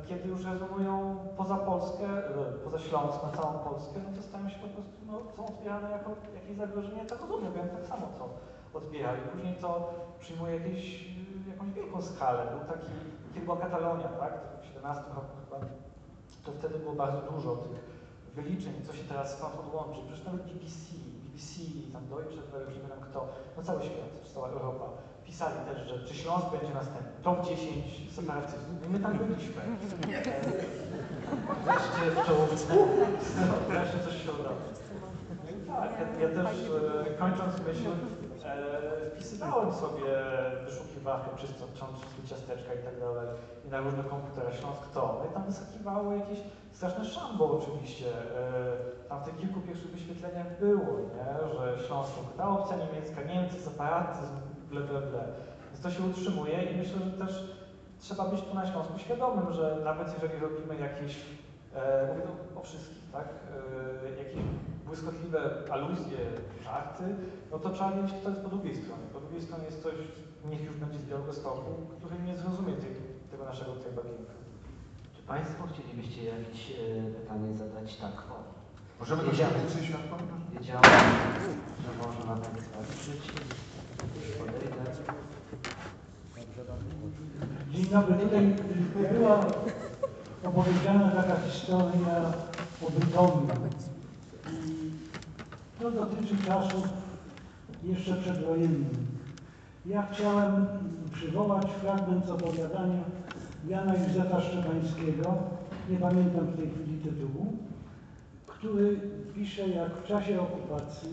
kiedy 0.06 0.28
już 0.28 0.44
rezonują 0.44 1.16
poza 1.36 1.56
Polskę, 1.56 2.06
e, 2.06 2.52
poza 2.64 2.78
Śląsk, 2.78 3.22
na 3.22 3.30
całą 3.30 3.58
Polskę, 3.58 4.00
no 4.04 4.16
to 4.16 4.22
stają 4.22 4.48
się 4.48 4.58
po 4.58 4.68
prostu, 4.68 4.92
no, 5.06 5.12
są 5.36 5.46
odbierane 5.46 5.90
jako 5.90 6.10
jakieś 6.34 6.56
zagrożenie, 6.56 7.04
tak 7.04 7.20
rozumiem, 7.20 7.52
ja 7.56 7.76
tak 7.78 7.86
samo 7.86 8.06
to 8.18 8.28
odbierali. 8.78 9.20
Później 9.32 9.54
to 9.54 9.94
przyjmuje 10.20 10.56
jakieś, 10.56 11.02
y, 11.46 11.50
jakąś 11.50 11.70
wielką 11.70 12.02
skalę. 12.02 12.46
Był 12.50 12.74
taki, 12.74 12.92
kiedy 13.34 13.46
była 13.46 13.56
Katalonia, 13.56 14.08
tak, 14.08 14.32
w 14.62 14.66
17 14.66 15.02
roku 15.14 15.32
chyba, 15.44 15.66
to 16.44 16.52
wtedy 16.52 16.78
było 16.78 16.94
bardzo 16.94 17.20
dużo 17.32 17.56
tych 17.56 17.92
wyliczeń, 18.34 18.74
co 18.86 18.92
się 18.92 19.04
teraz 19.04 19.38
skąd 19.38 19.54
odłączy. 19.60 20.00
Przecież 20.06 20.24
nawet 20.24 20.42
BBC, 20.42 20.94
BBC, 21.24 21.52
tam 21.92 22.06
Deutsche 22.06 22.42
Welle, 22.42 22.66
nie 22.66 22.88
wiem 22.88 23.00
kto, 23.00 23.28
no 23.56 23.62
cały 23.62 23.82
świat, 23.82 24.10
cała 24.34 24.48
Europa 24.48 24.84
pisali 25.32 25.58
też, 25.68 25.78
że 25.88 25.94
czy 26.06 26.14
Śląsk 26.14 26.46
będzie 26.50 26.74
następny, 26.74 27.12
top 27.22 27.46
10 27.46 28.14
separatyzmów. 28.16 28.86
I 28.86 28.88
my 28.92 28.98
tam 29.00 29.18
byliśmy. 29.18 29.62
Wreszcie 31.64 32.02
w 32.10 32.26
czołówce. 32.26 32.74
No, 33.36 33.42
wreszcie 33.68 33.98
coś 34.04 34.14
się 34.24 34.32
udało. 34.40 34.56
Tak, 35.66 35.90
ja, 36.00 36.06
ja 36.28 36.34
też 36.36 36.56
e, 37.06 37.14
kończąc 37.14 37.52
myśl, 37.66 37.90
e, 38.44 39.10
wpisywałem 39.10 39.72
sobie 39.72 40.10
wyszukiwarkę 40.64 41.28
czyszcząc 41.40 41.92
wszystkie 41.98 42.22
ciasteczka 42.30 42.74
i 42.74 42.78
tak 42.88 43.00
dalej 43.00 43.26
i 43.64 43.68
na 43.68 43.80
różne 43.80 44.04
komputery 44.04 44.52
Śląsk 44.52 44.82
to. 44.94 45.18
No 45.18 45.30
i 45.30 45.34
tam 45.34 45.44
wyskakiwało 45.44 46.12
jakieś 46.12 46.38
straszne 46.72 47.04
szambo 47.04 47.44
oczywiście. 47.58 48.06
E, 48.08 49.08
tam 49.08 49.20
w 49.20 49.24
tych 49.24 49.36
kilku 49.36 49.60
pierwszych 49.60 49.90
wyświetleniach 49.90 50.58
było, 50.60 50.92
nie? 51.14 51.28
że 51.54 51.78
Śląsk 51.86 52.12
to 52.36 52.50
opcja 52.50 52.76
niemiecka, 52.76 53.22
Niemcy, 53.22 53.60
separatyzm, 53.60 54.36
ble, 54.72 54.80
ble, 54.80 55.00
ble. 55.00 55.24
Więc 55.68 55.80
to 55.82 55.90
się 55.90 56.02
utrzymuje 56.10 56.62
i 56.62 56.76
myślę, 56.76 56.98
że 57.04 57.26
też 57.26 57.32
trzeba 58.00 58.24
być 58.28 58.40
tu 58.40 58.54
na 58.54 58.66
Śląsku 58.70 58.98
świadomym, 58.98 59.52
że 59.52 59.80
nawet 59.84 60.08
jeżeli 60.14 60.40
robimy 60.40 60.74
jakieś, 60.88 61.16
e, 61.74 62.06
mówię 62.08 62.22
tu 62.22 62.58
o 62.60 62.62
wszystkich, 62.62 63.02
tak, 63.12 63.28
e, 64.14 64.18
jakieś 64.24 64.42
błyskotliwe 64.86 65.40
aluzje, 65.70 66.18
żarty, 66.64 67.04
no 67.50 67.58
to 67.58 67.70
trzeba 67.70 67.90
mieć 67.90 68.10
to 68.24 68.30
jest 68.30 68.42
po 68.42 68.48
drugiej 68.48 68.76
stronie. 68.76 69.06
Po 69.12 69.20
drugiej 69.20 69.42
stronie 69.42 69.64
jest 69.64 69.80
ktoś, 69.80 69.94
niech 70.50 70.64
już 70.64 70.76
będzie 70.76 70.98
z 70.98 71.04
Białegostoku, 71.04 71.72
który 71.96 72.22
nie 72.22 72.36
zrozumie 72.36 72.72
tej, 72.72 72.90
tego 73.30 73.44
naszego 73.44 73.72
tutaj 73.72 73.92
bagienka. 73.92 74.32
Czy 75.16 75.22
Państwo 75.22 75.62
chcielibyście 75.72 76.24
jakieś 76.24 76.70
e, 76.70 76.74
pytanie 77.20 77.56
zadać? 77.56 77.96
Tak, 77.96 78.12
o. 78.12 78.36
Możemy 79.00 79.22
więcej 79.22 79.84
światła? 79.84 80.18
Wiedziałem, 80.52 80.84
że 81.84 82.06
można 82.06 82.34
na 82.34 82.40
Państwa 82.40 82.78
liczyć. 82.80 83.22
Dzień 87.72 87.86
dobry. 87.86 88.14
Tutaj 88.14 88.54
była 89.12 89.40
opowiedziana 90.44 91.10
taka 91.10 91.36
historia 91.40 92.32
o 92.82 92.90
Bytomiu. 92.90 93.46
To 95.80 95.90
dotyczy 95.90 96.36
czasów 96.46 96.88
jeszcze 97.84 98.14
przedwojennych. 98.14 98.88
Ja 99.86 100.06
chciałem 100.12 100.66
przywołać 101.12 101.66
fragment 101.80 102.30
opowiadania 102.30 103.04
Jana 103.68 103.94
Józefa 103.94 104.40
Szczepańskiego, 104.40 105.34
nie 105.90 105.96
pamiętam 105.96 106.46
w 106.46 106.56
tej 106.56 106.70
chwili 106.70 106.98
tytułu, 106.98 107.56
który 108.46 109.00
pisze, 109.34 109.68
jak 109.68 109.96
w 109.96 110.06
czasie 110.06 110.40
okupacji, 110.40 111.08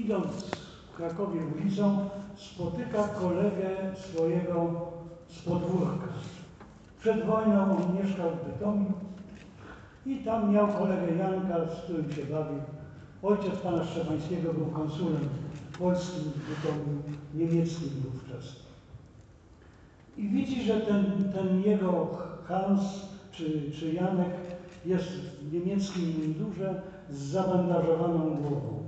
idąc 0.00 0.63
w 0.94 0.96
Krakowie 0.96 1.40
ulicą, 1.56 2.08
spotyka 2.36 3.08
kolegę 3.08 3.70
swojego 3.96 4.90
z 5.28 5.42
podwórka. 5.42 6.08
Przed 7.00 7.26
wojną 7.26 7.76
on 7.76 7.96
mieszkał 7.96 8.30
w 8.30 8.52
Bytomiu 8.52 8.92
i 10.06 10.16
tam 10.16 10.52
miał 10.52 10.68
kolegę 10.68 11.16
Janka, 11.16 11.74
z 11.74 11.82
którym 11.82 12.12
się 12.12 12.22
bawił. 12.24 12.58
Ojciec 13.22 13.60
pana 13.60 13.84
Szczepańskiego 13.84 14.54
był 14.54 14.66
konsulem 14.66 15.28
polskim 15.78 16.22
w 16.22 16.48
Bytomiu, 16.48 17.02
niemieckim 17.34 17.88
wówczas. 17.88 18.56
I 20.16 20.28
widzi, 20.28 20.62
że 20.62 20.80
ten, 20.80 21.32
ten 21.34 21.62
jego 21.62 22.18
Hans 22.44 22.80
czy, 23.32 23.70
czy 23.72 23.92
Janek 23.92 24.30
jest 24.86 25.08
w 25.42 25.52
niemieckim 25.52 26.14
mundurze 26.18 26.82
z 27.10 27.18
zabandażowaną 27.18 28.30
głową. 28.30 28.83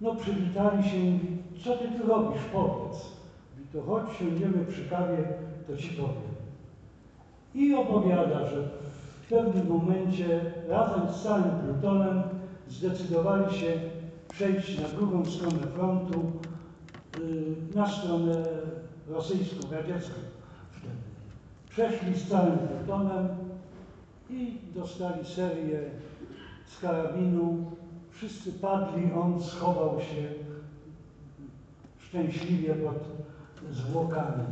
No 0.00 0.14
przywitali 0.14 0.84
się 0.90 0.98
mówi, 0.98 1.38
co 1.64 1.76
ty 1.76 1.88
tu 1.88 2.06
robisz, 2.06 2.42
powiedz. 2.52 3.12
Mówi, 3.56 3.68
to 3.72 3.82
chodź, 3.82 4.16
siądziemy 4.18 4.64
przy 4.64 4.88
kawie, 4.88 5.24
to 5.66 5.76
ci 5.76 5.88
powiem. 5.88 6.30
I 7.54 7.74
opowiada, 7.74 8.46
że 8.46 8.68
w 9.22 9.28
pewnym 9.28 9.68
momencie 9.68 10.52
razem 10.68 11.12
z 11.12 11.22
całym 11.22 11.50
plutonem 11.64 12.22
zdecydowali 12.68 13.58
się 13.58 13.80
przejść 14.28 14.78
na 14.78 14.88
drugą 14.88 15.24
stronę 15.24 15.66
frontu, 15.74 16.32
y, 17.18 17.56
na 17.74 17.88
stronę 17.88 18.44
rosyjską, 19.08 19.70
radziecką 19.70 20.14
wtedy. 20.70 20.94
Przeszli 21.70 22.14
z 22.14 22.28
całym 22.28 22.58
plutonem 22.58 23.28
i 24.30 24.58
dostali 24.74 25.24
serię 25.24 25.80
z 26.66 26.80
karabinu. 26.80 27.72
Wszyscy 28.20 28.52
padli, 28.52 29.12
on 29.12 29.42
schował 29.42 30.00
się 30.00 30.28
szczęśliwie 31.98 32.74
pod 32.74 32.96
zwłokami. 33.70 34.44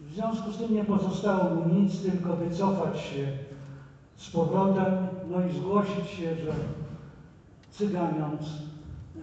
W 0.00 0.14
związku 0.14 0.52
z 0.52 0.58
tym 0.58 0.74
nie 0.74 0.84
pozostało 0.84 1.54
mu 1.54 1.74
nic, 1.74 2.02
tylko 2.02 2.36
wycofać 2.36 3.00
się 3.00 3.28
z 4.16 4.30
powrotem, 4.30 4.94
no 5.30 5.46
i 5.46 5.52
zgłosić 5.52 6.08
się, 6.08 6.34
że 6.36 6.52
cyganiąc, 7.70 8.42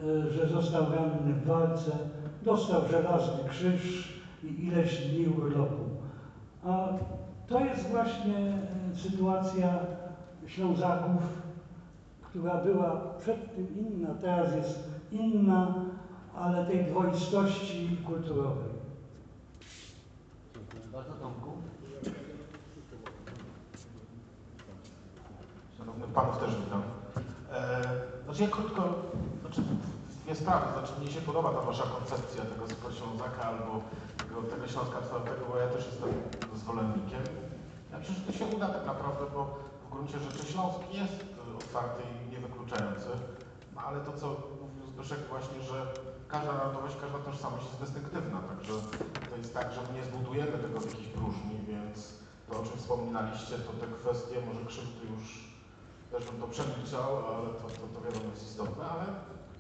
e, 0.04 0.32
że 0.32 0.48
został 0.48 0.86
ranny 0.92 1.34
w 1.34 1.46
walce, 1.46 1.92
dostał 2.44 2.82
żelazny 2.92 3.50
krzyż 3.50 4.14
i 4.44 4.66
ileś 4.68 5.08
dni 5.08 5.28
urlopu. 5.28 5.84
A 6.66 6.88
to 7.48 7.66
jest 7.66 7.90
właśnie 7.90 8.38
e, 8.38 8.96
sytuacja 8.96 9.80
Ślązaków, 10.48 11.41
która 12.32 12.56
była 12.56 13.02
przed 13.20 13.56
tym 13.56 13.68
inna, 13.78 14.10
teraz 14.22 14.56
jest 14.56 14.80
inna, 15.12 15.76
ale 16.36 16.66
tej 16.66 16.86
dwoistości 16.86 17.98
kulturowej. 18.06 18.72
Dziękuję 20.54 20.84
bardzo, 20.94 21.12
Tomku. 21.12 21.52
Szanownych 25.78 26.10
Panów 26.10 26.38
też 26.38 26.50
witam. 26.66 26.82
E, 27.52 27.82
znaczy 28.26 28.44
ja 28.44 28.50
krótko, 28.50 28.94
znaczy 29.42 29.62
dwie 30.26 30.36
sprawy. 30.36 30.66
Znaczy 30.74 31.02
mnie 31.02 31.12
się 31.12 31.22
podoba 31.22 31.54
ta 31.54 31.62
Wasza 31.62 31.84
koncepcja 31.84 32.46
tego 32.46 32.68
Super 32.68 32.94
Ślązaka 32.94 33.44
albo 33.44 33.82
tego, 34.18 34.42
tego 34.42 34.68
Śląska 34.68 35.02
twardego, 35.02 35.46
bo 35.52 35.58
ja 35.58 35.68
też 35.68 35.86
jestem 35.86 36.10
zwolennikiem. 36.56 37.24
Ja 37.92 38.00
myślę, 38.00 38.16
że 38.16 38.22
to 38.22 38.32
się 38.32 38.46
uda 38.56 38.68
tak 38.68 38.86
naprawdę, 38.86 39.26
bo 39.36 39.58
w 39.88 39.92
gruncie 39.92 40.20
rzeczy 40.20 40.52
Śląsk 40.52 40.80
jest 40.94 41.41
otwarty 41.66 42.02
i 42.04 42.32
niewykluczający, 42.32 43.10
no 43.76 43.82
ale 43.88 44.00
to 44.00 44.12
co 44.20 44.28
mówił 44.62 44.84
Zbyszek 44.92 45.20
właśnie, 45.30 45.60
że 45.70 45.78
każda 46.28 46.54
narodowość, 46.54 46.96
każda 47.02 47.20
tożsamość 47.20 47.66
jest 47.66 47.82
dystynktywna, 47.84 48.38
także 48.50 48.74
to 49.30 49.36
jest 49.42 49.54
tak, 49.54 49.68
że 49.74 49.82
my 49.82 49.92
nie 49.98 50.06
zbudujemy 50.06 50.56
tego 50.66 50.80
w 50.80 50.86
jakiejś 50.86 51.08
próżni, 51.08 51.56
więc 51.72 51.96
to 52.48 52.60
o 52.60 52.64
czym 52.66 52.78
wspominaliście, 52.78 53.56
to 53.66 53.72
te 53.82 53.88
kwestie, 54.00 54.36
może 54.48 54.66
krzywdy 54.66 55.04
już 55.14 55.52
też 56.12 56.26
bym 56.26 56.42
to 56.42 56.48
przemilczał, 56.48 57.10
ale 57.30 57.48
to, 57.60 57.66
to, 57.80 57.84
to 57.94 58.00
wiadomo 58.06 58.28
jest 58.34 58.48
istotne, 58.50 58.84
ale 58.94 59.06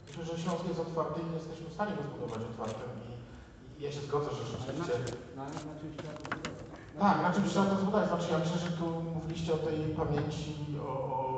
myślę, 0.08 0.24
że 0.26 0.44
Śląsk 0.44 0.66
jest 0.68 0.80
otwarty 0.80 1.20
i 1.22 1.34
jesteśmy 1.34 1.68
w 1.70 1.74
stanie 1.74 1.94
go 1.96 2.04
zbudować 2.04 2.42
otwartym 2.52 2.90
i, 3.10 3.12
i 3.80 3.84
ja 3.86 3.92
się 3.92 4.02
zgodzę, 4.08 4.30
że 4.38 4.44
rzeczywiście... 4.54 4.94
No 5.36 5.42
ale 5.44 5.54
na 5.54 5.74
czymś 5.80 5.94
trzeba 5.98 6.14
to 6.14 6.24
zbudować. 6.26 6.62
Tak, 7.00 7.22
na 7.22 7.34
czymś 7.34 7.50
trzeba 7.50 7.66
to 7.66 7.76
zbudować. 7.82 8.08
Znaczy 8.08 8.28
ja 8.32 8.38
myślę, 8.38 8.58
że 8.66 8.72
tu 8.80 8.86
mówiliście 9.16 9.54
o 9.54 9.58
tej 9.58 9.78
pamięci, 10.02 10.54
o, 10.88 10.94
o... 11.16 11.31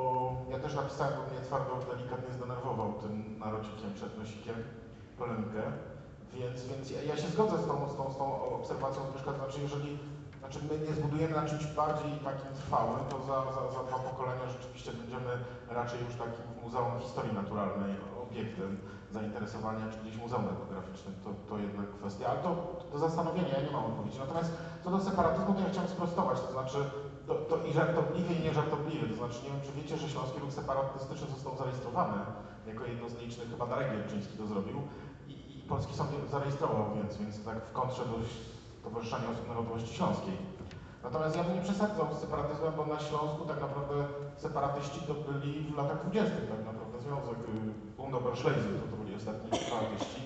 Ja 0.54 0.60
też 0.60 0.74
napisałem, 0.74 1.14
bo 1.16 1.22
mnie 1.30 1.40
twardo 1.48 1.72
delikatnie 1.90 2.34
zdenerwował 2.34 2.92
tym 3.02 3.38
narocikiem 3.38 3.90
przed 3.94 4.18
nosikiem, 4.18 4.56
polemikę. 5.18 5.62
Więc, 6.34 6.56
więc 6.70 6.90
ja, 6.90 7.02
ja 7.02 7.16
się 7.16 7.28
zgodzę 7.28 7.56
z 7.62 7.66
tą, 7.66 7.74
z 7.92 7.96
tą, 7.96 8.12
z 8.14 8.16
tą 8.18 8.24
obserwacją 8.58 9.00
Zbyszka, 9.10 9.32
to 9.32 9.38
znaczy 9.38 9.58
jeżeli 9.66 9.98
znaczy 10.40 10.58
my 10.68 10.74
nie 10.86 10.94
zbudujemy 10.98 11.34
na 11.40 11.46
czymś 11.50 11.66
bardziej 11.66 12.12
takim 12.28 12.52
trwałym, 12.60 13.02
to 13.10 13.16
za, 13.28 13.36
za, 13.54 13.62
za 13.76 13.82
dwa 13.88 13.98
pokolenia 14.08 14.46
rzeczywiście 14.54 14.92
będziemy 14.92 15.32
raczej 15.78 15.98
już 16.04 16.14
takim 16.22 16.46
Muzeum 16.62 17.00
Historii 17.00 17.34
Naturalnej 17.34 17.92
obiektem 18.24 18.70
zainteresowania, 19.12 19.84
czy 19.92 19.98
gdzieś 19.98 20.16
muzeum 20.16 20.44
etnograficznym, 20.52 21.14
to, 21.24 21.30
to 21.48 21.58
jednak 21.58 21.86
kwestia, 21.98 22.24
ale 22.30 22.40
to 22.46 22.50
do 22.92 22.98
zastanowienia, 22.98 23.52
ja 23.58 23.62
nie 23.66 23.72
mam 23.76 23.84
odpowiedzi. 23.84 24.18
Natomiast 24.18 24.50
co 24.84 24.90
do 24.90 25.00
separatyzmu, 25.00 25.54
to 25.54 25.60
ja 25.60 25.70
chciałem 25.70 25.88
sprostować, 25.88 26.40
to 26.40 26.52
znaczy 26.52 26.78
to, 27.26 27.34
to 27.34 27.66
i 27.66 27.72
żartobliwie 27.72 28.34
i 28.34 28.42
nieżartobliwie, 28.42 29.08
to 29.08 29.16
znaczy 29.16 29.38
nie 29.44 29.50
wiem, 29.50 29.60
czy 29.66 29.72
wiecie, 29.72 29.96
że 29.96 30.08
Śląski 30.08 30.38
Ruch 30.38 30.52
Separatystyczny 30.52 31.26
został 31.34 31.56
zarejestrowany 31.56 32.18
jako 32.66 32.84
jedno 32.84 33.08
z 33.08 33.14
nielicznych, 33.14 33.50
chyba 33.50 33.66
Darek 33.66 33.92
Gierczyński 33.92 34.38
to 34.38 34.46
zrobił 34.46 34.82
i, 35.28 35.32
i 35.58 35.62
Polski 35.68 35.94
Sąd 35.94 36.12
je 36.12 36.18
zarejestrował, 36.30 36.84
więc, 36.94 37.16
więc 37.16 37.44
tak 37.44 37.58
w 37.64 37.72
kontrze 37.72 38.02
do 38.04 38.16
Stowarzyszenia 38.80 39.30
Osób 39.30 39.48
Narodowości 39.48 39.94
Śląskiej. 39.94 40.36
Natomiast 41.02 41.36
ja 41.36 41.44
bym 41.44 41.54
nie 41.54 41.62
przesadzał 41.62 42.06
z 42.14 42.18
separatyzmem, 42.18 42.72
bo 42.76 42.86
na 42.86 43.00
Śląsku 43.00 43.44
tak 43.44 43.60
naprawdę 43.60 43.94
separatyści 44.36 45.00
to 45.08 45.14
byli 45.14 45.52
w 45.72 45.76
latach 45.76 46.00
20. 46.02 46.34
tak 46.54 46.64
naprawdę 46.70 47.00
związek 47.00 47.38
y, 47.38 47.96
Bundoberschlezy, 47.96 48.68
to, 48.78 48.86
to 48.90 48.96
byli 49.02 49.16
ostatni 49.16 49.58
separatyści. 49.58 50.20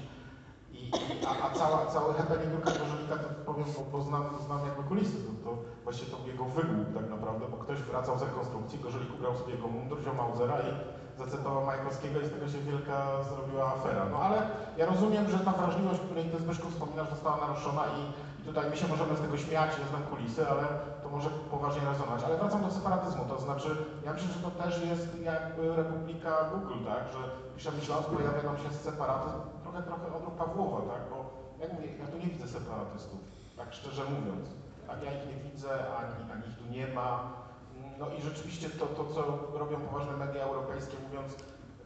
A, 1.28 1.46
a 1.46 1.50
cała, 1.50 1.86
cały 1.86 2.14
happening 2.14 2.52
Luka 2.54 2.70
Gorzelika, 2.70 3.16
to 3.16 3.28
powiem, 3.46 3.66
bo, 3.76 3.98
bo 3.98 4.04
znam, 4.04 4.24
znam 4.46 4.66
jakby 4.66 4.82
kulisy, 4.82 5.16
to, 5.26 5.50
to 5.50 5.56
właściwie 5.84 6.10
to 6.12 6.26
jego 6.26 6.44
wygłup 6.44 6.94
tak 6.94 7.10
naprawdę, 7.10 7.46
bo 7.50 7.56
ktoś 7.56 7.78
wracał 7.78 8.18
z 8.18 8.22
rekonstrukcji, 8.22 8.78
Gorzelik 8.78 9.14
ubrał 9.14 9.36
sobie 9.36 9.54
jego 9.54 9.68
mundur, 9.68 9.98
wziął 10.00 10.14
Mausera 10.14 10.58
i 10.60 10.70
zacytował 11.18 11.64
Majkowskiego 11.64 12.20
i 12.20 12.26
z 12.26 12.30
tego 12.30 12.48
się 12.48 12.58
wielka 12.58 12.96
zrobiła 13.30 13.72
afera. 13.74 14.04
No 14.12 14.18
ale 14.18 14.38
ja 14.76 14.86
rozumiem, 14.86 15.30
że 15.30 15.38
ta 15.38 15.52
wrażliwość, 15.52 16.00
której 16.00 16.24
ty 16.24 16.38
Zbyszku 16.38 16.70
wspominasz, 16.70 17.10
została 17.10 17.36
naruszona 17.36 17.82
i, 17.86 18.00
i 18.42 18.44
tutaj 18.44 18.70
my 18.70 18.76
się 18.76 18.88
możemy 18.88 19.16
z 19.16 19.20
tego 19.20 19.36
śmiać, 19.36 19.78
nie 19.78 19.86
znam 19.86 20.02
kulisy, 20.02 20.48
ale 20.48 20.64
to 21.02 21.08
może 21.08 21.30
poważnie 21.50 21.82
rezonować. 21.90 22.24
Ale 22.24 22.36
wracam 22.36 22.62
do 22.62 22.70
separatyzmu, 22.70 23.24
to 23.24 23.38
znaczy 23.40 23.68
ja 24.04 24.12
myślę, 24.12 24.28
że 24.28 24.40
to 24.40 24.50
też 24.50 24.82
jest 24.90 25.20
jakby 25.20 25.76
Republika 25.76 26.32
Google, 26.52 26.84
tak, 26.84 27.02
że 27.12 27.18
piszemy 27.56 27.80
Śląsk, 27.80 28.08
pojawia 28.08 28.42
nam 28.42 28.58
się 28.58 28.70
separatyzm, 28.70 29.38
trochę, 29.68 29.82
trochę 29.82 30.16
odruch 30.16 30.34
Pawłowa, 30.34 30.80
tak, 30.92 31.02
bo 31.10 31.16
jak 31.60 31.72
mówię, 31.72 31.88
ja 32.00 32.06
tu 32.06 32.18
nie 32.18 32.26
widzę 32.26 32.48
separatystów, 32.48 33.20
tak 33.56 33.74
szczerze 33.74 34.04
mówiąc. 34.04 34.48
Tak, 34.86 35.02
ja 35.02 35.12
ich 35.12 35.26
nie 35.28 35.50
widzę, 35.50 35.70
ani, 35.96 36.32
ani 36.32 36.44
ich 36.48 36.58
tu 36.58 36.64
nie 36.70 36.86
ma. 36.86 37.32
No 37.98 38.06
i 38.18 38.22
rzeczywiście 38.22 38.70
to, 38.70 38.86
to, 38.86 39.04
co 39.04 39.20
robią 39.58 39.80
poważne 39.80 40.16
media 40.16 40.42
europejskie, 40.44 40.96
mówiąc 41.06 41.36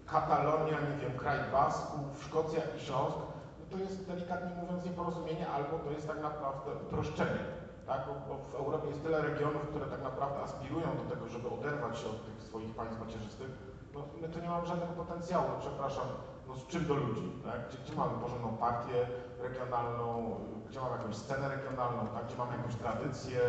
Katalonia, 0.06 0.76
nie 0.80 0.96
wiem, 1.02 1.18
kraj 1.18 1.38
Basków, 1.52 2.24
Szkocja 2.24 2.60
i 2.76 2.80
Śląsk, 2.80 3.16
no 3.60 3.64
to 3.70 3.76
jest 3.84 4.06
delikatnie 4.06 4.62
mówiąc 4.62 4.84
nieporozumienie, 4.84 5.48
albo 5.48 5.78
to 5.78 5.90
jest 5.90 6.06
tak 6.06 6.22
naprawdę 6.22 6.70
uproszczenie. 6.86 7.44
Tak? 7.86 8.00
Bo, 8.06 8.12
bo 8.28 8.42
w 8.50 8.54
Europie 8.54 8.88
jest 8.88 9.02
tyle 9.02 9.22
regionów, 9.22 9.62
które 9.62 9.86
tak 9.86 10.02
naprawdę 10.02 10.40
aspirują 10.40 10.86
do 10.96 11.14
tego, 11.14 11.28
żeby 11.28 11.48
oderwać 11.48 11.98
się 11.98 12.06
od 12.08 12.24
tych 12.26 12.42
swoich 12.42 12.74
państw 12.74 13.00
macierzystych. 13.00 13.50
No, 13.94 14.00
my 14.20 14.28
tu 14.28 14.40
nie 14.40 14.48
mamy 14.48 14.66
żadnego 14.66 14.92
potencjału, 14.92 15.48
przepraszam, 15.60 16.06
no 16.48 16.56
z 16.56 16.66
czym 16.66 16.86
do 16.86 16.94
ludzi, 16.94 17.32
tak? 17.44 17.68
Gdzie, 17.68 17.78
gdzie 17.84 17.94
mamy 17.96 18.12
porządną 18.22 18.48
partię 18.56 19.06
regionalną, 19.42 20.34
gdzie 20.68 20.80
mamy 20.80 20.96
jakąś 20.96 21.16
scenę 21.16 21.48
regionalną, 21.48 22.06
tak? 22.14 22.26
Gdzie 22.26 22.36
mamy 22.36 22.56
jakąś 22.56 22.74
tradycję. 22.74 23.40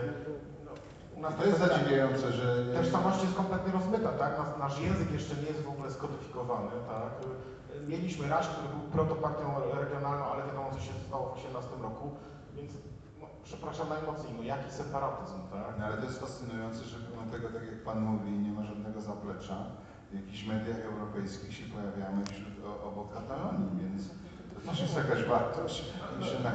No, 0.65 0.71
u 1.17 1.21
nas 1.21 1.35
To 1.35 1.45
jest 1.45 1.59
tego- 1.61 1.73
zadziwiające, 1.73 2.31
że... 2.31 2.65
Tożsamość 2.75 3.23
jest 3.23 3.35
kompletnie 3.35 3.71
rozmyta, 3.73 4.09
tak? 4.11 4.37
Nasz, 4.37 4.57
nasz 4.59 4.79
język 4.79 5.11
jeszcze 5.11 5.35
nie 5.35 5.47
jest 5.47 5.61
w 5.63 5.69
ogóle 5.69 5.91
skodyfikowany, 5.91 6.71
tak? 6.87 7.13
Mieliśmy 7.87 8.27
Raś, 8.29 8.47
który 8.47 8.67
był 8.69 8.79
protopartią 8.91 9.45
regionalną, 9.79 10.25
ale 10.25 10.45
wiadomo, 10.47 10.71
co 10.73 10.79
się 10.79 10.93
stało 11.07 11.29
w 11.29 11.33
18 11.33 11.69
roku, 11.81 12.11
więc 12.55 12.71
no, 13.21 13.27
przepraszam 13.43 13.89
najmocniej, 13.89 14.33
no 14.37 14.43
jaki 14.43 14.71
separatyzm, 14.71 15.39
tak? 15.51 15.79
No, 15.79 15.85
ale 15.85 15.97
to 15.97 16.03
jest 16.05 16.19
fascynujące, 16.19 16.83
że 16.83 16.97
pomimo 16.99 17.31
tego, 17.31 17.47
tak 17.49 17.65
jak 17.65 17.83
Pan 17.83 17.99
mówi, 18.01 18.31
nie 18.31 18.51
ma 18.51 18.63
żadnego 18.63 19.01
zaplecza. 19.01 19.55
W 20.13 20.15
jakichś 20.15 20.45
mediach 20.47 20.79
europejskich 20.91 21.53
się 21.53 21.65
pojawiamy 21.65 22.25
wśród, 22.25 22.65
o, 22.65 22.87
obok 22.89 23.13
Katalonii, 23.13 23.69
więc 23.81 24.01
to 24.53 24.59
też 24.69 24.81
jest 24.81 24.95
jakaś 24.95 25.23
wartość, 25.23 25.83
na 26.43 26.49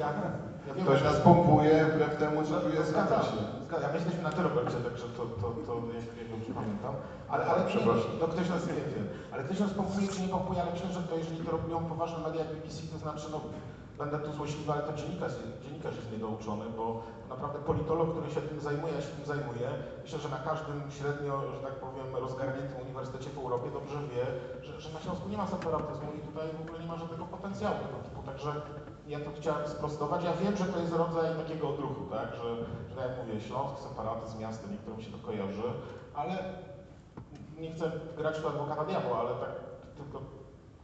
ja 0.00 0.74
wiem, 0.74 0.84
ktoś 0.84 1.02
nas 1.02 1.16
pompuje 1.20 1.84
wbrew 1.84 2.16
temu, 2.16 2.44
co 2.44 2.60
tu 2.60 2.70
jest. 2.76 2.88
Zgadzam 2.90 3.22
się. 3.22 3.38
Zgadzam. 3.66 3.82
Ja 3.82 3.88
my 3.88 3.94
jesteśmy 3.94 4.22
na 4.22 4.30
tyle 4.30 4.48
Robercie, 4.48 4.78
także 4.88 5.06
to, 5.16 5.22
to, 5.40 5.46
to 5.66 5.72
jak, 5.94 6.06
jak 6.20 6.28
dobrze 6.34 6.52
pamiętam. 6.60 6.94
Ale, 7.28 7.42
ale 7.46 7.60
Przepraszam. 7.72 8.10
No, 8.20 8.28
ktoś 8.28 8.48
nas 8.48 8.66
nie 8.66 8.74
wie. 8.74 9.02
Ale 9.32 9.44
ktoś 9.44 9.60
nas 9.60 9.72
pompuje 9.80 10.08
czy 10.08 10.22
nie 10.22 10.28
pompuje, 10.28 10.62
ale 10.62 10.70
myślę, 10.72 10.88
że 10.92 11.02
to 11.02 11.16
jeżeli 11.16 11.40
to 11.44 11.50
robią 11.50 11.84
poważne 11.84 12.18
media 12.18 12.40
jak 12.44 12.52
BBC, 12.54 12.82
to 12.92 12.98
znaczy, 12.98 13.26
no 13.32 13.40
będę 13.98 14.18
tu 14.18 14.32
złośliwy, 14.32 14.72
ale 14.72 14.82
to 14.82 14.92
dziennikarz, 14.92 15.32
dziennikarz 15.62 15.96
jest 15.96 16.12
niedouczony, 16.12 16.64
bo 16.76 17.02
naprawdę 17.28 17.58
politolog, 17.58 18.10
który 18.10 18.30
się 18.30 18.40
tym 18.40 18.60
zajmuje, 18.60 18.94
ja 18.94 19.00
się 19.00 19.08
tym 19.16 19.26
zajmuję, 19.26 19.68
myślę, 20.02 20.18
że 20.18 20.28
na 20.28 20.38
każdym 20.38 20.90
średnio, 20.90 21.32
że 21.52 21.58
tak 21.66 21.74
powiem, 21.84 22.16
rozgarniętym 22.16 22.80
uniwersytecie 22.80 23.30
w 23.30 23.38
Europie 23.38 23.70
dobrze 23.70 23.98
wie, 24.12 24.24
że, 24.62 24.80
że 24.80 24.92
na 24.92 25.00
Śląsku 25.00 25.28
nie 25.28 25.36
ma 25.36 25.46
separatyzmu 25.46 26.08
i 26.18 26.26
tutaj 26.28 26.48
w 26.58 26.60
ogóle 26.60 26.78
nie 26.78 26.86
ma 26.86 26.96
żadnego 26.96 27.24
potencjału 27.24 27.74
tego 27.74 27.98
typu. 28.04 28.22
Także 28.22 28.50
ja 29.06 29.20
to 29.20 29.30
chciałem 29.40 29.68
sprostować. 29.68 30.24
Ja 30.24 30.32
wiem, 30.32 30.56
że 30.56 30.64
to 30.64 30.78
jest 30.78 30.92
rodzaj 30.92 31.36
takiego 31.36 31.68
odruchu, 31.68 32.02
tak? 32.10 32.28
Że, 32.34 32.56
że 32.88 32.94
tak 32.96 33.04
jak 33.08 33.18
mówię, 33.18 33.40
Śląsk, 33.40 33.78
separatyzm, 33.78 34.38
miasto, 34.38 34.68
niektórym 34.68 35.02
się 35.02 35.12
to 35.12 35.18
kojarzy, 35.26 35.68
ale 36.14 36.34
nie 37.58 37.74
chcę 37.74 37.90
grać 38.16 38.40
tu 38.40 38.48
adwokata 38.48 38.84
diabła, 38.84 39.18
ale 39.20 39.30
tak 39.30 39.50
tylko 39.96 40.20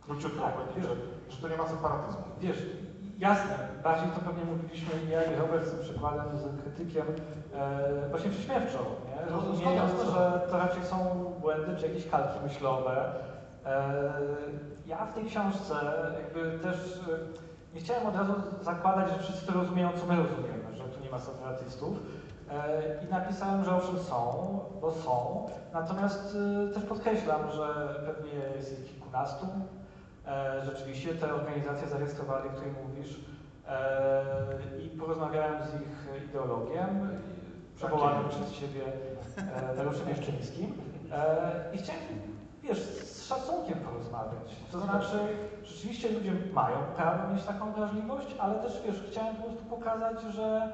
króciutko 0.04 0.40
Tak, 0.40 0.54
powiedzieć, 0.54 0.84
że, 0.84 0.96
że 1.28 1.42
to 1.42 1.48
nie 1.48 1.56
ma 1.56 1.68
separatyzmu. 1.68 2.22
Wiesz, 2.40 2.58
jasne, 3.20 3.54
bardziej 3.82 4.10
to 4.10 4.20
pewnie 4.20 4.44
mówiliśmy 4.44 4.90
i 5.06 5.10
ja 5.10 5.22
i 5.22 5.36
Robert 5.36 5.66
z 5.66 5.70
tym 5.70 5.80
przykładem, 5.80 6.26
z 6.36 6.62
krytykiem, 6.62 7.06
e, 7.54 8.08
właśnie 8.10 8.30
prześmiewczo, 8.30 8.78
nie? 8.78 9.30
No, 9.30 9.36
rozumiejąc, 9.36 9.92
że 10.14 10.40
to 10.50 10.58
raczej 10.58 10.84
są 10.84 10.96
błędy 11.40 11.76
czy 11.76 11.86
jakieś 11.86 12.08
kalki 12.10 12.38
myślowe. 12.42 13.12
E, 13.66 14.12
ja 14.86 15.06
w 15.06 15.14
tej 15.14 15.24
książce 15.24 15.74
jakby 16.22 16.58
też 16.58 16.76
e, 16.76 17.74
nie 17.74 17.80
chciałem 17.80 18.06
od 18.06 18.16
razu 18.16 18.32
zakładać, 18.60 19.10
że 19.10 19.18
wszyscy 19.18 19.46
to 19.46 19.52
rozumieją, 19.52 19.90
co 19.92 20.06
my 20.06 20.16
rozumiemy, 20.16 20.74
że 20.76 20.84
tu 20.84 21.00
nie 21.04 21.10
ma 21.10 21.18
separatystów. 21.18 21.98
E, 22.50 23.04
I 23.04 23.10
napisałem, 23.10 23.64
że 23.64 23.76
owszem 23.76 23.98
są, 23.98 24.58
bo 24.80 24.92
są, 24.92 25.46
natomiast 25.72 26.36
e, 26.70 26.74
też 26.74 26.82
podkreślam, 26.82 27.40
że 27.50 27.94
pewnie 28.06 28.56
jest 28.56 28.80
ich 28.80 28.86
kilkunastu, 28.90 29.46
Rzeczywiście 30.64 31.14
te 31.14 31.34
organizacje 31.34 31.88
zarejestrowali, 31.88 32.48
o 32.48 32.52
której 32.52 32.72
mówisz 32.72 33.20
e, 33.68 34.24
i 34.84 34.88
porozmawiałem 34.88 35.62
z 35.62 35.74
ich 35.74 36.24
ideologiem, 36.28 37.18
przywołanym 37.76 38.28
przez 38.28 38.52
Ciebie 38.52 38.82
e, 39.54 39.76
Dariuszem 39.76 40.08
Jaszczyńskim 40.08 40.74
e, 41.12 41.74
i 41.74 41.78
chciałem, 41.78 42.02
wiesz, 42.62 42.78
z 42.78 43.26
szacunkiem 43.26 43.78
porozmawiać. 43.78 44.56
To 44.72 44.80
znaczy, 44.80 45.18
rzeczywiście 45.62 46.08
ludzie 46.10 46.32
mają 46.52 46.76
prawo 46.96 47.34
mieć 47.34 47.44
taką 47.44 47.72
wrażliwość, 47.72 48.36
ale 48.38 48.54
też, 48.54 48.82
wiesz, 48.86 49.02
chciałem 49.10 49.36
po 49.36 49.42
prostu 49.42 49.64
pokazać, 49.64 50.22
że 50.22 50.72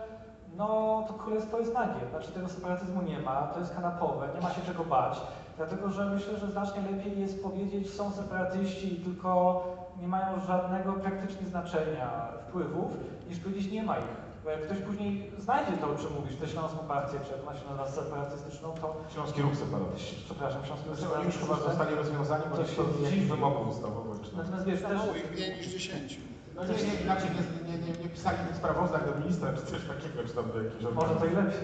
no, 0.57 1.05
to 1.09 1.15
królestwo 1.15 1.59
jest 1.59 1.75
nagie, 1.75 2.01
znaczy 2.11 2.33
tego 2.33 2.49
separatyzmu 2.49 3.03
nie 3.03 3.19
ma, 3.19 3.43
to 3.43 3.61
jest 3.61 3.75
kanapowe, 3.75 4.29
nie 4.35 4.41
ma 4.41 4.51
się 4.51 4.61
czego 4.67 4.85
bać, 4.85 5.21
dlatego 5.57 5.91
że 5.91 6.05
myślę, 6.11 6.39
że 6.39 6.51
znacznie 6.51 6.81
lepiej 6.91 7.21
jest 7.21 7.43
powiedzieć, 7.43 7.91
są 7.91 8.13
separatyści 8.13 8.95
i 8.95 8.97
tylko 9.05 9.63
nie 10.01 10.09
mają 10.09 10.41
żadnego 10.47 10.93
praktycznie 10.93 11.47
znaczenia 11.47 12.29
wpływów, 12.49 12.93
niż 13.29 13.39
powiedzieć, 13.41 13.73
nie 13.73 13.83
ma 13.83 13.99
ich. 13.99 14.05
Bo 14.45 14.51
jak 14.51 14.63
ktoś 14.63 14.79
później 14.79 15.31
znajdzie 15.39 15.73
to, 15.73 15.87
o 15.91 15.95
czym 15.95 16.13
mówisz, 16.21 16.37
tę 16.37 16.49
śląską 16.49 16.79
partię, 16.79 17.19
czy 17.27 17.33
jak 17.33 17.43
ona 17.49 17.57
się 17.59 17.65
nazywa 17.77 17.87
separatystyczną, 18.03 18.69
to, 18.81 18.97
Śląski 19.15 19.43
ruch 19.43 19.57
separatyści. 19.57 20.23
przepraszam, 20.25 20.65
śląską 20.65 20.95
Zresztą 20.95 21.15
oni 21.17 21.25
już 21.27 21.37
chyba 21.39 21.57
zostali 21.57 21.95
rozwiązani, 21.95 22.45
bo 22.51 22.57
To 22.57 22.67
się 22.67 22.83
dziwi. 23.11 23.27
wymogów 23.27 23.69
ustawowych. 23.69 24.37
Natomiast 24.37 24.65
wiesz, 24.67 24.83
też... 24.83 25.01
Ich 25.17 25.33
mniej 25.33 25.57
niż 25.57 25.67
10. 25.67 26.19
No 26.57 26.63
nie, 26.65 26.75
nie, 26.89 26.95
inaczej 27.05 27.31
nie, 27.37 27.73
nie, 27.73 27.79
nie, 27.87 27.93
nie 28.03 28.09
pisali 28.09 28.39
tych 28.49 28.57
sprawozdań 28.57 29.01
do 29.07 29.21
ministra, 29.21 29.53
czy 29.53 29.63
coś 29.63 29.81
takiego, 29.93 30.29
czy 30.29 30.35
tam 30.35 30.45
do 30.53 30.63
jakiejś 30.63 30.83
Może 30.95 31.15
to 31.15 31.27
i 31.27 31.35
lepiej. 31.35 31.61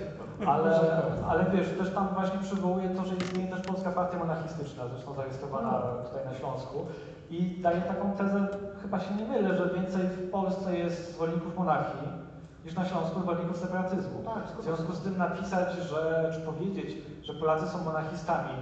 Ale, 0.46 0.80
ale 1.28 1.44
wiesz, 1.50 1.68
też 1.78 1.90
tam 1.94 2.08
właśnie 2.14 2.38
przywołuje 2.38 2.88
to, 2.90 3.04
że 3.04 3.14
istnieje 3.14 3.48
też 3.50 3.62
Polska 3.66 3.90
Partia 3.90 4.18
Monarchistyczna, 4.18 4.88
zresztą 4.88 5.14
zarejestrowana 5.14 5.70
tutaj 6.06 6.24
na 6.24 6.34
Śląsku. 6.34 6.86
I 7.30 7.60
daje 7.62 7.80
taką 7.80 8.12
tezę, 8.12 8.46
chyba 8.82 9.00
się 9.00 9.14
nie 9.14 9.24
mylę, 9.24 9.56
że 9.56 9.74
więcej 9.74 10.02
w 10.02 10.30
Polsce 10.30 10.76
jest 10.78 11.14
zwolenników 11.14 11.58
monarchii 11.58 12.08
niż 12.64 12.74
na 12.74 12.84
Śląsku 12.84 13.20
zwolenników 13.20 13.56
separatyzmu. 13.56 14.22
Tak, 14.24 14.44
W 14.60 14.62
związku 14.62 14.92
z 14.92 15.00
tym 15.00 15.18
napisać, 15.18 15.74
że, 15.74 16.30
czy 16.34 16.40
powiedzieć, 16.40 16.96
że 17.22 17.34
Polacy 17.34 17.66
są 17.68 17.84
monarchistami, 17.84 18.54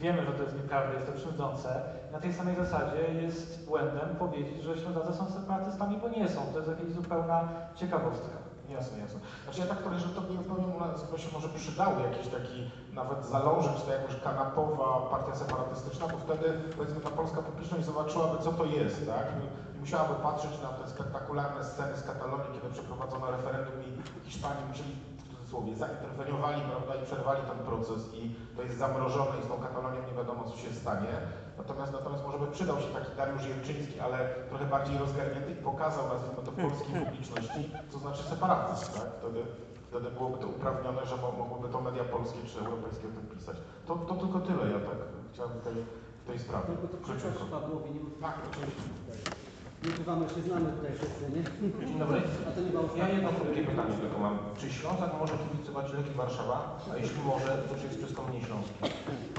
wiemy, 0.00 0.24
że 0.24 0.32
to 0.32 0.42
jest 0.42 0.56
nieprawda, 0.56 0.92
jest 0.92 1.06
to 1.06 1.12
krzywdzące. 1.12 1.82
Na 2.12 2.20
tej 2.20 2.32
samej 2.32 2.56
zasadzie 2.56 3.22
jest 3.22 3.66
błędem 3.66 4.16
powiedzieć, 4.18 4.62
że 4.62 4.78
Ślązacy 4.78 5.14
są 5.14 5.26
separatystami, 5.30 5.96
bo 5.96 6.08
nie 6.08 6.28
są. 6.28 6.40
To 6.52 6.58
jest 6.58 6.70
jakaś 6.70 6.88
zupełna 6.92 7.48
ciekawostka. 7.74 8.44
Jasne, 8.68 8.98
jasne. 8.98 9.20
Znaczy 9.44 9.60
ja 9.60 9.66
tak 9.66 9.78
powiem, 9.78 9.98
że 9.98 10.08
to 10.08 10.20
nie 10.20 10.44
powiem 10.50 10.76
u 10.76 10.80
nas 10.80 11.10
by 11.10 11.18
się 11.18 11.28
może 11.32 11.48
przydały 11.48 12.02
jakiś 12.02 12.28
taki 12.28 12.70
nawet 12.92 13.26
zalążek, 13.26 13.72
czy 13.84 13.90
jakaś 13.90 14.20
kanapowa 14.24 14.86
partia 15.10 15.34
separatystyczna, 15.34 16.08
bo 16.08 16.18
wtedy 16.18 16.46
powiedzmy 16.76 17.00
ta 17.00 17.10
polska 17.10 17.42
publiczność 17.42 17.84
zobaczyłaby 17.84 18.44
co 18.44 18.52
to 18.52 18.64
jest, 18.64 19.06
tak? 19.06 19.26
I 19.74 19.80
musiałaby 19.80 20.14
patrzeć 20.14 20.62
na 20.62 20.68
te 20.68 20.88
spektakularne 20.88 21.64
sceny 21.64 21.96
z 21.96 22.04
Katalonii, 22.04 22.52
kiedy 22.54 22.74
przeprowadzono 22.74 23.30
referendum 23.30 23.74
i 23.82 23.90
Hiszpanii 24.30 24.64
musieli 24.68 24.92
w 25.13 25.13
cudzysłowie 25.54 25.76
zainterweniowali, 25.76 26.60
prawda, 26.70 26.94
i 26.94 27.04
przerwali 27.06 27.40
ten 27.50 27.58
proces 27.58 28.14
i 28.14 28.34
to 28.56 28.62
jest 28.62 28.78
zamrożone 28.78 29.34
i 29.40 29.44
z 29.44 29.48
tą 29.48 29.56
Katalonią 29.66 30.00
nie 30.08 30.14
wiadomo 30.20 30.44
co 30.44 30.56
się 30.56 30.70
stanie. 30.72 31.12
Natomiast, 31.58 31.92
natomiast 31.92 32.24
może 32.24 32.38
by 32.38 32.46
przydał 32.46 32.76
się 32.80 32.88
taki 32.98 33.16
Dariusz 33.16 33.46
Jerczyński, 33.46 34.00
ale 34.00 34.16
trochę 34.48 34.66
bardziej 34.66 34.98
rozgarnięty 34.98 35.50
i 35.52 35.54
pokazał, 35.70 36.04
nazwijmy 36.08 36.42
to, 36.46 36.52
polskiej 36.52 36.94
publiczności, 37.04 37.70
co 37.90 37.98
znaczy 37.98 38.22
separatyzm, 38.22 38.92
tak? 38.98 39.08
Wtedy, 39.20 39.40
wtedy 39.88 40.10
byłoby 40.10 40.38
to 40.38 40.46
uprawnione, 40.46 41.06
że 41.06 41.16
mo- 41.16 41.32
mogłyby 41.42 41.68
to 41.72 41.80
media 41.80 42.04
polskie 42.04 42.38
czy 42.46 42.58
europejskie 42.58 43.06
o 43.08 43.14
tym 43.16 43.26
pisać. 43.38 43.56
To, 43.86 43.96
to 43.96 44.14
tylko 44.14 44.38
tyle, 44.40 44.62
ja 44.74 44.78
tak 44.88 44.98
chciałem 45.32 45.52
w 45.58 45.62
tej, 45.66 45.74
w 46.22 46.26
tej 46.26 46.38
sprawie. 46.38 46.66
Tylko 46.66 47.38
to 47.40 47.44
Pawłowi, 47.54 47.90
nie 47.90 48.00
Tak, 48.22 48.34
oczywiście. 48.50 49.43
Nie 49.84 49.90
ukrywamy, 49.90 50.28
że 50.28 50.34
się 50.34 50.42
znamy 50.42 50.72
tutaj 50.76 50.92
wszyscy, 50.98 51.22
nie? 51.34 51.42
Dzień 51.86 51.98
dobry. 51.98 52.20
A 52.48 52.50
to 52.54 52.60
nie 52.60 52.72
ma 52.72 52.80
Ja 53.02 53.08
jedno 53.14 53.28
krótkie 53.28 53.62
pytanie 53.62 53.94
tylko 54.00 54.18
mam. 54.18 54.38
Czy 54.58 54.70
Ślązak 54.70 55.10
może 55.20 55.34
kibicować 55.42 55.92
Legii 55.92 56.14
Warszawa? 56.14 56.78
A 56.92 56.96
jeśli 56.96 57.20
może, 57.22 57.46
to 57.68 57.74
czy 57.78 57.84
jest 57.86 57.98
wszystko 57.98 58.22
mniej 58.28 58.42
śląskie? 58.42 58.78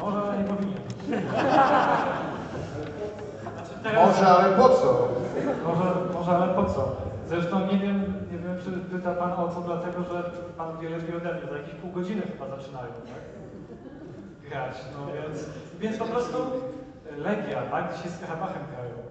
Może, 0.02 0.18
ale 0.18 0.38
nie 0.38 0.44
powinien. 0.44 0.78
Teraz, 3.84 4.08
Może, 4.18 4.28
ale 4.28 4.58
po 4.58 4.70
co? 4.70 5.08
może, 5.68 5.86
może, 6.14 6.32
ale 6.38 6.54
po 6.54 6.66
co? 6.66 6.96
Zresztą 7.30 7.60
nie 7.60 7.80
wiem, 7.80 7.98
nie 8.32 8.38
wiem, 8.38 8.58
czy 8.64 8.72
pyta 8.72 9.14
Pan 9.16 9.32
o 9.32 9.48
co, 9.56 9.62
dlatego 9.62 10.04
że 10.04 10.24
Pan 10.58 10.78
wie 10.80 10.90
lepiej 10.90 11.16
ode 11.16 11.34
mnie, 11.34 11.52
za 11.52 11.58
jakieś 11.58 11.74
pół 11.76 11.92
godziny 11.92 12.22
chyba 12.22 12.48
zaczynają, 12.58 12.88
tak? 12.88 13.24
grać. 14.50 14.76
No 14.94 15.14
więc, 15.14 15.46
więc 15.80 15.98
po 15.98 16.06
prostu 16.06 16.38
Legia, 17.18 17.62
tak? 17.62 17.96
Dzisiaj 17.96 18.12
z 18.12 18.20
Karabachem 18.20 18.64
grają. 18.72 19.05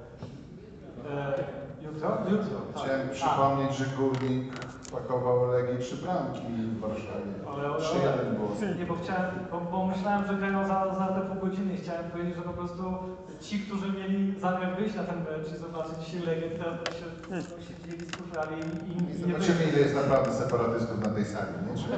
E, 1.10 1.44
jutro? 1.82 2.08
Jutro. 2.30 2.58
tak. 2.74 2.82
Chciałem 2.82 3.08
A, 3.08 3.12
przypomnieć, 3.12 3.76
że 3.76 3.84
Górnik 3.96 4.52
pakował 4.92 5.50
Legii 5.52 5.78
trzy 5.78 5.96
bramki 5.96 6.40
w 6.46 6.80
Warszawie. 6.80 7.30
Ale, 7.48 7.68
ale, 7.68 7.78
3-1 7.78 8.34
było. 8.36 8.48
Nie, 8.78 8.86
bo 8.86 8.94
chciałem, 9.02 9.30
bo, 9.50 9.60
bo 9.60 9.86
myślałem, 9.86 10.26
że 10.26 10.34
grają 10.34 10.68
za, 10.68 10.94
za 10.98 11.06
te 11.06 11.20
pół 11.20 11.48
godziny 11.48 11.74
i 11.74 11.76
chciałem 11.76 12.10
powiedzieć, 12.10 12.36
że 12.36 12.42
po 12.42 12.52
prostu 12.52 12.82
ci, 13.40 13.60
którzy 13.60 13.92
mieli 13.92 14.40
zamiar 14.40 14.76
wyjść 14.76 14.94
na 14.94 15.04
ten 15.04 15.18
mecz 15.18 15.52
i 15.54 15.56
zobaczyć 15.56 15.94
dzisiaj 16.06 16.20
Legię, 16.26 16.50
teraz 16.50 16.74
to 16.84 16.92
się, 16.92 17.06
to 17.56 17.62
się 17.62 17.74
dzieli 17.90 18.06
skuszali 18.06 18.56
i, 18.56 18.88
i, 18.88 18.92
I 18.92 19.26
nie 19.26 19.32
zobaczymy, 19.32 19.64
ile 19.64 19.80
jest 19.80 19.94
naprawdę 19.94 20.32
separatystów 20.32 21.00
na 21.00 21.10
tej 21.10 21.24
sali, 21.24 21.52
nie? 21.66 21.82
Czy... 21.82 21.88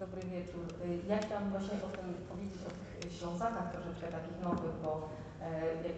Dobry 0.00 0.20
wieczór. 0.20 0.64
Y, 0.84 1.08
Ja 1.08 1.18
chciałam 1.18 1.50
właśnie 1.50 1.76
o 1.86 1.88
tym 1.96 2.06
powiedzieć 2.30 2.58
o 2.68 2.70
tych 3.02 3.12
Ślązakach 3.12 3.72
troszeczkę 3.72 4.06
takich 4.18 4.38
nowych, 4.42 4.74
bo 4.84 5.08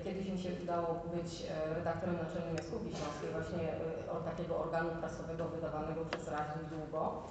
kiedyś 0.05 0.29
mi 0.29 0.39
się 0.39 0.49
udało 0.63 1.03
być 1.15 1.31
e, 1.43 1.75
redaktorem 1.75 2.17
naczelnym 2.25 2.57
Jaskółki 2.57 2.91
Śląskiej, 2.97 3.31
właśnie 3.33 3.73
e, 3.73 4.31
takiego 4.31 4.59
organu 4.59 4.91
prasowego 5.01 5.45
wydawanego 5.45 6.05
przez 6.05 6.29
Radził 6.29 6.63
długo, 6.71 7.23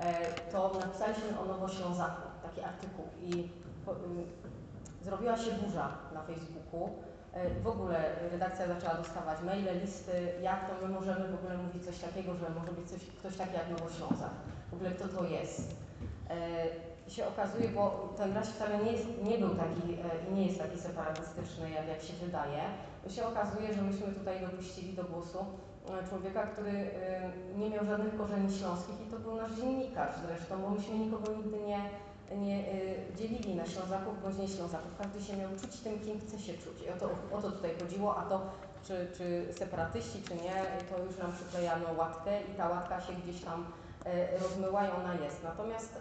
e, 0.00 0.32
to 0.52 0.72
napisaliśmy 0.80 1.40
o 1.40 1.44
Nowoślązaku, 1.44 2.22
taki 2.42 2.60
artykuł 2.60 3.04
i 3.22 3.40
y, 3.40 5.04
zrobiła 5.04 5.36
się 5.36 5.50
burza 5.50 5.88
na 6.14 6.22
Facebooku. 6.22 6.90
E, 7.32 7.60
W 7.60 7.66
ogóle 7.66 7.98
redakcja 8.32 8.66
zaczęła 8.66 8.94
dostawać 8.94 9.42
maile, 9.42 9.80
listy, 9.82 10.32
jak 10.42 10.70
to 10.70 10.86
my 10.86 10.94
możemy 10.94 11.28
w 11.28 11.34
ogóle 11.34 11.58
mówić 11.58 11.84
coś 11.84 11.98
takiego, 11.98 12.34
że 12.34 12.50
może 12.50 12.72
być 12.72 12.90
coś, 12.90 13.00
ktoś 13.18 13.36
taki 13.36 13.54
jak 13.54 13.70
Nowoślązak. 13.70 14.30
W 14.70 14.74
ogóle 14.74 14.90
kto 14.90 15.08
to 15.08 15.24
jest. 15.24 15.76
Się 17.08 17.26
okazuje, 17.26 17.68
bo 17.68 18.14
ten 18.16 18.34
raz 18.34 18.48
wcale 18.48 18.84
nie, 18.84 18.92
jest, 18.92 19.06
nie 19.22 19.38
był 19.38 19.54
taki 19.54 19.92
e, 19.92 20.30
i 20.30 20.34
nie 20.34 20.46
jest 20.46 20.58
taki 20.58 20.78
separatystyczny, 20.78 21.70
jak, 21.70 21.88
jak 21.88 22.02
się 22.02 22.12
wydaje, 22.12 22.62
to 23.04 23.10
się 23.10 23.26
okazuje, 23.26 23.74
że 23.74 23.82
myśmy 23.82 24.06
tutaj 24.06 24.40
dopuścili 24.40 24.92
do 24.92 25.04
głosu 25.04 25.38
e, 25.38 26.08
człowieka, 26.08 26.42
który 26.46 26.70
e, 26.70 27.30
nie 27.58 27.70
miał 27.70 27.84
żadnych 27.86 28.16
korzeni 28.16 28.52
śląskich 28.58 29.06
i 29.06 29.10
to 29.10 29.18
był 29.18 29.34
nasz 29.34 29.52
dziennikarz 29.52 30.14
zresztą, 30.26 30.62
bo 30.62 30.70
myśmy 30.70 30.98
nikogo 30.98 31.32
nigdy 31.32 31.58
nie, 31.60 31.90
nie 32.36 32.64
dzielili 33.16 33.54
na 33.54 33.66
Ślązaków 33.66 34.22
bądź 34.22 34.38
nie 34.38 34.48
Ślązaków. 34.48 34.98
Każdy 34.98 35.20
się 35.22 35.36
miał 35.36 35.50
czuć 35.50 35.80
tym, 35.80 36.00
kim 36.00 36.20
chce 36.20 36.38
się 36.38 36.52
czuć. 36.52 36.82
I 36.86 36.90
o 36.90 36.96
to, 37.00 37.10
o 37.36 37.42
to 37.42 37.50
tutaj 37.50 37.70
chodziło, 37.80 38.16
a 38.16 38.22
to 38.22 38.40
czy, 38.86 39.08
czy 39.16 39.46
separatyści, 39.52 40.22
czy 40.22 40.34
nie, 40.34 40.54
to 40.90 41.04
już 41.04 41.18
nam 41.18 41.32
przyklejano 41.32 41.86
łatkę 41.98 42.30
i 42.52 42.56
ta 42.56 42.68
łatka 42.68 43.00
się 43.00 43.12
gdzieś 43.12 43.44
tam 43.44 43.66
rozmyła 44.42 44.86
i 44.86 44.90
ona 44.90 45.14
jest. 45.24 45.44
Natomiast 45.44 45.98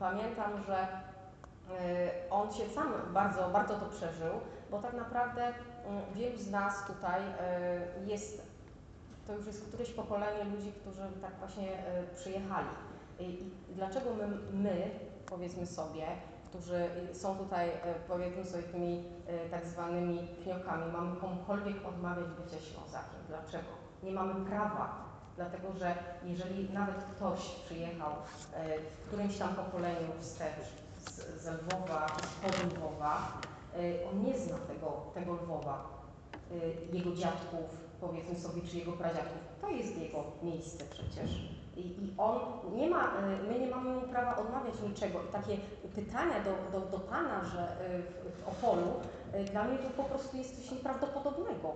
pamiętam, 0.00 0.62
że 0.66 0.78
e, 0.78 2.30
on 2.30 2.52
się 2.52 2.68
sam 2.68 2.92
bardzo, 3.12 3.48
bardzo 3.48 3.74
to 3.74 3.86
przeżył, 3.86 4.32
bo 4.70 4.82
tak 4.82 4.92
naprawdę 4.92 5.42
mm, 5.46 6.02
wielu 6.14 6.38
z 6.38 6.50
nas 6.50 6.86
tutaj 6.86 7.20
e, 7.40 7.80
jest, 8.06 8.42
to 9.26 9.32
już 9.32 9.46
jest 9.46 9.68
któreś 9.68 9.90
pokolenie 9.90 10.44
ludzi, 10.44 10.72
którzy 10.72 11.00
tak 11.22 11.34
właśnie 11.38 11.72
e, 11.72 12.02
przyjechali. 12.14 12.68
I, 13.18 13.50
dlaczego 13.68 14.10
my, 14.14 14.28
my, 14.52 14.90
powiedzmy 15.26 15.66
sobie, 15.66 16.06
którzy 16.46 16.88
są 17.12 17.38
tutaj, 17.38 17.70
powiedzmy 18.08 18.44
sobie, 18.44 18.62
tymi 18.62 19.04
tak 19.50 19.66
zwanymi 19.66 20.28
pniokami, 20.42 20.92
mamy 20.92 21.16
komukolwiek 21.16 21.76
odmawiać 21.86 22.26
bycia 22.28 22.60
Ślązakiem? 22.60 23.20
Dlaczego? 23.28 23.68
Nie 24.02 24.12
mamy 24.12 24.46
prawa, 24.50 25.13
dlatego 25.36 25.72
że 25.78 25.94
jeżeli 26.24 26.72
nawet 26.72 26.96
ktoś 27.16 27.40
przyjechał 27.64 28.12
e, 28.54 28.78
w 28.78 29.06
którymś 29.06 29.38
tam 29.38 29.54
pokoleniu 29.54 30.08
wstecz 30.20 30.64
z, 31.38 31.46
Lwowa, 31.46 32.06
z 32.42 32.74
Lwowa, 32.74 33.40
e, 33.76 34.10
on 34.10 34.24
nie 34.24 34.38
zna 34.38 34.56
tego, 34.58 35.02
tego 35.14 35.32
Lwowa, 35.32 35.84
e, 36.92 36.96
jego 36.96 37.12
dziadków, 37.12 37.60
powiedzmy 38.00 38.38
sobie, 38.38 38.62
czy 38.62 38.78
jego 38.78 38.92
pradziadków. 38.92 39.42
To 39.60 39.68
jest 39.68 39.98
jego 39.98 40.24
miejsce 40.42 40.84
przecież. 40.84 41.30
I, 41.76 41.80
I 41.80 42.14
on 42.18 42.38
nie 42.76 42.90
ma, 42.90 43.12
my 43.48 43.58
nie 43.58 43.66
mamy 43.66 43.90
mu 43.90 44.00
prawa 44.00 44.36
odmawiać 44.36 44.74
niczego. 44.88 45.18
I 45.22 45.32
takie 45.32 45.56
pytania 45.94 46.34
do, 46.44 46.80
do, 46.80 46.86
do 46.86 46.98
Pana, 46.98 47.44
że 47.44 47.76
w, 48.00 48.44
w 48.44 48.48
Opolu, 48.48 48.86
dla 49.52 49.64
mnie 49.64 49.78
to 49.78 49.90
po 49.90 50.04
prostu 50.04 50.36
jest 50.36 50.56
coś 50.56 50.70
nieprawdopodobnego. 50.70 51.72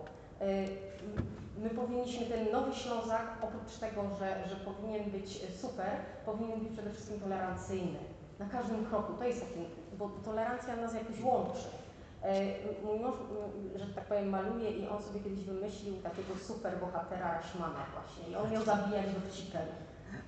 E, 1.59 1.63
My 1.63 1.71
powinniśmy, 1.71 2.27
ten 2.27 2.53
Nowy 2.53 2.75
Ślązak, 2.75 3.23
oprócz 3.43 3.79
tego, 3.79 4.03
że, 4.19 4.49
że 4.49 4.57
powinien 4.57 5.11
być 5.11 5.41
super, 5.61 5.91
powinien 6.27 6.61
być 6.61 6.73
przede 6.73 6.91
wszystkim 6.91 7.21
tolerancyjny. 7.21 7.99
Na 8.39 8.47
każdym 8.47 8.85
kroku. 8.87 9.13
To 9.19 9.25
jest 9.25 9.41
taki, 9.41 9.61
bo 9.99 10.11
tolerancja 10.25 10.77
nas 10.77 10.95
jakoś 10.95 11.21
łączy. 11.23 11.69
E, 12.23 12.41
Mój 12.85 12.99
mąż, 13.01 13.15
m, 13.15 13.79
że 13.79 13.87
tak 13.95 14.05
powiem, 14.05 14.29
maluje 14.29 14.71
i 14.71 14.89
on 14.89 15.03
sobie 15.03 15.21
kiedyś 15.21 15.45
wymyślił 15.45 15.97
takiego 15.97 16.35
super 16.47 16.79
bohatera 16.81 17.33
Rashmana 17.33 17.87
właśnie 17.95 18.33
i 18.33 18.37
on 18.37 18.51
miał 18.53 18.63
zabijać 18.65 19.07
dowcipem. 19.15 19.67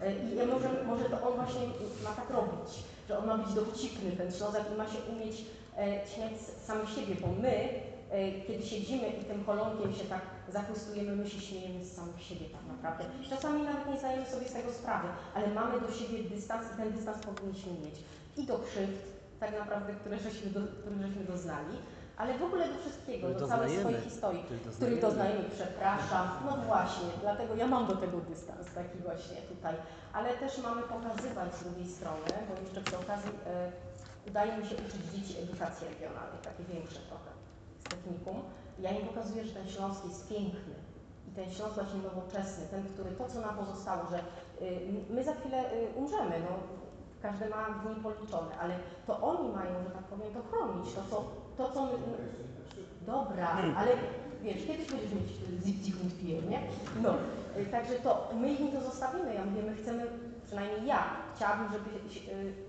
E, 0.02 0.12
I 0.12 0.46
może, 0.46 0.84
może 0.86 1.04
to 1.04 1.28
on 1.28 1.34
właśnie 1.34 1.60
ma 2.04 2.10
tak 2.10 2.30
robić, 2.30 2.84
że 3.08 3.18
on 3.18 3.26
ma 3.26 3.38
być 3.38 3.54
dowcipny, 3.54 4.12
ten 4.12 4.32
Ślązak 4.32 4.62
i 4.74 4.78
ma 4.78 4.86
się 4.86 4.98
umieć 5.12 5.44
e, 5.78 6.06
śmiać 6.06 6.32
samych 6.40 6.90
siebie, 6.90 7.14
bo 7.20 7.26
my, 7.42 7.48
e, 7.48 7.70
kiedy 8.46 8.62
siedzimy 8.62 9.08
i 9.08 9.24
tym 9.24 9.44
holonkiem 9.44 9.92
się 9.94 10.04
tak 10.04 10.20
zachwystujemy, 10.48 11.16
my 11.16 11.30
się 11.30 11.40
śmiejemy 11.40 11.84
z 11.84 11.92
samych 11.96 12.22
siebie 12.22 12.46
tak 12.52 12.76
naprawdę. 12.76 13.04
Czasami 13.30 13.62
nawet 13.62 13.88
nie 13.88 13.98
zdajemy 13.98 14.26
sobie 14.26 14.48
z 14.48 14.52
tego 14.52 14.72
sprawy, 14.72 15.08
ale 15.34 15.46
mamy 15.46 15.80
do 15.80 15.92
siebie 15.92 16.22
dystans 16.22 16.66
i 16.74 16.76
ten 16.76 16.92
dystans 16.92 17.18
powinniśmy 17.26 17.72
mieć. 17.72 17.94
I 18.36 18.46
do 18.46 18.58
krzywd, 18.58 18.98
tak 19.40 19.52
naprawdę, 19.58 19.92
które 19.94 20.18
żeśmy, 20.18 20.50
do, 20.50 20.60
których 20.80 21.02
żeśmy 21.02 21.24
doznali, 21.24 21.76
ale 22.16 22.38
w 22.38 22.42
ogóle 22.42 22.68
do 22.68 22.78
wszystkiego, 22.78 23.30
do 23.34 23.48
całej 23.48 23.78
swojej 23.78 24.00
historii, 24.00 24.44
Których 24.76 25.00
doznajemy. 25.00 25.44
przepraszam, 25.54 26.28
no 26.46 26.56
właśnie, 26.56 27.08
dlatego 27.20 27.54
ja 27.54 27.66
mam 27.66 27.86
do 27.86 27.96
tego 27.96 28.18
dystans 28.20 28.66
taki 28.74 28.98
właśnie 28.98 29.36
tutaj, 29.36 29.74
ale 30.12 30.34
też 30.34 30.58
mamy 30.58 30.82
pokazywać 30.82 31.54
z 31.54 31.64
drugiej 31.64 31.88
strony, 31.88 32.30
bo 32.48 32.62
jeszcze 32.62 32.80
przy 32.80 32.98
okazji 32.98 33.30
e, 33.46 33.72
udaje 34.28 34.58
mi 34.58 34.66
się 34.66 34.74
uczyć 34.74 35.02
dzieci 35.14 35.38
edukacji 35.42 35.86
regionalnej, 35.88 36.40
takie 36.44 36.64
większe 36.64 37.00
trochę 37.08 37.30
z 37.80 37.84
technikum. 37.84 38.36
Ja 38.78 38.90
im 38.90 39.06
pokazuję, 39.06 39.44
że 39.44 39.54
ten 39.54 39.68
Śląsk 39.68 40.04
jest 40.04 40.28
piękny 40.28 40.74
i 41.28 41.30
ten 41.30 41.50
Śląsk 41.50 41.74
właśnie 41.74 42.00
nowoczesny, 42.02 42.64
ten, 42.70 42.84
który 42.84 43.10
to, 43.10 43.28
co 43.28 43.40
nam 43.40 43.56
pozostało, 43.56 44.02
że 44.10 44.18
y, 44.66 44.80
my 45.10 45.24
za 45.24 45.34
chwilę 45.34 45.72
y, 45.72 45.88
umrzemy, 45.96 46.40
no, 46.40 46.56
każdy 47.22 47.48
ma 47.48 47.70
dni 47.70 48.02
policzone, 48.02 48.58
ale 48.60 48.74
to 49.06 49.20
oni 49.20 49.48
mają, 49.52 49.84
że 49.84 49.90
tak 49.90 50.04
powiem, 50.04 50.34
to 50.34 50.42
chronić, 50.42 50.94
to 50.94 51.02
co, 51.10 51.24
to, 51.56 51.74
co 51.74 51.86
my, 51.86 51.92
Dobra, 53.06 53.48
ale 53.76 53.90
wiesz, 54.42 54.66
kiedyś 54.66 54.90
będziesz 54.90 55.12
mieć 55.12 55.30
Pier, 56.22 56.48
nie? 56.48 56.60
No, 57.02 57.14
y, 57.56 57.66
także 57.66 57.94
to 57.94 58.30
my 58.34 58.52
im 58.52 58.72
to 58.72 58.80
zostawimy. 58.80 59.34
Ja 59.34 59.44
mówię, 59.44 59.62
my 59.62 59.76
chcemy, 59.76 60.06
przynajmniej 60.46 60.86
ja, 60.86 61.16
chciałabym, 61.36 61.66
żeby, 61.72 61.90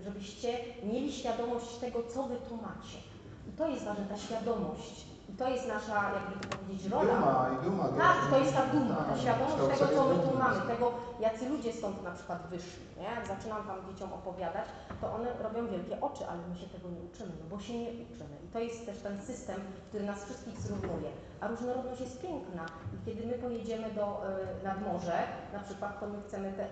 żebyście 0.04 0.58
mieli 0.82 1.12
świadomość 1.12 1.76
tego, 1.76 2.02
co 2.02 2.22
wy 2.22 2.36
tu 2.36 2.56
macie. 2.56 3.11
I 3.52 3.56
to 3.56 3.68
jest 3.68 3.84
ważne, 3.84 4.04
ta 4.04 4.16
świadomość. 4.16 5.06
I 5.28 5.32
to 5.32 5.48
jest 5.48 5.68
nasza, 5.68 6.10
jakby 6.14 6.46
to 6.48 6.56
powiedzieć, 6.56 6.92
rola. 6.92 7.14
Duma 7.14 7.50
i 7.54 7.64
duma. 7.64 7.88
Tak, 7.88 8.16
to 8.30 8.38
jest 8.38 8.54
ta 8.54 8.66
duma, 8.66 8.96
ta 8.96 9.04
Tak, 9.04 9.18
świadomość 9.20 9.78
tego, 9.78 9.96
co 9.96 10.08
my 10.08 10.14
tu 10.24 10.38
mamy, 10.38 10.60
tego, 10.60 10.92
jacy 11.20 11.48
ludzie 11.48 11.72
stąd 11.72 12.02
na 12.02 12.10
przykład 12.10 12.46
wyszli, 12.50 12.82
nie? 12.96 13.02
Jak 13.02 13.26
zaczynam 13.26 13.66
tam 13.66 13.76
dzieciom 13.88 14.12
opowiadać, 14.12 14.66
to 15.00 15.14
one 15.14 15.28
robią 15.42 15.66
wielkie 15.66 16.00
oczy, 16.00 16.26
ale 16.28 16.40
my 16.48 16.56
się 16.56 16.66
tego 16.66 16.88
nie 16.88 17.00
uczymy, 17.00 17.32
no 17.40 17.56
bo 17.56 17.62
się 17.62 17.78
nie 17.78 17.90
uczymy. 17.90 18.34
I 18.44 18.48
to 18.52 18.58
jest 18.58 18.86
też 18.86 18.98
ten 18.98 19.22
system, 19.22 19.60
który 19.88 20.04
nas 20.04 20.24
wszystkich 20.24 20.60
zrównuje. 20.60 21.10
A 21.40 21.48
różnorodność 21.48 22.00
jest 22.00 22.22
piękna 22.22 22.66
i 22.94 23.06
kiedy 23.06 23.26
my 23.26 23.32
pojedziemy 23.32 23.90
do, 23.90 24.22
y, 24.60 24.64
nad 24.64 24.82
morze, 24.86 25.18
na 25.52 25.60
przykład, 25.60 26.00
to 26.00 26.06
my 26.06 26.18
chcemy 26.26 26.52
te, 26.52 26.66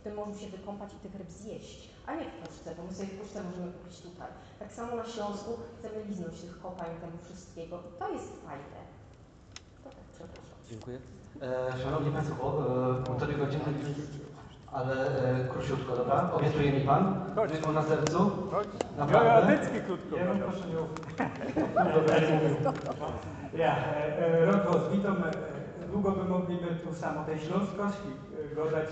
w 0.00 0.02
tym 0.04 0.14
morzu 0.14 0.34
się 0.38 0.48
wykąpać 0.48 0.90
i 0.92 0.96
tych 0.96 1.14
ryb 1.14 1.30
zjeść, 1.30 1.93
a 2.06 2.14
nie 2.14 2.24
w 2.24 2.34
puszce, 2.48 2.74
bo 2.76 2.82
my 2.82 2.94
sobie 2.94 3.08
w 3.08 3.20
puszce 3.20 3.42
możemy 3.42 3.72
kupić 3.72 4.00
tutaj. 4.00 4.28
Tak 4.58 4.72
samo 4.72 4.96
na 4.96 5.04
Śląsku 5.04 5.50
chcemy 5.78 6.04
liznąć 6.04 6.40
tych 6.40 6.60
kopań, 6.62 6.86
tego 7.00 7.16
wszystkiego 7.24 7.78
i 7.78 7.98
to 7.98 8.10
jest 8.12 8.32
fajne. 8.46 8.80
To 9.84 9.90
tak, 9.90 10.04
przepraszam. 10.12 10.56
Dziękuję. 10.70 10.98
E, 11.42 11.82
Szanowni 11.82 12.12
Państwo, 12.12 12.44
e, 13.00 13.04
półtorej 13.04 13.36
godziny, 13.36 13.64
ale 14.72 14.94
e, 15.42 15.48
króciutko, 15.48 15.96
dobra? 15.96 16.30
Obiecuje 16.32 16.72
mi 16.72 16.80
Pan? 16.80 17.24
Ręką 17.36 17.72
na 17.72 17.82
sercu? 17.82 18.30
Naprawdę? 18.96 19.58
Ja 20.16 20.24
bym 20.24 20.38
proszę 20.38 20.64
nie 20.68 20.74
Dobra, 21.94 22.18
nie 22.18 22.34
mówił. 22.34 22.56
Ja, 23.56 23.76
e, 23.76 24.18
e, 24.18 24.46
rok 24.46 24.64
rozbitą, 24.64 25.08
e, 25.08 25.30
długo 25.92 26.10
by 26.10 26.24
mogliby 26.24 26.66
tu 26.66 26.94
samo 26.94 27.24
tej 27.24 27.38
śląskości 27.38 28.08
e, 28.52 28.54
godać. 28.54 28.88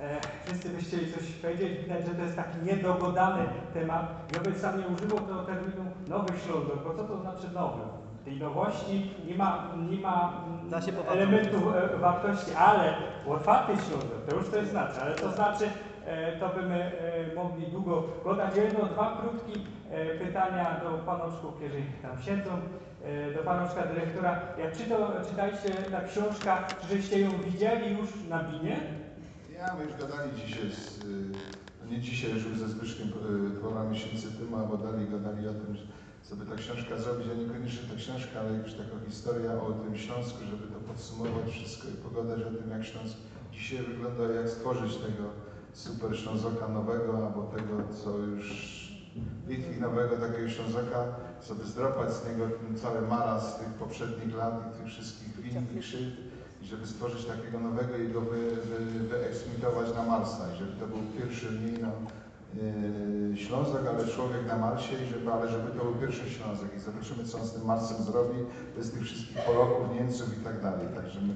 E, 0.00 0.20
wszyscy 0.44 0.68
by 0.68 0.80
chcieli 0.80 1.12
coś 1.12 1.22
powiedzieć, 1.32 1.78
widać, 1.78 2.06
że 2.06 2.14
to 2.14 2.22
jest 2.22 2.36
taki 2.36 2.58
niedogodany 2.62 3.44
temat. 3.74 4.06
Ja 4.34 4.40
bym 4.40 4.54
sam 4.54 4.80
nie 4.80 4.86
używał 4.86 5.18
tego 5.18 5.42
terminu 5.42 5.84
nowy 6.08 6.32
Ślązok, 6.38 6.84
bo 6.84 6.94
co 6.94 7.04
to 7.04 7.18
znaczy 7.20 7.46
nowy? 7.54 7.80
Tej 8.24 8.36
nowości 8.36 9.10
nie 9.26 9.34
ma, 9.34 9.68
nie 9.90 10.00
ma 10.00 10.32
mm, 10.72 11.08
elementów 11.08 11.62
e, 11.74 11.98
wartości, 11.98 12.54
ale 12.58 12.94
otwarty 13.28 13.72
Ślązok, 13.72 14.24
to 14.28 14.36
już 14.36 14.48
coś 14.48 14.66
znaczy, 14.66 15.00
ale 15.00 15.14
to 15.14 15.32
znaczy 15.32 15.68
e, 16.06 16.32
to 16.32 16.48
byśmy 16.48 16.92
mogli 17.36 17.66
długo 17.66 18.02
gadać. 18.24 18.56
Jedno, 18.56 18.86
dwa 18.86 19.20
krótkie 19.20 19.60
pytania 20.18 20.80
do 20.84 20.98
panoczków, 20.98 21.62
jeżeli 21.62 21.84
tam 22.02 22.22
siedzą, 22.22 22.50
do 23.36 23.42
panoczka 23.42 23.82
dyrektora. 23.82 24.40
Jak 24.58 24.72
czytaliście 25.28 25.70
ta 25.90 26.00
książka, 26.00 26.58
żeście 26.90 27.20
ją 27.20 27.30
widzieli 27.30 27.98
już 27.98 28.08
na 28.28 28.44
binie? 28.44 29.03
Ja, 29.66 29.74
my 29.74 29.84
już 29.84 29.92
gadali 30.00 30.30
dzisiaj 30.46 30.70
z, 30.72 31.04
y, 31.04 31.90
nie 31.90 32.00
dzisiaj, 32.00 32.30
już 32.30 32.58
ze 32.58 32.68
Zbyszkiem 32.68 33.08
y, 33.08 33.60
parę 33.62 33.90
miesięcy 33.90 34.32
temu, 34.32 34.56
albo 34.56 34.76
dalej 34.76 35.08
gadali 35.08 35.48
o 35.48 35.54
tym, 35.54 35.76
że 35.76 35.82
żeby 36.30 36.46
ta 36.46 36.56
książka 36.56 36.98
zrobić, 36.98 37.26
a 37.32 37.34
niekoniecznie 37.34 37.88
ta 37.88 37.96
książka, 37.96 38.40
ale 38.40 38.52
już 38.58 38.74
taka 38.74 38.96
historia 39.06 39.52
o 39.62 39.72
tym 39.72 39.96
Śląsku, 39.96 40.38
żeby 40.50 40.66
to 40.72 40.78
podsumować 40.88 41.46
wszystko 41.50 41.88
i 41.88 41.92
pogadać 41.92 42.40
o 42.42 42.50
tym, 42.58 42.70
jak 42.70 42.84
Śląsk 42.84 43.16
dzisiaj 43.52 43.78
wygląda, 43.78 44.22
jak 44.24 44.48
stworzyć 44.48 44.96
tego 44.96 45.24
super 45.72 46.18
Ślązoka 46.18 46.68
nowego, 46.68 47.26
albo 47.26 47.42
tego, 47.56 47.74
co 48.04 48.18
już 48.18 48.48
Litwi 49.48 49.80
nowego 49.80 50.16
takiego 50.16 50.48
Ślązoka, 50.48 51.00
sobie 51.40 51.64
zdropać 51.64 52.12
z 52.12 52.26
niego 52.26 52.48
ten 52.48 52.78
cały 52.78 53.00
maraz 53.08 53.58
tych 53.58 53.68
poprzednich 53.68 54.34
lat 54.36 54.54
i 54.66 54.78
tych 54.78 54.88
wszystkich 54.92 55.40
win 55.40 55.66
i 55.76 55.80
krzywd 55.80 56.23
i 56.64 56.66
żeby 56.66 56.86
stworzyć 56.86 57.24
takiego 57.24 57.60
nowego 57.60 57.96
i 57.96 58.08
go 58.08 58.20
wy, 58.20 58.50
wy, 58.50 59.08
wyeksmitować 59.08 59.94
na 59.94 60.02
Marsa. 60.02 60.52
I 60.54 60.58
żeby 60.58 60.72
to 60.72 60.86
był 60.86 60.98
pierwszy 61.18 61.46
nie 61.46 61.78
no, 61.78 61.88
yy, 61.88 62.23
Ślązak, 63.34 63.82
ale 63.88 64.06
człowiek 64.06 64.46
na 64.46 64.56
Marsie 64.56 64.94
i 65.04 65.06
żeby, 65.06 65.32
ale 65.32 65.48
żeby 65.48 65.70
to 65.70 65.84
był 65.84 65.94
pierwszy 65.94 66.30
Ślązak 66.30 66.68
i 66.76 66.80
zobaczymy 66.80 67.24
co 67.24 67.38
on 67.38 67.44
z 67.44 67.52
tym 67.52 67.64
Marsem 67.64 68.02
zrobi 68.02 68.38
bez 68.76 68.90
tych 68.92 69.02
wszystkich 69.02 69.38
Polaków, 69.44 69.94
Niemców 69.94 70.38
i 70.40 70.44
tak 70.44 70.62
dalej. 70.62 70.86
Także 70.94 71.20
my 71.20 71.34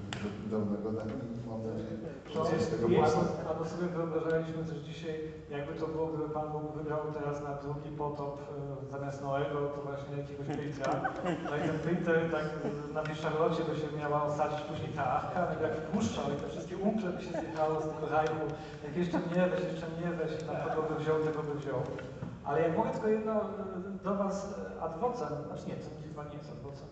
gadali 0.85 1.13
i 1.45 1.49
mam 1.49 1.63
nadzieję, 1.67 1.97
że 2.59 2.65
z 2.65 2.71
tego 2.71 2.89
powstanie. 2.89 3.49
albo 3.51 3.65
sobie 3.65 3.87
wyobrażaliśmy 3.89 4.65
też 4.65 4.79
dzisiaj, 4.79 5.15
jakby 5.51 5.73
to 5.81 5.87
było, 5.87 6.07
gdyby 6.07 6.29
Pan 6.29 6.49
Bóg 6.53 6.77
wybrał 6.77 7.01
teraz 7.19 7.43
na 7.43 7.55
drugi 7.55 7.91
potop 7.91 8.39
e, 8.41 8.91
zamiast 8.91 9.23
Noego, 9.23 9.57
to 9.75 9.83
właśnie 9.89 10.17
jakiegoś 10.17 10.47
Printra. 10.47 10.93
No 11.51 11.57
i 11.57 11.61
ten 11.69 11.79
Printer 11.79 12.31
tak 12.31 12.47
na 12.95 13.03
tej 13.03 13.17
szarlocie 13.17 13.63
by 13.69 13.75
się 13.81 13.89
miała 13.99 14.23
osadzić 14.25 14.61
później 14.61 14.93
ta 14.97 15.05
arka, 15.19 15.41
no 15.49 15.61
i 15.61 15.63
jak 15.63 15.75
puszczał 15.91 16.25
i 16.33 16.37
te 16.41 16.49
wszystkie 16.49 16.77
umple 16.77 17.11
by 17.11 17.23
się 17.23 17.31
zjechało 17.31 17.75
z 17.81 17.85
tego 17.91 18.07
rajku. 18.17 18.45
Jak 18.85 18.97
jeszcze 18.97 19.19
mnie 19.19 19.43
weź, 19.51 19.63
jeszcze 19.73 19.87
mnie 19.97 20.11
weź, 20.19 20.33
na 20.47 20.55
kogo 20.55 20.83
by 20.89 21.05
wziął, 21.09 21.33
tego 21.33 21.43
by 21.43 21.55
wziął. 21.55 21.81
Ale 22.45 22.63
jak 22.63 22.77
mogę 22.77 22.91
tylko 22.91 23.09
jedno 23.09 23.33
e, 23.33 23.45
do 24.05 24.15
Was 24.15 24.59
e, 24.77 24.83
ad 24.83 24.99
vocem, 24.99 25.29
znaczy 25.47 25.69
nie, 25.69 25.75
to 25.75 25.89
chyba 26.09 26.25
nie 26.25 26.37
jest 26.37 26.51
ad 26.51 26.61
vocem, 26.61 26.89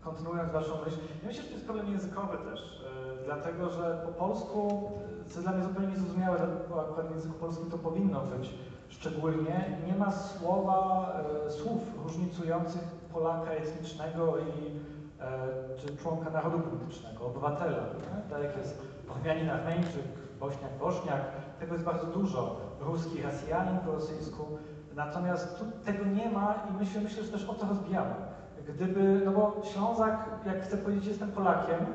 kontynuując 0.00 0.52
Waszą 0.52 0.74
myśl, 0.84 0.98
ja 1.22 1.28
myślę, 1.28 1.42
że 1.42 1.48
to 1.48 1.54
jest 1.54 1.64
problem 1.64 1.92
językowy 1.92 2.38
też, 2.38 2.60
e, 3.20 3.24
dlatego 3.24 3.70
że 3.70 4.02
po 4.06 4.12
polsku, 4.12 4.90
co 5.28 5.40
dla 5.40 5.52
mnie 5.52 5.64
zupełnie 5.64 5.88
niezrozumiałe, 5.88 6.38
bo 6.70 6.80
akurat 6.80 7.06
w 7.06 7.10
języku 7.10 7.34
polskim 7.34 7.70
to 7.70 7.78
powinno 7.78 8.20
być 8.20 8.54
szczególnie, 8.88 9.78
nie 9.86 9.94
ma 9.94 10.12
słowa, 10.12 11.12
słów 11.48 11.82
różnicujących 12.04 12.82
Polaka 13.12 13.50
etnicznego 13.50 14.38
i 14.38 14.80
czy 15.78 15.96
członka 15.96 16.30
narodu 16.30 16.58
politycznego, 16.58 17.26
obywatela. 17.26 17.78
Nie? 17.78 18.30
Tak 18.30 18.42
jak 18.42 18.56
jest 18.56 18.82
Ormianin, 19.08 19.50
Armeńczyk, 19.50 20.04
Bośniak, 20.40 20.78
Bośniak, 20.80 21.22
tego 21.60 21.72
jest 21.72 21.84
bardzo 21.84 22.06
dużo. 22.06 22.69
Ruski, 22.80 23.22
Rosjanin 23.22 23.78
po 23.78 23.92
rosyjsku. 23.92 24.46
Natomiast 24.94 25.58
tu 25.58 25.64
tego 25.84 26.04
nie 26.04 26.30
ma 26.30 26.54
i 26.70 26.78
myślę, 26.78 27.00
myślę, 27.00 27.22
że 27.22 27.32
też 27.32 27.48
o 27.48 27.54
to 27.54 27.66
rozbijamy. 27.66 28.14
Gdyby, 28.68 29.22
no 29.24 29.32
bo 29.32 29.62
Ślązak, 29.64 30.30
jak 30.46 30.62
chce 30.62 30.76
powiedzieć, 30.76 31.06
jestem 31.06 31.32
Polakiem, 31.32 31.86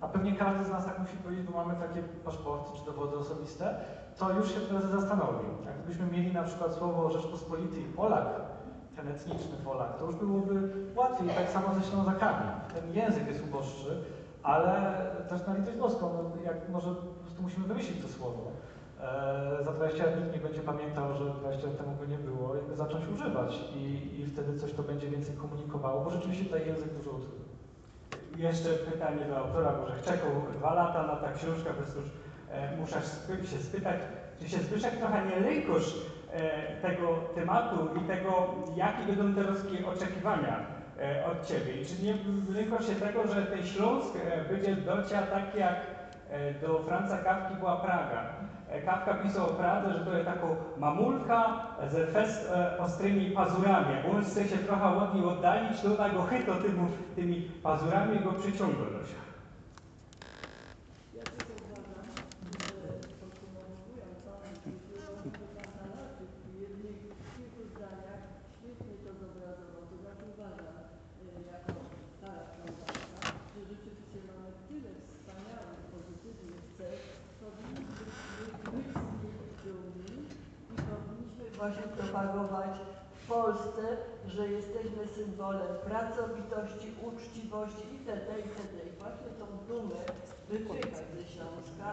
a 0.00 0.08
pewnie 0.08 0.32
każdy 0.32 0.64
z 0.64 0.70
nas 0.70 0.84
tak 0.84 0.98
musi 0.98 1.16
powiedzieć, 1.16 1.46
bo 1.46 1.64
mamy 1.64 1.74
takie 1.74 2.02
paszporty 2.02 2.78
czy 2.78 2.84
dowody 2.84 3.16
osobiste, 3.16 3.74
to 4.18 4.32
już 4.32 4.54
się 4.54 4.60
wtedy 4.60 4.88
zastanowił. 4.88 5.50
Jak 5.66 5.78
gdybyśmy 5.78 6.06
mieli 6.06 6.32
na 6.32 6.42
przykład 6.42 6.74
słowo 6.74 7.10
Rzeczpospolity 7.10 7.80
i 7.80 7.84
Polak, 7.84 8.26
ten 8.96 9.08
etniczny 9.08 9.56
Polak, 9.64 9.98
to 9.98 10.06
już 10.06 10.16
byłoby 10.16 10.72
łatwiej, 10.96 11.28
tak 11.28 11.50
samo 11.50 11.74
ze 11.74 11.82
Ślązakami. 11.82 12.46
Ten 12.74 12.94
język 12.94 13.26
jest 13.28 13.44
uboższy, 13.44 14.04
ale 14.42 15.06
też 15.28 15.46
na 15.46 15.54
litość 15.54 15.76
boską, 15.76 16.10
no, 16.12 16.42
jak 16.42 16.68
może 16.68 16.94
po 16.94 17.02
prostu 17.02 17.42
musimy 17.42 17.66
wymyślić 17.66 18.02
to 18.02 18.08
słowo. 18.08 18.50
E, 19.00 19.64
za 19.64 19.72
20 19.72 20.04
lat 20.04 20.20
nikt 20.20 20.34
nie 20.34 20.40
będzie 20.40 20.60
pamiętał, 20.60 21.14
że 21.14 21.24
20 21.24 21.66
lat 21.66 21.76
temu 21.76 21.96
go 21.96 22.04
nie 22.06 22.18
było, 22.18 22.56
jakby 22.56 22.76
zacząć 22.76 23.04
używać 23.14 23.60
i, 23.74 24.20
i 24.20 24.26
wtedy 24.26 24.60
coś 24.60 24.72
to 24.72 24.82
będzie 24.82 25.10
więcej 25.10 25.36
komunikowało, 25.36 26.04
bo 26.04 26.10
rzeczywiście 26.10 26.44
ten 26.44 26.68
język 26.68 26.92
dużo 26.94 27.10
utrudnia. 27.10 27.44
Jeszcze 28.36 28.68
pytanie 28.68 29.24
do 29.24 29.38
autora, 29.38 29.72
bo 29.72 29.86
że 29.86 30.02
czekał 30.02 30.30
dwa 30.58 30.74
lata 30.74 31.06
na 31.06 31.16
ta 31.16 31.32
książka, 31.32 31.70
więc 31.72 31.94
już 31.94 32.04
e, 32.50 32.76
muszę 32.76 33.00
się 33.50 33.58
spytać, 33.58 34.00
czy 34.38 34.48
się 34.48 34.58
Zbyszek 34.58 34.96
trochę 34.96 35.26
nie 35.26 35.40
lękosz 35.40 35.94
e, 36.32 36.76
tego 36.76 37.08
tematu 37.34 37.76
i 37.96 38.00
tego, 38.00 38.54
jakie 38.76 39.12
będą 39.12 39.42
teraz 39.42 39.62
takie 39.62 39.86
oczekiwania 39.86 40.66
e, 41.00 41.26
od 41.26 41.46
Ciebie? 41.46 41.80
I 41.80 41.86
czy 41.86 42.02
nie 42.02 42.14
lękosz 42.54 42.86
się 42.86 42.94
tego, 42.94 43.26
że 43.26 43.42
ten 43.42 43.66
Śląsk 43.66 44.14
e, 44.16 44.44
będzie 44.44 44.76
dociał 44.76 45.22
tak 45.30 45.54
jak 45.54 45.76
e, 46.30 46.54
do 46.54 46.78
Franca 46.78 47.18
Kawki 47.18 47.54
była 47.56 47.76
Praga? 47.76 48.43
E, 48.74 48.80
Kawka 48.82 49.14
pisał 49.14 49.44
o 49.46 49.54
Pradze, 49.54 49.92
że 49.92 50.04
to 50.04 50.12
jest 50.14 50.26
taką 50.26 50.56
mamulka 50.78 51.66
ze 51.90 52.06
fest 52.06 52.50
e, 52.52 52.78
ostrymi 52.78 53.30
pazurami. 53.30 53.94
Jak 53.94 54.14
on 54.14 54.24
chce 54.24 54.48
się 54.48 54.58
trochę 54.58 54.96
od 54.96 55.14
niej 55.14 55.24
oddalić, 55.24 55.80
to 55.80 55.88
ona 55.98 56.08
go 56.08 56.22
chyto 56.22 56.54
tymi, 56.54 56.88
tymi 57.16 57.40
pazurami 57.62 58.20
go 58.20 58.32
przyciąga 58.32 58.84
do 58.94 59.00
siebie. 59.08 59.24
Ja 61.18 61.22
też 61.22 61.44
uważam, 61.56 62.06
że 62.72 62.88
podsumowując 63.20 64.16
Pana 64.26 64.52
Pan 65.84 66.26
w 66.50 66.60
jednych 66.60 66.98
kilku 67.36 67.62
zdaniach 67.72 68.22
świetnie 68.54 68.94
to 69.04 69.10
zobrazował. 69.22 69.82
To 69.90 69.96
znaczy 70.02 70.24
uważam, 70.34 70.76
e, 71.22 71.40
jako 71.52 71.72
stara 72.16 72.42
książka, 72.52 72.96
że 73.52 73.60
rzeczywiście 73.72 74.18
mamy 74.28 74.50
tyle 74.68 74.90
wspaniałych, 75.08 75.80
pozytywnych 75.92 76.64
cech, 76.78 77.00
powinniśmy 77.40 78.04
być 78.06 78.14
z 78.30 78.66
nich 78.74 79.52
dumni 79.64 80.16
i 80.72 80.74
powinniśmy 80.90 81.44
właśnie 81.58 81.86
propagować 81.96 82.74
w 83.14 83.20
Polsce, 83.34 83.84
że 84.26 84.48
jesteśmy 84.48 85.02
symbolem 85.16 85.72
pracowitości, 85.90 86.88
uczciwości 87.08 87.86
itd. 87.98 88.30
itd. 88.46 88.76
I 88.88 88.92
właśnie 89.00 89.30
tą 89.40 89.46
dumę 89.68 90.00
wypychać 90.48 91.06
ze 91.14 91.24
Śląska, 91.32 91.86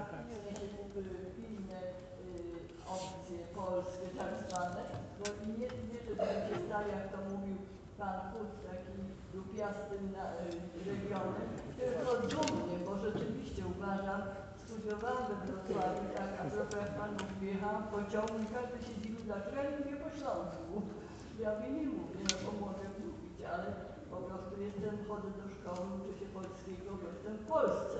pilne 1.37 1.79
y, 1.81 2.61
opcje 2.95 3.37
polskie 3.55 4.07
tak 4.17 4.31
zwane, 4.43 4.81
bo 5.19 5.25
i 5.45 5.47
nie, 5.59 5.67
nie 5.91 5.99
żebyśmy 6.07 6.41
się 6.49 6.57
stali, 6.67 6.89
jak 6.97 7.05
to 7.13 7.17
mówił 7.29 7.57
pan 7.97 8.17
Hut, 8.31 8.51
taki 8.67 8.97
dupiastym 9.33 10.03
na, 10.17 10.25
y, 10.25 10.89
regionem, 10.89 11.49
tylko 11.79 12.09
dumnie, 12.33 12.77
bo 12.85 12.93
rzeczywiście 13.05 13.61
uważam, 13.75 14.21
studiowałam 14.63 15.23
we 15.29 15.35
Wrocławiu, 15.45 16.05
tak, 16.17 16.31
a 16.41 16.43
propos 16.49 16.79
jak 16.81 16.91
pan 16.99 17.11
mówi, 17.11 17.47
jechałam 17.53 17.83
pociągu 17.83 18.35
i 18.43 18.53
każdy 18.55 18.77
się 18.85 18.93
dziwił, 19.01 19.21
dlaczego 19.25 19.57
ja 19.57 19.71
nie 19.89 19.97
po 20.03 20.09
śląsku. 20.17 21.00
Mi 21.39 21.69
nie 21.77 21.87
mówię, 21.97 22.23
no 22.43 22.51
mogę 22.65 22.85
mówić, 23.01 23.37
ale 23.53 23.67
po 24.13 24.19
prostu 24.27 24.53
jestem, 24.65 24.95
chodzę 25.07 25.29
do 25.39 25.45
szkoły, 25.55 25.83
uczę 25.97 26.13
się 26.19 26.27
polskiego, 26.37 26.89
bo 27.01 27.07
jestem 27.13 27.35
w 27.37 27.45
Polsce. 27.55 27.99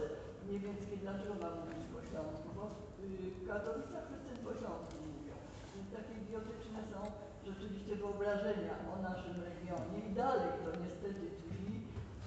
Nie 0.49 0.60
wiem, 0.60 0.76
dlaczego 1.06 1.34
mam 1.44 1.53
mówić 1.60 1.84
po 1.94 1.99
śląsku, 2.08 2.48
bo 2.58 2.64
y, 3.03 3.32
w 3.38 3.41
Katowicach 3.49 4.03
wszyscy 4.08 4.32
po 4.45 4.52
śląsku 4.60 4.98
mówią. 5.14 5.36
Więc 5.72 5.88
takie 5.95 6.14
idiotyczne 6.24 6.80
są 6.91 6.99
rzeczywiście 7.48 7.94
wyobrażenia 8.02 8.74
o 8.91 8.94
naszym 9.10 9.36
regionie 9.49 9.98
i 10.08 10.12
dalej 10.24 10.52
to 10.64 10.70
niestety 10.84 11.24
tkwi 11.38 11.74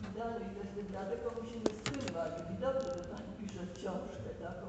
i 0.04 0.06
dalej 0.20 0.44
to 0.54 0.60
jest, 0.64 0.90
dlatego 0.94 1.26
musimy 1.38 1.68
z 1.78 1.80
tym 1.86 2.00
walczyć. 2.16 2.46
I 2.54 2.56
dobrze, 2.66 2.90
że 2.98 3.04
Pan 3.10 3.24
pisze 3.38 3.64
książkę 3.76 4.30
taką 4.46 4.68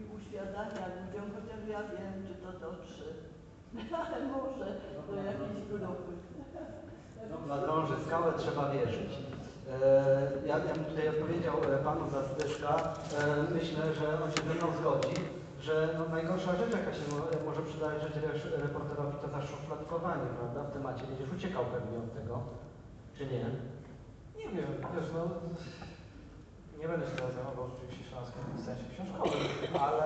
i 0.00 0.02
uświadamia 0.16 0.84
ludziom, 0.94 1.26
chociaż 1.36 1.60
ja 1.74 1.80
wiem, 1.92 2.14
czy 2.26 2.34
to 2.42 2.50
dotrze. 2.64 3.08
Ale 4.12 4.26
może 4.26 4.66
do 5.08 5.22
jakiejś 5.22 5.66
grupy. 5.68 6.12
Dobra, 7.30 7.58
drąży 7.58 7.94
skałę 8.06 8.32
trzeba 8.36 8.70
wierzyć. 8.70 9.10
E, 9.82 10.46
Ja, 10.46 10.58
ja 10.58 10.74
bym 10.74 10.84
tutaj 10.84 11.08
odpowiedział 11.08 11.54
e, 11.74 11.78
panu 11.84 12.10
za 12.10 12.22
Zbyszka. 12.22 12.74
E, 12.76 13.52
Myślę, 13.54 13.94
że 13.94 14.24
on 14.24 14.30
się 14.32 14.42
ze 14.48 14.54
mną 14.54 14.66
zgodzi, 14.80 15.14
że 15.60 15.88
no 15.98 16.04
najgorsza 16.16 16.56
rzecz, 16.56 16.72
jaka 16.72 16.92
się 16.92 17.04
mo- 17.12 17.50
może 17.50 17.62
przydarzyć 17.62 18.16
re- 18.16 18.56
reporterowi, 18.62 19.16
to 19.22 19.28
zaszufladkowanie, 19.28 20.26
prawda, 20.38 20.60
w 20.70 20.72
temacie. 20.72 21.02
Będziesz 21.06 21.32
uciekał 21.36 21.64
pewnie 21.64 21.98
od 21.98 22.14
tego, 22.14 22.34
czy 23.16 23.26
nie? 23.26 23.44
Nie 24.38 24.48
wiem, 24.54 24.70
wiesz, 24.94 25.08
no, 25.14 25.22
nie 26.80 26.88
będę 26.88 27.06
się 27.06 27.16
teraz 27.16 27.34
zajmował 27.34 27.64
oczywiście 27.74 28.04
śląskim 28.10 28.42
w 28.56 28.64
sensie 28.66 28.84
książkowym, 28.92 29.42
ale 29.86 30.04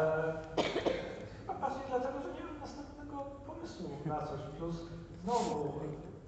chyba 1.47 1.55
bardziej 1.61 1.83
dlatego, 1.91 2.17
że 2.23 2.29
nie 2.39 2.42
pomysłu 3.63 3.89
na 4.07 4.19
coś. 4.27 4.41
Plus 4.59 4.77
znowu 5.25 5.73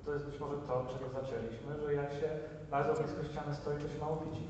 to 0.04 0.12
jest 0.12 0.26
być 0.26 0.40
może 0.40 0.56
to, 0.56 0.86
czego 0.92 1.10
zaczęliśmy, 1.20 1.70
że 1.84 1.94
jak 1.94 2.10
się 2.12 2.28
bardzo 2.70 2.94
blisko 2.94 3.24
ściany 3.24 3.54
stoi, 3.54 3.76
to 3.82 3.88
się 3.88 3.98
mało 4.00 4.16
widzi. 4.26 4.46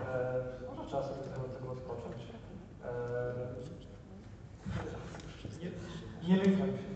E, 0.00 0.42
może 0.68 0.88
trzeba 0.88 1.02
sobie 1.02 1.20
trochę 1.22 1.40
od 1.44 1.58
tego 1.58 1.72
odpocząć. 1.72 2.16
E, 2.84 2.88
Nie, 5.62 5.70
nie 6.28 6.36
lękam 6.42 6.66
się. 6.68 6.86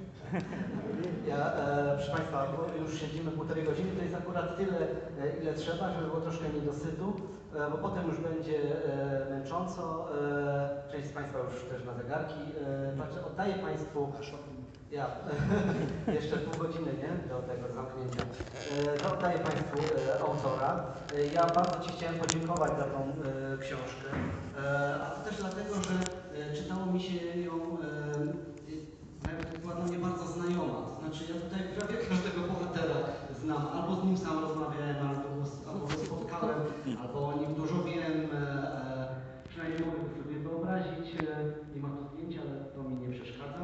Ja, 1.26 1.52
e, 1.54 1.96
proszę 1.96 2.12
Państwa, 2.12 2.46
bo 2.56 2.82
już 2.82 3.00
siedzimy 3.00 3.30
półtorej 3.30 3.64
godziny, 3.64 3.90
to 3.96 4.02
jest 4.02 4.14
akurat 4.14 4.56
tyle, 4.56 4.78
e, 5.20 5.36
ile 5.42 5.54
trzeba, 5.54 5.92
żeby 5.92 6.06
było 6.06 6.20
troszkę 6.20 6.48
niedosytu, 6.48 7.12
e, 7.56 7.70
bo 7.70 7.78
potem 7.78 8.06
już 8.06 8.18
będzie 8.20 8.58
e, 8.84 9.30
męcząco. 9.30 10.08
E, 10.18 10.90
część 10.92 11.08
z 11.08 11.12
Państwa 11.12 11.38
już 11.38 11.64
też 11.64 11.84
na 11.84 11.94
zegarki. 11.94 12.40
E, 12.94 12.96
także 12.98 13.24
oddaję 13.26 13.54
Państwu 13.54 14.06
ja, 14.90 15.06
jeszcze 16.20 16.36
pół 16.36 16.66
godziny, 16.66 16.92
nie? 17.02 17.28
Do 17.28 17.42
tego 17.42 17.74
zamknięcia. 17.74 18.22
E, 18.94 18.98
to 18.98 19.12
oddaję 19.12 19.38
Państwu 19.38 19.78
e, 19.78 20.20
autora. 20.20 20.84
E, 21.14 21.26
ja 21.26 21.46
bardzo 21.46 21.80
Ci 21.80 21.92
chciałem 21.92 22.14
podziękować 22.18 22.70
za 22.70 22.84
tą 22.84 23.12
książkę, 23.60 24.08
a 25.02 25.10
to 25.10 25.30
też 25.30 25.36
dlatego, 25.40 25.74
że 25.74 25.94
czytało 26.54 26.86
mi 26.86 27.02
się 27.02 27.40
ją 27.40 27.76
była 29.62 29.74
dla 29.74 29.84
mnie 29.84 29.98
bardzo 29.98 30.24
znajoma. 30.26 30.74
To 30.86 31.00
znaczy 31.00 31.32
ja 31.32 31.40
tutaj 31.40 31.60
prawie 31.78 31.94
każdego 32.08 32.40
bohatera 32.48 32.96
znam. 33.40 33.66
Albo 33.74 34.00
z 34.00 34.04
nim 34.04 34.18
sam 34.18 34.38
rozmawiałem, 34.40 34.96
albo, 35.08 35.22
go- 35.22 35.70
albo 35.72 35.86
go 35.86 35.92
spotkałem, 35.92 36.58
albo 37.02 37.28
o 37.28 37.38
nim 37.38 37.54
dużo 37.54 37.82
wiem. 37.84 38.28
E, 38.34 38.38
e, 38.38 39.08
przynajmniej 39.48 39.80
mogę 39.86 39.98
to 39.98 40.22
sobie 40.22 40.36
wyobrazić. 40.38 41.06
E, 41.14 41.74
nie 41.74 41.80
ma 41.82 41.88
tu 41.88 42.04
zdjęcia, 42.08 42.40
ale 42.40 42.64
to 42.64 42.82
mi 42.88 42.96
nie 42.96 43.08
przeszkadza. 43.14 43.62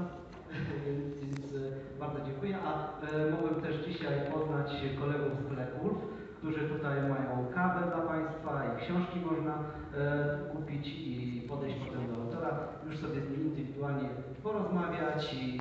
więc 0.87 1.05
więc 1.23 1.39
e, 1.55 1.99
bardzo 2.01 2.19
dziękuję. 2.27 2.59
A 2.69 2.71
e, 3.07 3.31
mogłem 3.31 3.55
też 3.63 3.77
dzisiaj 3.87 4.15
poznać 4.33 4.69
kolegów 5.01 5.33
z 5.43 5.55
Black 5.55 5.71
Wolf, 5.83 5.99
którzy 6.39 6.69
tutaj 6.69 6.97
mają 7.03 7.47
kawę 7.55 7.81
dla 7.93 8.03
Państwa 8.13 8.65
i 8.65 8.76
książki 8.87 9.21
można 9.21 9.55
e, 9.95 10.39
kupić 10.53 10.89
i 10.89 11.43
podejść 11.49 11.77
potem 11.79 12.15
do 12.15 12.23
autora, 12.23 12.59
już 12.87 12.99
sobie 12.99 13.21
z 13.21 13.31
nim 13.31 13.47
indywidualnie 13.47 14.09
porozmawiać 14.43 15.35
i, 15.35 15.56